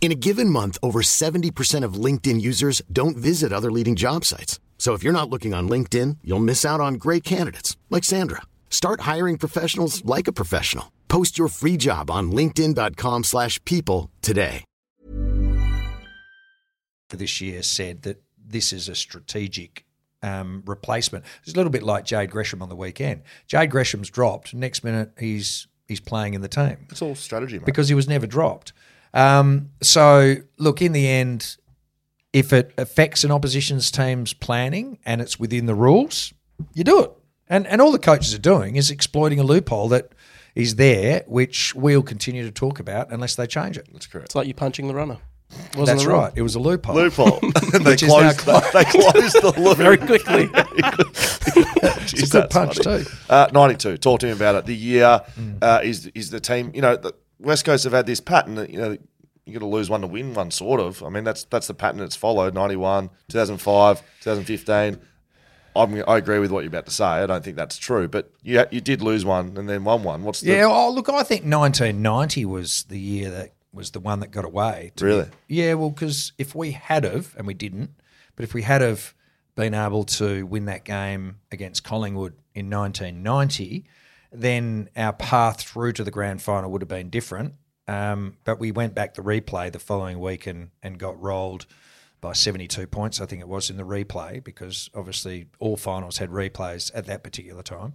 In 0.00 0.12
a 0.12 0.14
given 0.14 0.48
month, 0.48 0.78
over 0.84 1.02
70% 1.02 1.82
of 1.84 1.94
LinkedIn 1.94 2.40
users 2.40 2.80
don't 2.92 3.16
visit 3.16 3.52
other 3.52 3.72
leading 3.72 3.96
job 3.96 4.24
sites. 4.24 4.60
So 4.78 4.92
if 4.94 5.02
you're 5.02 5.12
not 5.12 5.28
looking 5.30 5.52
on 5.52 5.68
LinkedIn, 5.68 6.18
you'll 6.22 6.38
miss 6.38 6.64
out 6.64 6.80
on 6.80 6.94
great 6.94 7.24
candidates 7.24 7.76
like 7.90 8.04
Sandra. 8.04 8.42
Start 8.70 9.00
hiring 9.00 9.36
professionals 9.36 10.04
like 10.04 10.28
a 10.28 10.32
professional. 10.32 10.92
Post 11.08 11.38
your 11.38 11.48
free 11.48 11.76
job 11.76 12.08
on 12.10 12.30
linkedin.com/people 12.30 13.22
slash 13.24 13.58
people 13.64 14.10
today. 14.22 14.64
this 17.08 17.40
year 17.40 17.62
said 17.62 18.02
that 18.02 18.20
this 18.36 18.72
is 18.72 18.88
a 18.88 18.94
strategic 18.94 19.84
um, 20.22 20.62
replacement. 20.66 21.24
It's 21.42 21.54
a 21.54 21.56
little 21.56 21.70
bit 21.70 21.82
like 21.84 22.04
Jade 22.04 22.30
Gresham 22.30 22.60
on 22.62 22.68
the 22.68 22.76
weekend. 22.76 23.22
Jade 23.46 23.70
Gresham's 23.70 24.10
dropped. 24.10 24.52
Next 24.52 24.84
minute, 24.84 25.12
he's 25.18 25.68
he's 25.88 26.00
playing 26.00 26.34
in 26.34 26.42
the 26.42 26.48
team 26.48 26.86
It's 26.90 27.00
all 27.00 27.14
strategy, 27.14 27.58
mate. 27.58 27.64
because 27.66 27.88
he 27.88 27.94
was 27.94 28.08
never 28.08 28.26
dropped. 28.26 28.72
Um, 29.16 29.70
so, 29.82 30.36
look, 30.58 30.82
in 30.82 30.92
the 30.92 31.08
end, 31.08 31.56
if 32.32 32.52
it 32.52 32.72
affects 32.76 33.24
an 33.24 33.30
opposition's 33.32 33.90
team's 33.90 34.34
planning 34.34 34.98
and 35.06 35.20
it's 35.22 35.40
within 35.40 35.64
the 35.66 35.74
rules, 35.74 36.34
you 36.74 36.84
do 36.84 37.02
it. 37.02 37.10
And 37.48 37.66
and 37.66 37.80
all 37.80 37.92
the 37.92 37.98
coaches 37.98 38.34
are 38.34 38.38
doing 38.38 38.76
is 38.76 38.90
exploiting 38.90 39.40
a 39.40 39.42
loophole 39.42 39.88
that 39.88 40.10
is 40.54 40.76
there, 40.76 41.24
which 41.26 41.74
we'll 41.74 42.02
continue 42.02 42.44
to 42.44 42.50
talk 42.50 42.78
about 42.80 43.10
unless 43.10 43.36
they 43.36 43.46
change 43.46 43.78
it. 43.78 43.88
That's 43.92 44.06
correct. 44.06 44.26
It's 44.26 44.34
like 44.34 44.46
you 44.48 44.54
punching 44.54 44.86
the 44.88 44.94
runner. 44.94 45.18
Wasn't 45.76 45.86
That's 45.86 46.06
right. 46.06 46.32
It 46.34 46.42
was 46.42 46.56
a 46.56 46.58
loophole. 46.58 46.96
Loophole. 46.96 47.38
they 47.72 47.78
Which 47.78 48.02
is 48.02 48.08
now 48.08 48.32
closed, 48.32 48.72
they 48.72 48.84
closed 48.84 49.40
the 49.40 49.54
loop. 49.58 49.78
Very 49.78 49.96
quickly. 49.96 50.46
Jeez, 52.06 52.12
It's 52.20 52.34
a 52.34 52.40
good 52.40 52.50
punch 52.50 52.78
funny. 52.82 53.04
too. 53.04 53.10
Uh, 53.30 53.48
92. 53.52 53.96
Talk 53.98 54.20
to 54.20 54.26
me 54.26 54.32
about 54.32 54.56
it. 54.56 54.66
The 54.66 54.74
year 54.74 55.22
uh, 55.62 55.80
is 55.84 56.06
is 56.08 56.30
the 56.30 56.40
team. 56.40 56.72
You 56.74 56.82
know, 56.82 56.96
the 56.96 57.14
West 57.38 57.64
Coast 57.64 57.84
have 57.84 57.92
had 57.92 58.06
this 58.06 58.20
pattern. 58.20 58.54
That, 58.56 58.70
you 58.70 58.78
know, 58.78 58.96
you 59.44 59.52
got 59.52 59.60
to 59.60 59.66
lose 59.66 59.88
one 59.88 60.00
to 60.00 60.06
win 60.06 60.34
one, 60.34 60.50
sort 60.50 60.80
of. 60.80 61.02
I 61.02 61.08
mean, 61.08 61.24
that's 61.24 61.44
that's 61.44 61.66
the 61.66 61.74
pattern 61.74 61.98
that's 61.98 62.16
followed. 62.16 62.54
91, 62.54 63.10
2005, 63.28 64.00
2015. 64.20 65.00
I'm, 65.76 66.02
I 66.08 66.16
agree 66.16 66.38
with 66.38 66.50
what 66.50 66.60
you're 66.60 66.68
about 66.68 66.86
to 66.86 66.92
say. 66.92 67.04
I 67.04 67.26
don't 67.26 67.44
think 67.44 67.56
that's 67.56 67.76
true, 67.76 68.08
but 68.08 68.30
you 68.42 68.64
you 68.70 68.80
did 68.80 69.02
lose 69.02 69.24
one 69.24 69.56
and 69.56 69.68
then 69.68 69.84
won 69.84 70.02
one. 70.02 70.22
What's 70.22 70.40
the 70.40 70.52
Yeah, 70.52 70.64
oh, 70.64 70.90
look, 70.90 71.08
I 71.08 71.22
think 71.22 71.42
1990 71.44 72.44
was 72.46 72.84
the 72.84 72.98
year 72.98 73.30
that 73.30 73.52
was 73.72 73.90
the 73.90 74.00
one 74.00 74.20
that 74.20 74.30
got 74.30 74.44
away. 74.44 74.92
me. 74.96 75.06
Really? 75.06 75.28
Yeah, 75.48 75.74
well, 75.74 75.90
because 75.90 76.32
if 76.38 76.54
we 76.54 76.72
had 76.72 77.04
of, 77.04 77.34
and 77.36 77.46
we 77.46 77.54
didn't, 77.54 77.90
but 78.34 78.44
if 78.44 78.54
we 78.54 78.62
had 78.62 78.82
of 78.82 79.14
been 79.54 79.74
able 79.74 80.04
to 80.04 80.46
win 80.46 80.64
that 80.66 80.84
game 80.84 81.36
against 81.52 81.84
Collingwood 81.84 82.34
in 82.54 82.70
1990, 82.70 83.84
then 84.32 84.88
our 84.96 85.12
path 85.12 85.60
through 85.62 85.92
to 85.92 86.04
the 86.04 86.10
grand 86.10 86.42
final 86.42 86.70
would 86.70 86.82
have 86.82 86.88
been 86.88 87.10
different. 87.10 87.54
Um, 87.88 88.36
but 88.44 88.58
we 88.58 88.72
went 88.72 88.94
back 88.94 89.14
the 89.14 89.22
replay 89.22 89.70
the 89.70 89.78
following 89.78 90.18
week 90.18 90.46
and, 90.46 90.70
and 90.82 90.98
got 90.98 91.20
rolled 91.20 91.66
by 92.20 92.32
72 92.32 92.86
points, 92.88 93.20
I 93.20 93.26
think 93.26 93.40
it 93.40 93.48
was 93.48 93.70
in 93.70 93.76
the 93.76 93.84
replay, 93.84 94.42
because 94.42 94.90
obviously 94.94 95.46
all 95.58 95.76
finals 95.76 96.18
had 96.18 96.30
replays 96.30 96.90
at 96.94 97.06
that 97.06 97.22
particular 97.22 97.62
time. 97.62 97.94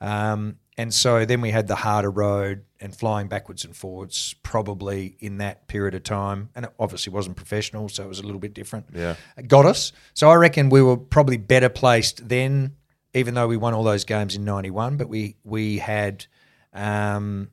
Um, 0.00 0.56
and 0.76 0.92
so 0.92 1.24
then 1.24 1.40
we 1.40 1.50
had 1.50 1.68
the 1.68 1.76
harder 1.76 2.10
road 2.10 2.64
and 2.80 2.94
flying 2.94 3.28
backwards 3.28 3.64
and 3.64 3.76
forwards 3.76 4.34
probably 4.42 5.16
in 5.20 5.38
that 5.38 5.68
period 5.68 5.94
of 5.94 6.02
time. 6.02 6.50
And 6.56 6.64
it 6.64 6.72
obviously 6.78 7.12
wasn't 7.12 7.36
professional, 7.36 7.88
so 7.88 8.02
it 8.02 8.08
was 8.08 8.18
a 8.18 8.24
little 8.24 8.40
bit 8.40 8.52
different. 8.52 8.86
Yeah. 8.92 9.14
It 9.36 9.48
got 9.48 9.64
us. 9.64 9.92
So 10.14 10.28
I 10.28 10.34
reckon 10.34 10.70
we 10.70 10.82
were 10.82 10.96
probably 10.96 11.36
better 11.36 11.68
placed 11.68 12.28
then, 12.28 12.76
even 13.14 13.34
though 13.34 13.46
we 13.46 13.56
won 13.56 13.74
all 13.74 13.84
those 13.84 14.04
games 14.04 14.34
in 14.36 14.44
91, 14.44 14.96
but 14.96 15.08
we, 15.08 15.36
we 15.44 15.78
had 15.78 16.26
Um, 16.72 17.50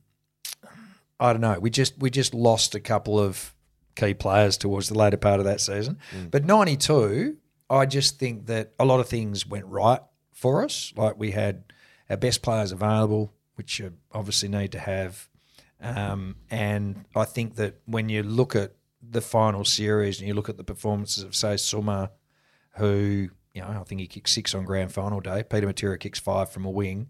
I 1.20 1.34
don't 1.34 1.42
know. 1.42 1.60
We 1.60 1.70
just 1.70 1.98
we 2.00 2.10
just 2.10 2.34
lost 2.34 2.76
a 2.76 2.80
couple 2.80 3.20
of 3.20 3.54
key 3.96 4.14
players 4.14 4.58
towards 4.58 4.88
the 4.88 4.98
later 4.98 5.18
part 5.18 5.40
of 5.40 5.46
that 5.46 5.60
season. 5.60 5.98
But 6.32 6.46
ninety 6.46 6.78
two, 6.78 7.36
I 7.70 7.86
just 7.86 8.18
think 8.18 8.46
that 8.46 8.72
a 8.80 8.86
lot 8.86 9.02
of 9.02 9.10
things 9.10 9.46
went 9.46 9.66
right 9.66 10.00
for 10.32 10.64
us. 10.64 10.94
Like 10.96 11.20
we 11.20 11.32
had 11.32 11.74
our 12.10 12.16
best 12.16 12.42
players 12.42 12.72
available, 12.72 13.34
which 13.56 13.80
you 13.80 13.92
obviously 14.14 14.48
need 14.48 14.72
to 14.72 14.80
have. 14.80 15.28
Um, 15.82 16.36
and 16.50 17.06
I 17.16 17.26
think 17.26 17.56
that 17.56 17.82
when 17.86 18.08
you 18.10 18.24
look 18.24 18.56
at 18.56 18.74
the 19.02 19.22
final 19.22 19.66
series 19.66 20.20
and 20.20 20.28
you 20.28 20.34
look 20.34 20.48
at 20.50 20.58
the 20.58 20.64
performances 20.64 21.24
of 21.24 21.36
say 21.36 21.58
Summer, 21.58 22.12
who 22.78 23.30
you 23.54 23.62
know 23.62 23.68
I 23.68 23.84
think 23.84 24.02
he 24.02 24.08
kicked 24.08 24.30
six 24.30 24.54
on 24.54 24.66
grand 24.66 24.92
final 24.92 25.20
day. 25.20 25.44
Peter 25.44 25.68
Matera 25.68 26.00
kicks 26.00 26.20
five 26.20 26.50
from 26.50 26.66
a 26.66 26.70
wing. 26.70 27.10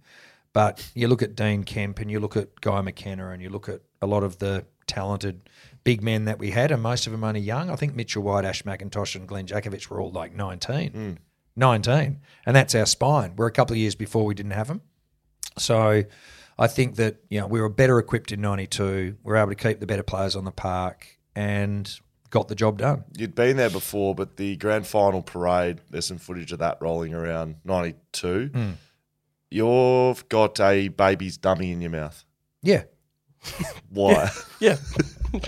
But 0.51 0.89
you 0.95 1.07
look 1.07 1.21
at 1.21 1.35
Dean 1.35 1.63
Kemp 1.63 1.99
and 1.99 2.09
you 2.09 2.19
look 2.19 2.35
at 2.35 2.59
Guy 2.61 2.81
McKenna 2.81 3.29
and 3.29 3.41
you 3.41 3.49
look 3.49 3.69
at 3.69 3.81
a 4.01 4.07
lot 4.07 4.23
of 4.23 4.39
the 4.39 4.65
talented 4.87 5.47
big 5.83 6.01
men 6.01 6.25
that 6.25 6.39
we 6.39 6.51
had, 6.51 6.71
and 6.71 6.81
most 6.81 7.05
of 7.05 7.11
them 7.11 7.23
only 7.23 7.39
young. 7.39 7.69
I 7.69 7.75
think 7.75 7.95
Mitchell 7.95 8.23
White, 8.23 8.45
Ash 8.45 8.63
McIntosh, 8.63 9.15
and 9.15 9.27
Glenn 9.27 9.45
Jakovich 9.45 9.89
were 9.89 10.01
all 10.01 10.11
like 10.11 10.33
19. 10.35 10.91
Hmm. 10.91 11.11
19. 11.55 12.19
And 12.45 12.55
that's 12.55 12.73
our 12.73 12.85
spine. 12.85 13.35
We're 13.35 13.47
a 13.47 13.51
couple 13.51 13.73
of 13.73 13.77
years 13.77 13.95
before 13.95 14.25
we 14.25 14.33
didn't 14.33 14.51
have 14.51 14.67
them. 14.67 14.81
So 15.57 16.03
I 16.57 16.67
think 16.67 16.95
that 16.95 17.17
you 17.29 17.39
know 17.39 17.47
we 17.47 17.61
were 17.61 17.69
better 17.69 17.99
equipped 17.99 18.31
in 18.31 18.41
'92. 18.41 19.17
We 19.23 19.29
were 19.29 19.37
able 19.37 19.49
to 19.49 19.55
keep 19.55 19.79
the 19.79 19.85
better 19.85 20.03
players 20.03 20.35
on 20.35 20.45
the 20.45 20.51
park 20.51 21.07
and 21.35 21.99
got 22.29 22.47
the 22.47 22.55
job 22.55 22.77
done. 22.77 23.03
You'd 23.17 23.35
been 23.35 23.57
there 23.57 23.69
before, 23.69 24.15
but 24.15 24.37
the 24.37 24.55
grand 24.57 24.87
final 24.87 25.21
parade, 25.21 25.79
there's 25.89 26.05
some 26.05 26.17
footage 26.17 26.51
of 26.51 26.59
that 26.59 26.77
rolling 26.81 27.13
around 27.13 27.55
92. 27.65 28.51
Hmm. 28.53 28.69
You've 29.51 30.27
got 30.29 30.59
a 30.59 30.89
baby's 30.89 31.37
dummy 31.37 31.71
in 31.71 31.81
your 31.81 31.91
mouth. 31.91 32.23
Yeah. 32.61 32.83
Why? 33.89 34.29
Yeah. 34.59 34.75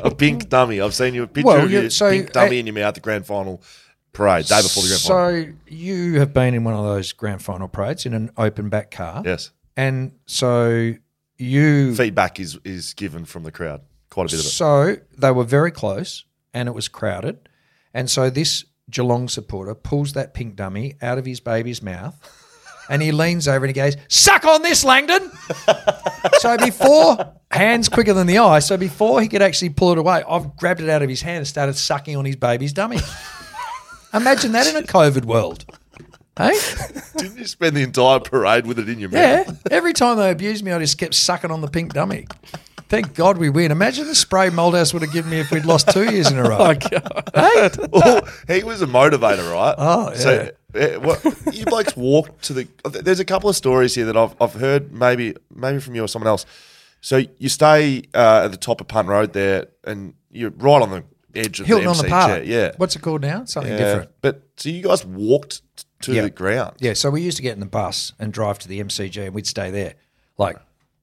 a 0.04 0.10
pink 0.16 0.48
dummy. 0.48 0.80
I've 0.80 0.96
seen 0.96 1.14
you 1.14 1.24
a 1.24 1.28
picture 1.28 1.48
Well, 1.48 1.66
of 1.66 1.70
yeah, 1.72 1.82
your 1.82 1.90
so, 1.90 2.10
pink 2.10 2.32
dummy 2.32 2.56
uh, 2.56 2.60
in 2.62 2.68
your 2.68 2.76
mouth 2.76 2.86
at 2.86 2.94
the 2.96 3.02
grand 3.02 3.26
final 3.26 3.62
parade, 4.14 4.46
day 4.46 4.62
before 4.62 4.84
the 4.84 4.90
grand 4.90 5.02
final. 5.02 5.44
So 5.44 5.54
you 5.68 6.20
have 6.20 6.34
been 6.34 6.54
in 6.54 6.64
one 6.64 6.76
of 6.76 6.86
those 6.86 7.12
grand 7.12 7.42
final 7.44 7.68
parades 7.68 8.06
in 8.06 8.14
an 8.14 8.32
open 8.38 8.70
back 8.70 8.90
car. 8.92 9.22
Yes. 9.26 9.52
And 9.76 10.14
so 10.28 10.94
you 11.38 11.94
Feedback 11.94 12.40
is, 12.40 12.58
is 12.64 12.94
given 12.94 13.26
from 13.26 13.44
the 13.44 13.52
crowd. 13.52 13.82
Quite 14.10 14.32
a 14.32 14.36
bit 14.36 14.40
of 14.40 14.46
it. 14.46 14.50
So 14.50 14.96
they 15.18 15.32
were 15.32 15.44
very 15.44 15.72
close 15.72 16.24
and 16.54 16.68
it 16.68 16.74
was 16.74 16.88
crowded. 16.88 17.50
And 17.94 18.10
so 18.10 18.30
this 18.30 18.66
Geelong 18.90 19.30
supporter 19.30 19.74
pulls 19.74 20.14
that 20.14 20.34
pink 20.34 20.56
dummy 20.56 20.96
out 21.02 21.18
of 21.18 21.26
his 21.26 21.40
baby's 21.40 21.82
mouth 21.82 22.16
and 22.90 23.02
he 23.02 23.12
leans 23.12 23.48
over 23.48 23.66
and 23.66 23.74
he 23.74 23.74
goes, 23.74 23.96
Suck 24.10 24.44
on 24.44 24.64
this, 24.64 24.84
Langdon. 24.84 25.32
so 26.40 26.58
before, 26.58 27.18
hands 27.50 27.88
quicker 27.88 28.14
than 28.14 28.28
the 28.28 28.38
eye, 28.40 28.60
so 28.60 28.76
before 28.76 29.22
he 29.22 29.30
could 29.30 29.42
actually 29.42 29.70
pull 29.70 29.94
it 29.94 29.98
away, 29.98 30.24
I've 30.28 30.58
grabbed 30.58 30.82
it 30.82 30.90
out 30.90 31.02
of 31.02 31.10
his 31.10 31.22
hand 31.22 31.38
and 31.38 31.48
started 31.48 31.78
sucking 31.78 32.18
on 32.18 32.26
his 32.26 32.36
baby's 32.36 32.74
dummy. 32.74 33.00
Imagine 34.14 34.52
that 34.52 34.68
in 34.68 34.76
a 34.76 34.86
COVID 34.86 35.24
world. 35.24 35.66
Hey? 36.38 36.58
Didn't 37.18 37.38
you 37.38 37.46
spend 37.46 37.78
the 37.78 37.82
entire 37.84 38.20
parade 38.20 38.66
with 38.66 38.80
it 38.80 38.90
in 38.90 39.00
your 39.00 39.10
mouth? 39.10 39.22
Yeah. 39.22 39.44
mouth? 39.48 39.68
Every 39.72 39.94
time 39.94 40.18
they 40.18 40.30
abused 40.30 40.64
me, 40.64 40.72
I 40.72 40.80
just 40.80 40.98
kept 40.98 41.14
sucking 41.14 41.52
on 41.52 41.62
the 41.62 41.68
pink 41.68 41.94
dummy. 41.94 42.28
Thank 42.92 43.14
God 43.14 43.38
we 43.38 43.50
win. 43.50 43.72
Imagine 43.72 44.06
the 44.06 44.16
spray 44.16 44.50
Malthouse 44.50 44.92
would 44.92 45.02
have 45.02 45.14
given 45.14 45.32
me 45.32 45.40
if 45.40 45.50
we'd 45.50 45.64
lost 45.64 45.90
two 45.92 46.12
years 46.12 46.30
in 46.30 46.38
a 46.38 46.44
row. 46.44 46.58
Oh, 46.60 46.74
God. 46.74 47.30
Hey? 47.34 47.70
well, 47.90 48.28
he 48.50 48.64
was 48.66 48.82
a 48.82 48.86
motivator, 48.86 49.50
right? 49.50 49.76
Oh, 49.78 50.10
yeah. 50.12 50.18
So, 50.18 51.00
what, 51.00 51.56
you 51.56 51.64
blokes 51.64 51.96
walked 51.96 52.44
to 52.44 52.54
the. 52.54 52.68
There's 52.84 53.22
a 53.22 53.26
couple 53.26 53.50
of 53.50 53.56
stories 53.56 53.96
here 53.96 54.04
that 54.08 54.18
I've, 54.18 54.36
I've 54.42 54.56
heard, 54.56 54.92
maybe 54.92 55.36
maybe 55.56 55.80
from 55.80 55.96
you 55.96 56.04
or 56.04 56.10
someone 56.10 56.28
else. 56.28 56.46
So 57.00 57.24
you 57.40 57.48
stay 57.48 58.04
uh, 58.14 58.42
at 58.44 58.52
the 58.52 58.58
top 58.58 58.82
of 58.82 58.90
Punt 58.90 59.08
Road 59.08 59.32
there, 59.32 59.68
and 59.86 60.14
you're 60.30 60.52
right 60.52 60.82
on 60.82 60.90
the 60.92 61.04
edge 61.34 61.62
of 61.62 61.68
Hilton 61.68 61.86
the 61.86 61.92
on 61.92 61.98
the 61.98 62.10
park. 62.10 62.28
chair. 62.30 62.44
Yeah, 62.44 62.72
What's 62.76 62.98
it 62.98 63.02
called 63.02 63.22
now? 63.22 63.46
Something 63.46 63.72
yeah. 63.72 63.78
different. 63.78 64.10
But 64.20 64.44
so 64.58 64.68
you 64.68 64.84
guys 64.84 65.06
walked 65.06 65.62
to 66.02 66.14
Yeah. 66.14 66.24
the 66.24 66.30
ground. 66.30 66.76
Yeah. 66.82 66.94
So 66.94 67.10
we 67.10 67.22
used 67.22 67.38
to 67.38 67.44
get 67.44 67.54
in 67.54 67.62
the 67.62 67.66
bus 67.66 68.12
and 68.20 68.34
drive 68.34 68.60
to 68.60 68.68
the 68.68 68.84
MCG 68.84 69.26
and 69.26 69.34
we'd 69.34 69.48
stay 69.48 69.72
there. 69.72 69.94
Like, 70.38 70.58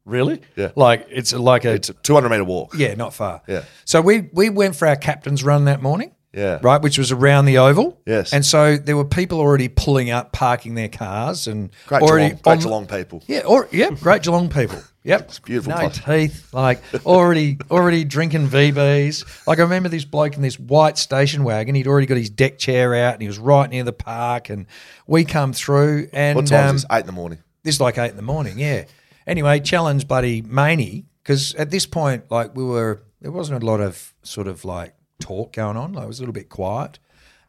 really? 0.08 0.40
Yeah. 0.56 0.72
Like, 0.76 1.06
it's 1.10 1.32
like 1.32 1.64
a. 1.64 1.72
It's 1.74 1.88
a 1.90 1.94
200 1.94 2.28
meter 2.28 2.44
walk. 2.44 2.74
yeah, 2.76 2.94
not 2.94 3.14
far. 3.14 3.42
Yeah. 3.46 3.62
So 3.84 4.00
we, 4.00 4.28
we 4.32 4.50
went 4.50 4.74
for 4.76 4.88
our 4.88 4.96
captain's 4.96 5.44
run 5.44 5.66
that 5.66 5.82
morning. 5.82 6.12
Yeah. 6.34 6.58
Right, 6.62 6.80
which 6.82 6.98
was 6.98 7.10
around 7.10 7.46
the 7.46 7.56
oval. 7.58 7.98
Yes. 8.06 8.34
And 8.34 8.44
so 8.44 8.76
there 8.76 8.96
were 8.96 9.04
people 9.06 9.40
already 9.40 9.68
pulling 9.68 10.10
up, 10.10 10.30
parking 10.30 10.74
their 10.74 10.90
cars, 10.90 11.46
and 11.46 11.70
Great 11.86 12.02
already 12.02 12.26
Geelong, 12.28 12.40
great 12.42 12.52
on- 12.52 12.58
Geelong 12.58 12.86
people. 12.86 13.22
Yeah, 13.26 13.40
or 13.46 13.66
yeah, 13.72 13.90
great 13.90 14.22
Geelong 14.22 14.48
people. 14.50 14.78
Yep, 15.04 15.20
it's 15.22 15.38
beautiful 15.38 15.70
No 15.72 15.88
place. 15.88 16.04
teeth, 16.04 16.52
like 16.52 16.82
already 17.06 17.56
already 17.70 18.04
drinking 18.04 18.48
VBs. 18.48 19.46
Like 19.46 19.58
I 19.58 19.62
remember 19.62 19.88
this 19.88 20.04
bloke 20.04 20.36
in 20.36 20.42
this 20.42 20.58
white 20.58 20.98
station 20.98 21.44
wagon. 21.44 21.74
He'd 21.74 21.86
already 21.86 22.06
got 22.06 22.18
his 22.18 22.28
deck 22.28 22.58
chair 22.58 22.94
out, 22.94 23.14
and 23.14 23.22
he 23.22 23.28
was 23.28 23.38
right 23.38 23.70
near 23.70 23.84
the 23.84 23.92
park. 23.94 24.50
And 24.50 24.66
we 25.06 25.24
come 25.24 25.54
through, 25.54 26.10
and 26.12 26.36
What 26.36 26.46
time 26.48 26.70
um, 26.70 26.76
is 26.76 26.82
this? 26.82 26.90
Eight 26.92 27.00
in 27.00 27.06
the 27.06 27.12
morning. 27.12 27.38
this 27.62 27.76
is 27.76 27.80
like 27.80 27.96
eight 27.96 28.10
in 28.10 28.16
the 28.16 28.22
morning. 28.22 28.58
Yeah. 28.58 28.84
Anyway, 29.28 29.60
challenge 29.60 30.08
buddy 30.08 30.42
Maney 30.42 31.04
because 31.22 31.54
at 31.54 31.70
this 31.70 31.86
point, 31.86 32.30
like 32.30 32.56
we 32.56 32.64
were, 32.64 33.02
there 33.20 33.30
wasn't 33.30 33.62
a 33.62 33.66
lot 33.66 33.80
of 33.80 34.14
sort 34.22 34.48
of 34.48 34.64
like 34.64 34.94
talk 35.20 35.52
going 35.52 35.76
on. 35.76 35.92
Like 35.92 36.04
it 36.04 36.08
was 36.08 36.18
a 36.18 36.22
little 36.22 36.32
bit 36.32 36.48
quiet. 36.48 36.98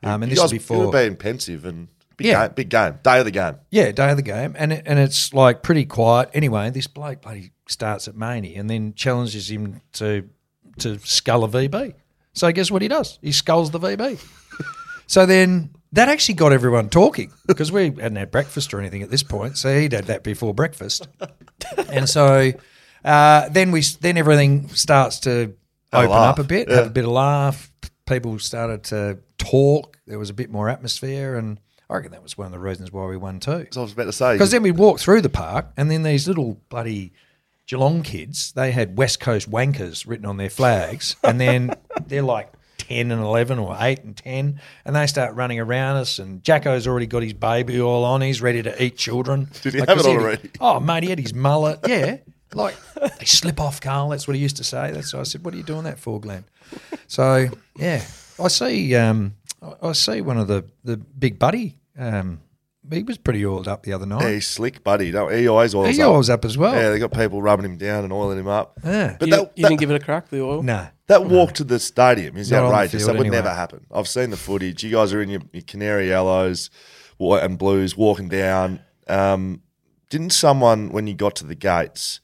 Um, 0.04 0.22
and 0.24 0.30
you 0.32 0.36
this 0.36 0.44
was 0.44 0.52
before, 0.52 0.86
you 0.86 0.92
being 0.92 1.16
pensive 1.16 1.66
and 1.66 1.88
big 2.18 2.28
Yeah. 2.28 2.48
game, 2.48 2.54
big 2.56 2.70
game, 2.70 3.00
day 3.04 3.20
of 3.20 3.26
the 3.26 3.32
game. 3.32 3.56
Yeah, 3.72 3.92
day 3.92 4.12
of 4.12 4.18
the 4.18 4.24
game, 4.24 4.56
and 4.58 4.74
it, 4.74 4.84
and 4.86 5.00
it's 5.00 5.34
like 5.34 5.64
pretty 5.64 5.86
quiet. 5.86 6.30
Anyway, 6.34 6.70
this 6.70 6.88
bloke 6.88 7.22
bloody 7.22 7.52
starts 7.68 8.08
at 8.08 8.16
Maney 8.16 8.56
and 8.56 8.70
then 8.70 8.94
challenges 8.94 9.50
him 9.50 9.82
to 9.94 10.30
to 10.80 11.00
scull 11.00 11.44
a 11.44 11.48
VB. 11.50 11.94
So 12.34 12.52
guess 12.52 12.72
what 12.72 12.82
he 12.82 12.88
does? 12.88 13.20
He 13.22 13.32
sculls 13.32 13.72
the 13.72 13.80
VB. 13.80 14.24
so 15.08 15.26
then 15.26 15.72
that 15.94 16.10
actually 16.10 16.36
got 16.36 16.52
everyone 16.52 16.90
talking 16.90 17.32
because 17.48 17.72
we 17.72 17.86
hadn't 17.86 18.16
had 18.16 18.32
breakfast 18.32 18.74
or 18.74 18.80
anything 18.80 19.02
at 19.02 19.10
this 19.10 19.24
point. 19.24 19.58
So 19.58 19.78
he'd 19.80 19.94
had 19.94 20.06
that 20.06 20.24
before 20.24 20.54
breakfast, 20.54 21.08
and 21.92 22.08
so 22.08 22.52
uh, 23.04 23.50
then 23.50 23.72
we 23.72 23.82
then 24.02 24.18
everything 24.18 24.70
starts 24.70 25.20
to 25.22 25.30
Have 25.30 25.52
a 25.92 25.98
open 25.98 26.10
laugh, 26.12 26.40
up 26.40 26.40
a 26.40 26.48
bit, 26.48 26.70
yeah. 26.70 26.76
have 26.76 26.88
a 26.88 26.92
bit 26.92 27.06
of 27.06 27.12
laugh. 27.12 27.72
People 28.06 28.40
started 28.40 28.84
to 28.86 29.20
talk. 29.38 29.98
There 30.08 30.20
was 30.20 30.30
a 30.30 30.34
bit 30.34 30.50
more 30.50 30.70
atmosphere, 30.70 31.36
and 31.38 31.60
I 31.90 31.96
reckon 31.96 32.12
that 32.12 32.24
was 32.24 32.38
one 32.38 32.46
of 32.46 32.52
the 32.52 32.60
reasons 32.60 32.92
why 32.92 33.06
we 33.06 33.18
won 33.18 33.40
too. 33.40 33.68
So 33.72 33.82
I 33.82 33.84
was 33.84 33.94
about 33.94 34.06
to 34.06 34.14
say 34.14 34.34
Because 34.34 34.52
then 34.52 34.64
we 34.64 34.72
walked 34.72 35.02
through 35.02 35.22
the 35.22 35.30
park, 35.30 35.68
and 35.78 35.90
then 35.90 36.04
these 36.04 36.28
little 36.28 36.60
bloody 36.70 37.14
Geelong 37.68 38.02
kids, 38.02 38.52
they 38.54 38.72
had 38.72 38.98
West 38.98 39.20
Coast 39.20 39.50
wankers 39.50 40.08
written 40.08 40.26
on 40.26 40.38
their 40.38 40.50
flags, 40.50 41.16
and 41.24 41.40
then 41.40 41.72
they're 42.08 42.24
like 42.24 42.52
10 42.80 43.12
and 43.12 43.22
11 43.22 43.60
or 43.60 43.78
8 43.80 44.04
and 44.04 44.18
10, 44.18 44.60
and 44.86 44.96
they 44.96 45.06
start 45.08 45.36
running 45.36 45.60
around 45.60 45.98
us, 45.98 46.18
and 46.20 46.44
Jacko's 46.44 46.88
already 46.88 47.06
got 47.06 47.22
his 47.22 47.34
baby 47.34 47.80
all 47.80 48.04
on. 48.04 48.22
He's 48.22 48.42
ready 48.42 48.64
to 48.64 48.84
eat 48.84 48.98
children. 48.98 49.50
Did 49.62 49.74
he 49.74 49.80
have 49.80 49.88
'cause 49.90 50.06
it 50.08 50.10
already? 50.18 50.50
Oh, 50.60 50.80
mate, 50.80 51.04
he 51.04 51.10
had 51.10 51.20
his 51.20 51.34
mullet. 51.34 51.80
Yeah. 51.88 52.18
Like, 52.54 52.76
they 53.20 53.26
slip 53.26 53.60
off, 53.60 53.80
Karl. 53.80 54.10
That's 54.10 54.28
what 54.28 54.36
he 54.36 54.42
used 54.42 54.58
to 54.58 54.64
say. 54.64 54.90
That's 54.92 55.14
why 55.14 55.20
I 55.20 55.24
said, 55.24 55.46
what 55.46 55.54
are 55.54 55.58
you 55.58 55.64
doing 55.64 55.84
that 55.84 56.00
for, 56.00 56.20
Glenn? 56.20 56.46
So, 57.06 57.48
yeah, 57.76 58.04
I 58.44 58.48
see 58.48 58.96
um, 58.96 59.36
I- 59.62 59.90
I 59.90 59.92
see 59.92 60.22
one 60.22 60.38
of 60.40 60.48
the, 60.48 60.66
the 60.84 60.98
big 60.98 61.38
buddy. 61.38 61.76
Um, 61.98 62.40
he 62.92 63.04
was 63.04 63.18
pretty 63.18 63.46
oiled 63.46 63.68
up 63.68 63.84
the 63.84 63.94
other 63.94 64.06
night. 64.06 64.22
Yeah, 64.24 64.32
he's 64.32 64.48
slick, 64.48 64.84
buddy. 64.84 65.12
No, 65.12 65.28
he 65.28 65.48
always 65.48 65.74
oils 65.76 65.96
He 65.96 66.02
up. 66.02 66.10
oils 66.12 66.30
up 66.30 66.46
as 66.46 66.58
well. 66.58 66.74
Yeah, 66.74 66.90
they 66.90 67.00
got 67.00 67.12
people 67.14 67.42
rubbing 67.42 67.66
him 67.66 67.78
down 67.78 68.04
and 68.04 68.12
oiling 68.14 68.40
him 68.40 68.48
up. 68.48 68.80
Yeah. 68.84 69.16
But 69.20 69.28
you, 69.30 69.36
that, 69.36 69.52
you 69.58 69.62
that, 69.64 69.70
didn't 69.70 69.80
give 69.80 69.92
it 69.92 70.02
a 70.02 70.04
crack, 70.04 70.30
the 70.30 70.42
oil? 70.42 70.64
No. 70.64 70.88
that 71.08 71.26
walk 71.26 71.54
to 71.54 71.64
the 71.64 71.80
stadium 71.80 72.38
is 72.38 72.52
Not 72.52 72.64
outrageous. 72.66 73.02
field 73.04 73.10
That 73.10 73.18
would 73.18 73.28
anyway. 73.28 73.38
never 73.44 73.50
happen. 73.54 73.86
I've 73.92 74.08
seen 74.08 74.30
the 74.30 74.38
footage. 74.38 74.84
You 74.84 74.92
guys 74.92 75.14
are 75.14 75.22
in 75.22 75.30
your, 75.30 75.42
your 75.54 75.64
canary 75.64 76.08
yellows 76.10 76.70
wa- 77.18 77.38
and 77.38 77.58
blues 77.58 77.96
walking 77.98 78.28
down. 78.30 78.80
Um, 79.08 79.62
didn't 80.10 80.32
someone, 80.32 80.90
when 80.92 81.08
you 81.08 81.14
got 81.14 81.36
to 81.38 81.46
the 81.46 81.56
gates, 81.56 82.20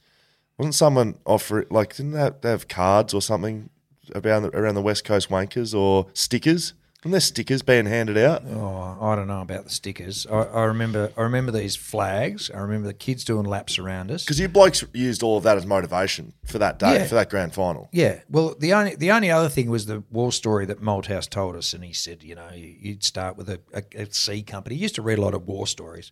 wasn't 0.58 0.74
someone 0.74 1.16
offer 1.26 1.66
like, 1.70 1.94
didn't 1.96 2.12
they 2.12 2.18
have, 2.20 2.40
they 2.40 2.50
have 2.50 2.66
cards 2.68 3.12
or 3.14 3.20
something 3.22 3.70
around 4.14 4.42
the, 4.44 4.56
around 4.56 4.74
the 4.74 4.82
West 4.82 5.04
Coast 5.04 5.28
wankers 5.28 5.76
or 5.78 6.06
stickers? 6.14 6.74
Wasn't 7.04 7.12
there 7.12 7.20
stickers 7.20 7.62
being 7.62 7.86
handed 7.86 8.16
out? 8.18 8.42
Oh, 8.48 8.98
I 9.00 9.14
don't 9.14 9.28
know 9.28 9.42
about 9.42 9.64
the 9.64 9.70
stickers. 9.70 10.26
I, 10.26 10.38
I 10.38 10.64
remember 10.64 11.12
I 11.16 11.22
remember 11.22 11.52
these 11.52 11.76
flags. 11.76 12.50
I 12.50 12.58
remember 12.58 12.88
the 12.88 12.94
kids 12.94 13.22
doing 13.22 13.44
laps 13.44 13.78
around 13.78 14.10
us. 14.10 14.24
Because 14.24 14.40
you 14.40 14.48
blokes 14.48 14.82
used 14.92 15.22
all 15.22 15.36
of 15.36 15.44
that 15.44 15.56
as 15.56 15.66
motivation 15.66 16.32
for 16.46 16.58
that 16.58 16.78
day, 16.80 16.94
Yeah. 16.94 17.06
for 17.06 17.14
that 17.14 17.30
grand 17.30 17.54
final. 17.54 17.88
Yeah. 17.92 18.20
Well, 18.28 18.56
the 18.58 18.72
only 18.72 18.96
the 18.96 19.12
only 19.12 19.30
other 19.30 19.48
thing 19.50 19.70
was 19.70 19.86
the 19.86 20.02
war 20.10 20.32
story 20.32 20.66
that 20.66 20.80
Malthouse 20.80 21.28
told 21.28 21.54
us, 21.54 21.74
and 21.74 21.84
he 21.84 21.92
said, 21.92 22.24
you 22.24 22.34
know, 22.34 22.48
you- 22.52 22.74
you'd 22.80 23.04
start 23.04 23.36
with 23.36 23.50
a, 23.50 23.60
a, 23.72 23.82
a 24.02 24.12
C 24.12 24.42
company. 24.42 24.74
He 24.76 24.82
used 24.82 24.96
to 24.96 25.02
read 25.02 25.18
a 25.18 25.22
lot 25.22 25.34
of 25.34 25.46
war 25.46 25.66
stories, 25.68 26.10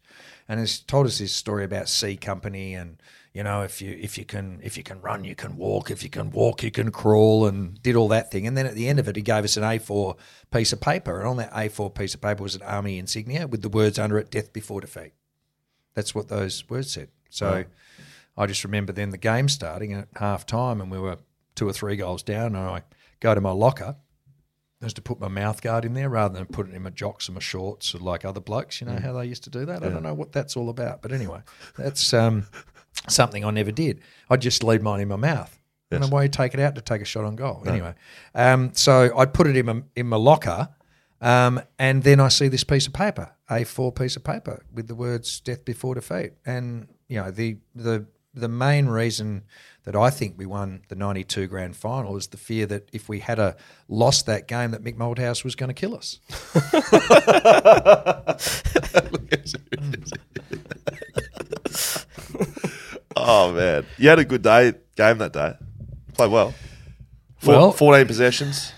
and 0.49 0.61
he's 0.61 0.79
told 0.81 1.07
us 1.07 1.19
this 1.19 1.33
story 1.33 1.65
about 1.65 1.89
C 1.89 2.17
company, 2.17 2.75
and 2.75 2.99
you 3.35 3.43
know, 3.43 3.63
if 3.63 3.83
you 3.83 3.99
if 4.01 4.17
you 4.17 4.25
can 4.25 4.61
if 4.63 4.77
you 4.77 4.83
can 4.83 5.01
run, 5.01 5.25
you 5.25 5.35
can 5.35 5.57
walk. 5.57 5.91
If 5.91 6.03
you 6.03 6.09
can 6.09 6.31
walk, 6.31 6.63
you 6.63 6.71
can 6.71 6.91
crawl, 6.91 7.47
and 7.47 7.83
did 7.83 7.97
all 7.97 8.09
that 8.09 8.31
thing. 8.31 8.47
And 8.47 8.57
then 8.57 8.65
at 8.65 8.75
the 8.75 8.89
end 8.89 8.99
of 9.01 9.09
it, 9.09 9.17
he 9.17 9.23
gave 9.23 9.45
us 9.45 9.57
an 9.57 9.65
A4 9.65 10.17
piece 10.53 10.73
of 10.73 10.81
paper, 10.81 11.19
and 11.19 11.29
on 11.29 11.37
that 11.39 11.53
A4 11.53 11.95
piece 11.95 12.15
of 12.15 12.21
paper 12.21 12.43
was 12.43 12.55
an 12.55 12.63
army 12.63 12.99
insignia 12.99 13.47
with 13.47 13.63
the 13.63 13.69
words 13.69 13.99
under 13.99 14.19
it: 14.19 14.31
"Death 14.31 14.53
before 14.53 14.81
defeat." 14.81 15.13
That's 15.95 16.15
what 16.15 16.29
those 16.29 16.69
words 16.71 16.93
said. 16.93 17.09
So. 17.29 17.65
I 18.37 18.47
just 18.47 18.65
remember 18.65 18.93
then 18.93 19.11
the 19.11 19.19
game 19.19 19.49
starting 19.49 19.93
at 19.93 20.09
half 20.17 20.45
time 20.45 20.81
and 20.81 20.91
we 20.91 20.99
were 20.99 21.19
two 21.55 21.69
or 21.69 21.73
three 21.73 21.97
goals 21.97 22.23
down 22.23 22.57
and 22.57 22.69
I 22.69 22.83
go 23.21 23.35
to 23.35 23.41
my 23.41 23.53
locker 23.53 23.97
just 24.83 24.97
to 24.97 25.03
put 25.03 25.21
my 25.21 25.29
mouth 25.29 25.63
guard 25.63 25.85
in 25.85 25.95
there 25.95 26.09
rather 26.09 26.35
than 26.35 26.47
put 26.47 26.69
it 26.69 26.75
in 26.75 26.83
my 26.83 26.91
jocks 26.91 27.29
and 27.29 27.35
my 27.35 27.41
shorts 27.41 27.95
or 27.95 27.99
like 27.99 28.25
other 28.25 28.41
blokes. 28.41 28.81
You 28.81 28.87
know 28.87 28.99
how 28.99 29.13
they 29.13 29.27
used 29.27 29.45
to 29.45 29.51
do 29.51 29.65
that? 29.67 29.83
I 29.83 29.89
don't 29.89 30.03
know 30.03 30.15
what 30.15 30.33
that's 30.33 30.57
all 30.57 30.69
about. 30.69 31.01
But 31.01 31.13
anyway, 31.13 31.41
that's 31.77 32.13
um, 32.13 32.47
something 33.09 33.45
I 33.45 33.51
never 33.51 33.73
did. 33.73 34.01
I'd 34.31 34.41
just 34.41 34.63
leave 34.63 34.83
mine 34.83 35.01
in 35.01 35.09
my 35.09 35.17
mouth. 35.17 35.59
And 35.91 36.03
then 36.03 36.11
why 36.11 36.25
you 36.25 36.29
take 36.29 36.55
it 36.55 36.61
out 36.61 36.75
to 36.75 36.81
take 36.81 37.03
a 37.03 37.05
shot 37.05 37.25
on 37.25 37.37
goal? 37.37 37.63
Anyway, 37.67 37.95
um, 38.35 38.73
so 38.75 39.17
I'd 39.17 39.33
put 39.33 39.47
it 39.47 39.57
in 39.57 39.67
my, 39.67 39.83
in 39.95 40.09
my 40.09 40.17
locker 40.17 40.69
um, 41.25 41.61
and 41.79 42.03
then 42.03 42.21
I 42.21 42.29
see 42.29 42.49
this 42.49 42.65
piece 42.65 42.87
of 42.87 42.93
paper, 42.93 43.31
A4 43.51 43.97
piece 43.97 44.15
of 44.15 44.25
paper 44.25 44.63
with 44.71 44.89
the 44.89 44.95
words 44.95 45.41
"death 45.41 45.65
before 45.65 45.95
defeat." 45.95 46.33
And 46.45 46.89
you 47.09 47.17
know 47.17 47.31
the 47.31 47.57
the 47.75 48.05
the 48.35 48.49
main 48.49 48.89
reason 48.89 49.45
that 49.85 49.97
I 49.97 50.11
think 50.11 50.35
we 50.37 50.45
won 50.45 50.83
the 50.89 50.95
'92 50.95 51.47
grand 51.47 51.77
final 51.77 52.19
is 52.19 52.27
the 52.27 52.37
fear 52.37 52.67
that 52.67 52.91
if 52.93 53.09
we 53.09 53.21
had 53.21 53.39
a 53.39 53.57
lost 53.89 54.27
that 54.27 54.47
game, 54.47 54.73
that 54.73 54.85
Mick 54.85 54.97
Malthouse 54.97 55.45
was 55.45 55.55
going 55.55 55.69
to 55.69 55.75
kill 55.75 55.95
us. 55.95 56.21
Oh 63.17 63.53
man, 63.53 63.87
you 63.99 64.09
had 64.09 64.19
a 64.19 64.25
good 64.25 64.43
day 64.43 64.75
game 64.97 65.19
that 65.19 65.33
day. 65.33 65.55
Played 66.15 66.31
well. 66.31 66.55
Four, 67.39 67.55
Well- 67.55 67.73
fourteen 67.73 68.07
possessions, 68.07 68.73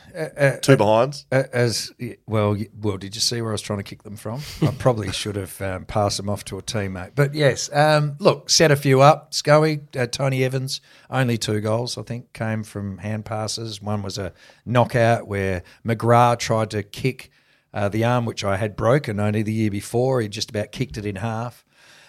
two 0.62 0.76
behinds. 0.76 1.26
A- 1.30 1.54
As 1.54 1.92
well, 2.26 2.56
well, 2.80 2.96
did 2.96 3.14
you 3.14 3.20
see 3.20 3.40
where 3.40 3.50
I 3.50 3.52
was 3.52 3.62
trying 3.62 3.78
to 3.78 3.82
kick 3.84 4.02
them 4.02 4.16
from? 4.16 4.40
I 4.62 4.72
probably 4.78 5.12
should 5.20 5.36
have 5.36 5.60
um, 5.62 5.84
passed 5.84 6.16
them 6.16 6.28
off 6.28 6.44
to 6.46 6.58
a 6.58 6.62
teammate. 6.62 7.12
But 7.14 7.34
yes, 7.34 7.70
um, 7.72 8.16
look, 8.18 8.50
set 8.50 8.70
a 8.72 8.76
few 8.76 9.00
up. 9.02 9.32
Scully, 9.34 9.82
uh, 9.96 10.06
Tony 10.06 10.42
Evans, 10.42 10.80
only 11.10 11.38
two 11.38 11.60
goals 11.60 11.96
I 11.96 12.02
think 12.02 12.32
came 12.32 12.64
from 12.64 12.98
hand 12.98 13.24
passes. 13.24 13.80
One 13.80 14.02
was 14.02 14.18
a 14.18 14.32
knockout 14.64 15.28
where 15.28 15.62
McGrath 15.86 16.38
tried 16.40 16.70
to 16.70 16.82
kick 16.82 17.30
uh, 17.74 17.88
the 17.90 18.04
arm 18.04 18.24
which 18.24 18.42
I 18.42 18.56
had 18.56 18.74
broken 18.74 19.20
only 19.20 19.42
the 19.42 19.52
year 19.52 19.70
before. 19.70 20.20
He 20.22 20.28
just 20.28 20.50
about 20.50 20.72
kicked 20.72 20.96
it 20.96 21.04
in 21.06 21.16
half. 21.16 21.62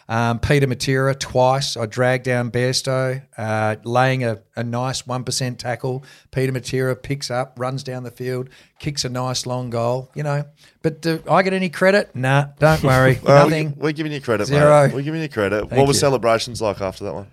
Um, 0.09 0.39
Peter 0.39 0.67
Matera 0.67 1.17
twice. 1.19 1.75
I 1.75 1.85
dragged 1.85 2.23
down 2.23 2.49
Bairstow, 2.49 3.21
uh, 3.37 3.75
laying 3.83 4.23
a, 4.23 4.41
a 4.55 4.63
nice 4.63 5.01
1% 5.01 5.57
tackle. 5.57 6.03
Peter 6.31 6.53
Matera 6.53 7.01
picks 7.01 7.29
up, 7.29 7.53
runs 7.57 7.83
down 7.83 8.03
the 8.03 8.11
field, 8.11 8.49
kicks 8.79 9.03
a 9.03 9.09
nice 9.09 9.45
long 9.45 9.69
goal, 9.69 10.09
you 10.15 10.23
know. 10.23 10.45
But 10.81 11.01
do 11.01 11.21
I 11.29 11.43
get 11.43 11.51
any 11.51 11.69
credit? 11.69 12.15
Nah, 12.15 12.47
don't 12.57 12.81
worry. 12.83 13.19
Well, 13.21 13.49
Nothing. 13.49 13.73
We, 13.75 13.81
we're 13.81 13.91
giving 13.91 14.13
you 14.13 14.21
credit, 14.21 14.45
Zero. 14.45 14.87
mate. 14.87 14.95
We're 14.95 15.01
giving 15.01 15.21
you 15.21 15.29
credit. 15.29 15.67
Thank 15.67 15.73
what 15.73 15.87
were 15.87 15.93
celebrations 15.93 16.61
like 16.61 16.79
after 16.79 17.03
that 17.03 17.13
one? 17.13 17.27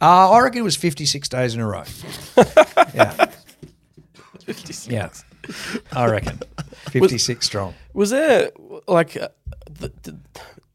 Uh, 0.00 0.30
I 0.30 0.40
reckon 0.40 0.60
it 0.60 0.64
was 0.64 0.76
56 0.76 1.28
days 1.28 1.54
in 1.54 1.60
a 1.60 1.66
row. 1.66 1.84
yeah. 2.94 3.26
56. 4.44 4.88
Yeah. 4.88 5.10
I 5.92 6.06
reckon. 6.08 6.40
56 6.90 7.44
strong. 7.44 7.74
Was 7.94 8.10
there 8.10 8.50
like, 8.86 9.16
uh, 9.16 9.28
the, 9.70 9.92
the, 10.02 10.18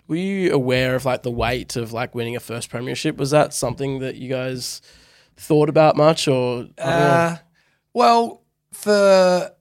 were 0.08 0.16
you 0.16 0.54
aware 0.54 0.96
of 0.96 1.06
like 1.06 1.24
the 1.24 1.32
weight 1.32 1.76
of 1.76 1.92
like 1.94 2.16
winning 2.16 2.36
a 2.36 2.40
first 2.40 2.70
premiership? 2.70 3.18
Was 3.18 3.32
that 3.32 3.54
something 3.54 4.00
that 4.00 4.16
you 4.16 4.30
guys 4.30 4.82
thought 5.36 5.70
about 5.70 5.96
much, 5.96 6.28
or 6.28 6.60
I 6.62 6.62
don't 6.62 6.76
know. 6.78 6.84
Uh, 6.86 7.38
well, 7.94 8.44
for 8.72 9.52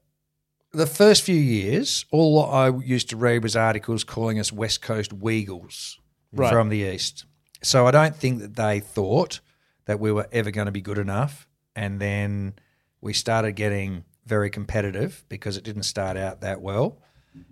the 0.73 0.87
first 0.87 1.23
few 1.23 1.37
years, 1.37 2.05
all 2.11 2.45
I 2.45 2.69
used 2.69 3.09
to 3.11 3.17
read 3.17 3.43
was 3.43 3.57
articles 3.57 4.05
calling 4.05 4.39
us 4.39 4.53
West 4.53 4.83
Coast 4.83 5.19
Weagles 5.19 5.97
Right. 6.33 6.51
from 6.51 6.69
the 6.69 6.79
East. 6.79 7.25
So 7.63 7.87
I 7.87 7.91
don't 7.91 8.15
think 8.15 8.41
that 8.41 8.57
they 8.57 8.81
thought 8.81 9.41
that 9.87 9.99
we 10.01 10.13
were 10.13 10.29
ever 10.33 10.51
going 10.51 10.67
to 10.67 10.73
be 10.73 10.83
good 10.83 10.99
enough. 10.99 11.49
And 11.75 12.01
then 12.01 12.55
we 13.01 13.13
started 13.13 13.53
getting 13.53 14.05
very 14.27 14.51
competitive 14.51 15.25
because 15.29 15.57
it 15.57 15.65
didn't 15.65 15.85
start 15.85 16.17
out 16.17 16.41
that 16.43 16.61
well. 16.61 16.99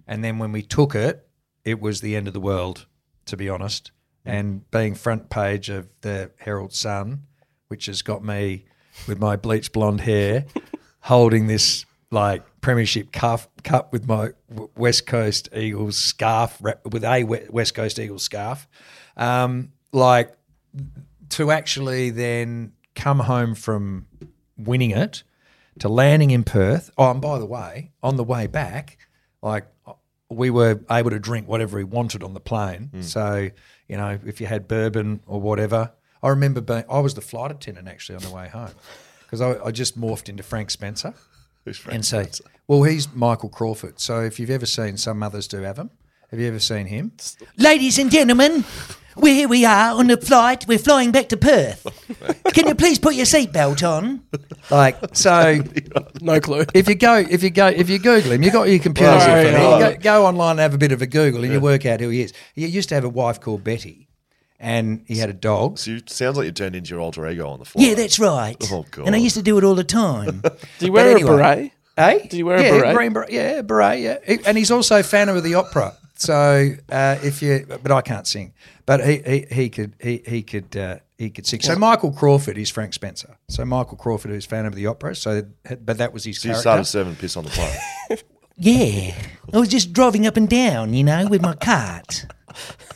And 0.06 0.22
then 0.24 0.38
when 0.38 0.52
we 0.52 0.62
took 0.62 0.94
it, 0.94 1.23
it 1.64 1.80
was 1.80 2.00
the 2.00 2.16
end 2.16 2.28
of 2.28 2.34
the 2.34 2.40
world, 2.40 2.86
to 3.26 3.36
be 3.36 3.48
honest. 3.48 3.90
And 4.24 4.68
being 4.70 4.94
front 4.94 5.28
page 5.28 5.68
of 5.68 5.88
the 6.00 6.30
Herald 6.38 6.72
Sun, 6.72 7.24
which 7.68 7.86
has 7.86 8.02
got 8.02 8.24
me 8.24 8.64
with 9.06 9.18
my 9.18 9.36
bleached 9.36 9.72
blonde 9.72 10.02
hair, 10.02 10.46
holding 11.00 11.46
this 11.46 11.84
like 12.10 12.42
premiership 12.60 13.12
cuff 13.12 13.48
cup 13.64 13.92
with 13.92 14.06
my 14.06 14.30
West 14.76 15.06
Coast 15.06 15.48
Eagles 15.54 15.96
scarf 15.96 16.60
with 16.60 17.04
a 17.04 17.24
West 17.50 17.74
Coast 17.74 17.98
Eagles 17.98 18.22
scarf, 18.22 18.68
um, 19.16 19.72
like 19.92 20.34
to 21.30 21.50
actually 21.50 22.10
then 22.10 22.72
come 22.94 23.20
home 23.20 23.54
from 23.54 24.06
winning 24.56 24.90
it 24.90 25.24
to 25.80 25.88
landing 25.88 26.30
in 26.30 26.44
Perth. 26.44 26.90
Oh, 26.96 27.10
and 27.10 27.20
by 27.20 27.38
the 27.38 27.46
way, 27.46 27.90
on 28.02 28.16
the 28.16 28.24
way 28.24 28.46
back, 28.46 28.98
like 29.42 29.66
we 30.30 30.50
were 30.50 30.80
able 30.90 31.10
to 31.10 31.18
drink 31.18 31.48
whatever 31.48 31.76
we 31.76 31.84
wanted 31.84 32.22
on 32.22 32.34
the 32.34 32.40
plane. 32.40 32.88
Hmm. 32.92 33.02
So, 33.02 33.50
you 33.88 33.96
know, 33.96 34.18
if 34.24 34.40
you 34.40 34.46
had 34.46 34.66
bourbon 34.68 35.20
or 35.26 35.40
whatever. 35.40 35.92
I 36.22 36.28
remember 36.30 36.62
being, 36.62 36.84
I 36.88 37.00
was 37.00 37.14
the 37.14 37.20
flight 37.20 37.50
attendant 37.50 37.86
actually 37.86 38.16
on 38.16 38.22
the 38.22 38.30
way 38.30 38.48
home 38.48 38.70
because 39.24 39.42
I, 39.42 39.62
I 39.62 39.70
just 39.70 40.00
morphed 40.00 40.28
into 40.30 40.42
Frank 40.42 40.70
Spencer 40.70 41.12
Who's 41.66 41.76
Frank 41.76 41.94
and 41.96 42.04
say, 42.04 42.22
Spencer? 42.22 42.44
well, 42.66 42.82
he's 42.84 43.12
Michael 43.14 43.50
Crawford. 43.50 44.00
So 44.00 44.22
if 44.22 44.40
you've 44.40 44.50
ever 44.50 44.64
seen, 44.66 44.96
some 44.96 45.22
others 45.22 45.46
do 45.46 45.58
have 45.58 45.78
him. 45.78 45.90
Have 46.30 46.40
you 46.40 46.48
ever 46.48 46.58
seen 46.58 46.86
him? 46.86 47.12
Ladies 47.58 47.98
and 47.98 48.10
gentlemen, 48.10 48.64
we're 49.16 49.34
here 49.34 49.48
we 49.48 49.64
are 49.64 49.92
on 49.96 50.08
the 50.08 50.16
flight. 50.16 50.66
We're 50.66 50.78
flying 50.78 51.12
back 51.12 51.28
to 51.28 51.36
Perth. 51.36 51.86
Can 52.52 52.66
you 52.66 52.74
please 52.74 52.98
put 52.98 53.14
your 53.14 53.26
seatbelt 53.26 53.86
on? 53.88 54.24
Like, 54.70 54.98
so 55.14 55.60
no 56.20 56.40
clue. 56.40 56.64
if 56.74 56.88
you 56.88 56.96
go, 56.96 57.16
if 57.18 57.42
you 57.42 57.50
go, 57.50 57.68
if 57.68 57.88
you 57.88 57.98
Google 57.98 58.32
him, 58.32 58.42
you 58.42 58.50
got 58.50 58.68
your 58.68 58.80
computers 58.80 59.22
in 59.24 59.30
Right, 59.30 59.42
front 59.50 59.56
of 59.56 59.62
you. 59.62 59.68
right. 59.84 59.90
You 59.92 59.96
Go, 59.98 60.02
go 60.02 60.26
online 60.26 60.52
and 60.52 60.60
have 60.60 60.74
a 60.74 60.78
bit 60.78 60.90
of 60.92 61.02
a 61.02 61.06
Google, 61.06 61.44
and 61.44 61.52
you 61.52 61.60
work 61.60 61.86
out 61.86 62.00
who 62.00 62.08
he 62.08 62.22
is. 62.22 62.32
He 62.54 62.66
used 62.66 62.88
to 62.88 62.94
have 62.96 63.04
a 63.04 63.08
wife 63.08 63.40
called 63.40 63.62
Betty, 63.62 64.08
and 64.58 65.04
he 65.06 65.18
had 65.18 65.30
a 65.30 65.34
dog. 65.34 65.78
So 65.78 65.92
you, 65.92 66.00
sounds 66.06 66.36
like 66.36 66.46
you 66.46 66.52
turned 66.52 66.74
into 66.74 66.90
your 66.90 67.00
alter 67.00 67.28
ego 67.28 67.48
on 67.48 67.60
the 67.60 67.64
flight. 67.64 67.86
Yeah, 67.86 67.94
that's 67.94 68.18
right. 68.18 68.56
Oh, 68.72 68.84
God. 68.90 69.06
And 69.06 69.14
I 69.14 69.18
used 69.18 69.36
to 69.36 69.42
do 69.42 69.56
it 69.58 69.62
all 69.64 69.76
the 69.76 69.84
time. 69.84 70.42
Do 70.80 70.86
you 70.86 70.92
wear 70.92 71.10
anyway. 71.12 71.30
a 71.32 71.36
beret? 71.36 71.72
Eh? 71.96 72.18
Did 72.22 72.32
you 72.34 72.46
wear 72.46 72.56
a 72.56 72.62
yeah, 72.62 72.70
beret? 72.70 72.96
Green 72.96 73.12
beret? 73.12 73.30
Yeah, 73.30 73.62
beret. 73.62 74.00
Yeah, 74.00 74.16
He- 74.26 74.44
and 74.44 74.58
he's 74.58 74.72
also 74.72 74.98
a 74.98 75.02
fan 75.04 75.28
of 75.28 75.40
the 75.44 75.54
opera. 75.54 75.96
So 76.16 76.70
uh, 76.90 77.18
if 77.22 77.42
you, 77.42 77.66
but 77.82 77.90
I 77.92 78.00
can't 78.00 78.26
sing. 78.26 78.52
But 78.86 79.04
he 79.04 79.18
he, 79.26 79.46
he 79.50 79.68
could 79.70 79.94
he 80.00 80.22
he 80.26 80.42
could 80.42 80.76
uh, 80.76 80.98
he 81.18 81.30
could 81.30 81.46
sing. 81.46 81.60
So 81.60 81.74
Michael 81.76 82.12
Crawford 82.12 82.56
is 82.58 82.70
Frank 82.70 82.92
Spencer. 82.94 83.36
So 83.48 83.64
Michael 83.64 83.96
Crawford 83.96 84.30
is 84.30 84.44
fan 84.46 84.66
of 84.66 84.74
the 84.74 84.86
opera. 84.86 85.14
So 85.16 85.42
but 85.84 85.98
that 85.98 86.12
was 86.12 86.24
his 86.24 86.40
So 86.40 86.48
you 86.48 86.52
character. 86.54 86.60
started 86.62 86.84
serving 86.84 87.16
piss 87.16 87.36
on 87.36 87.44
the 87.44 87.50
plane. 87.50 88.18
yeah. 88.56 89.14
I 89.52 89.58
was 89.58 89.68
just 89.68 89.92
driving 89.92 90.26
up 90.26 90.36
and 90.36 90.48
down, 90.48 90.94
you 90.94 91.02
know, 91.04 91.26
with 91.28 91.42
my 91.42 91.54
cart 91.54 92.26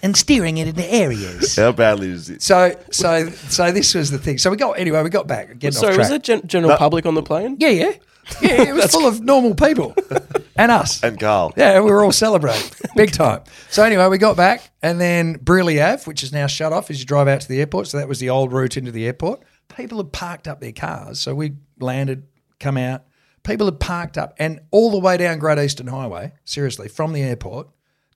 and 0.03 0.17
steering 0.17 0.59
it 0.59 0.69
into 0.69 0.85
areas. 0.93 1.57
How 1.57 1.73
badly 1.73 2.11
is 2.11 2.31
it? 2.31 2.43
So 2.43 2.77
so 2.91 3.29
so 3.31 3.73
this 3.73 3.95
was 3.95 4.11
the 4.13 4.19
thing. 4.19 4.39
So 4.39 4.51
we 4.51 4.57
got 4.57 4.79
anyway. 4.79 5.03
We 5.03 5.11
got 5.11 5.27
back. 5.27 5.59
Getting 5.59 5.73
So 5.73 5.89
off 5.89 5.97
was 5.99 6.09
track. 6.09 6.19
it 6.21 6.23
gen- 6.23 6.47
general 6.47 6.77
public 6.77 7.05
on 7.07 7.15
the 7.15 7.23
plane? 7.23 7.57
yeah, 7.59 7.69
yeah, 7.71 7.93
yeah. 8.43 8.63
It 8.63 8.75
was 8.75 8.91
full 8.91 9.07
of 9.07 9.21
normal 9.23 9.55
people 9.55 9.95
and 10.57 10.71
us. 10.71 11.03
And 11.03 11.19
Karl. 11.19 11.53
Yeah, 11.57 11.81
we 11.81 11.91
were 11.91 12.05
all 12.05 12.13
celebrating 12.13 12.71
big 12.97 13.13
time. 13.13 13.43
So 13.71 13.83
anyway, 13.83 14.07
we 14.09 14.19
got 14.19 14.37
back, 14.37 14.71
and 14.83 15.01
then 15.01 15.39
Brearley 15.39 15.81
Ave, 15.81 16.05
which 16.05 16.23
is 16.23 16.33
now 16.33 16.47
shut 16.47 16.73
off 16.73 16.91
as 16.91 17.01
you 17.01 17.07
drive 17.07 17.29
out 17.29 17.41
to 17.43 17.49
the 17.49 17.61
airport. 17.61 17.89
So 17.89 17.99
that 17.99 18.09
was 18.09 18.19
the 18.19 18.31
old 18.31 18.53
route 18.53 18.77
into 18.77 18.91
the 18.91 19.07
airport. 19.07 19.43
People 19.75 19.99
had 19.99 20.13
parked 20.13 20.49
up 20.49 20.61
their 20.61 20.73
cars, 20.73 21.21
so 21.21 21.35
we 21.35 21.55
landed, 21.79 22.27
come 22.59 22.77
out. 22.77 23.05
People 23.45 23.67
had 23.67 23.81
parked 23.81 24.19
up, 24.19 24.35
and 24.39 24.61
all 24.71 24.91
the 24.91 24.99
way 24.99 25.17
down 25.17 25.39
Great 25.39 25.59
Eastern 25.59 25.87
Highway, 25.87 26.33
seriously, 26.45 26.89
from 26.89 27.13
the 27.13 27.23
airport 27.23 27.69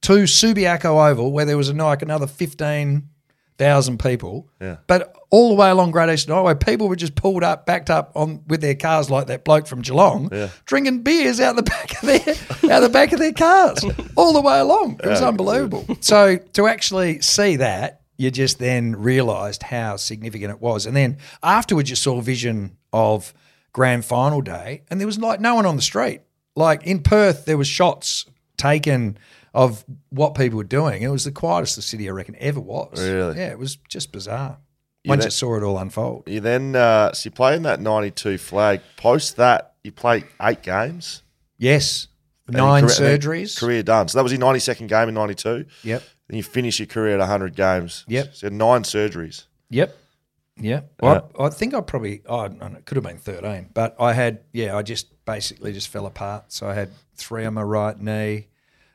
to 0.02 0.24
Subiaco 0.24 1.10
Oval, 1.10 1.32
where 1.32 1.44
there 1.44 1.56
was 1.56 1.68
a, 1.68 1.74
like 1.74 2.02
another 2.02 2.26
fifteen 2.26 3.08
thousand 3.58 3.98
people. 3.98 4.48
Yeah. 4.60 4.78
But 4.86 5.14
all 5.30 5.48
the 5.48 5.54
way 5.54 5.70
along 5.70 5.92
Great 5.92 6.12
Eastern 6.12 6.34
Highway, 6.34 6.54
people 6.54 6.88
were 6.88 6.96
just 6.96 7.14
pulled 7.14 7.42
up, 7.42 7.64
backed 7.64 7.90
up 7.90 8.12
on 8.14 8.42
with 8.46 8.60
their 8.60 8.74
cars 8.74 9.10
like 9.10 9.28
that 9.28 9.44
bloke 9.44 9.66
from 9.66 9.82
Geelong, 9.82 10.30
drinking 10.66 11.02
beers 11.02 11.40
out 11.40 11.56
the 11.56 11.62
back 11.62 12.02
of 12.02 12.06
their 12.06 12.72
out 12.74 12.80
the 12.80 12.88
back 12.88 13.12
of 13.12 13.18
their 13.18 13.32
cars 13.32 13.84
all 14.16 14.32
the 14.32 14.40
way 14.40 14.58
along. 14.58 15.00
It 15.02 15.08
was 15.08 15.22
unbelievable. 15.22 15.86
So 16.00 16.36
to 16.36 16.66
actually 16.66 17.20
see 17.22 17.56
that, 17.56 18.02
you 18.18 18.30
just 18.30 18.58
then 18.58 18.94
realised 18.96 19.62
how 19.62 19.96
significant 19.96 20.50
it 20.50 20.60
was. 20.60 20.86
And 20.86 20.94
then 20.94 21.18
afterwards 21.42 21.90
you 21.90 21.96
saw 21.96 22.18
a 22.18 22.22
vision 22.22 22.76
of 22.92 23.32
grand 23.72 24.04
final 24.04 24.40
day 24.42 24.82
and 24.90 25.00
there 25.00 25.06
was 25.06 25.18
like 25.18 25.40
no 25.40 25.54
one 25.54 25.66
on 25.66 25.76
the 25.76 25.82
street. 25.82 26.20
Like 26.54 26.84
in 26.84 27.02
Perth, 27.02 27.46
there 27.46 27.56
was 27.56 27.66
shots 27.66 28.26
taken 28.56 29.18
of 29.54 29.84
what 30.10 30.34
people 30.34 30.56
were 30.58 30.64
doing. 30.64 31.02
It 31.02 31.08
was 31.08 31.24
the 31.24 31.32
quietest 31.32 31.76
the 31.76 31.82
city 31.82 32.08
I 32.08 32.12
reckon 32.12 32.36
ever 32.38 32.60
was. 32.60 33.00
Really? 33.00 33.38
Yeah, 33.38 33.50
it 33.50 33.58
was 33.58 33.76
just 33.88 34.12
bizarre. 34.12 34.58
You 35.04 35.10
Once 35.10 35.22
know- 35.22 35.26
you 35.26 35.30
saw 35.30 35.56
it 35.56 35.62
all 35.62 35.78
unfold. 35.78 36.24
You 36.26 36.40
then, 36.40 36.76
uh, 36.76 37.12
so 37.12 37.26
you 37.26 37.30
play 37.32 37.56
in 37.56 37.62
that 37.62 37.80
92 37.80 38.38
flag. 38.38 38.80
Post 38.96 39.36
that, 39.36 39.74
you 39.82 39.92
play 39.92 40.24
eight 40.40 40.62
games. 40.62 41.22
Yes. 41.58 42.08
And 42.46 42.56
Nine 42.56 42.84
career- 42.86 43.18
surgeries. 43.18 43.58
Career 43.58 43.82
done. 43.82 44.08
So 44.08 44.18
that 44.18 44.22
was 44.22 44.32
your 44.32 44.40
92nd 44.40 44.88
game 44.88 45.08
in 45.08 45.14
92. 45.14 45.66
Yep. 45.82 46.02
Then 46.28 46.36
you 46.36 46.42
finish 46.42 46.78
your 46.78 46.86
career 46.86 47.14
at 47.14 47.20
100 47.20 47.56
games. 47.56 48.04
Yep. 48.08 48.34
So 48.34 48.48
nine 48.48 48.82
surgeries. 48.84 49.46
Yep. 49.70 49.96
Yeah, 50.56 50.82
well, 51.00 51.30
I, 51.38 51.44
I 51.44 51.48
think 51.48 51.72
I 51.74 51.80
probably 51.80 52.22
oh, 52.26 52.46
know, 52.46 52.66
it 52.76 52.84
could 52.84 52.96
have 52.96 53.04
been 53.04 53.16
thirteen, 53.16 53.70
but 53.72 53.96
I 53.98 54.12
had 54.12 54.40
yeah, 54.52 54.76
I 54.76 54.82
just 54.82 55.24
basically 55.24 55.72
just 55.72 55.88
fell 55.88 56.04
apart. 56.06 56.52
So 56.52 56.68
I 56.68 56.74
had 56.74 56.90
three 57.16 57.46
on 57.46 57.54
my 57.54 57.62
right 57.62 57.98
knee, 57.98 58.48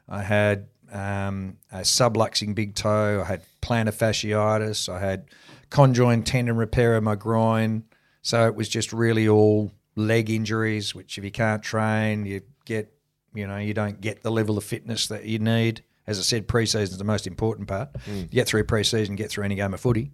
I 0.09 0.23
had 0.23 0.67
um, 0.91 1.57
a 1.71 1.79
subluxing 1.79 2.55
big 2.55 2.75
toe, 2.75 3.21
I 3.23 3.27
had 3.27 3.41
plantar 3.61 3.93
fasciitis, 3.93 4.87
I 4.87 4.99
had 4.99 5.25
conjoined 5.69 6.25
tendon 6.25 6.55
repair 6.55 6.97
in 6.97 7.03
my 7.03 7.15
groin. 7.15 7.83
So 8.21 8.45
it 8.47 8.55
was 8.55 8.69
just 8.69 8.93
really 8.93 9.27
all 9.27 9.71
leg 9.95 10.29
injuries, 10.29 10.93
which 10.95 11.17
if 11.17 11.23
you 11.23 11.31
can't 11.31 11.63
train, 11.63 12.25
you 12.25 12.41
get 12.65 12.93
you 13.33 13.47
know 13.47 13.57
you 13.57 13.73
don't 13.73 13.99
get 14.01 14.23
the 14.23 14.31
level 14.31 14.57
of 14.57 14.63
fitness 14.63 15.07
that 15.07 15.25
you 15.25 15.39
need. 15.39 15.83
As 16.05 16.19
I 16.19 16.21
said, 16.21 16.47
preseason 16.47 16.83
is 16.83 16.97
the 16.97 17.03
most 17.03 17.27
important 17.27 17.67
part. 17.67 17.89
You 18.07 18.23
get 18.27 18.47
through 18.47 18.63
preseason, 18.63 19.17
get 19.17 19.29
through 19.29 19.43
any 19.43 19.55
game 19.55 19.73
of 19.73 19.81
footy. 19.81 20.11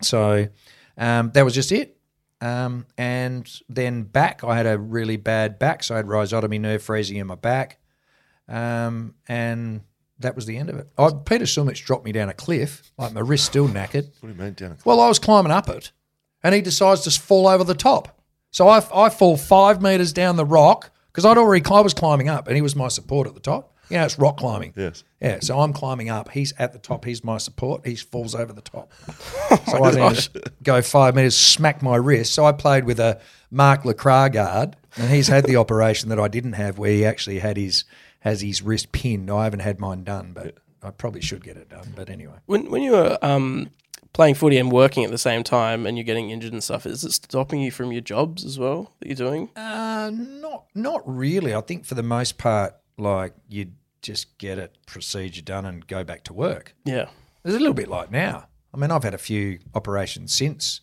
So 0.00 0.48
um, 0.96 1.30
that 1.32 1.44
was 1.44 1.54
just 1.54 1.72
it. 1.72 1.98
Um, 2.40 2.86
and 2.96 3.50
then 3.68 4.04
back, 4.04 4.42
I 4.44 4.56
had 4.56 4.66
a 4.66 4.78
really 4.78 5.18
bad 5.18 5.58
back. 5.58 5.82
So 5.82 5.94
I 5.94 5.98
had 5.98 6.06
rhizotomy 6.06 6.58
nerve 6.58 6.82
freezing 6.82 7.18
in 7.18 7.26
my 7.26 7.34
back. 7.34 7.79
Um, 8.50 9.14
and 9.28 9.82
that 10.18 10.36
was 10.36 10.44
the 10.46 10.56
end 10.56 10.68
of 10.68 10.76
it. 10.76 10.88
I, 10.98 11.10
Peter 11.24 11.44
Sumich 11.44 11.84
dropped 11.84 12.04
me 12.04 12.12
down 12.12 12.28
a 12.28 12.34
cliff, 12.34 12.92
like 12.98 13.12
my 13.12 13.20
wrist 13.20 13.46
still 13.46 13.68
knackered. 13.68 14.10
What 14.20 14.28
do 14.28 14.28
you 14.28 14.34
mean 14.34 14.52
down? 14.54 14.76
Well, 14.84 15.00
I 15.00 15.08
was 15.08 15.18
climbing 15.18 15.52
up 15.52 15.68
it, 15.68 15.92
and 16.42 16.54
he 16.54 16.60
decides 16.60 17.02
to 17.02 17.10
fall 17.10 17.48
over 17.48 17.64
the 17.64 17.74
top. 17.74 18.20
So 18.50 18.68
I, 18.68 18.82
I 18.92 19.08
fall 19.08 19.36
five 19.36 19.80
metres 19.80 20.12
down 20.12 20.36
the 20.36 20.44
rock 20.44 20.90
because 21.12 21.24
I'd 21.24 21.38
already 21.38 21.64
I 21.70 21.80
was 21.80 21.94
climbing 21.94 22.28
up, 22.28 22.48
and 22.48 22.56
he 22.56 22.62
was 22.62 22.76
my 22.76 22.88
support 22.88 23.26
at 23.26 23.34
the 23.34 23.40
top. 23.40 23.76
You 23.88 23.96
know, 23.96 24.04
it's 24.04 24.20
rock 24.20 24.36
climbing. 24.36 24.72
Yes. 24.76 25.02
Yeah, 25.20 25.40
so 25.40 25.58
I'm 25.58 25.72
climbing 25.72 26.10
up. 26.10 26.30
He's 26.30 26.52
at 26.60 26.72
the 26.72 26.78
top. 26.78 27.04
He's 27.04 27.24
my 27.24 27.38
support. 27.38 27.84
He 27.84 27.96
falls 27.96 28.36
over 28.36 28.52
the 28.52 28.60
top. 28.60 28.92
so 29.66 29.82
I 29.82 29.90
then 29.90 30.16
go 30.62 30.80
five 30.80 31.16
metres, 31.16 31.36
smack 31.36 31.82
my 31.82 31.96
wrist. 31.96 32.32
So 32.32 32.44
I 32.44 32.52
played 32.52 32.84
with 32.84 33.00
a 33.00 33.20
Mark 33.50 33.84
Lacroix 33.84 34.28
guard, 34.28 34.76
and 34.96 35.10
he's 35.10 35.26
had 35.26 35.44
the 35.44 35.56
operation 35.56 36.08
that 36.10 36.20
I 36.20 36.28
didn't 36.28 36.52
have, 36.52 36.78
where 36.78 36.92
he 36.92 37.04
actually 37.04 37.40
had 37.40 37.56
his 37.56 37.84
has 38.20 38.40
his 38.40 38.62
wrist 38.62 38.92
pinned. 38.92 39.30
I 39.30 39.44
haven't 39.44 39.60
had 39.60 39.80
mine 39.80 40.04
done, 40.04 40.32
but 40.32 40.58
I 40.82 40.90
probably 40.90 41.20
should 41.20 41.44
get 41.44 41.56
it 41.56 41.68
done. 41.68 41.92
But 41.94 42.08
anyway, 42.08 42.36
When 42.46 42.70
when 42.70 42.82
you 42.82 42.92
were 42.92 43.18
um, 43.22 43.70
playing 44.12 44.34
footy 44.34 44.58
and 44.58 44.70
working 44.72 45.04
at 45.04 45.10
the 45.10 45.18
same 45.18 45.42
time, 45.42 45.86
and 45.86 45.96
you're 45.96 46.04
getting 46.04 46.30
injured 46.30 46.52
and 46.52 46.62
stuff, 46.62 46.86
is 46.86 47.04
it 47.04 47.12
stopping 47.12 47.60
you 47.60 47.70
from 47.70 47.92
your 47.92 48.00
jobs 48.02 48.44
as 48.44 48.58
well 48.58 48.94
that 49.00 49.08
you're 49.08 49.16
doing? 49.16 49.50
Uh, 49.56 50.10
not 50.14 50.66
not 50.74 51.02
really. 51.04 51.54
I 51.54 51.60
think 51.60 51.84
for 51.84 51.94
the 51.94 52.02
most 52.02 52.38
part, 52.38 52.74
like 52.98 53.34
you 53.48 53.72
just 54.02 54.38
get 54.38 54.58
a 54.58 54.70
procedure 54.86 55.42
done 55.42 55.66
and 55.66 55.86
go 55.86 56.02
back 56.04 56.24
to 56.24 56.32
work. 56.32 56.74
Yeah. 56.84 57.08
It's 57.44 57.54
a 57.54 57.58
little 57.58 57.74
bit 57.74 57.88
like 57.88 58.10
now. 58.10 58.46
I 58.72 58.76
mean, 58.76 58.90
I've 58.90 59.02
had 59.04 59.14
a 59.14 59.18
few 59.18 59.58
operations 59.74 60.32
since, 60.34 60.80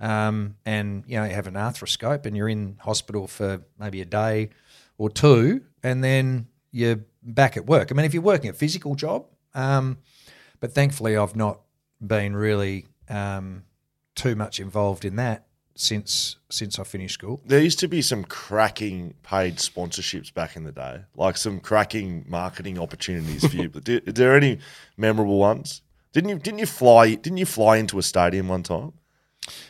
um, 0.00 0.56
and 0.64 1.04
you 1.06 1.16
know, 1.16 1.24
you 1.24 1.34
have 1.34 1.46
an 1.46 1.54
arthroscope, 1.54 2.24
and 2.26 2.36
you're 2.36 2.48
in 2.48 2.76
hospital 2.80 3.26
for 3.26 3.62
maybe 3.78 4.00
a 4.00 4.04
day 4.04 4.50
or 4.98 5.10
two, 5.10 5.62
and 5.82 6.04
then 6.04 6.46
you're 6.76 7.00
back 7.22 7.56
at 7.56 7.66
work. 7.66 7.90
I 7.90 7.94
mean, 7.94 8.04
if 8.04 8.12
you're 8.12 8.22
working 8.22 8.50
a 8.50 8.52
physical 8.52 8.94
job, 8.94 9.26
um, 9.54 9.98
but 10.60 10.72
thankfully, 10.72 11.16
I've 11.16 11.34
not 11.34 11.60
been 12.06 12.36
really 12.36 12.86
um, 13.08 13.64
too 14.14 14.36
much 14.36 14.60
involved 14.60 15.04
in 15.06 15.16
that 15.16 15.46
since 15.74 16.36
since 16.50 16.78
I 16.78 16.84
finished 16.84 17.14
school. 17.14 17.40
There 17.46 17.60
used 17.60 17.78
to 17.80 17.88
be 17.88 18.02
some 18.02 18.24
cracking 18.24 19.14
paid 19.22 19.56
sponsorships 19.56 20.32
back 20.32 20.54
in 20.56 20.64
the 20.64 20.72
day, 20.72 21.00
like 21.16 21.38
some 21.38 21.60
cracking 21.60 22.24
marketing 22.28 22.78
opportunities 22.78 23.46
for 23.46 23.56
you. 23.56 23.68
But 23.76 23.84
did, 23.84 24.08
are 24.08 24.12
there 24.12 24.36
any 24.36 24.58
memorable 24.98 25.38
ones? 25.38 25.80
Didn't 26.12 26.28
you 26.30 26.38
didn't 26.38 26.58
you 26.58 26.66
fly 26.66 27.14
didn't 27.14 27.38
you 27.38 27.46
fly 27.46 27.78
into 27.78 27.98
a 27.98 28.02
stadium 28.02 28.48
one 28.48 28.62
time? 28.62 28.92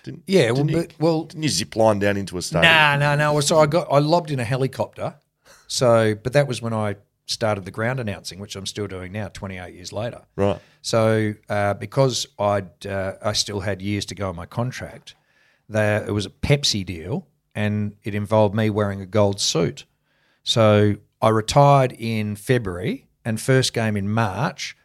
Didn't, 0.02 0.22
Yeah, 0.26 0.46
well, 0.50 0.64
didn't 0.64 0.70
you, 0.70 0.76
but, 0.76 0.92
well, 0.98 1.24
didn't 1.24 1.42
you 1.42 1.48
zip 1.50 1.76
line 1.76 1.98
down 2.00 2.16
into 2.16 2.38
a 2.38 2.42
stadium? 2.42 2.72
No, 2.72 2.96
no, 2.98 3.34
no. 3.34 3.40
So 3.40 3.58
I 3.58 3.66
got 3.66 3.86
I 3.90 3.98
lobbed 3.98 4.30
in 4.30 4.40
a 4.40 4.44
helicopter. 4.44 5.14
So, 5.66 6.14
but 6.14 6.32
that 6.32 6.46
was 6.46 6.62
when 6.62 6.72
I 6.72 6.96
started 7.26 7.64
the 7.64 7.70
ground 7.70 8.00
announcing, 8.00 8.38
which 8.38 8.56
I'm 8.56 8.66
still 8.66 8.86
doing 8.86 9.12
now, 9.12 9.28
28 9.28 9.74
years 9.74 9.92
later. 9.92 10.22
Right. 10.36 10.60
So, 10.82 11.34
uh, 11.48 11.74
because 11.74 12.26
I'd 12.38 12.86
uh, 12.86 13.14
I 13.22 13.32
still 13.32 13.60
had 13.60 13.82
years 13.82 14.06
to 14.06 14.14
go 14.14 14.28
on 14.28 14.36
my 14.36 14.46
contract, 14.46 15.14
there 15.68 16.04
it 16.04 16.12
was 16.12 16.26
a 16.26 16.30
Pepsi 16.30 16.86
deal, 16.86 17.26
and 17.54 17.96
it 18.04 18.14
involved 18.14 18.54
me 18.54 18.70
wearing 18.70 19.00
a 19.00 19.06
gold 19.06 19.40
suit. 19.40 19.84
So 20.44 20.96
I 21.20 21.30
retired 21.30 21.92
in 21.92 22.36
February, 22.36 23.08
and 23.24 23.40
first 23.40 23.72
game 23.72 23.96
in 23.96 24.08
March, 24.08 24.76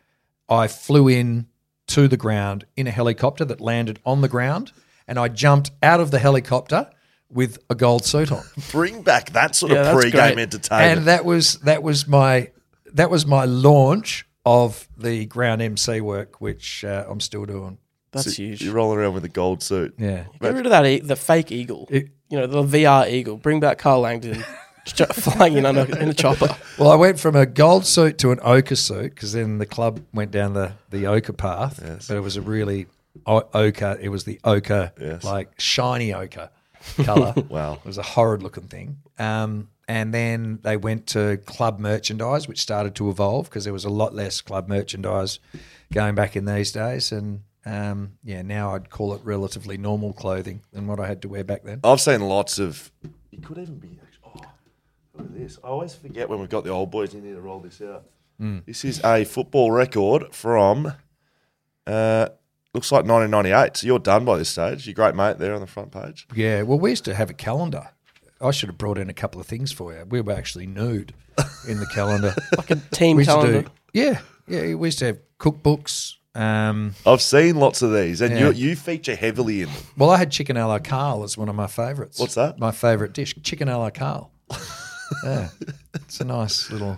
I 0.50 0.68
flew 0.68 1.08
in 1.08 1.48
to 1.88 2.08
the 2.08 2.18
ground 2.18 2.66
in 2.76 2.88
a 2.88 2.92
helicopter 2.92 3.46
that 3.46 3.62
landed 3.62 4.00
on 4.06 4.22
the 4.22 4.28
ground, 4.28 4.72
and 5.08 5.20
I 5.20 5.28
jumped 5.28 5.72
out 5.84 6.00
of 6.00 6.10
the 6.10 6.20
helicopter 6.20 6.90
with 7.32 7.58
a 7.70 7.76
gold 7.76 8.06
suit 8.06 8.32
on. 8.32 8.44
Bring 8.72 9.02
back 9.04 9.32
that 9.32 9.56
sort 9.56 9.72
Yeah, 9.72 9.92
of 9.92 10.00
pre-game 10.00 10.34
great. 10.36 10.40
entertainment. 10.40 10.98
and 11.00 11.08
that 11.08 11.26
was 11.26 11.56
that 11.60 11.82
was 11.84 12.08
my 12.08 12.50
that 12.94 13.10
was 13.10 13.26
my 13.26 13.46
launch 13.46 14.26
of 14.46 14.88
the 14.98 15.26
ground 15.26 15.62
MC 15.62 16.02
work, 16.02 16.42
which 16.42 16.84
uh, 16.84 17.06
I'm 17.08 17.20
still 17.20 17.46
doing. 17.46 17.78
That's 18.12 18.26
So 18.26 18.32
huge. 18.44 18.62
You're 18.64 18.74
rolling 18.74 19.00
around 19.00 19.14
with 19.14 19.24
a 19.24 19.30
gold 19.30 19.64
suit. 19.64 19.94
Yeah, 19.98 20.26
Get 20.42 20.54
rid 20.54 20.66
of 20.66 20.72
that, 20.72 20.86
e- 20.86 21.00
the 21.00 21.16
fake 21.16 21.52
eagle. 21.52 21.88
It- 21.90 22.10
you 22.30 22.38
know, 22.40 22.48
the 22.48 22.64
VR 22.64 23.10
eagle. 23.10 23.36
Bring 23.38 23.60
back 23.60 23.78
Karl 23.78 24.00
Langdon 24.02 24.42
flying 25.14 25.58
in, 25.58 25.66
on 25.66 25.78
a, 25.78 25.84
in 25.84 26.08
a 26.10 26.14
chopper. 26.14 26.56
Well, 26.80 26.90
I 26.90 26.96
went 26.96 27.20
from 27.20 27.36
a 27.36 27.46
gold 27.46 27.86
suit 27.86 28.18
to 28.20 28.32
an 28.32 28.40
ochre 28.42 28.76
suit 28.78 29.10
because 29.16 29.34
then 29.34 29.58
the 29.58 29.66
club 29.66 30.00
went 30.14 30.32
down 30.32 30.54
the, 30.54 30.72
the 30.90 31.08
ochre 31.08 31.34
path. 31.34 31.82
But 32.08 32.16
it 32.16 32.22
was 32.22 32.38
a 32.38 32.42
really 32.42 32.88
o- 33.26 33.48
ochre. 33.54 33.98
It 34.02 34.08
was 34.10 34.24
the 34.24 34.40
ochre, 34.46 34.94
Yes. 35.00 35.24
like 35.26 35.60
shiny 35.60 36.14
ochre 36.14 36.50
color. 37.04 37.34
Wow. 37.50 37.74
It 37.74 37.86
was 37.86 37.98
a 37.98 38.04
horrid 38.04 38.44
looking 38.44 38.68
thing. 38.68 38.98
Um, 39.20 39.70
and 39.88 40.14
then 40.14 40.60
they 40.64 40.78
went 40.78 41.08
to 41.08 41.38
club 41.46 41.80
merchandise, 41.80 42.48
which 42.48 42.60
started 42.62 42.96
to 42.96 43.10
evolve 43.10 43.50
because 43.50 43.66
there 43.66 43.74
was 43.74 43.86
a 43.86 43.90
lot 43.90 44.14
less 44.14 44.42
club 44.42 44.70
merchandise 44.70 45.40
going 45.92 46.16
back 46.16 46.36
in 46.36 46.46
these 46.46 46.72
days. 46.72 47.12
And 47.12 47.42
um, 47.66 48.14
yeah, 48.24 48.42
now 48.42 48.74
I'd 48.74 48.90
call 48.90 49.14
it 49.14 49.22
relatively 49.24 49.78
normal 49.78 50.14
clothing 50.14 50.62
than 50.72 50.88
what 50.88 51.00
I 51.00 51.08
had 51.08 51.22
to 51.24 51.30
wear 51.30 51.44
back 51.44 51.64
then. 51.64 51.82
I've 51.84 52.02
seen 52.02 52.22
lots 52.22 52.58
of. 52.58 52.92
It 53.32 53.44
could 53.44 53.58
even 53.58 53.80
be. 53.80 54.00
Oh, 54.26 54.32
look 55.16 55.26
at 55.26 55.34
this. 55.34 55.60
I 55.64 55.68
always 55.68 55.94
forget 55.94 56.30
when 56.30 56.40
we've 56.40 56.50
got 56.50 56.64
the 56.64 56.70
old 56.70 56.90
boys 56.90 57.14
in 57.14 57.24
here 57.24 57.36
to 57.36 57.42
roll 57.42 57.60
this 57.60 57.82
out. 57.82 58.06
This 58.66 58.84
is 58.86 59.00
a 59.04 59.24
football 59.24 59.70
record 59.70 60.34
from. 60.34 60.94
Uh, 61.86 62.30
looks 62.74 62.92
like 62.92 63.06
1998. 63.06 63.78
So 63.78 63.88
you're 63.88 64.00
done 64.00 64.26
by 64.26 64.38
this 64.38 64.50
stage. 64.50 64.88
Your 64.88 64.94
great 64.94 65.16
mate 65.16 65.38
there 65.38 65.54
on 65.54 65.62
the 65.62 65.68
front 65.68 65.92
page. 65.92 66.28
Yeah, 66.36 66.62
well, 66.64 66.80
we 66.80 66.92
used 66.92 67.06
to 67.06 67.16
have 67.16 67.30
a 67.30 67.34
calendar. 67.34 67.90
I 68.40 68.52
should 68.52 68.70
have 68.70 68.78
brought 68.78 68.98
in 68.98 69.10
a 69.10 69.14
couple 69.14 69.40
of 69.40 69.48
things 69.48 69.72
for 69.72 69.94
you. 69.94 70.04
We 70.10 70.22
were 70.22 70.34
actually 70.34 70.66
nude 70.68 71.14
in 71.68 71.80
the 71.80 71.86
calendar. 71.88 72.34
Like 72.58 72.72
a 72.72 72.76
team 72.92 73.18
we 73.18 73.22
used 73.22 73.30
calendar. 73.30 73.62
do, 73.64 73.70
yeah, 73.94 74.20
yeah. 74.48 74.74
We 74.76 74.88
used 74.88 75.00
to 75.00 75.06
have 75.06 75.20
cookbooks. 75.40 76.14
Um, 76.34 76.96
I've 77.06 77.22
seen 77.22 77.58
lots 77.58 77.82
of 77.82 77.94
these, 77.94 78.22
and 78.22 78.34
Yeah. 78.34 78.50
you 78.50 78.70
you 78.70 78.76
feature 78.76 79.16
heavily 79.16 79.62
in 79.64 79.68
them. 79.68 79.84
well, 79.98 80.10
I 80.10 80.18
had 80.18 80.32
chicken 80.32 80.56
a 80.58 80.66
la 80.68 80.80
Carl 80.80 81.24
as 81.24 81.38
one 81.38 81.50
of 81.50 81.56
my 81.56 81.68
favourites. 81.68 82.20
What's 82.20 82.36
that? 82.36 82.58
My 82.58 82.72
favourite 82.72 83.12
dish, 83.14 83.36
chicken 83.44 83.68
a 83.68 83.78
la 83.78 83.90
Carl. 83.90 84.32
yeah, 85.26 85.50
it's 85.94 86.20
a 86.22 86.24
nice 86.24 86.72
little 86.72 86.98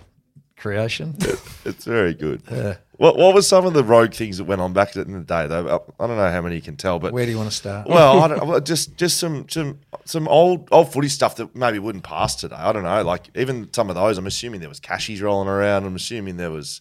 creation. 0.64 1.16
It's 1.66 1.84
very 1.86 2.14
good. 2.14 2.42
What 2.96 3.16
what 3.16 3.34
was 3.34 3.48
some 3.48 3.66
of 3.66 3.72
the 3.74 3.82
rogue 3.82 4.14
things 4.14 4.38
that 4.38 4.44
went 4.44 4.60
on 4.60 4.72
back 4.72 4.94
in 4.94 5.12
the 5.12 5.24
day? 5.36 5.48
Though 5.48 5.82
I 5.98 6.06
don't 6.06 6.16
know 6.16 6.30
how 6.30 6.42
many 6.42 6.54
you 6.54 6.62
can 6.62 6.76
tell, 6.76 7.00
but 7.00 7.12
Where 7.12 7.24
do 7.26 7.32
you 7.32 7.36
want 7.42 7.50
to 7.50 7.56
start? 7.56 7.88
well, 7.88 8.20
I 8.22 8.28
don't, 8.28 8.64
just 8.72 8.96
just 8.96 9.16
some 9.18 9.48
some 9.48 9.80
some 10.04 10.28
old 10.28 10.68
old 10.70 10.92
footy 10.92 11.08
stuff 11.08 11.34
that 11.36 11.56
maybe 11.56 11.78
wouldn't 11.80 12.04
pass 12.04 12.36
today. 12.36 12.54
I 12.68 12.72
don't 12.72 12.84
know. 12.84 13.02
Like 13.02 13.24
even 13.34 13.68
some 13.72 13.88
of 13.90 13.96
those, 13.96 14.16
I'm 14.16 14.28
assuming 14.28 14.60
there 14.60 14.68
was 14.68 14.78
cashies 14.78 15.20
rolling 15.20 15.48
around. 15.48 15.84
I'm 15.86 15.96
assuming 15.96 16.36
there 16.36 16.52
was 16.52 16.80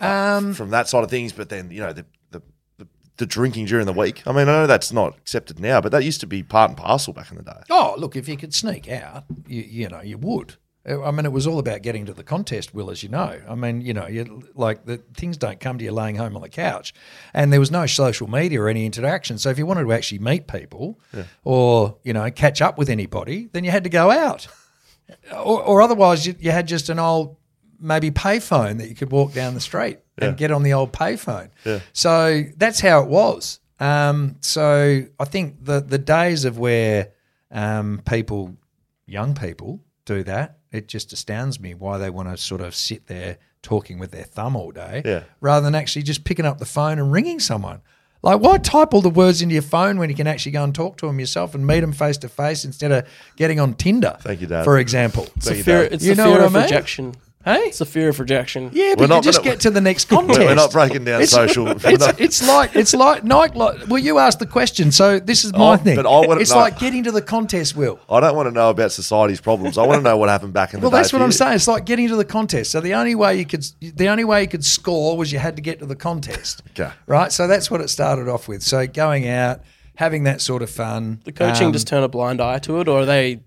Um, 0.00 0.54
from 0.54 0.70
that 0.70 0.88
side 0.88 1.04
of 1.04 1.10
things. 1.10 1.32
But 1.34 1.48
then 1.50 1.70
you 1.70 1.80
know 1.84 1.92
the 1.92 2.06
the, 2.30 2.40
the 2.78 2.86
the 3.18 3.26
drinking 3.26 3.66
during 3.66 3.84
the 3.86 3.98
week. 4.04 4.22
I 4.26 4.30
mean, 4.32 4.48
I 4.48 4.52
know 4.56 4.66
that's 4.66 4.90
not 4.92 5.18
accepted 5.18 5.60
now, 5.60 5.80
but 5.82 5.90
that 5.92 6.02
used 6.04 6.20
to 6.20 6.26
be 6.26 6.42
part 6.42 6.70
and 6.70 6.78
parcel 6.78 7.12
back 7.12 7.30
in 7.30 7.36
the 7.36 7.42
day. 7.52 7.60
Oh, 7.68 7.94
look, 7.98 8.16
if 8.16 8.26
you 8.28 8.36
could 8.38 8.54
sneak 8.54 8.88
out, 8.88 9.24
you, 9.46 9.62
you 9.62 9.88
know, 9.90 10.00
you 10.00 10.16
would. 10.18 10.56
I 10.86 11.10
mean, 11.10 11.26
it 11.26 11.32
was 11.32 11.46
all 11.46 11.58
about 11.58 11.82
getting 11.82 12.06
to 12.06 12.14
the 12.14 12.22
contest, 12.22 12.72
Will, 12.72 12.90
as 12.90 13.02
you 13.02 13.08
know. 13.08 13.40
I 13.48 13.54
mean, 13.56 13.80
you 13.80 13.92
know, 13.92 14.08
like 14.54 14.84
the 14.84 14.98
things 15.14 15.36
don't 15.36 15.58
come 15.58 15.78
to 15.78 15.84
you 15.84 15.90
laying 15.90 16.14
home 16.14 16.36
on 16.36 16.42
the 16.42 16.48
couch, 16.48 16.94
and 17.34 17.52
there 17.52 17.58
was 17.58 17.72
no 17.72 17.86
social 17.86 18.28
media 18.28 18.60
or 18.60 18.68
any 18.68 18.86
interaction. 18.86 19.38
So 19.38 19.50
if 19.50 19.58
you 19.58 19.66
wanted 19.66 19.84
to 19.84 19.92
actually 19.92 20.20
meet 20.20 20.46
people 20.46 21.00
or 21.44 21.96
you 22.04 22.12
know 22.12 22.30
catch 22.30 22.62
up 22.62 22.78
with 22.78 22.88
anybody, 22.88 23.48
then 23.52 23.64
you 23.64 23.72
had 23.72 23.84
to 23.84 23.90
go 23.90 24.12
out, 24.12 24.46
or, 25.32 25.62
or 25.62 25.82
otherwise 25.82 26.24
you, 26.26 26.36
you 26.38 26.52
had 26.52 26.68
just 26.68 26.88
an 26.88 27.00
old 27.00 27.36
maybe 27.80 28.10
payphone 28.10 28.78
that 28.78 28.88
you 28.88 28.94
could 28.94 29.10
walk 29.10 29.32
down 29.32 29.54
the 29.54 29.60
street 29.60 29.98
and 30.18 30.36
get 30.36 30.50
on 30.50 30.62
the 30.62 30.72
old 30.72 30.92
payphone. 30.92 31.50
Yeah. 31.64 31.80
So 31.92 32.44
that's 32.56 32.80
how 32.80 33.02
it 33.02 33.08
was. 33.08 33.60
Um, 33.80 34.36
so 34.40 35.02
I 35.18 35.24
think 35.24 35.64
the 35.64 35.80
the 35.80 35.98
days 35.98 36.44
of 36.44 36.58
where 36.58 37.12
um, 37.50 38.02
people, 38.06 38.56
young 39.04 39.34
people, 39.34 39.80
do 40.04 40.22
that, 40.22 40.58
it 40.72 40.88
just 40.88 41.12
astounds 41.12 41.58
me 41.60 41.74
why 41.74 41.98
they 41.98 42.10
want 42.10 42.28
to 42.28 42.36
sort 42.36 42.60
of 42.60 42.74
sit 42.74 43.06
there 43.06 43.38
talking 43.62 43.98
with 43.98 44.10
their 44.12 44.24
thumb 44.24 44.54
all 44.56 44.70
day, 44.70 45.02
Yeah. 45.04 45.22
rather 45.40 45.64
than 45.64 45.74
actually 45.74 46.02
just 46.02 46.24
picking 46.24 46.44
up 46.46 46.58
the 46.58 46.64
phone 46.66 46.98
and 46.98 47.10
ringing 47.12 47.40
someone. 47.40 47.80
Like, 48.22 48.40
why 48.40 48.58
type 48.58 48.92
all 48.94 49.02
the 49.02 49.10
words 49.10 49.42
into 49.42 49.52
your 49.52 49.62
phone 49.62 49.98
when 49.98 50.08
you 50.10 50.16
can 50.16 50.26
actually 50.26 50.52
go 50.52 50.64
and 50.64 50.74
talk 50.74 50.96
to 50.98 51.06
them 51.06 51.20
yourself 51.20 51.54
and 51.54 51.66
meet 51.66 51.80
them 51.80 51.92
face 51.92 52.16
to 52.18 52.28
face 52.28 52.64
instead 52.64 52.90
of 52.90 53.06
getting 53.36 53.60
on 53.60 53.74
Tinder? 53.74 54.16
Thank 54.20 54.40
you, 54.40 54.46
Dad. 54.46 54.64
For 54.64 54.78
example. 54.78 55.24
It's, 55.36 55.46
Thank 55.46 55.50
the 55.50 55.56
you, 55.58 55.62
fear, 55.64 55.82
it's 55.84 56.04
You 56.04 56.14
the 56.14 56.22
know 56.24 56.30
fear 56.30 56.38
what 56.38 56.46
of 56.46 56.56
I 56.56 56.58
mean? 56.60 56.64
rejection. 56.64 57.14
Hey? 57.46 57.60
It's 57.68 57.78
the 57.78 57.86
fear 57.86 58.08
of 58.08 58.18
rejection. 58.18 58.70
Yeah, 58.72 58.88
We're 58.90 58.96
but 58.96 59.08
not 59.08 59.16
you 59.18 59.22
just 59.30 59.38
gonna- 59.38 59.50
get 59.52 59.60
to 59.60 59.70
the 59.70 59.80
next 59.80 60.04
contest. 60.08 60.38
We're 60.40 60.54
not 60.56 60.72
breaking 60.72 61.04
down 61.04 61.24
social. 61.26 61.64
we're 61.66 61.72
It's, 61.84 62.00
not- 62.00 62.20
it's 62.20 62.46
like 62.46 62.74
it's 62.74 62.92
like 62.92 63.22
Nike. 63.22 63.56
Like, 63.56 63.86
well, 63.86 63.98
you 64.02 64.18
asked 64.18 64.40
the 64.40 64.46
question, 64.46 64.90
so 64.90 65.20
this 65.20 65.44
is 65.44 65.52
my 65.52 65.74
Oh, 65.74 65.76
thing. 65.76 65.94
but 65.94 66.06
I 66.06 66.26
wanna 66.26 66.40
it's 66.40 66.50
know- 66.50 66.58
like 66.58 66.78
getting 66.80 67.04
to 67.04 67.12
the 67.12 67.22
contest, 67.22 67.76
Will. 67.76 68.00
I 68.10 68.18
don't 68.18 68.34
want 68.34 68.48
to 68.48 68.50
know 68.50 68.70
about 68.70 68.90
society's 68.90 69.40
problems. 69.40 69.78
I 69.78 69.86
want 69.86 70.00
to 70.00 70.02
know 70.02 70.16
what 70.16 70.28
happened 70.28 70.54
back 70.54 70.74
in 70.74 70.80
the 70.80 70.86
day. 70.88 70.90
Well, 70.90 70.90
that's 71.00 71.10
for 71.12 71.18
what 71.18 71.24
I'm 71.24 71.30
saying. 71.30 71.54
It's 71.54 71.68
like 71.68 71.86
getting 71.86 72.08
to 72.08 72.16
the 72.16 72.24
contest. 72.24 72.72
So 72.72 72.80
the 72.80 72.94
only 72.94 73.14
way 73.14 73.38
you 73.38 73.46
could 73.46 73.64
the 73.80 74.08
only 74.08 74.24
way 74.24 74.42
you 74.42 74.48
could 74.48 74.64
score 74.64 75.16
was 75.16 75.30
you 75.32 75.38
had 75.38 75.54
to 75.54 75.62
get 75.62 75.78
to 75.78 75.86
the 75.86 75.96
contest. 75.96 76.62
Okay. 76.78 76.92
Right. 77.06 77.30
So 77.32 77.46
that's 77.46 77.70
what 77.70 77.80
it 77.80 77.88
started 77.90 78.28
off 78.28 78.48
with. 78.48 78.62
So 78.62 78.86
going 78.88 79.26
out, 79.28 79.60
having 79.94 80.24
that 80.24 80.40
sort 80.42 80.62
of 80.62 80.68
fun. 80.68 81.20
The 81.24 81.30
coaching 81.32 81.68
Um, 81.68 81.72
just 81.72 81.86
turn 81.86 82.02
a 82.02 82.08
blind 82.08 82.40
eye 82.40 82.58
to 82.58 82.80
it, 82.80 82.88
or 82.88 83.00
are 83.02 83.06
they, 83.06 83.40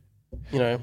you 0.52 0.58
know, 0.60 0.80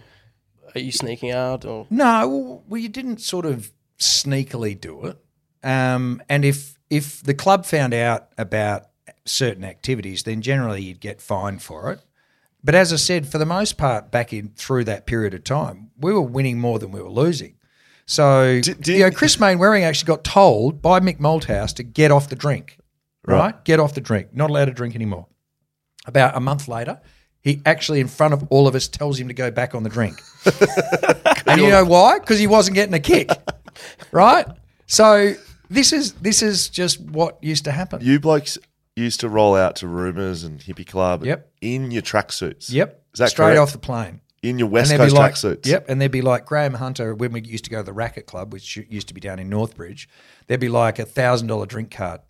are 0.76 0.80
you 0.80 0.92
sneaking 0.92 1.30
out 1.32 1.64
or? 1.64 1.86
No, 1.90 2.28
well, 2.28 2.64
well, 2.68 2.80
you 2.80 2.88
didn't 2.88 3.20
sort 3.20 3.46
of 3.46 3.72
sneakily 3.98 4.80
do 4.80 5.06
it. 5.06 5.18
Um, 5.62 6.22
and 6.28 6.44
if 6.44 6.78
if 6.90 7.22
the 7.22 7.34
club 7.34 7.66
found 7.66 7.92
out 7.94 8.28
about 8.38 8.86
certain 9.24 9.64
activities, 9.64 10.22
then 10.22 10.40
generally 10.42 10.82
you'd 10.82 11.00
get 11.00 11.20
fined 11.20 11.62
for 11.62 11.90
it. 11.92 12.00
But 12.62 12.74
as 12.74 12.92
I 12.92 12.96
said, 12.96 13.26
for 13.28 13.38
the 13.38 13.46
most 13.46 13.76
part, 13.76 14.10
back 14.10 14.32
in 14.32 14.50
through 14.56 14.84
that 14.84 15.06
period 15.06 15.34
of 15.34 15.44
time, 15.44 15.90
we 15.98 16.12
were 16.12 16.20
winning 16.22 16.58
more 16.60 16.78
than 16.78 16.92
we 16.92 17.00
were 17.00 17.10
losing. 17.10 17.56
So 18.06 18.60
Did- 18.60 18.86
you 18.86 19.00
know, 19.00 19.10
Chris 19.10 19.38
Mainwaring 19.40 19.82
actually 19.84 20.06
got 20.06 20.24
told 20.24 20.80
by 20.82 21.00
Mick 21.00 21.18
Malthouse 21.18 21.74
to 21.74 21.82
get 21.82 22.10
off 22.10 22.28
the 22.28 22.36
drink. 22.36 22.78
Right? 23.26 23.38
Right. 23.38 23.64
Get 23.64 23.80
off 23.80 23.94
the 23.94 24.00
drink. 24.00 24.28
Not 24.32 24.50
allowed 24.50 24.66
to 24.66 24.72
drink 24.72 24.94
anymore. 24.94 25.26
About 26.06 26.36
a 26.36 26.40
month 26.40 26.68
later, 26.68 27.00
he 27.46 27.62
actually, 27.64 28.00
in 28.00 28.08
front 28.08 28.34
of 28.34 28.44
all 28.50 28.66
of 28.66 28.74
us, 28.74 28.88
tells 28.88 29.20
him 29.20 29.28
to 29.28 29.34
go 29.34 29.52
back 29.52 29.72
on 29.72 29.84
the 29.84 29.88
drink. 29.88 30.20
and 31.46 31.60
you 31.60 31.68
know 31.68 31.84
why? 31.84 32.18
Because 32.18 32.40
he 32.40 32.48
wasn't 32.48 32.74
getting 32.74 32.92
a 32.92 32.98
kick, 32.98 33.30
right? 34.10 34.44
So 34.86 35.34
this 35.70 35.92
is 35.92 36.14
this 36.14 36.42
is 36.42 36.68
just 36.68 37.00
what 37.00 37.38
used 37.42 37.64
to 37.66 37.70
happen. 37.70 38.00
You 38.02 38.18
blokes 38.18 38.58
used 38.96 39.20
to 39.20 39.28
roll 39.28 39.54
out 39.54 39.76
to 39.76 39.86
Rumours 39.86 40.42
and 40.42 40.60
Hip-E 40.60 40.84
Club 40.84 41.24
Yep. 41.24 41.48
in 41.60 41.92
your 41.92 42.02
tracksuits. 42.02 42.72
Yep, 42.72 43.00
Is 43.14 43.18
that 43.20 43.28
straight 43.30 43.46
correct? 43.46 43.60
off 43.60 43.72
the 43.72 43.78
plane. 43.78 44.22
In 44.42 44.58
your 44.58 44.68
West 44.68 44.94
Coast 44.96 45.14
like, 45.14 45.34
tracksuits. 45.34 45.66
Yep, 45.66 45.88
and 45.88 46.00
there'd 46.00 46.10
be 46.10 46.22
like 46.22 46.46
Graham 46.46 46.74
Hunter 46.74 47.14
when 47.14 47.30
we 47.30 47.42
used 47.42 47.64
to 47.66 47.70
go 47.70 47.78
to 47.78 47.82
the 47.84 47.92
Racket 47.92 48.26
Club, 48.26 48.52
which 48.52 48.76
used 48.76 49.06
to 49.08 49.14
be 49.14 49.20
down 49.20 49.38
in 49.38 49.48
Northbridge. 49.48 50.08
There'd 50.48 50.58
be 50.60 50.68
like 50.68 50.98
a 50.98 51.04
thousand 51.04 51.46
dollar 51.46 51.66
drink 51.66 51.92
cart 51.92 52.22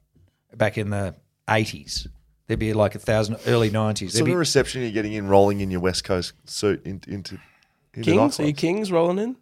back 0.55 0.77
in 0.77 0.91
the 0.91 1.15
eighties. 1.49 2.07
There'd 2.47 2.61
be 2.61 2.73
like 2.73 2.95
a 2.95 2.99
thousand 2.99 3.39
early 3.47 3.71
nineties. 3.71 4.17
So 4.17 4.25
the 4.25 4.37
reception 4.37 4.83
you're 4.83 4.93
getting 4.93 5.13
in 5.13 5.29
rolling 5.29 5.61
in 5.61 5.71
your 5.71 5.81
West 5.81 6.05
Coast 6.05 6.33
suit 6.45 6.85
in, 6.85 7.01
into, 7.09 7.39
into 7.95 8.11
Kings? 8.11 8.39
Are 8.41 8.45
you 8.45 8.53
nightclubs. 8.53 8.57
Kings 8.57 8.93
rolling 8.93 9.19
in? 9.19 9.37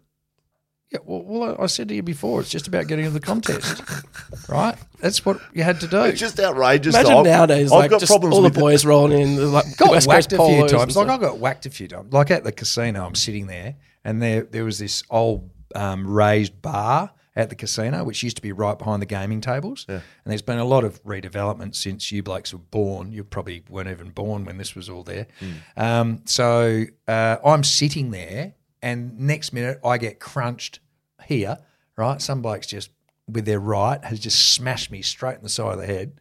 Yeah, 0.91 0.99
well, 1.03 1.23
well, 1.23 1.55
I 1.59 1.65
said 1.65 1.89
to 1.89 1.95
you 1.95 2.03
before, 2.03 2.41
it's 2.41 2.49
just 2.49 2.67
about 2.67 2.87
getting 2.87 3.05
into 3.05 3.19
the 3.19 3.25
contest, 3.25 3.81
right? 4.49 4.75
That's 4.99 5.25
what 5.25 5.39
you 5.51 5.63
had 5.63 5.79
to 5.81 5.87
do. 5.87 6.01
It's 6.03 6.19
just 6.19 6.39
outrageous. 6.39 6.93
Imagine 6.93 7.11
though. 7.11 7.19
I've- 7.21 7.29
nowadays, 7.29 7.71
I've 7.71 7.79
like 7.79 7.91
got 7.91 7.99
just 8.01 8.11
problems 8.11 8.35
all 8.35 8.41
the 8.41 8.49
with 8.49 8.59
boys 8.59 8.85
rolling 8.85 9.19
in, 9.19 9.35
the, 9.35 9.47
like 9.47 9.77
got 9.77 9.89
West 9.91 10.07
whacked 10.07 10.29
Coast 10.29 10.33
a 10.33 10.35
few 10.37 10.37
polos 10.37 10.71
and 10.71 10.79
times. 10.79 10.95
Like 10.95 11.07
I 11.07 11.09
stuff. 11.09 11.21
got 11.21 11.37
whacked 11.39 11.65
a 11.65 11.69
few 11.71 11.87
times. 11.87 12.13
Like 12.13 12.31
at 12.31 12.43
the 12.43 12.51
casino, 12.51 13.05
I'm 13.05 13.15
sitting 13.15 13.47
there, 13.47 13.75
and 14.03 14.21
there 14.21 14.43
there 14.43 14.63
was 14.63 14.77
this 14.77 15.03
old 15.09 15.49
um, 15.73 16.07
raised 16.07 16.61
bar 16.61 17.11
at 17.35 17.49
the 17.49 17.55
casino, 17.55 18.03
which 18.03 18.23
used 18.23 18.37
to 18.37 18.41
be 18.41 18.51
right 18.51 18.77
behind 18.77 19.01
the 19.01 19.05
gaming 19.05 19.41
tables. 19.41 19.85
And 19.89 20.01
there's 20.31 20.41
been 20.41 20.57
a 20.59 20.65
lot 20.65 20.83
of 20.83 21.03
redevelopment 21.03 21.75
since 21.75 22.11
you 22.11 22.23
blokes 22.23 22.53
were 22.53 22.59
born. 22.59 23.11
You 23.11 23.23
probably 23.23 23.63
weren't 23.69 23.89
even 23.89 24.09
born 24.09 24.45
when 24.45 24.57
this 24.57 24.73
was 24.75 24.89
all 24.89 25.03
there. 25.03 25.27
Um, 25.75 26.21
so 26.25 26.85
uh, 27.07 27.37
I'm 27.43 27.63
sitting 27.63 28.11
there, 28.11 28.53
and 28.81 29.19
next 29.19 29.51
minute 29.51 29.79
I 29.83 29.97
get 29.97 30.19
crunched 30.19 30.79
here. 31.25 31.57
Right, 31.97 32.21
some 32.21 32.41
blokes 32.41 32.67
just 32.67 32.89
with 33.27 33.45
their 33.45 33.59
right 33.59 34.03
has 34.03 34.19
just 34.19 34.53
smashed 34.53 34.91
me 34.91 35.01
straight 35.01 35.35
in 35.37 35.43
the 35.43 35.49
side 35.49 35.73
of 35.73 35.79
the 35.79 35.87
head. 35.87 36.19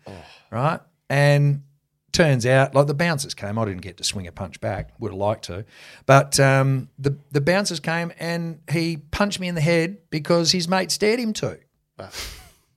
Right, 0.51 0.81
and 1.11 1.63
turns 2.15 2.47
out 2.47 2.75
like 2.75 2.87
the 2.87 2.95
bouncers 2.95 3.35
came. 3.35 3.59
I 3.59 3.65
didn't 3.67 3.83
get 3.83 3.99
to 3.99 4.05
swing 4.05 4.27
a 4.27 4.33
punch 4.33 4.61
back. 4.61 4.91
Would 5.01 5.11
have 5.13 5.19
liked 5.19 5.45
to, 5.45 5.67
but 6.07 6.41
um, 6.41 6.89
the 6.99 7.19
the 7.33 7.43
bouncers 7.43 7.81
came 7.81 8.11
and 8.19 8.61
he 8.73 8.97
punched 8.97 9.39
me 9.41 9.49
in 9.49 9.55
the 9.55 9.61
head 9.61 9.99
because 10.09 10.53
his 10.53 10.67
mate 10.69 10.91
stared 10.91 11.21
him 11.21 11.33
to. 11.35 11.59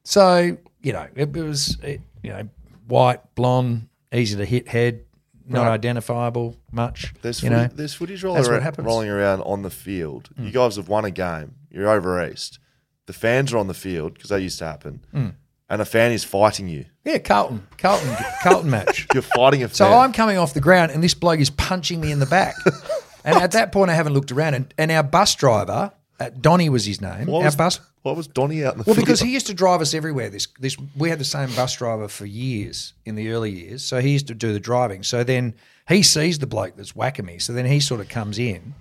So 0.04 0.58
you 0.82 0.94
know 0.94 1.08
it 1.16 1.34
was 1.34 1.78
it, 1.84 2.02
you 2.24 2.30
know 2.32 2.48
white, 2.88 3.20
blonde, 3.36 3.90
easy 4.14 4.38
to 4.38 4.46
hit 4.46 4.68
head, 4.70 5.04
not 5.46 5.64
Right. 5.64 5.74
identifiable 5.74 6.56
much. 6.72 7.14
There's 7.22 7.44
you 7.44 7.50
footage, 7.50 7.72
know 7.72 7.76
there's 7.76 7.94
footage 7.94 8.24
rolling 8.24 8.46
around. 8.48 8.76
Hmm. 8.76 8.84
rolling 8.84 9.10
around 9.10 9.42
on 9.42 9.64
the 9.64 9.70
field. 9.70 10.30
You 10.38 10.52
guys 10.52 10.78
have 10.78 10.88
won 10.88 11.04
a 11.06 11.12
game. 11.12 11.56
You're 11.70 11.90
over 11.90 12.26
east. 12.26 12.60
The 13.06 13.14
fans 13.14 13.54
are 13.54 13.58
on 13.58 13.68
the 13.68 13.74
field 13.74 14.14
because 14.14 14.30
that 14.30 14.42
used 14.42 14.60
to 14.60 14.66
happen, 14.66 15.02
Hmm. 15.12 15.30
And 15.70 15.82
a 15.82 15.86
fan 15.86 16.12
is 16.12 16.24
fighting 16.24 16.68
you. 16.68 16.86
Yeah, 17.04 17.18
Carlton, 17.20 17.68
Carlton, 17.78 18.16
Carlton 18.42 18.70
match. 18.70 19.08
You're 19.14 19.24
fighting 19.24 19.64
a 19.64 19.68
fan. 19.68 19.76
So 19.76 19.94
I'm 19.94 20.14
coming 20.14 20.38
off 20.38 20.54
the 20.54 20.62
ground 20.62 20.92
and 20.92 21.04
this 21.04 21.14
bloke 21.14 21.40
is 21.40 21.50
punching 21.50 22.00
me 22.00 22.12
in 22.12 22.20
the 22.20 22.26
back. 22.26 22.56
and 23.24 23.38
at 23.38 23.52
that 23.52 23.72
point, 23.72 23.92
I 23.92 23.94
haven't 23.94 24.14
looked 24.14 24.32
around. 24.32 24.54
And, 24.54 24.74
and 24.78 24.92
our 24.92 25.04
bus 25.04 25.36
driver, 25.36 25.92
uh, 26.20 26.30
Donny 26.42 26.70
was 26.70 26.86
his 26.86 27.02
name. 27.02 27.28
What 27.28 27.40
our 27.40 27.46
was, 27.46 27.56
bus. 27.56 27.80
what 28.02 28.16
was 28.16 28.28
Donny 28.28 28.66
out 28.66 28.74
in 28.74 28.80
the 28.80 28.84
Well, 28.86 28.96
because 28.96 29.20
he 29.20 29.32
used 29.32 29.48
to 29.48 29.54
drive 29.54 29.82
us 29.82 29.94
everywhere. 29.94 30.30
This, 30.30 30.48
this, 30.60 30.76
we 30.96 31.10
had 31.10 31.20
the 31.20 31.26
same 31.26 31.54
bus 31.56 31.76
driver 31.76 32.08
for 32.08 32.26
years 32.26 32.94
in 33.06 33.16
the 33.16 33.32
early 33.32 33.52
years. 33.52 33.84
So 33.84 34.00
he 34.00 34.12
used 34.12 34.28
to 34.28 34.34
do 34.34 34.54
the 34.54 34.60
driving. 34.60 35.04
So 35.04 35.24
then 35.24 35.54
he 35.88 36.04
sees 36.04 36.40
the 36.40 36.48
bloke 36.48 36.76
that's 36.76 36.96
whacking 36.96 37.26
me. 37.26 37.40
So 37.40 37.54
then 37.54 37.66
he 37.66 37.80
sort 37.80 38.02
of 38.02 38.10
comes 38.10 38.40
in, 38.40 38.74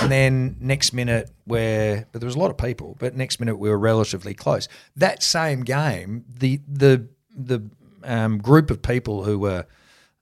and 0.00 0.12
then 0.12 0.56
next 0.60 0.92
minute 0.92 1.30
we're, 1.46 2.06
but 2.12 2.20
there 2.20 2.26
was 2.26 2.36
a 2.36 2.38
lot 2.38 2.50
of 2.50 2.58
people. 2.58 2.96
But 2.98 3.16
next 3.16 3.40
minute 3.40 3.56
we 3.56 3.68
were 3.68 3.78
relatively 3.78 4.34
close. 4.34 4.68
That 4.96 5.22
same 5.22 5.62
game, 5.62 6.24
the 6.28 6.60
the 6.68 7.08
the 7.34 7.62
um, 8.04 8.38
group 8.38 8.70
of 8.70 8.82
people 8.82 9.24
who 9.24 9.38
were 9.38 9.66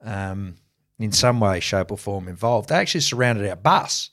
um, 0.03 0.55
in 0.99 1.13
some 1.13 1.41
way, 1.41 1.61
shape, 1.61 1.91
or 1.91 1.99
form 1.99 2.29
involved, 2.29 2.69
they 2.69 2.77
actually 2.77 3.01
surrounded 3.01 3.49
our 3.49 3.57
bus. 3.57 4.11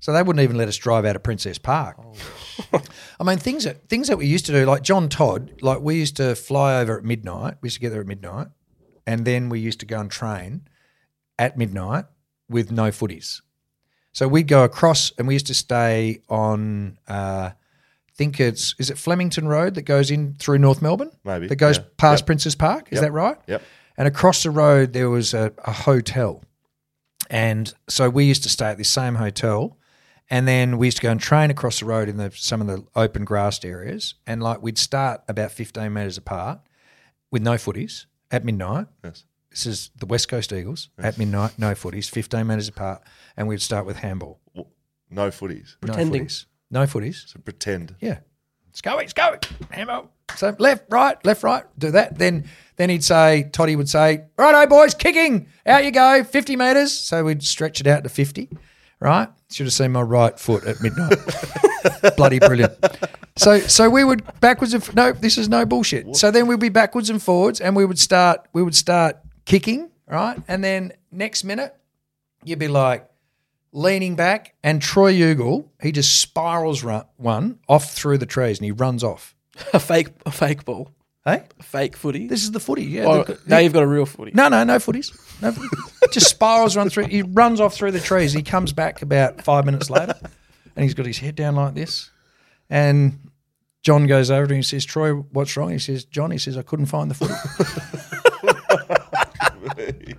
So 0.00 0.12
they 0.12 0.22
wouldn't 0.22 0.42
even 0.42 0.56
let 0.56 0.68
us 0.68 0.76
drive 0.76 1.04
out 1.04 1.16
of 1.16 1.22
Princes 1.22 1.58
Park. 1.58 1.98
I 3.20 3.24
mean, 3.24 3.38
things 3.38 3.64
that 3.64 3.88
things 3.88 4.08
that 4.08 4.16
we 4.16 4.26
used 4.26 4.46
to 4.46 4.52
do, 4.52 4.64
like 4.64 4.82
John 4.82 5.08
Todd, 5.08 5.54
like 5.60 5.80
we 5.80 5.96
used 5.96 6.16
to 6.16 6.34
fly 6.34 6.80
over 6.80 6.98
at 6.98 7.04
midnight. 7.04 7.56
We 7.60 7.66
used 7.66 7.76
to 7.76 7.80
get 7.80 7.90
there 7.90 8.00
at 8.00 8.06
midnight, 8.06 8.48
and 9.06 9.24
then 9.24 9.48
we 9.48 9.58
used 9.58 9.80
to 9.80 9.86
go 9.86 9.98
and 10.00 10.10
train 10.10 10.68
at 11.38 11.58
midnight 11.58 12.04
with 12.48 12.70
no 12.70 12.90
footies. 12.90 13.40
So 14.12 14.26
we'd 14.28 14.48
go 14.48 14.64
across, 14.64 15.12
and 15.18 15.26
we 15.28 15.34
used 15.34 15.46
to 15.48 15.54
stay 15.54 16.20
on. 16.28 16.98
Uh, 17.08 17.50
I 17.52 18.14
think 18.14 18.40
it's 18.40 18.74
is 18.78 18.90
it 18.90 18.98
Flemington 18.98 19.46
Road 19.48 19.74
that 19.74 19.82
goes 19.82 20.10
in 20.10 20.34
through 20.34 20.58
North 20.58 20.80
Melbourne, 20.82 21.10
Maybe, 21.24 21.46
that 21.48 21.56
goes 21.56 21.78
yeah. 21.78 21.84
past 21.96 22.22
Yep. 22.22 22.26
Princes 22.26 22.54
Park. 22.54 22.88
Is 22.90 22.96
Yep. 22.96 23.02
that 23.02 23.12
right? 23.12 23.36
Yep. 23.46 23.62
And 23.96 24.08
across 24.08 24.42
the 24.44 24.50
road 24.50 24.92
there 24.92 25.10
was 25.10 25.34
a, 25.34 25.52
a 25.64 25.72
hotel, 25.72 26.42
and 27.30 27.72
so 27.88 28.08
we 28.08 28.24
used 28.24 28.42
to 28.44 28.48
stay 28.48 28.66
at 28.66 28.78
this 28.78 28.88
same 28.88 29.16
hotel. 29.16 29.76
And 30.30 30.46
then 30.46 30.76
we 30.76 30.86
used 30.88 30.98
to 30.98 31.02
go 31.02 31.10
and 31.10 31.20
train 31.20 31.50
across 31.50 31.80
the 31.80 31.86
road 31.86 32.08
in 32.08 32.18
the 32.18 32.30
some 32.34 32.60
of 32.60 32.66
the 32.66 32.84
open 32.94 33.24
grassed 33.24 33.64
areas. 33.64 34.14
And 34.26 34.42
like 34.42 34.62
we'd 34.62 34.78
start 34.78 35.22
about 35.28 35.52
15 35.52 35.92
metres 35.92 36.18
apart 36.18 36.60
with 37.30 37.42
no 37.42 37.52
footies 37.52 38.06
at 38.30 38.44
midnight. 38.44 38.86
Yes. 39.02 39.24
This 39.50 39.64
is 39.66 39.90
the 39.98 40.06
West 40.06 40.28
Coast 40.28 40.52
Eagles 40.52 40.90
at 40.98 41.16
midnight, 41.18 41.58
no 41.58 41.72
footies, 41.72 42.10
15 42.10 42.46
metres 42.46 42.68
apart. 42.68 43.02
And 43.36 43.48
we'd 43.48 43.62
start 43.62 43.86
with 43.86 43.96
handball. 43.96 44.40
no 45.10 45.28
footies. 45.30 45.76
Pretending. 45.80 46.22
No 46.22 46.26
footies. 46.26 46.46
No 46.70 46.82
footies. 46.82 47.28
So 47.28 47.40
pretend. 47.40 47.94
Yeah. 48.00 48.18
Let's 48.66 48.82
go, 48.82 48.96
let's 48.96 49.12
go. 49.14 49.36
Handball. 49.70 50.12
So 50.36 50.54
left, 50.58 50.84
right, 50.90 51.16
left, 51.24 51.42
right, 51.42 51.64
do 51.78 51.90
that. 51.92 52.18
Then 52.18 52.44
then 52.76 52.90
he'd 52.90 53.02
say, 53.02 53.48
Toddy 53.52 53.74
would 53.74 53.88
say, 53.88 54.26
righto, 54.36 54.66
boys, 54.68 54.94
kicking. 54.94 55.48
Out 55.66 55.84
you 55.84 55.90
go, 55.90 56.22
50 56.22 56.54
metres. 56.54 56.92
So 56.92 57.24
we'd 57.24 57.42
stretch 57.42 57.80
it 57.80 57.86
out 57.86 58.04
to 58.04 58.10
50, 58.10 58.50
right? 59.00 59.28
Should 59.50 59.66
have 59.66 59.72
seen 59.72 59.92
my 59.92 60.02
right 60.02 60.38
foot 60.38 60.64
at 60.64 60.80
midnight. 60.82 61.18
Bloody 62.16 62.38
brilliant. 62.38 62.74
So 63.36 63.60
so 63.60 63.88
we 63.88 64.04
would 64.04 64.22
backwards 64.40 64.74
and 64.74 64.82
f- 64.82 64.94
no, 64.94 65.12
this 65.12 65.38
is 65.38 65.48
no 65.48 65.64
bullshit. 65.64 66.16
So 66.16 66.30
then 66.30 66.46
we'd 66.46 66.60
be 66.60 66.68
backwards 66.68 67.08
and 67.08 67.22
forwards 67.22 67.60
and 67.60 67.74
we 67.74 67.84
would 67.84 67.98
start 67.98 68.46
we 68.52 68.62
would 68.62 68.74
start 68.74 69.16
kicking, 69.46 69.90
right? 70.06 70.38
And 70.48 70.62
then 70.62 70.92
next 71.10 71.44
minute 71.44 71.74
you'd 72.44 72.58
be 72.58 72.68
like 72.68 73.08
leaning 73.72 74.16
back, 74.16 74.54
and 74.62 74.80
Troy 74.80 75.12
Ugle, 75.12 75.68
he 75.80 75.92
just 75.92 76.20
spirals 76.20 76.82
run, 76.82 77.04
one 77.16 77.58
off 77.68 77.92
through 77.92 78.18
the 78.18 78.26
trees 78.26 78.58
and 78.58 78.64
he 78.64 78.72
runs 78.72 79.04
off. 79.04 79.34
a 79.72 79.80
fake, 79.80 80.08
a 80.24 80.30
fake 80.30 80.64
ball, 80.64 80.90
Hey? 81.24 81.42
Fake 81.60 81.96
footy. 81.96 82.26
This 82.26 82.42
is 82.42 82.52
the 82.52 82.60
footy. 82.60 82.84
Yeah. 82.84 83.06
Well, 83.06 83.26
now 83.46 83.58
you've 83.58 83.72
got 83.72 83.82
a 83.82 83.86
real 83.86 84.06
footy. 84.06 84.32
No, 84.34 84.48
no, 84.48 84.64
no 84.64 84.76
footies. 84.76 85.12
No, 85.42 85.54
just 86.12 86.28
spirals 86.30 86.76
run 86.76 86.88
through. 86.88 87.06
He 87.06 87.22
runs 87.22 87.60
off 87.60 87.74
through 87.74 87.92
the 87.92 88.00
trees. 88.00 88.32
He 88.32 88.42
comes 88.42 88.72
back 88.72 89.02
about 89.02 89.42
five 89.42 89.64
minutes 89.64 89.90
later, 89.90 90.14
and 90.74 90.84
he's 90.84 90.94
got 90.94 91.06
his 91.06 91.18
head 91.18 91.34
down 91.34 91.54
like 91.56 91.74
this. 91.74 92.10
And 92.70 93.30
John 93.82 94.06
goes 94.06 94.30
over 94.30 94.46
to 94.46 94.54
him 94.54 94.58
and 94.58 94.66
says, 94.66 94.84
"Troy, 94.84 95.12
what's 95.12 95.56
wrong?" 95.56 95.70
He 95.70 95.78
says, 95.78 96.04
"John," 96.04 96.30
he 96.30 96.38
says, 96.38 96.56
"I 96.56 96.62
couldn't 96.62 96.86
find 96.86 97.10
the 97.10 97.14
footy." 97.14 97.34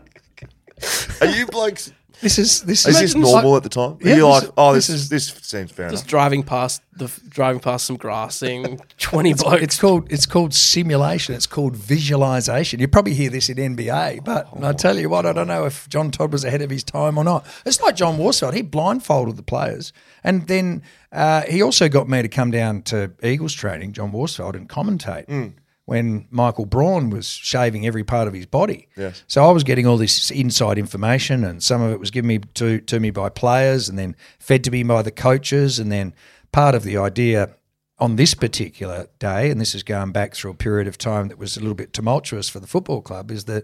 Are 1.21 1.27
you 1.27 1.45
blokes 1.47 1.91
this 2.21 2.37
is 2.37 2.61
this 2.63 2.85
Is 2.85 2.95
is 2.95 3.13
this 3.13 3.15
normal 3.15 3.55
at 3.57 3.63
the 3.63 3.69
time? 3.69 3.91
Are 3.93 3.97
Yeah, 4.01 4.15
you 4.15 4.21
this 4.33 4.43
like, 4.43 4.51
oh, 4.57 4.73
this 4.73 4.87
this 4.87 4.95
is- 5.01 5.09
this 5.09 5.27
seems 5.41 5.71
fair 5.71 5.89
Just 5.89 6.03
enough. 6.03 6.09
driving 6.09 6.43
past 6.43 6.81
the 6.95 7.09
driving 7.29 7.59
past 7.61 7.85
some 7.85 7.95
grassing, 7.97 8.79
twenty 8.97 9.33
blokes. 9.33 9.61
It's 9.63 9.79
called 9.79 10.11
it's 10.11 10.25
called 10.25 10.53
simulation. 10.53 11.33
It's 11.35 11.47
called 11.47 11.75
visualization. 11.75 12.79
You 12.79 12.87
probably 12.87 13.13
hear 13.13 13.29
this 13.29 13.49
in 13.49 13.57
NBA, 13.57 14.23
but 14.23 14.47
I 14.61 14.73
tell 14.73 14.97
you 14.99 15.09
what, 15.09 15.25
I 15.25 15.33
don't 15.33 15.47
know 15.47 15.65
if 15.65 15.87
John 15.89 16.11
Todd 16.11 16.31
was 16.33 16.43
ahead 16.43 16.61
of 16.61 16.69
his 16.69 16.83
time 16.83 17.17
or 17.17 17.23
not. 17.23 17.45
It's 17.65 17.79
like 17.81 17.95
John 17.95 18.17
Worsfold. 18.17 18.53
He 18.53 18.61
blindfolded 18.61 19.37
the 19.37 19.43
players, 19.43 19.93
and 20.23 20.47
then 20.47 20.81
uh, 21.11 21.41
he 21.43 21.61
also 21.61 21.87
got 21.89 22.09
me 22.09 22.21
to 22.21 22.27
come 22.27 22.51
down 22.51 22.81
to 22.83 23.11
Eagles 23.23 23.53
training, 23.53 23.93
John 23.93 24.11
Worsfold, 24.11 24.55
and 24.55 24.67
commentate. 24.67 25.53
When 25.89 26.27
Michael 26.29 26.65
Braun 26.67 27.09
was 27.09 27.25
shaving 27.27 27.87
every 27.87 28.03
part 28.03 28.27
of 28.27 28.33
his 28.35 28.45
body, 28.45 28.87
Yes. 28.95 29.23
so 29.27 29.43
I 29.49 29.51
was 29.51 29.63
getting 29.63 29.87
all 29.87 29.97
this 29.97 30.29
inside 30.31 30.77
information, 30.77 31.43
and 31.43 31.63
some 31.63 31.81
of 31.81 31.91
it 31.91 31.99
was 31.99 32.11
given 32.11 32.27
me 32.27 32.39
to 32.53 32.79
to 32.79 32.99
me 32.99 33.09
by 33.11 33.29
players, 33.29 33.89
and 33.89 33.97
then 33.97 34.15
fed 34.39 34.63
to 34.65 34.71
me 34.71 34.83
by 34.83 35.01
the 35.01 35.11
coaches, 35.11 35.79
and 35.79 35.91
then 35.91 36.13
part 36.51 36.75
of 36.75 36.83
the 36.83 36.95
idea 36.97 37.55
on 37.97 38.15
this 38.17 38.33
particular 38.35 39.07
day, 39.17 39.49
and 39.51 39.59
this 39.59 39.73
is 39.73 39.83
going 39.83 40.11
back 40.11 40.35
through 40.35 40.51
a 40.51 40.55
period 40.55 40.87
of 40.87 40.97
time 40.97 41.27
that 41.27 41.37
was 41.39 41.57
a 41.57 41.59
little 41.59 41.75
bit 41.75 41.91
tumultuous 41.91 42.47
for 42.49 42.59
the 42.59 42.67
football 42.67 43.01
club, 43.01 43.31
is 43.31 43.45
that 43.45 43.63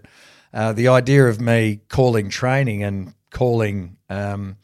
uh, 0.52 0.72
the 0.72 0.88
idea 0.88 1.26
of 1.28 1.40
me 1.40 1.80
calling 1.88 2.28
training 2.28 2.82
and 2.82 3.14
calling 3.30 3.96
um, 4.10 4.56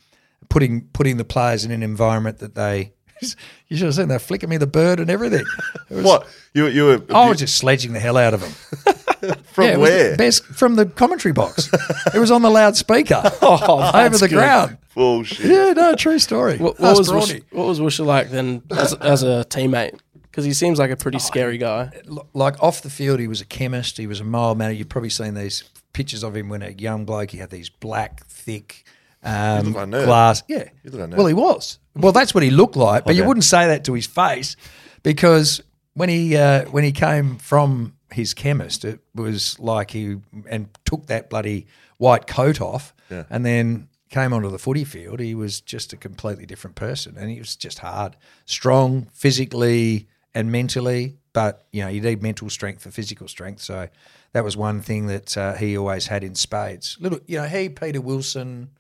putting 0.49 0.89
putting 0.93 1.17
the 1.17 1.25
players 1.25 1.65
in 1.65 1.71
an 1.71 1.83
environment 1.83 2.39
that 2.39 2.55
they. 2.55 2.93
You 3.69 3.77
should 3.79 3.87
have 3.87 3.95
seen 3.95 4.09
that 4.09 4.21
flicking 4.21 4.51
me 4.51 4.59
the 4.59 4.67
bird 4.67 5.01
and 5.01 5.09
everything. 5.11 5.45
It 5.89 5.95
was- 5.95 6.05
What 6.05 6.29
you 6.53 6.67
you 6.67 6.85
were? 6.85 7.03
I 7.15 7.29
was 7.29 7.39
just 7.39 7.57
sledging 7.57 7.93
the 7.95 8.01
hell 8.01 8.19
out 8.19 8.35
of 8.35 8.43
him. 8.43 8.53
from 9.53 9.65
Yeah, 9.65 9.71
it 9.71 9.75
the 9.75 9.81
where? 9.81 10.17
best 10.17 10.45
from 10.45 10.77
the 10.77 10.85
commentary 10.87 11.33
box. 11.33 11.71
it 12.15 12.19
was 12.19 12.31
on 12.31 12.43
the 12.43 12.51
loudspeaker 12.51 13.23
Oh, 13.43 13.91
over 13.95 14.19
the 14.19 14.29
ground. 14.29 14.77
Bullshit. 14.95 15.47
Yeah, 15.47 15.73
no, 15.73 15.95
true 15.95 16.19
story. 16.19 16.59
What, 16.59 16.79
what 16.79 16.99
was 16.99 17.09
Brawny. 17.09 17.43
What 17.51 17.67
was 17.67 17.81
Woosha 17.81 18.05
like 18.05 18.29
then 18.31 18.63
as, 18.71 18.93
as 18.95 19.23
a 19.23 19.47
teammate? 19.49 19.99
Because 20.25 20.45
he 20.45 20.53
seems 20.53 20.79
like 20.79 20.91
a 20.91 20.95
Oh, 20.95 20.97
pretty 20.97 21.19
scary 21.19 21.57
guy. 21.59 21.93
Like 22.35 22.63
off 22.63 22.83
the 22.83 22.91
field, 22.91 23.21
he 23.21 23.29
was 23.29 23.41
a 23.41 23.47
chemist. 23.47 23.97
He 23.99 24.07
was 24.07 24.21
a 24.21 24.25
mild 24.25 24.59
manner. 24.59 24.73
You've 24.73 24.89
probably 24.91 25.11
seen 25.11 25.33
these 25.35 25.65
pictures 25.95 26.23
of 26.23 26.35
him 26.37 26.49
when 26.51 26.63
a 26.63 26.71
young 26.71 27.05
bloke. 27.07 27.31
He 27.31 27.39
had 27.39 27.51
these 27.51 27.69
black, 27.71 28.25
thick 28.27 28.85
um, 29.23 29.67
look 29.67 29.77
like 29.77 29.91
glass. 29.91 30.43
Yeah, 30.49 30.69
You 30.83 30.91
look 30.91 31.01
like 31.11 31.17
well, 31.17 31.27
he 31.27 31.35
was. 31.35 31.79
Well, 31.95 32.13
that's 32.13 32.35
what 32.35 32.43
he 32.43 32.51
looked 32.51 32.77
like. 32.77 33.05
But 33.05 33.15
you 33.15 33.25
wouldn't 33.25 33.45
say 33.45 33.67
that 33.69 33.85
to 33.85 33.93
his 33.95 34.07
face 34.07 34.57
because 35.03 35.63
when 35.95 36.09
he 36.09 36.37
uh, 36.37 36.65
when 36.71 36.85
he 36.85 36.93
came 36.93 37.37
from 37.39 37.95
his 38.13 38.35
chemist, 38.35 38.85
it 38.85 39.01
was 39.15 39.59
like 39.59 39.91
he 39.91 40.17
and 40.49 40.69
took 40.85 41.07
that 41.07 41.31
bloody 41.31 41.67
white 41.99 42.27
coat 42.27 42.61
off, 42.61 42.95
Yeah. 43.11 43.25
and 43.31 43.45
then 43.47 43.89
came 44.11 44.33
onto 44.33 44.51
the 44.51 44.59
footy 44.59 44.85
field. 44.85 45.21
He 45.21 45.35
was 45.35 45.61
just 45.61 45.93
a 45.93 45.97
completely 45.97 46.45
different 46.47 46.77
person, 46.77 47.17
and 47.19 47.31
he 47.31 47.39
was 47.39 47.57
just 47.57 47.79
hard, 47.79 48.17
strong 48.45 49.07
physically 49.13 50.09
and 50.35 50.51
mentally. 50.53 51.17
But 51.33 51.65
you 51.73 51.83
know, 51.83 51.89
you 51.89 52.01
need 52.01 52.23
mental 52.23 52.51
strength 52.51 52.83
for 52.83 52.91
physical 52.91 53.29
strength. 53.29 53.63
So 53.63 53.89
that 54.33 54.45
was 54.45 54.57
one 54.57 54.81
thing 54.83 55.07
that 55.07 55.37
uh, 55.37 55.55
he 55.55 55.77
always 55.77 56.07
had 56.07 56.23
in 56.25 56.35
spades. 56.35 56.97
Little, 57.01 57.21
you 57.27 57.39
know, 57.39 57.47
he, 57.47 57.69
Peter 57.71 58.01
Wilson, 58.03 58.71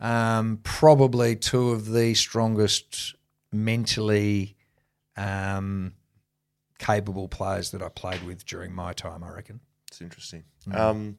um, 0.00 0.60
probably 0.62 1.36
two 1.36 1.70
of 1.70 1.90
the 1.90 2.14
strongest 2.14 3.14
mentally 3.52 4.56
um, 5.16 5.92
capable 6.78 7.28
players 7.28 7.70
that 7.72 7.82
I 7.82 7.88
played 7.88 8.22
with 8.22 8.44
during 8.46 8.72
my 8.72 8.92
time. 8.92 9.22
I 9.22 9.30
reckon. 9.30 9.60
It's 9.88 10.00
interesting. 10.00 10.44
Mm. 10.68 10.76
Um, 10.76 11.18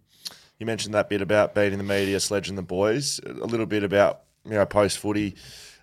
you 0.59 0.65
mentioned 0.65 0.93
that 0.93 1.09
bit 1.09 1.21
about 1.21 1.53
beating 1.53 1.77
the 1.77 1.83
media, 1.83 2.19
sledging 2.19 2.55
the 2.55 2.61
boys. 2.61 3.19
A 3.25 3.45
little 3.45 3.65
bit 3.65 3.83
about 3.83 4.21
you 4.45 4.51
know 4.51 4.65
post 4.65 4.97
footy. 4.97 5.35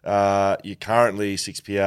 Uh, 0.05 0.57
you're 0.63 0.77
currently 0.77 1.37
six 1.37 1.61
PR 1.61 1.81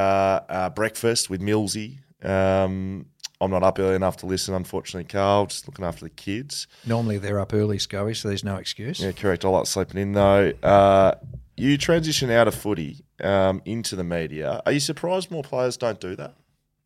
uh, 0.48 0.70
breakfast 0.74 1.28
with 1.28 1.40
Millsy. 1.40 1.98
Um, 2.22 3.06
I'm 3.42 3.50
not 3.50 3.64
up 3.64 3.80
early 3.80 3.96
enough 3.96 4.18
to 4.18 4.26
listen, 4.26 4.54
unfortunately, 4.54 5.08
Karl. 5.10 5.46
Just 5.46 5.66
looking 5.66 5.84
after 5.84 6.04
the 6.04 6.10
kids. 6.10 6.68
Normally 6.86 7.18
they're 7.18 7.40
up 7.40 7.52
early, 7.52 7.76
Scully, 7.78 8.14
so 8.14 8.28
there's 8.28 8.44
no 8.44 8.54
excuse. 8.56 9.00
Yeah, 9.00 9.10
correct. 9.10 9.44
I 9.44 9.48
like 9.48 9.66
sleeping 9.66 10.00
in 10.00 10.12
though. 10.12 10.52
Uh, 10.62 11.14
you 11.56 11.76
transition 11.76 12.30
out 12.30 12.46
of 12.46 12.54
footy 12.54 13.04
um, 13.22 13.60
into 13.64 13.96
the 13.96 14.04
media. 14.04 14.62
Are 14.64 14.70
you 14.70 14.78
surprised 14.80 15.30
more 15.32 15.42
players 15.42 15.76
don't 15.76 16.00
do 16.00 16.14
that? 16.16 16.36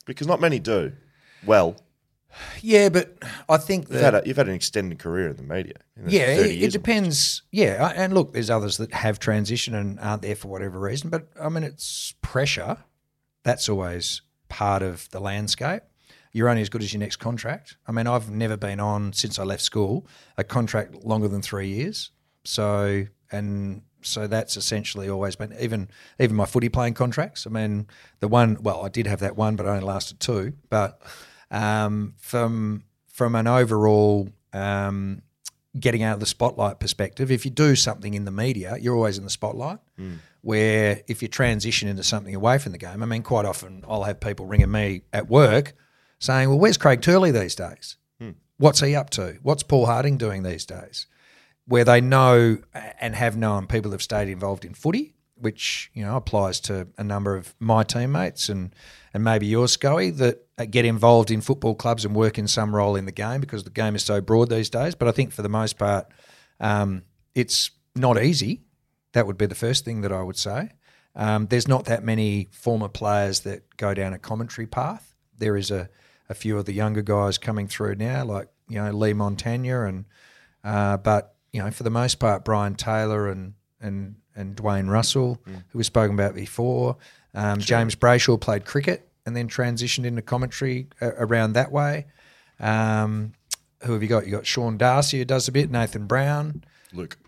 Because 0.07 0.27
not 0.27 0.41
many 0.41 0.59
do. 0.59 0.93
Well, 1.45 1.77
Yeah, 2.63 2.89
but 2.89 3.19
I 3.49 3.59
think 3.59 3.89
you've 3.89 4.01
that 4.01 4.15
had, 4.15 4.25
a, 4.25 4.27
you've 4.27 4.37
had 4.39 4.49
an 4.49 4.55
extended 4.55 4.99
career 4.99 5.29
in 5.29 5.37
the 5.37 5.43
media. 5.43 5.75
Know, 5.97 6.05
Yeah, 6.09 6.27
it, 6.29 6.63
it 6.63 6.73
depends. 6.73 7.43
Yeah, 7.51 7.93
and 7.95 8.15
look, 8.15 8.33
there's 8.33 8.51
others 8.51 8.79
that 8.79 8.93
have 8.95 9.19
transitioned 9.19 9.75
and 9.75 10.01
aren't 10.01 10.23
there 10.23 10.37
for 10.37 10.49
whatever 10.49 10.81
reason. 10.81 11.11
But 11.11 11.29
I 11.41 11.51
mean, 11.51 11.65
it's 11.65 12.15
pressure. 12.23 12.79
That's 13.43 13.69
always 13.69 14.23
part 14.49 14.83
of 14.83 15.09
the 15.11 15.21
landscape. 15.21 15.83
You're 16.37 16.51
only 16.51 16.61
as 16.61 16.69
good 16.69 16.83
as 16.83 16.93
your 16.93 17.01
next 17.01 17.17
contract. 17.17 17.79
I 17.87 17.93
mean, 17.93 18.07
I've 18.07 18.31
never 18.31 18.59
been 18.59 18.79
on 18.79 19.15
since 19.15 19.39
I 19.39 19.45
left 19.45 19.63
school 19.63 20.07
a 20.37 20.45
contract 20.45 20.95
longer 21.03 21.29
than 21.29 21.41
three 21.41 21.69
years. 21.69 22.11
So 22.45 23.07
and 23.33 23.81
so 24.03 24.27
that's 24.27 24.59
essentially 24.59 25.09
always 25.09 25.35
been 25.35 25.57
even 25.59 25.89
even 26.21 26.37
my 26.37 26.45
footy 26.45 26.69
playing 26.69 26.93
contracts. 26.93 27.47
I 27.47 27.51
mean, 27.51 27.87
the 28.21 28.29
one 28.29 28.59
well, 28.61 28.85
I 28.85 28.91
did 28.91 29.07
have 29.07 29.21
that 29.21 29.35
one, 29.35 29.57
but 29.57 29.65
it 29.65 29.71
only 29.71 29.83
lasted 29.83 30.21
two. 30.21 30.53
But 30.69 31.01
um, 31.51 32.13
from 32.19 32.85
from 33.07 33.35
an 33.35 33.47
overall 33.47 34.29
um, 34.53 35.23
getting 35.81 36.03
out 36.03 36.13
of 36.13 36.21
the 36.21 36.27
spotlight 36.27 36.81
perspective, 36.81 37.31
if 37.31 37.47
you 37.47 37.51
do 37.51 37.75
something 37.75 38.13
in 38.13 38.27
the 38.27 38.31
media, 38.31 38.77
you're 38.79 38.95
always 38.95 39.17
in 39.17 39.25
the 39.25 39.31
spotlight. 39.31 39.79
Where 40.43 41.01
if 41.09 41.23
you 41.23 41.29
transition 41.29 41.89
into 41.89 42.03
something 42.03 42.35
away 42.35 42.59
from 42.59 42.73
the 42.73 42.79
game, 42.79 43.03
I 43.03 43.07
mean, 43.07 43.23
quite 43.23 43.47
often 43.47 43.87
I'll 43.89 44.05
have 44.05 44.21
people 44.21 44.45
ringing 44.45 44.71
me 44.71 45.01
at 45.15 45.31
work 45.31 45.73
saying, 46.19 46.49
"Well, 46.49 46.59
where's 46.59 46.77
Craig 46.77 47.03
Turley 47.03 47.31
these 47.31 47.55
days? 47.55 47.97
What's 48.59 48.81
he 48.81 48.95
up 48.95 49.11
to? 49.11 49.39
What's 49.43 49.63
Paul 49.63 49.87
Harding 49.87 50.17
doing 50.17 50.43
these 50.43 50.65
days?" 50.65 51.07
Where 51.67 51.85
they 51.85 52.01
know 52.01 52.59
and 53.01 53.15
have 53.15 53.37
known 53.37 53.67
people 53.67 53.91
have 53.91 54.03
stayed 54.03 54.29
involved 54.29 54.65
in 54.65 54.73
footy, 54.73 55.15
which 55.35 55.91
you 55.95 56.05
know 56.05 56.17
applies 56.17 56.61
to 56.61 56.89
a 56.97 57.05
number 57.05 57.37
of 57.37 57.55
my 57.59 57.83
teammates 57.83 58.49
and 58.49 58.75
and 59.13 59.25
maybe 59.25 59.47
yours, 59.47 59.73
Scully, 59.73 60.11
that 60.11 60.47
get 60.71 60.85
involved 60.85 61.31
in 61.31 61.41
football 61.41 61.75
clubs 61.75 62.05
and 62.05 62.15
work 62.15 62.39
in 62.39 62.47
some 62.47 62.77
role 62.77 62.97
in 62.97 63.07
the 63.07 63.13
game 63.13 63.41
because 63.41 63.65
the 63.65 63.71
game 63.71 63.95
is 63.95 64.03
so 64.03 64.21
broad 64.21 64.51
these 64.51 64.69
days. 64.69 64.95
But 64.95 65.09
I 65.09 65.13
think 65.13 65.33
for 65.33 65.41
the 65.41 65.49
most 65.49 65.79
part, 65.79 66.07
um, 66.61 67.03
it's 67.35 67.71
not 67.95 68.23
easy. 68.23 68.63
That 69.13 69.27
would 69.27 69.39
be 69.39 69.47
the 69.47 69.55
first 69.55 69.85
thing 69.85 70.03
that 70.03 70.13
I 70.13 70.23
would 70.23 70.37
say. 70.37 70.71
Um, 71.15 71.47
there's 71.47 71.67
not 71.67 71.87
that 71.87 72.05
many 72.05 72.49
former 72.53 72.89
players 72.89 73.41
that 73.41 73.77
go 73.79 73.95
down 73.95 74.13
a 74.13 74.19
commentary 74.19 74.67
path. 74.67 75.15
There 75.39 75.57
is 75.57 75.71
a, 75.71 75.89
a 76.29 76.35
few 76.35 76.59
of 76.59 76.65
the 76.65 76.73
younger 76.73 77.03
guys 77.03 77.39
coming 77.39 77.69
through 77.69 77.97
now, 77.97 78.25
like 78.25 78.49
you 78.69 78.83
know 78.83 78.91
Leigh 78.91 79.15
Montagna, 79.15 79.89
and 79.89 80.05
uh, 80.65 80.97
but 80.97 81.35
you 81.53 81.63
know 81.63 81.71
for 81.71 81.83
the 81.83 81.91
most 81.91 82.17
part, 82.17 82.45
Brian 82.45 82.75
Taylor 82.75 83.29
and 83.29 83.55
and 83.81 84.17
and 84.35 84.57
Dwayne 84.57 84.89
Russell, 84.89 85.41
who 85.45 85.79
we've 85.79 85.87
spoken 85.87 86.15
about 86.15 86.35
before. 86.35 86.97
Um, 87.35 87.59
James 87.59 87.95
Brayshaw 87.95 88.41
played 88.41 88.65
cricket 88.65 89.09
and 89.27 89.37
then 89.37 89.49
transitioned 89.49 90.05
into 90.05 90.23
commentary 90.23 90.89
uh, 91.01 91.13
around 91.19 91.53
that 91.53 91.71
way. 91.71 92.07
Um, 92.61 93.33
who 93.83 93.93
have 93.93 94.03
you 94.03 94.09
got? 94.09 94.27
You 94.27 94.33
got 94.33 94.47
Sean 94.47 94.79
Darcy 94.79 95.19
who 95.19 95.25
does 95.25 95.49
a 95.49 95.53
bit, 95.53 95.71
Nathan 95.71 96.07
Brown. 96.07 96.65
Luke. 96.93 97.19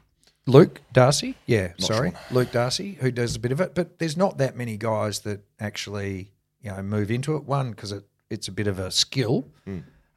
Luke 0.47 0.81
Darcy, 0.95 1.35
yeah, 1.45 1.73
sorry, 1.77 2.15
Luke 2.31 2.51
Darcy, 2.51 2.95
who 3.01 3.11
does 3.11 3.37
a 3.37 3.39
bit 3.39 3.53
of 3.53 3.61
it, 3.61 3.75
but 3.75 3.99
there's 3.99 4.17
not 4.17 4.39
that 4.39 4.57
many 4.57 4.79
guys 4.79 5.21
that 5.21 5.43
actually 5.61 6.33
you 6.63 6.71
know 6.71 6.83
move 6.83 7.11
into 7.11 7.37
it. 7.37 7.45
One 7.45 7.71
because 7.71 7.93
it, 7.93 8.05
it's 8.31 8.49
a 8.49 8.53
bit 8.53 8.67
of 8.67 8.79
a 8.79 8.91
skill, 8.91 9.49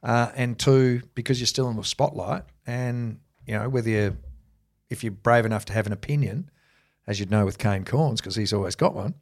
uh, 0.02 0.30
and 0.36 0.58
two 0.58 1.02
because 1.14 1.40
you're 1.40 1.46
still 1.46 1.68
in 1.70 1.76
the 1.76 1.84
spotlight, 1.84 2.44
and 2.66 3.18
you 3.46 3.54
know 3.58 3.68
whether 3.68 3.88
you're 3.90 4.16
if 4.90 5.02
you're 5.02 5.10
brave 5.12 5.44
enough 5.46 5.64
to 5.66 5.72
have 5.72 5.86
an 5.86 5.92
opinion, 5.92 6.50
as 7.06 7.18
you'd 7.18 7.30
know 7.30 7.44
with 7.44 7.58
Kane 7.58 7.84
Cornes 7.84 8.16
because 8.18 8.36
he's 8.36 8.52
always 8.52 8.74
got 8.76 8.94
one, 8.94 9.14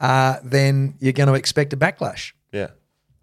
uh, 0.00 0.36
then 0.44 0.94
you're 1.00 1.12
going 1.12 1.28
to 1.28 1.34
expect 1.34 1.72
a 1.72 1.76
backlash, 1.76 2.32
Yeah, 2.52 2.68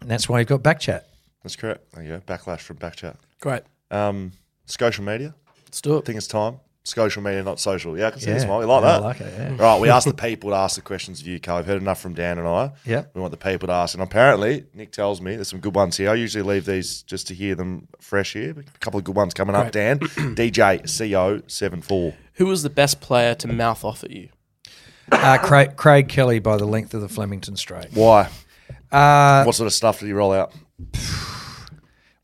and 0.00 0.10
that's 0.10 0.28
why 0.28 0.40
you've 0.40 0.48
got 0.48 0.62
backchat. 0.62 1.02
that's 1.42 1.56
correct. 1.56 1.92
There 1.92 2.02
you 2.04 2.08
go. 2.10 2.20
Backlash 2.20 2.60
from 2.60 2.76
Backchat. 2.76 3.16
Great. 3.40 3.62
Um, 3.90 4.32
social 4.66 5.04
media. 5.04 5.34
Let's 5.64 5.80
do 5.80 5.94
I 5.94 5.98
it. 5.98 6.04
think 6.04 6.18
it's 6.18 6.26
time. 6.26 6.60
Social 6.86 7.20
media, 7.20 7.42
not 7.42 7.58
social. 7.58 7.98
Yeah, 7.98 8.06
I 8.06 8.10
can 8.12 8.20
see 8.20 8.28
Yeah. 8.28 8.34
this 8.34 8.44
one. 8.46 8.60
We 8.60 8.64
like 8.64 8.82
Yeah, 8.82 8.88
I 8.88 8.92
that. 8.92 9.02
like 9.02 9.20
it, 9.20 9.34
yeah. 9.36 9.56
Right, 9.62 9.80
we 9.80 9.88
asked 9.88 10.06
the 10.06 10.14
people 10.28 10.50
to 10.50 10.56
ask 10.56 10.76
the 10.76 10.82
questions 10.82 11.20
of 11.20 11.26
you, 11.26 11.40
Karl. 11.40 11.56
We've 11.58 11.66
heard 11.66 11.82
enough 11.82 12.00
from 12.00 12.14
Dan 12.14 12.38
and 12.38 12.46
I. 12.46 12.70
Yeah. 12.84 13.04
We 13.12 13.20
want 13.20 13.32
the 13.32 13.36
people 13.36 13.66
to 13.66 13.72
ask. 13.74 13.94
And 13.94 14.02
apparently, 14.04 14.64
Nick 14.72 14.92
tells 14.92 15.20
me 15.20 15.34
there's 15.34 15.48
some 15.48 15.58
good 15.58 15.74
ones 15.74 15.96
here. 15.96 16.10
I 16.10 16.14
usually 16.14 16.44
leave 16.44 16.64
these 16.64 17.02
just 17.02 17.26
to 17.26 17.34
hear 17.34 17.56
them 17.56 17.88
fresh 18.00 18.34
here. 18.34 18.50
A 18.58 18.78
couple 18.78 18.98
of 18.98 19.04
good 19.04 19.16
ones 19.16 19.34
coming 19.34 19.56
up, 19.56 19.72
Dan. 19.72 19.98
DJ 20.00 20.82
CO74. 20.84 22.14
Who 22.34 22.46
was 22.46 22.62
the 22.62 22.70
best 22.70 23.00
player 23.00 23.34
to 23.34 23.48
mouth 23.48 23.84
off 23.84 24.04
at 24.04 24.10
you? 24.12 24.28
Uh, 25.10 25.38
Craig, 25.38 25.76
Craig 25.76 26.08
Kelly 26.08 26.38
by 26.38 26.56
the 26.56 26.66
length 26.66 26.94
of 26.94 27.00
the 27.00 27.08
Flemington 27.08 27.56
Straight. 27.56 27.86
Why? 27.94 28.28
Uh, 28.92 29.42
what 29.44 29.54
sort 29.54 29.66
of 29.66 29.72
stuff 29.72 29.98
did 30.00 30.06
he 30.06 30.12
roll 30.12 30.32
out? 30.32 30.52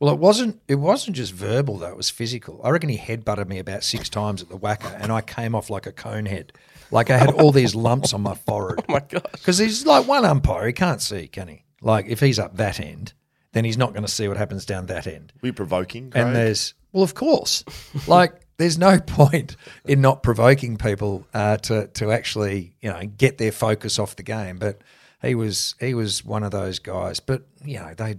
Well, 0.03 0.12
it 0.12 0.18
wasn't. 0.18 0.61
It 0.66 0.74
wasn't 0.74 1.14
just 1.14 1.32
verbal 1.32 1.78
though. 1.78 1.90
It 1.90 1.96
was 1.96 2.11
physical. 2.11 2.61
I 2.64 2.70
reckon 2.70 2.88
he 2.88 2.98
headbutted 2.98 3.46
me 3.46 3.61
about 3.61 3.84
six 3.84 4.09
times 4.09 4.42
at 4.42 4.48
the 4.48 4.59
WACA, 4.59 5.00
and 5.00 5.12
I 5.12 5.20
came 5.20 5.55
off 5.55 5.70
like 5.70 5.86
a 5.86 5.92
cone 5.92 6.26
head. 6.26 6.53
Like 6.90 7.09
I 7.09 7.16
had 7.16 7.30
all 7.30 7.53
these 7.53 7.76
lumps 7.76 8.12
on 8.12 8.20
my 8.20 8.34
forehead. 8.34 8.84
Oh 8.88 8.92
my 8.92 8.98
god. 8.98 9.28
Because 9.30 9.59
he's 9.59 9.86
like 9.86 10.09
one 10.09 10.24
umpire. 10.24 10.66
He 10.66 10.72
can't 10.72 11.00
see, 11.00 11.28
can 11.28 11.46
he? 11.46 11.64
Like 11.80 12.07
if 12.07 12.18
he's 12.18 12.40
up 12.40 12.57
that 12.57 12.80
end, 12.80 13.12
then 13.53 13.64
he's 13.64 13.78
not 13.78 13.92
going 13.92 14.05
to 14.05 14.11
see 14.11 14.26
what 14.26 14.36
happens 14.36 14.66
down 14.66 14.86
that 14.86 15.07
end. 15.07 15.32
Were 15.40 15.46
you 15.46 15.53
provoking? 15.53 16.11
Craig? 16.11 16.26
And 16.26 16.34
there's 16.34 16.74
well, 16.90 17.05
of 17.05 17.14
course, 17.14 17.64
like 18.09 18.40
there's 18.57 18.78
no 18.78 18.98
point 19.07 19.57
in 19.84 20.00
not 20.00 20.24
provoking 20.24 20.78
people 20.78 21.24
uh, 21.32 21.59
to 21.59 21.86
to 21.86 22.11
actually 22.11 22.74
you 22.80 22.90
know 22.90 23.05
get 23.07 23.38
their 23.38 23.53
focus 23.53 24.00
off 24.00 24.16
the 24.16 24.24
game. 24.24 24.59
But 24.59 24.82
he 25.22 25.36
was 25.36 25.76
he 25.78 25.94
was 25.94 26.24
one 26.24 26.42
of 26.42 26.50
those 26.50 26.80
guys. 26.80 27.20
But 27.20 27.46
you 27.64 27.78
know 27.78 27.94
they 27.94 28.16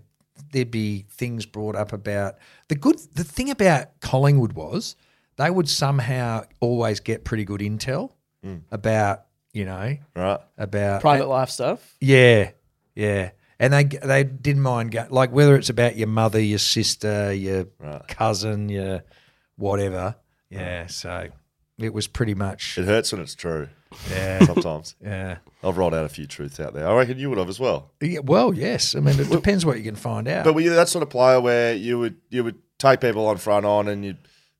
there'd 0.54 0.72
be 0.72 1.06
things 1.10 1.46
brought 1.46 1.76
up 1.76 1.92
about 1.92 2.36
the 2.70 2.76
good. 2.76 2.98
The 3.14 3.26
thing 3.26 3.50
about 3.50 4.00
Collingwood 4.00 4.54
was 4.54 4.96
they 5.36 5.50
would 5.50 5.68
somehow 5.68 6.46
always 6.62 7.02
get 7.02 7.26
pretty 7.26 7.44
good 7.44 7.60
intel 7.60 8.12
mm. 8.46 8.62
about 8.72 9.26
you 9.52 9.66
know 9.66 9.98
right. 10.16 10.40
about 10.58 11.02
Private 11.02 11.28
life 11.28 11.50
stuff. 11.50 11.96
yeah, 12.00 12.52
yeah. 12.96 13.32
And 13.60 13.74
they 13.74 13.84
they 13.84 14.24
didn't 14.24 14.62
mind 14.62 14.92
go, 14.92 15.06
like 15.10 15.32
whether 15.32 15.56
it's 15.56 15.70
about 15.70 15.96
your 15.98 16.08
mother, 16.08 16.40
your 16.40 16.60
sister, 16.60 17.34
your 17.34 17.66
cousin, 18.08 18.70
your 18.70 19.04
whatever. 19.58 20.16
Yeah, 20.50 20.88
so 20.88 21.30
it 21.80 21.94
was 21.94 22.08
pretty 22.08 22.36
much 22.36 22.78
It 22.78 22.86
hurts 22.86 23.12
when 23.12 23.22
it's 23.22 23.36
true. 23.36 23.70
Yeah, 24.10 24.46
Sometimes 24.46 24.96
yeah. 25.04 25.38
I've 25.64 25.78
rolled 25.78 25.94
out 25.94 26.06
a 26.06 26.10
few 26.10 26.26
truths 26.26 26.60
out 26.60 26.74
there. 26.74 26.88
I 26.88 26.96
reckon 26.96 27.18
you 27.18 27.30
would 27.30 27.38
have 27.38 27.50
as 27.50 27.60
well. 27.60 27.92
Yeah, 28.02 28.20
Well, 28.20 28.54
yes. 28.54 28.96
I 28.96 29.00
mean, 29.00 29.20
it 29.20 29.30
depends 29.30 29.66
what 29.66 29.78
you 29.78 29.84
can 29.84 29.96
find 29.96 30.28
out. 30.28 30.46
But 30.46 30.54
were 30.54 30.62
you 30.62 30.72
that 30.72 30.90
sort 30.90 31.04
of 31.04 31.10
player 31.10 31.40
where 31.40 31.74
you 31.74 32.00
would 32.00 32.18
you 32.30 32.44
would 32.44 32.60
take 32.80 33.02
people 33.02 33.28
on 33.28 33.38
front 33.38 33.66
on 33.66 33.88
and 33.88 34.06
you, 34.06 34.16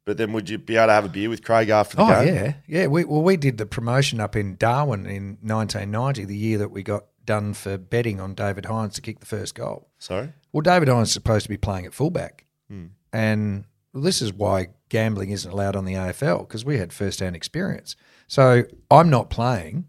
but 0.06 0.18
then 0.18 0.34
would 0.34 0.50
you 0.50 0.58
be 0.58 0.76
able 0.76 0.88
to 0.88 0.94
have 0.94 1.06
a 1.06 1.10
beer 1.10 1.30
with 1.30 1.44
Craig 1.44 1.70
after 1.70 1.98
the 1.98 2.04
oh 2.04 2.26
game? 2.26 2.36
yeah, 2.36 2.54
yeah. 2.68 2.88
We 2.88 3.06
well, 3.06 3.22
we 3.22 3.38
did 3.38 3.58
the 3.58 3.66
promotion 3.66 4.20
up 4.20 4.36
in 4.36 4.56
Darwin 4.56 5.06
in 5.06 5.38
1990, 5.42 6.26
the 6.26 6.38
year 6.38 6.58
that 6.58 6.72
we 6.72 6.84
got 6.84 7.06
done 7.26 7.54
for 7.54 7.78
betting 7.78 8.20
on 8.20 8.34
David 8.34 8.66
Hines 8.66 8.96
to 8.96 9.02
kick 9.02 9.20
the 9.20 9.26
first 9.26 9.56
goal. 9.56 9.88
Sorry. 9.98 10.34
Well, 10.52 10.62
David 10.62 10.88
Hines 10.88 11.10
is 11.10 11.14
supposed 11.14 11.44
to 11.44 11.50
be 11.50 11.58
playing 11.58 11.86
at 11.86 11.94
fullback, 11.94 12.46
hmm. 12.70 12.88
and 13.12 13.66
this 13.94 14.22
is 14.22 14.34
why 14.34 14.70
gambling 14.90 15.32
isn't 15.32 15.52
allowed 15.52 15.76
on 15.76 15.86
the 15.86 15.94
AFL 15.94 16.48
because 16.48 16.66
we 16.66 16.78
had 16.78 16.92
first-hand 16.92 17.36
experience. 17.36 17.96
So 18.28 18.64
I'm 18.90 19.10
not 19.10 19.30
playing, 19.30 19.86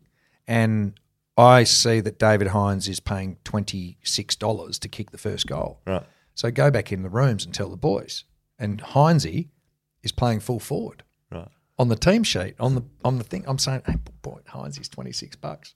and 0.47 0.99
I 1.37 1.65
see 1.65 2.01
that 2.01 2.19
David 2.19 2.49
Hines 2.49 2.89
is 2.89 3.01
paying 3.01 3.39
twenty 3.45 3.99
six 4.03 4.37
dollars 4.37 4.79
to 4.81 4.89
kick 4.89 5.11
the 5.11 5.19
first 5.19 5.47
goal. 5.47 5.81
Right. 5.87 6.03
So 6.35 6.51
go 6.51 6.71
back 6.71 6.93
in 6.93 7.03
the 7.03 7.09
rooms 7.09 7.45
and 7.45 7.55
tell 7.55 7.69
the 7.69 7.77
boys. 7.77 8.25
And 8.59 8.81
Hinesy 8.83 9.49
is 10.03 10.13
playing 10.13 10.41
full 10.41 10.61
forward 10.61 11.03
Right. 11.31 11.49
on 11.79 11.89
the 11.89 11.97
team 11.97 12.23
sheet 12.25 12.55
on 12.61 12.75
the 12.75 12.83
on 13.05 13.19
the 13.19 13.25
thing. 13.25 13.45
I'm 13.47 13.59
saying, 13.59 13.83
hey, 13.87 13.97
boy, 14.23 14.41
Hinesy's 14.49 14.89
twenty 14.89 15.13
six 15.13 15.37
bucks. 15.37 15.75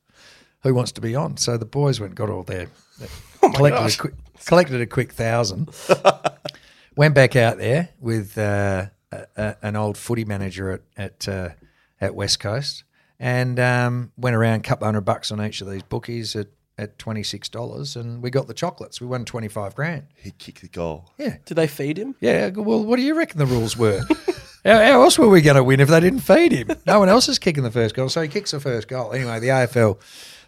Who 0.65 0.75
wants 0.75 0.93
to 0.93 1.01
be 1.01 1.15
on? 1.15 1.37
So 1.37 1.57
the 1.57 1.65
boys 1.65 2.01
went, 2.01 2.17
got 2.17 2.29
all 2.31 2.43
their 2.43 2.67
collected, 3.55 3.95
a 3.95 3.97
quick, 3.97 4.15
collected 4.45 4.81
a 4.81 4.87
quick 4.87 5.13
thousand. 5.13 5.71
went 6.97 7.15
back 7.15 7.37
out 7.37 7.59
there 7.59 7.91
with 8.01 8.37
uh, 8.37 8.87
a, 9.13 9.27
a, 9.37 9.57
an 9.63 9.77
old 9.77 9.97
footy 9.97 10.25
manager 10.25 10.73
at 10.73 10.81
at, 10.97 11.29
uh, 11.29 11.49
at 12.01 12.15
West 12.15 12.41
Coast, 12.41 12.85
and 13.19 13.59
um, 13.61 14.13
went 14.17 14.37
around 14.37 14.61
a 14.61 14.63
couple 14.63 14.87
hundred 14.87 15.03
bucks 15.03 15.31
on 15.33 15.41
each 15.45 15.61
of 15.61 15.71
these 15.71 15.83
bookies 15.83 16.37
at 16.37 16.49
at 16.81 16.97
twenty 16.99 17.25
six 17.25 17.49
dollars, 17.49 17.97
and 17.97 18.23
we 18.23 18.31
got 18.31 18.47
the 18.47 18.55
chocolates. 18.55 19.01
We 19.01 19.07
won 19.09 19.25
twenty 19.25 19.49
five 19.49 19.75
grand. 19.75 20.05
He 20.15 20.31
kicked 20.31 20.61
the 20.63 20.69
goal. 20.69 21.11
Yeah, 21.19 21.39
Did 21.45 21.55
they 21.55 21.67
feed 21.67 21.99
him? 21.99 22.15
yeah. 22.21 22.49
Well, 22.51 22.85
what 22.85 22.97
do 22.97 23.03
you 23.03 23.17
reckon 23.17 23.39
the 23.39 23.47
rules 23.47 23.77
were? 23.77 24.01
how, 24.65 24.79
how 24.79 25.03
else 25.03 25.19
were 25.19 25.29
we 25.29 25.41
going 25.43 25.57
to 25.57 25.65
win 25.65 25.81
if 25.81 25.89
they 25.89 25.99
didn't 25.99 26.21
feed 26.21 26.53
him? 26.53 26.69
No 26.87 27.01
one 27.01 27.09
else 27.09 27.29
is 27.29 27.39
kicking 27.41 27.65
the 27.65 27.71
first 27.73 27.97
goal, 27.97 28.09
so 28.09 28.23
he 28.23 28.29
kicks 28.29 28.53
the 28.53 28.61
first 28.61 28.87
goal. 28.87 29.13
Anyway, 29.13 29.41
the 29.41 29.49
AFL 29.49 30.01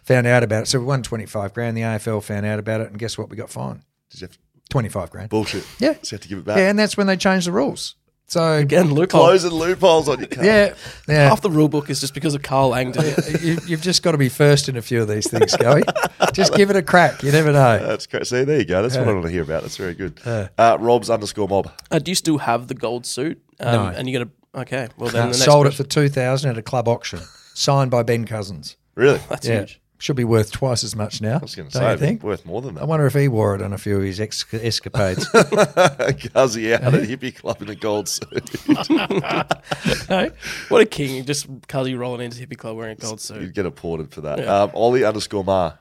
found 0.03 0.25
out 0.25 0.41
about 0.43 0.63
it, 0.63 0.65
so 0.67 0.79
we 0.79 0.85
won 0.85 1.03
twenty 1.03 1.25
five 1.25 1.53
grand. 1.53 1.75
The 1.75 1.81
AFL 1.81 2.23
found 2.23 2.45
out 2.45 2.59
about 2.59 2.79
it, 2.79 2.87
and 2.87 2.97
guess 2.97 3.17
what? 3.17 3.29
We 3.29 3.35
got 3.35 3.49
fined 3.49 3.81
Did 4.09 4.21
you 4.21 4.27
have 4.27 4.37
twenty 4.69 4.87
five 4.87 5.09
grand. 5.11 5.29
bullshit? 5.29 5.67
Yeah. 5.79 5.95
So 6.01 6.13
you 6.13 6.15
have 6.15 6.21
to 6.21 6.27
give 6.29 6.37
it 6.37 6.45
back. 6.45 6.57
Yeah, 6.57 6.69
and 6.69 6.79
that's 6.79 6.95
when 6.95 7.07
they 7.07 7.17
changed 7.17 7.45
the 7.47 7.51
rules. 7.51 7.95
So 8.31 8.53
Again, 8.53 8.93
loophole. 8.93 9.19
Closing 9.25 9.51
loopholes 9.51 10.07
on 10.07 10.19
your 10.19 10.29
car. 10.29 10.45
yeah, 10.45 10.73
yeah. 11.05 11.27
Half 11.27 11.41
the 11.41 11.49
rule 11.49 11.67
book 11.67 11.89
is 11.89 11.99
just 11.99 12.13
because 12.13 12.33
of 12.33 12.41
Karl 12.41 12.69
Langdon. 12.69 13.03
you, 13.41 13.57
you've 13.67 13.81
just 13.81 14.03
got 14.03 14.13
to 14.13 14.17
be 14.17 14.29
first 14.29 14.69
in 14.69 14.77
a 14.77 14.81
few 14.81 15.01
of 15.01 15.09
these 15.09 15.29
things, 15.29 15.51
Scully. 15.51 15.83
just 16.31 16.53
give 16.55 16.69
it 16.69 16.77
a 16.77 16.81
crack. 16.81 17.23
You 17.23 17.33
never 17.33 17.51
know. 17.51 17.85
That's 17.85 18.07
great. 18.07 18.25
See, 18.25 18.45
there 18.45 18.59
you 18.59 18.63
go. 18.63 18.81
That's 18.81 18.95
what 18.95 19.05
I 19.05 19.11
want 19.11 19.25
to 19.25 19.31
hear 19.31 19.41
about. 19.43 19.63
That's 19.63 19.75
very 19.75 19.95
good. 19.95 20.21
Uh, 20.25 20.47
Rob's 20.79 21.09
underscore 21.09 21.49
mob. 21.49 21.73
Uh, 21.91 21.99
do 21.99 22.09
you 22.09 22.15
still 22.15 22.37
have 22.37 22.69
the 22.69 22.73
gold 22.73 23.05
suit? 23.05 23.41
Um, 23.59 23.73
No. 23.73 23.85
And 23.87 24.09
you're 24.09 24.23
gonna 24.23 24.61
okay. 24.61 24.87
Well 24.95 25.09
then, 25.09 25.23
Uh, 25.23 25.25
the 25.25 25.31
next 25.31 25.43
sold 25.43 25.67
it 25.67 25.73
for 25.73 25.83
two 25.83 26.07
thousand 26.07 26.51
at 26.51 26.57
a 26.57 26.61
club 26.61 26.87
auction, 26.87 27.19
signed 27.53 27.91
by 27.91 28.01
Ben 28.03 28.23
Cousins. 28.23 28.77
Really? 28.95 29.19
That's 29.29 29.45
yeah, 29.45 29.59
huge. 29.59 29.80
Should 30.01 30.15
be 30.15 30.23
worth 30.23 30.51
twice 30.51 30.83
as 30.83 30.95
much 30.95 31.21
now. 31.21 31.35
I 31.35 31.37
was 31.37 31.55
going 31.55 31.69
to 31.69 31.77
say, 31.77 31.91
you 31.91 31.97
think? 31.97 32.23
worth 32.23 32.43
more 32.43 32.59
than 32.59 32.73
that. 32.73 32.81
I 32.81 32.85
wonder 32.85 33.05
if 33.05 33.13
he 33.13 33.27
wore 33.27 33.53
it 33.53 33.61
on 33.61 33.71
a 33.71 33.77
few 33.77 33.97
of 33.97 34.03
his 34.03 34.19
ex- 34.19 34.51
escapades. 34.51 35.25
Cuzzy 35.29 36.73
out 36.73 36.95
at 36.95 37.03
Hip-E 37.03 37.31
Club 37.33 37.61
in 37.61 37.69
a 37.69 37.75
gold 37.75 38.09
suit. 38.09 38.49
What 40.69 40.81
a 40.81 40.85
king! 40.85 41.23
Just 41.25 41.51
Cuzzy 41.67 41.95
rolling 41.97 42.21
into 42.21 42.39
Hip-E 42.39 42.55
Club 42.55 42.77
wearing 42.77 42.93
a 42.93 42.95
gold 42.95 43.21
suit. 43.21 43.41
You'd 43.41 43.53
get 43.53 43.67
applauded 43.67 44.11
for 44.11 44.21
that. 44.21 44.39
Um, 44.47 44.71
Ollie 44.73 45.03
underscore 45.03 45.43
Mar. 45.43 45.77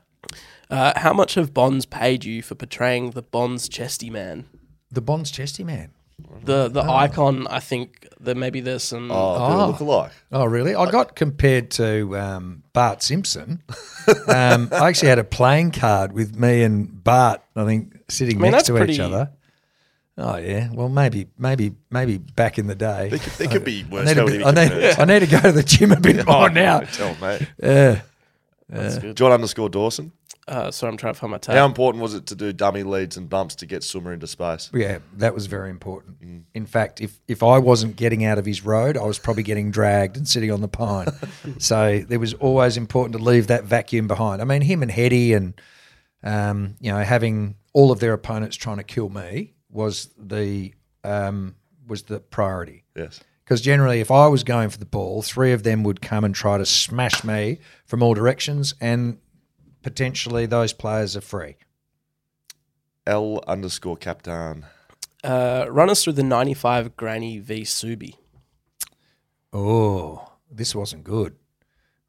Uh, 0.68 0.92
how 0.98 1.12
much 1.14 1.34
have 1.34 1.54
Bonds 1.54 1.86
paid 1.86 2.24
you 2.24 2.42
for 2.42 2.54
portraying 2.54 3.12
the 3.12 3.22
Bonds 3.22 3.68
chesty 3.68 4.10
man? 4.10 4.44
the 4.90 5.00
Bonds 5.00 5.30
chesty 5.30 5.64
man. 5.64 5.92
The 6.44 6.68
the 6.68 6.82
icon. 6.82 7.46
I 7.48 7.60
think 7.60 8.08
that 8.20 8.36
maybe 8.36 8.60
there's 8.60 8.82
some. 8.82 9.10
Oh, 9.10 9.14
oh. 9.38 9.66
look 9.68 9.80
alike. 9.80 10.12
Oh, 10.32 10.44
really? 10.44 10.74
I 10.74 10.90
got 10.90 11.16
compared 11.16 11.70
to 11.72 12.16
um, 12.18 12.62
Bart 12.72 13.02
Simpson. 13.02 13.62
um, 14.28 14.68
I 14.72 14.88
actually 14.88 15.08
had 15.08 15.18
a 15.18 15.24
playing 15.24 15.72
card 15.72 16.12
with 16.12 16.36
me 16.38 16.62
and 16.62 17.02
Bart. 17.04 17.42
I 17.56 17.64
think 17.64 17.98
sitting 18.08 18.36
I 18.38 18.40
mean, 18.40 18.52
next 18.52 18.68
that's 18.68 18.78
to 18.78 18.82
each 18.84 18.96
pretty- 18.98 19.00
other. 19.00 19.30
Oh 20.18 20.36
yeah. 20.36 20.68
Well, 20.72 20.90
maybe, 20.90 21.28
maybe, 21.38 21.72
maybe 21.90 22.18
back 22.18 22.58
in 22.58 22.66
the 22.66 22.74
day. 22.74 23.08
They 23.10 23.18
could, 23.18 23.32
they 23.34 23.46
could 23.46 23.64
be 23.64 23.86
I 23.88 23.92
worse. 23.92 24.06
need, 24.08 24.18
a 24.18 24.24
bit, 24.26 24.44
I, 24.44 24.50
need. 24.50 24.98
I 24.98 25.04
need 25.06 25.20
to 25.20 25.26
go 25.26 25.40
to 25.40 25.52
the 25.52 25.62
gym 25.62 25.92
a 25.92 26.00
bit 26.00 26.24
Oh, 26.28 26.32
more 26.40 26.50
now. 26.50 26.80
Tell 26.80 27.14
mate. 27.16 27.48
Yeah. 27.62 28.02
John 29.14 29.32
underscore 29.32 29.70
Dawson. 29.70 30.12
Uh, 30.50 30.68
sorry, 30.72 30.90
I'm 30.90 30.96
trying 30.96 31.14
to 31.14 31.20
find 31.20 31.30
my 31.30 31.38
tab. 31.38 31.54
How 31.54 31.64
important 31.64 32.02
was 32.02 32.12
it 32.12 32.26
to 32.26 32.34
do 32.34 32.52
dummy 32.52 32.82
leads 32.82 33.16
and 33.16 33.30
bumps 33.30 33.54
to 33.56 33.66
get 33.66 33.84
Summer 33.84 34.12
into 34.12 34.26
space? 34.26 34.68
Yeah, 34.74 34.98
that 35.18 35.32
was 35.32 35.46
very 35.46 35.70
important. 35.70 36.16
In 36.52 36.66
fact, 36.66 37.00
if 37.00 37.20
if 37.28 37.44
I 37.44 37.58
wasn't 37.58 37.94
getting 37.94 38.24
out 38.24 38.36
of 38.36 38.44
his 38.44 38.64
road, 38.64 38.96
I 38.96 39.04
was 39.04 39.16
probably 39.16 39.44
getting 39.44 39.70
dragged 39.70 40.16
and 40.16 40.26
sitting 40.26 40.50
on 40.50 40.60
the 40.60 40.68
pine. 40.68 41.06
so 41.58 42.04
it 42.08 42.16
was 42.16 42.34
always 42.34 42.76
important 42.76 43.16
to 43.16 43.22
leave 43.22 43.46
that 43.46 43.62
vacuum 43.62 44.08
behind. 44.08 44.42
I 44.42 44.44
mean, 44.44 44.62
him 44.62 44.82
and 44.82 44.90
Hetty 44.90 45.34
and 45.34 45.54
um, 46.24 46.74
you 46.80 46.90
know 46.90 46.98
having 46.98 47.54
all 47.72 47.92
of 47.92 48.00
their 48.00 48.12
opponents 48.12 48.56
trying 48.56 48.78
to 48.78 48.82
kill 48.82 49.08
me 49.08 49.54
was 49.70 50.10
the 50.18 50.74
um, 51.04 51.54
was 51.86 52.02
the 52.02 52.18
priority. 52.18 52.82
Yes. 52.96 53.20
Because 53.44 53.60
generally, 53.60 54.00
if 54.00 54.10
I 54.10 54.26
was 54.28 54.44
going 54.44 54.70
for 54.70 54.78
the 54.78 54.86
ball, 54.86 55.22
three 55.22 55.52
of 55.52 55.62
them 55.62 55.82
would 55.84 56.00
come 56.00 56.24
and 56.24 56.34
try 56.34 56.58
to 56.58 56.66
smash 56.66 57.24
me 57.24 57.58
from 57.84 58.02
all 58.02 58.14
directions, 58.14 58.74
and 58.80 59.18
potentially 59.82 60.46
those 60.46 60.72
players 60.72 61.16
are 61.16 61.20
free. 61.20 61.56
L 63.06 63.42
underscore 63.46 63.96
Captain. 63.96 64.66
Uh, 65.24 65.66
run 65.68 65.90
us 65.90 66.04
through 66.04 66.14
the 66.14 66.22
95 66.22 66.96
Granny 66.96 67.38
v 67.38 67.62
Subi. 67.62 68.14
Oh, 69.52 70.32
this 70.50 70.74
wasn't 70.74 71.04
good. 71.04 71.36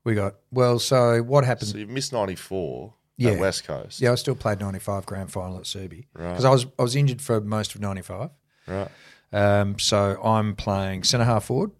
We 0.03 0.15
got 0.15 0.35
well. 0.51 0.79
So 0.79 1.21
what 1.21 1.43
happened? 1.45 1.69
So 1.69 1.77
you've 1.77 1.89
missed 1.89 2.13
94 2.13 2.93
Yeah. 3.17 3.31
at 3.31 3.39
West 3.39 3.63
Coast. 3.65 4.01
yeah, 4.01 4.11
I 4.11 4.15
still 4.15 4.35
played 4.35 4.59
ninety 4.59 4.79
five 4.79 5.05
grand 5.05 5.31
final 5.31 5.57
at 5.57 5.63
Subi 5.65 6.05
Right. 6.13 6.29
because 6.29 6.45
I 6.45 6.49
was 6.49 6.65
I 6.79 6.81
was 6.81 6.95
injured 6.95 7.21
for 7.21 7.39
most 7.41 7.75
of 7.75 7.81
ninety 7.81 8.01
five. 8.01 8.31
Right. 8.67 8.89
Um, 9.31 9.77
so 9.79 10.19
I'm 10.23 10.55
playing 10.55 11.03
centre 11.03 11.25
half 11.25 11.45
forward, 11.45 11.71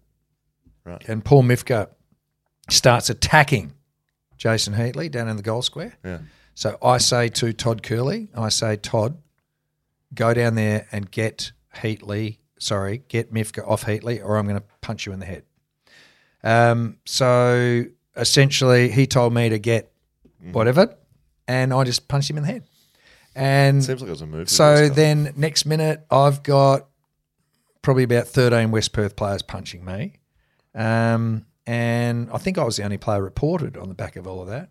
Right. 0.84 1.06
and 1.08 1.24
Paul 1.24 1.42
Mifka 1.42 1.88
starts 2.70 3.10
attacking 3.10 3.72
Jason 4.42 4.74
Heatley 4.74 5.08
down 5.08 5.28
in 5.28 5.36
the 5.36 5.42
goal 5.42 5.62
square. 5.62 5.96
Yeah. 6.04 6.18
So 6.54 6.76
I 6.82 6.98
say 6.98 7.28
to 7.28 7.52
Todd 7.52 7.84
Curley, 7.84 8.28
I 8.34 8.48
say 8.48 8.74
Todd, 8.74 9.16
go 10.12 10.34
down 10.34 10.56
there 10.56 10.88
and 10.90 11.08
get 11.08 11.52
Heatley. 11.76 12.38
Sorry, 12.58 13.04
get 13.06 13.32
Mifka 13.32 13.64
off 13.64 13.84
Heatley, 13.84 14.20
or 14.20 14.36
I'm 14.36 14.48
going 14.48 14.58
to 14.58 14.66
punch 14.80 15.06
you 15.06 15.12
in 15.12 15.20
the 15.20 15.26
head. 15.26 15.44
Um, 16.42 16.98
so 17.04 17.84
essentially, 18.16 18.90
he 18.90 19.06
told 19.06 19.32
me 19.32 19.48
to 19.48 19.60
get 19.60 19.92
whatever, 20.50 20.96
and 21.46 21.72
I 21.72 21.84
just 21.84 22.08
punched 22.08 22.28
him 22.28 22.36
in 22.36 22.42
the 22.42 22.50
head. 22.50 22.64
And 23.36 23.84
Seems 23.84 24.00
like 24.00 24.08
it 24.08 24.10
was 24.10 24.22
a 24.22 24.26
move. 24.26 24.50
so 24.50 24.88
then 24.88 25.34
next 25.36 25.66
minute, 25.66 26.04
I've 26.10 26.42
got 26.42 26.88
probably 27.80 28.02
about 28.02 28.26
13 28.26 28.72
West 28.72 28.92
Perth 28.92 29.14
players 29.14 29.42
punching 29.42 29.84
me. 29.84 30.14
Um, 30.74 31.46
and 31.66 32.28
I 32.32 32.38
think 32.38 32.58
I 32.58 32.64
was 32.64 32.76
the 32.76 32.84
only 32.84 32.98
player 32.98 33.22
reported 33.22 33.76
on 33.76 33.88
the 33.88 33.94
back 33.94 34.16
of 34.16 34.26
all 34.26 34.40
of 34.42 34.48
that. 34.48 34.70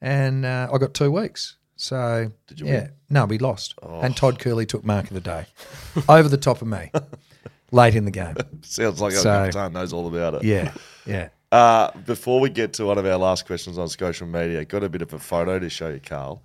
And 0.00 0.44
uh, 0.44 0.68
I 0.72 0.78
got 0.78 0.92
two 0.92 1.10
weeks 1.10 1.56
So 1.76 2.30
Did 2.46 2.60
you 2.60 2.66
yeah, 2.66 2.72
win? 2.72 2.88
Oh. 2.90 2.94
no, 3.10 3.24
we 3.26 3.38
lost, 3.38 3.74
and 3.82 4.16
Todd 4.16 4.38
Curley 4.38 4.66
took 4.66 4.84
mark 4.84 5.04
of 5.06 5.14
the 5.14 5.20
day 5.20 5.46
over 6.08 6.28
the 6.28 6.36
top 6.36 6.60
of 6.62 6.68
me 6.68 6.90
late 7.72 7.94
in 7.94 8.04
the 8.04 8.10
game. 8.10 8.36
Sounds 8.62 9.00
like 9.00 9.12
So- 9.12 9.44
a 9.44 9.46
captain 9.46 9.72
knows 9.72 9.92
all 9.92 10.06
about 10.06 10.34
it. 10.34 10.44
Yeah, 10.44 10.72
yeah. 11.06 11.28
Uh, 11.52 11.90
before 12.04 12.40
we 12.40 12.50
get 12.50 12.72
to 12.74 12.84
one 12.84 12.98
of 12.98 13.06
our 13.06 13.16
last 13.16 13.46
questions 13.46 13.78
on 13.78 13.88
social 13.88 14.26
media, 14.26 14.64
got 14.64 14.82
a 14.82 14.88
bit 14.88 15.00
of 15.00 15.12
a 15.14 15.18
photo 15.18 15.58
to 15.58 15.70
show 15.70 15.88
you, 15.88 16.00
Karl. 16.00 16.42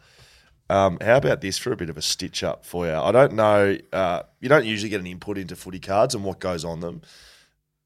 Um, 0.69 0.99
how 1.01 1.17
about 1.17 1.41
this 1.41 1.57
for 1.57 1.73
a 1.73 1.75
bit 1.75 1.89
of 1.89 1.97
a 1.97 2.01
stitch 2.01 2.43
up 2.45 2.63
for 2.65 2.85
you? 2.85 2.93
I 2.93 3.11
don't 3.11 3.33
know. 3.33 3.77
Uh, 3.91 4.21
you 4.39 4.47
don't 4.47 4.63
usually 4.63 4.89
get 4.89 5.01
an 5.01 5.07
input 5.07 5.37
into 5.37 5.55
footy 5.57 5.79
cards 5.79 6.15
and 6.15 6.23
what 6.23 6.39
goes 6.39 6.63
on 6.63 6.79
them. 6.79 7.01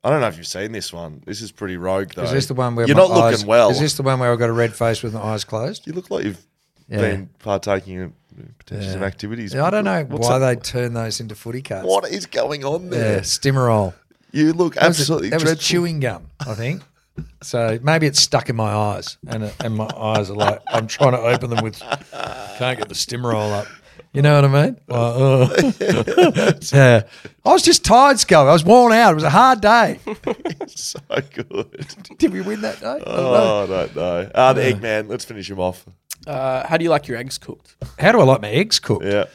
I 0.05 0.09
don't 0.11 0.21
know 0.21 0.27
if 0.27 0.37
you've 0.37 0.45
seen 0.47 0.71
this 0.71 0.93
one. 0.93 1.23
This 1.25 1.41
is 1.41 1.51
pretty 1.51 1.77
rogue, 1.77 2.11
though. 2.15 2.23
Is 2.23 2.31
this 2.31 2.45
the 2.45 2.53
one 2.53 2.75
where 2.75 2.85
you're 2.85 2.95
not 2.95 3.09
eyes- 3.09 3.31
looking 3.33 3.47
well? 3.47 3.71
Is 3.71 3.79
this 3.79 3.95
the 3.95 4.03
one 4.03 4.19
where 4.19 4.31
I've 4.31 4.37
got 4.39 4.49
a 4.49 4.53
red 4.53 4.73
face 4.75 5.01
with 5.01 5.13
my 5.15 5.21
eyes 5.21 5.43
closed? 5.43 5.87
you 5.87 5.93
look 5.93 6.11
like 6.11 6.25
you've 6.25 6.45
Yeah. 6.87 7.01
been 7.01 7.29
partaking 7.39 7.95
in 7.95 8.13
potentially 8.59 8.93
some 8.93 9.01
activities. 9.03 9.53
Yeah, 9.55 9.65
I 9.65 9.71
don't 9.71 9.83
know 9.83 10.03
What's 10.03 10.27
why 10.27 10.37
that- 10.37 10.61
they 10.61 10.61
turn 10.61 10.93
those 10.93 11.19
into 11.19 11.33
footy 11.35 11.63
cards. 11.63 11.87
What 11.87 12.07
is 12.11 12.27
going 12.27 12.63
on 12.63 12.91
there? 12.91 13.15
Yeah? 13.15 13.19
Stimorol. 13.21 13.93
You 14.31 14.53
look 14.53 14.75
That 14.75 14.87
was, 14.89 14.99
a- 14.99 15.01
absolutely 15.01 15.29
that 15.29 15.41
was 15.43 15.57
chewing 15.57 15.99
gum, 16.01 16.27
I 16.45 16.53
think. 16.53 16.83
So 17.41 17.79
maybe 17.81 18.05
it's 18.07 18.19
stuck 18.19 18.49
in 18.49 18.55
my 18.57 18.71
eyes, 18.73 19.17
and 19.27 19.49
and 19.61 19.73
my 19.75 19.89
eyes 19.97 20.29
are 20.29 20.35
like 20.35 20.61
I'm 20.67 20.85
trying 20.85 21.13
to 21.13 21.19
open 21.19 21.49
them 21.49 21.63
with 21.63 21.79
can't 21.79 22.77
get 22.77 22.89
the 22.89 22.93
Stimorol 22.95 23.53
up. 23.53 23.67
You 24.15 24.21
know 24.21 24.35
what 24.35 24.45
I 24.45 24.65
mean? 24.65 24.79
Like, 24.87 25.81
uh. 25.81 26.53
yeah, 26.73 27.03
I 27.43 27.51
was 27.51 27.63
just 27.63 27.83
tired, 27.83 28.17
Scully. 28.17 28.47
I 28.47 28.53
was 28.53 28.63
worn 28.63 28.93
out. 28.93 29.11
It 29.11 29.15
was 29.15 29.23
a 29.25 29.29
hard 29.29 29.59
day. 29.59 29.99
so 30.67 30.99
good. 31.33 31.85
Did 32.17 32.31
we 32.31 32.39
win 32.39 32.61
that 32.61 32.79
day? 32.79 32.87
I 32.87 32.97
don't 32.97 33.05
know. 33.05 33.13
Oh, 33.13 33.63
I 33.63 33.67
don't 33.67 33.95
know. 33.97 34.31
Uh, 34.33 34.53
the 34.53 34.61
Eggman. 34.61 35.09
Let's 35.09 35.25
finish 35.25 35.51
him 35.51 35.59
off. 35.59 35.85
Uh, 36.25 36.65
how 36.65 36.77
do 36.77 36.85
you 36.85 36.89
like 36.89 37.09
your 37.09 37.17
eggs 37.17 37.37
cooked? 37.37 37.75
How 37.99 38.13
do 38.13 38.21
I 38.21 38.23
like 38.23 38.41
my 38.41 38.49
eggs 38.49 38.79
cooked? 38.79 39.03
Yeah. 39.03 39.25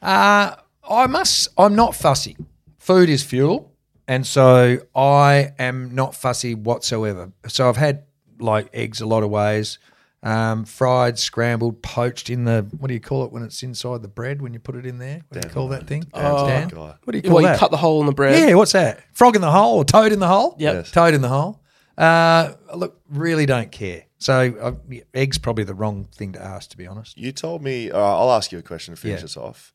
Uh, 0.00 0.56
I 0.88 1.06
must. 1.06 1.48
I'm 1.58 1.76
not 1.76 1.94
fussy. 1.94 2.38
Food 2.78 3.10
is 3.10 3.22
fuel, 3.22 3.70
and 4.08 4.26
so 4.26 4.78
I 4.94 5.52
am 5.58 5.94
not 5.94 6.14
fussy 6.14 6.54
whatsoever. 6.54 7.32
So 7.46 7.68
I've 7.68 7.76
had 7.76 8.04
like 8.38 8.70
eggs 8.72 9.02
a 9.02 9.06
lot 9.06 9.22
of 9.22 9.28
ways, 9.28 9.78
um, 10.22 10.64
fried, 10.64 11.18
scrambled, 11.18 11.82
poached 11.82 12.28
in 12.30 12.44
the 12.44 12.66
what 12.78 12.88
do 12.88 12.94
you 12.94 13.00
call 13.00 13.24
it 13.24 13.32
when 13.32 13.42
it's 13.42 13.62
inside 13.62 14.02
the 14.02 14.08
bread 14.08 14.42
when 14.42 14.52
you 14.52 14.58
put 14.60 14.74
it 14.76 14.84
in 14.86 14.98
there? 14.98 15.22
What 15.28 15.40
do 15.40 15.48
you 15.48 15.52
call 15.54 15.68
that 15.68 15.86
thing? 15.86 16.04
Oh. 16.12 16.46
Dan? 16.46 16.68
guy. 16.68 16.94
What 17.04 17.12
do 17.12 17.16
you 17.18 17.22
call 17.22 17.34
Well, 17.36 17.52
you 17.52 17.58
cut 17.58 17.70
the 17.70 17.76
hole 17.78 18.00
in 18.00 18.06
the 18.06 18.12
bread. 18.12 18.48
yeah, 18.48 18.54
what's 18.54 18.72
that? 18.72 19.02
Frog 19.14 19.34
in 19.36 19.40
the 19.42 19.50
hole 19.50 19.78
or 19.78 19.84
toad 19.84 20.12
in 20.12 20.18
the 20.18 20.28
hole? 20.28 20.56
Yep. 20.58 20.74
Yes. 20.74 20.90
Toad 20.90 21.14
in 21.14 21.20
the 21.22 21.28
hole. 21.28 21.60
Uh, 21.96 22.52
look, 22.74 23.00
really 23.10 23.46
don't 23.46 23.70
care. 23.72 24.04
So 24.18 24.54
uh, 24.60 24.72
yeah, 24.88 25.02
eggs 25.14 25.38
probably 25.38 25.64
the 25.64 25.74
wrong 25.74 26.06
thing 26.14 26.32
to 26.32 26.42
ask, 26.42 26.70
to 26.70 26.76
be 26.76 26.86
honest. 26.86 27.16
You 27.16 27.32
told 27.32 27.62
me. 27.62 27.90
Uh, 27.90 27.98
I'll 27.98 28.32
ask 28.32 28.52
you 28.52 28.58
a 28.58 28.62
question 28.62 28.94
to 28.94 29.00
finish 29.00 29.20
Yeah. 29.20 29.24
us 29.24 29.36
off. 29.36 29.72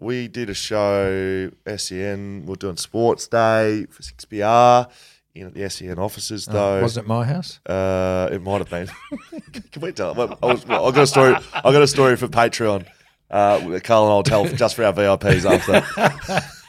We 0.00 0.26
did 0.26 0.50
a 0.50 0.54
show, 0.54 1.50
SEN. 1.76 2.44
We're 2.46 2.56
doing 2.56 2.76
Sports 2.76 3.28
Day 3.28 3.86
for 3.88 4.02
6PR 4.02 4.90
in 5.34 5.52
the 5.52 5.68
SEN 5.68 5.98
offices, 5.98 6.46
though. 6.46 6.78
Uh, 6.78 6.82
wasn't 6.82 7.06
it 7.06 7.08
my 7.08 7.24
house? 7.24 7.58
Uh, 7.66 8.28
it 8.30 8.40
might 8.42 8.58
have 8.58 8.70
been. 8.70 8.88
Can 9.72 9.82
we 9.82 9.92
tell? 9.92 10.14
Well, 10.14 10.38
I, 10.42 10.46
was, 10.46 10.66
well, 10.66 10.86
I 10.86 10.90
got 10.92 11.02
a 11.02 11.06
story. 11.06 11.34
I 11.52 11.72
got 11.72 11.82
a 11.82 11.88
story 11.88 12.16
for 12.16 12.28
Patreon. 12.28 12.86
Uh, 13.30 13.80
Karl 13.82 14.04
and 14.04 14.12
I'll 14.12 14.22
tell 14.22 14.44
just 14.56 14.76
for 14.76 14.84
our 14.84 14.92
VIPs 14.92 15.44
after. 15.44 15.80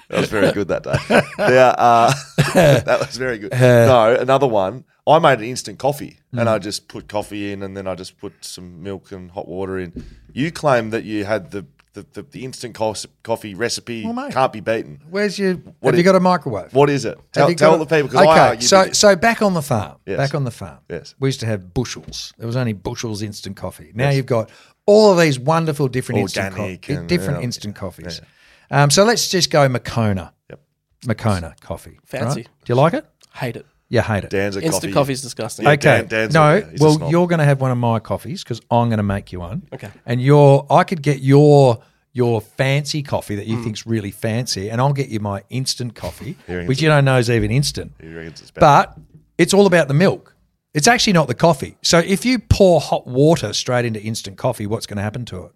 That 0.09 0.19
was 0.19 0.29
very 0.29 0.51
good 0.51 0.67
that 0.69 0.83
day. 0.83 0.97
Yeah, 1.39 1.75
uh, 1.77 2.13
that 2.53 2.99
was 2.99 3.17
very 3.17 3.37
good. 3.37 3.51
No, 3.51 4.15
another 4.15 4.47
one. 4.47 4.85
I 5.07 5.19
made 5.19 5.39
an 5.39 5.45
instant 5.45 5.77
coffee, 5.77 6.19
and 6.31 6.49
I 6.49 6.57
just 6.57 6.87
put 6.87 7.07
coffee 7.07 7.51
in, 7.51 7.61
and 7.61 7.77
then 7.77 7.87
I 7.87 7.93
just 7.93 8.17
put 8.17 8.33
some 8.43 8.81
milk 8.81 9.11
and 9.11 9.29
hot 9.29 9.47
water 9.47 9.77
in. 9.77 10.03
You 10.33 10.51
claim 10.51 10.89
that 10.89 11.03
you 11.03 11.25
had 11.25 11.51
the 11.51 11.67
the, 11.95 12.05
the, 12.13 12.21
the 12.21 12.45
instant 12.45 12.75
coffee 12.75 13.55
recipe 13.55 14.03
Well, 14.03 14.13
mate. 14.13 14.33
can't 14.33 14.53
be 14.53 14.59
beaten. 14.59 15.01
Where's 15.09 15.39
your? 15.39 15.55
What 15.79 15.93
have 15.93 15.97
you 15.97 16.03
got 16.03 16.15
a 16.15 16.19
microwave? 16.19 16.73
What 16.73 16.89
is 16.89 17.05
it? 17.05 17.17
Have 17.17 17.31
Tell, 17.31 17.55
tell 17.55 17.77
got 17.77 17.89
the 17.89 17.95
a- 17.95 18.03
people 18.03 18.19
okay, 18.19 18.29
I 18.29 18.47
argued. 18.49 18.63
so 18.69 18.83
with 18.83 18.95
so 18.95 19.15
back 19.15 19.41
on 19.41 19.53
the 19.53 19.61
farm. 19.61 19.97
Yes. 20.05 20.17
Back 20.17 20.35
on 20.35 20.43
the 20.43 20.51
farm. 20.51 20.79
Yes. 20.89 21.15
We 21.19 21.29
used 21.29 21.39
to 21.39 21.45
have 21.47 21.73
Bushells. 21.73 22.33
There 22.37 22.45
was 22.45 22.55
only 22.55 22.73
Bushells 22.73 23.23
instant 23.23 23.55
coffee. 23.57 23.91
Now 23.95 24.09
you've 24.11 24.25
got 24.25 24.49
all 24.85 25.11
of 25.11 25.17
these 25.19 25.39
wonderful 25.39 25.87
different 25.87 26.21
instant 26.21 26.53
Organic 26.53 26.89
and, 26.89 27.09
different 27.09 27.39
yeah, 27.39 27.45
instant 27.45 27.75
coffees. 27.75 28.21
Um, 28.69 28.89
so 28.91 29.03
let's 29.03 29.29
just 29.29 29.49
go 29.49 29.67
Moccona. 29.67 30.33
Yep. 30.49 30.59
Moccona 31.07 31.55
coffee. 31.61 31.99
Fancy. 32.05 32.41
right? 32.41 32.49
Do 32.65 32.73
you 32.73 32.75
like 32.75 32.93
it? 32.93 33.05
Hate 33.33 33.55
it. 33.55 33.65
You 33.89 34.01
hate 34.01 34.23
it. 34.23 34.29
Dan's 34.31 34.55
a 34.55 34.61
Instant 34.61 34.81
coffee. 34.81 34.93
coffee's 34.93 35.21
disgusting. 35.21 35.65
Yeah, 35.65 35.73
okay. 35.73 35.97
Dan- 35.99 36.07
Dan's 36.07 36.33
no. 36.33 36.57
a- 36.57 36.61
he's 36.61 36.81
a 36.81 36.83
well, 36.83 36.93
snob. 36.95 37.11
you're 37.11 37.27
going 37.27 37.39
to 37.39 37.45
have 37.45 37.61
one 37.61 37.71
of 37.71 37.77
my 37.77 37.99
coffees 37.99 38.43
because 38.43 38.59
I'm 38.71 38.89
going 38.89 38.97
to 38.97 39.03
make 39.03 39.31
you 39.31 39.39
one. 39.39 39.67
Okay. 39.73 39.89
And 40.05 40.21
your, 40.21 40.65
I 40.71 40.83
could 40.83 41.01
get 41.01 41.19
your 41.19 41.79
your 42.13 42.39
fancy 42.39 43.03
coffee 43.03 43.35
that 43.35 43.45
you 43.45 43.57
mm. 43.57 43.63
think's 43.65 43.85
really 43.85 44.09
fancy, 44.09 44.69
and 44.69 44.79
I'll 44.79 44.93
get 44.93 45.09
you 45.09 45.19
my 45.19 45.43
instant 45.49 45.95
coffee, 45.95 46.37
Hearing 46.47 46.65
which 46.65 46.81
you 46.81 46.87
don't 46.87 47.03
know 47.03 47.17
is 47.17 47.29
even 47.29 47.51
instant. 47.51 47.91
He 47.99 48.07
reckons 48.07 48.41
it's 48.41 48.51
better. 48.51 48.61
But 48.61 48.97
it's 49.37 49.53
all 49.53 49.65
about 49.67 49.89
the 49.89 49.93
milk. 49.93 50.33
It's 50.73 50.87
actually 50.87 51.13
not 51.13 51.27
the 51.27 51.35
coffee. 51.35 51.77
So 51.81 51.99
if 51.99 52.25
you 52.25 52.39
pour 52.39 52.79
hot 52.79 53.05
water 53.05 53.51
straight 53.51 53.83
into 53.83 54.01
instant 54.01 54.37
coffee, 54.37 54.65
what's 54.65 54.85
going 54.85 54.95
to 54.97 55.03
happen 55.03 55.25
to 55.25 55.45
it? 55.45 55.51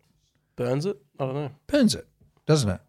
Burns 0.58 0.86
it? 0.86 0.98
I 1.18 1.26
don't 1.26 1.36
know. 1.36 1.52
Burns 1.68 1.96
it, 1.96 2.06
doesn't 2.46 2.70
it? 2.70 2.82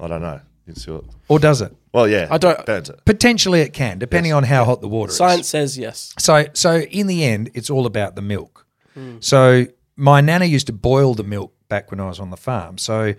I 0.00 0.08
don't 0.08 0.22
know. 0.22 0.40
You 0.66 0.74
see 0.74 0.90
what- 0.90 1.04
Or 1.28 1.38
does 1.38 1.60
it? 1.60 1.74
Well, 1.92 2.08
yeah, 2.08 2.28
I 2.30 2.38
don't- 2.38 2.64
burns 2.66 2.90
it. 2.90 3.00
Potentially 3.04 3.60
it 3.60 3.72
can, 3.72 3.98
depending 3.98 4.32
on 4.32 4.44
how 4.44 4.64
hot 4.64 4.80
the 4.80 4.88
water 4.88 5.10
is. 5.10 5.16
Science 5.16 5.40
is. 5.46 5.48
says 5.48 5.78
yes. 5.78 6.14
So 6.18 6.46
so 6.52 6.78
in 6.80 7.06
the 7.06 7.24
end, 7.24 7.50
it's 7.54 7.70
all 7.70 7.86
about 7.86 8.14
the 8.14 8.22
milk. 8.22 8.66
Hmm. 8.94 9.16
So 9.20 9.66
my 9.96 10.20
nana 10.20 10.44
used 10.44 10.66
to 10.68 10.72
boil 10.72 11.14
the 11.14 11.24
milk 11.24 11.54
back 11.68 11.90
when 11.90 12.00
I 12.00 12.06
was 12.06 12.20
on 12.20 12.30
the 12.30 12.36
farm. 12.36 12.78
So 12.78 13.14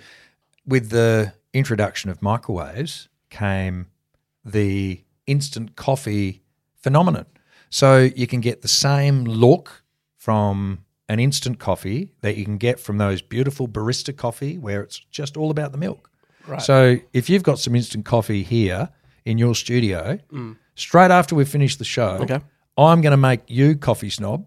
with 0.66 0.90
the 0.90 1.34
introduction 1.54 2.10
of 2.10 2.22
microwaves 2.22 3.10
came 3.30 3.88
the 4.46 5.04
instant 5.28 5.76
coffee 5.76 6.42
phenomenon. 6.76 7.26
So 7.70 8.10
you 8.16 8.28
can 8.28 8.40
get 8.42 8.62
the 8.62 8.68
same 8.68 9.26
look 9.26 9.84
from 10.18 10.86
an 11.08 11.20
instant 11.20 11.60
coffee 11.60 12.14
that 12.22 12.38
you 12.38 12.46
can 12.46 12.58
get 12.58 12.80
from 12.80 12.98
those 12.98 13.22
beautiful 13.22 13.68
barista 13.68 14.16
coffee 14.16 14.58
where 14.58 14.82
it's 14.82 15.00
just 15.12 15.38
all 15.38 15.50
about 15.52 15.72
the 15.72 15.78
milk. 15.78 16.09
Right. 16.50 16.62
So 16.62 16.98
if 17.14 17.30
you've 17.30 17.44
got 17.44 17.60
some 17.60 17.76
instant 17.76 18.06
coffee 18.06 18.44
here 18.44 18.90
in 19.26 19.38
your 19.38 19.56
studio, 19.56 20.20
straight 20.76 21.12
after 21.12 21.36
we 21.36 21.46
finish 21.46 21.76
the 21.78 21.86
show, 21.86 22.18
Okay. 22.22 22.40
I'm 22.78 23.02
going 23.02 23.12
to 23.12 23.18
make 23.18 23.42
you 23.48 23.76
coffee 23.76 24.10
snob 24.10 24.46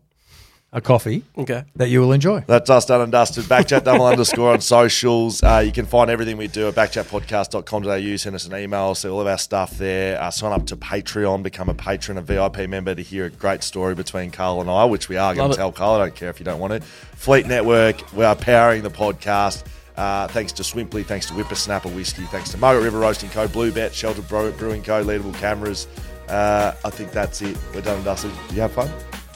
a 0.74 0.80
coffee 0.80 1.22
Okay. 1.36 1.64
that 1.76 1.90
you 1.90 2.00
will 2.00 2.12
enjoy. 2.12 2.42
That's 2.46 2.70
us 2.70 2.86
done 2.86 3.02
and 3.02 3.12
dusted. 3.12 3.44
Backchat 3.44 3.84
double 3.84 4.06
underscore 4.06 4.54
on 4.54 4.62
socials. 4.62 5.42
Uh, 5.42 5.62
you 5.62 5.70
can 5.70 5.84
find 5.84 6.08
everything 6.10 6.38
we 6.38 6.48
do 6.48 6.66
at 6.68 6.74
backchatpodcast.com.au. 6.74 8.16
Send 8.16 8.34
us 8.34 8.46
an 8.46 8.56
email, 8.56 8.94
see 8.94 9.08
all 9.10 9.20
of 9.20 9.26
our 9.26 9.36
stuff 9.36 9.76
there. 9.76 10.18
Uh, 10.20 10.30
sign 10.30 10.52
up 10.52 10.66
to 10.68 10.76
Patreon, 10.76 11.42
become 11.42 11.68
a 11.68 11.74
patron, 11.74 12.16
a 12.16 12.22
VIP 12.22 12.68
member 12.70 12.94
to 12.94 13.02
hear 13.02 13.26
a 13.26 13.30
great 13.30 13.62
story 13.62 13.94
between 13.94 14.30
Karl 14.30 14.62
and 14.62 14.70
I, 14.70 14.86
which 14.86 15.10
we 15.10 15.18
are 15.18 15.34
going 15.34 15.50
to 15.50 15.56
tell 15.56 15.72
Karl. 15.72 15.96
I 16.00 16.06
don't 16.06 16.14
care 16.14 16.30
if 16.30 16.38
you 16.40 16.44
don't 16.44 16.58
want 16.58 16.72
to. 16.72 16.80
Fleet 17.16 17.46
Network, 17.46 18.10
we 18.14 18.24
are 18.24 18.34
powering 18.34 18.82
the 18.82 18.90
podcast. 18.90 19.64
Uh, 19.96 20.26
thanks 20.28 20.52
to 20.52 20.62
Swimply, 20.62 21.04
thanks 21.04 21.26
to 21.26 21.34
Whippersnapper 21.34 21.88
Whiskey, 21.90 22.22
thanks 22.24 22.50
to 22.50 22.56
Margaret 22.58 22.82
River 22.82 22.98
Roasting 23.00 23.28
Co., 23.30 23.46
Blue 23.46 23.70
Bet, 23.70 23.94
Shelter 23.94 24.22
Brew- 24.22 24.52
Brewing 24.52 24.82
Co., 24.82 25.04
Leadable 25.04 25.34
Cameras. 25.34 25.86
Uh, 26.28 26.72
I 26.84 26.90
think 26.90 27.12
that's 27.12 27.42
it. 27.42 27.56
We're 27.74 27.82
done 27.82 27.96
and 27.96 28.04
dusted. 28.04 28.32
Did 28.48 28.54
you 28.56 28.62
have 28.62 28.72
fun? 28.72 28.90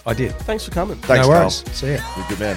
I 0.06 0.14
did. 0.14 0.32
Thanks 0.40 0.64
for 0.64 0.70
coming. 0.70 0.96
Thanks, 0.98 1.26
no 1.26 1.32
Karl. 1.32 1.50
See 1.50 1.92
ya. 1.94 2.00
You're 2.16 2.24
a 2.24 2.28
good 2.28 2.40
man. 2.40 2.56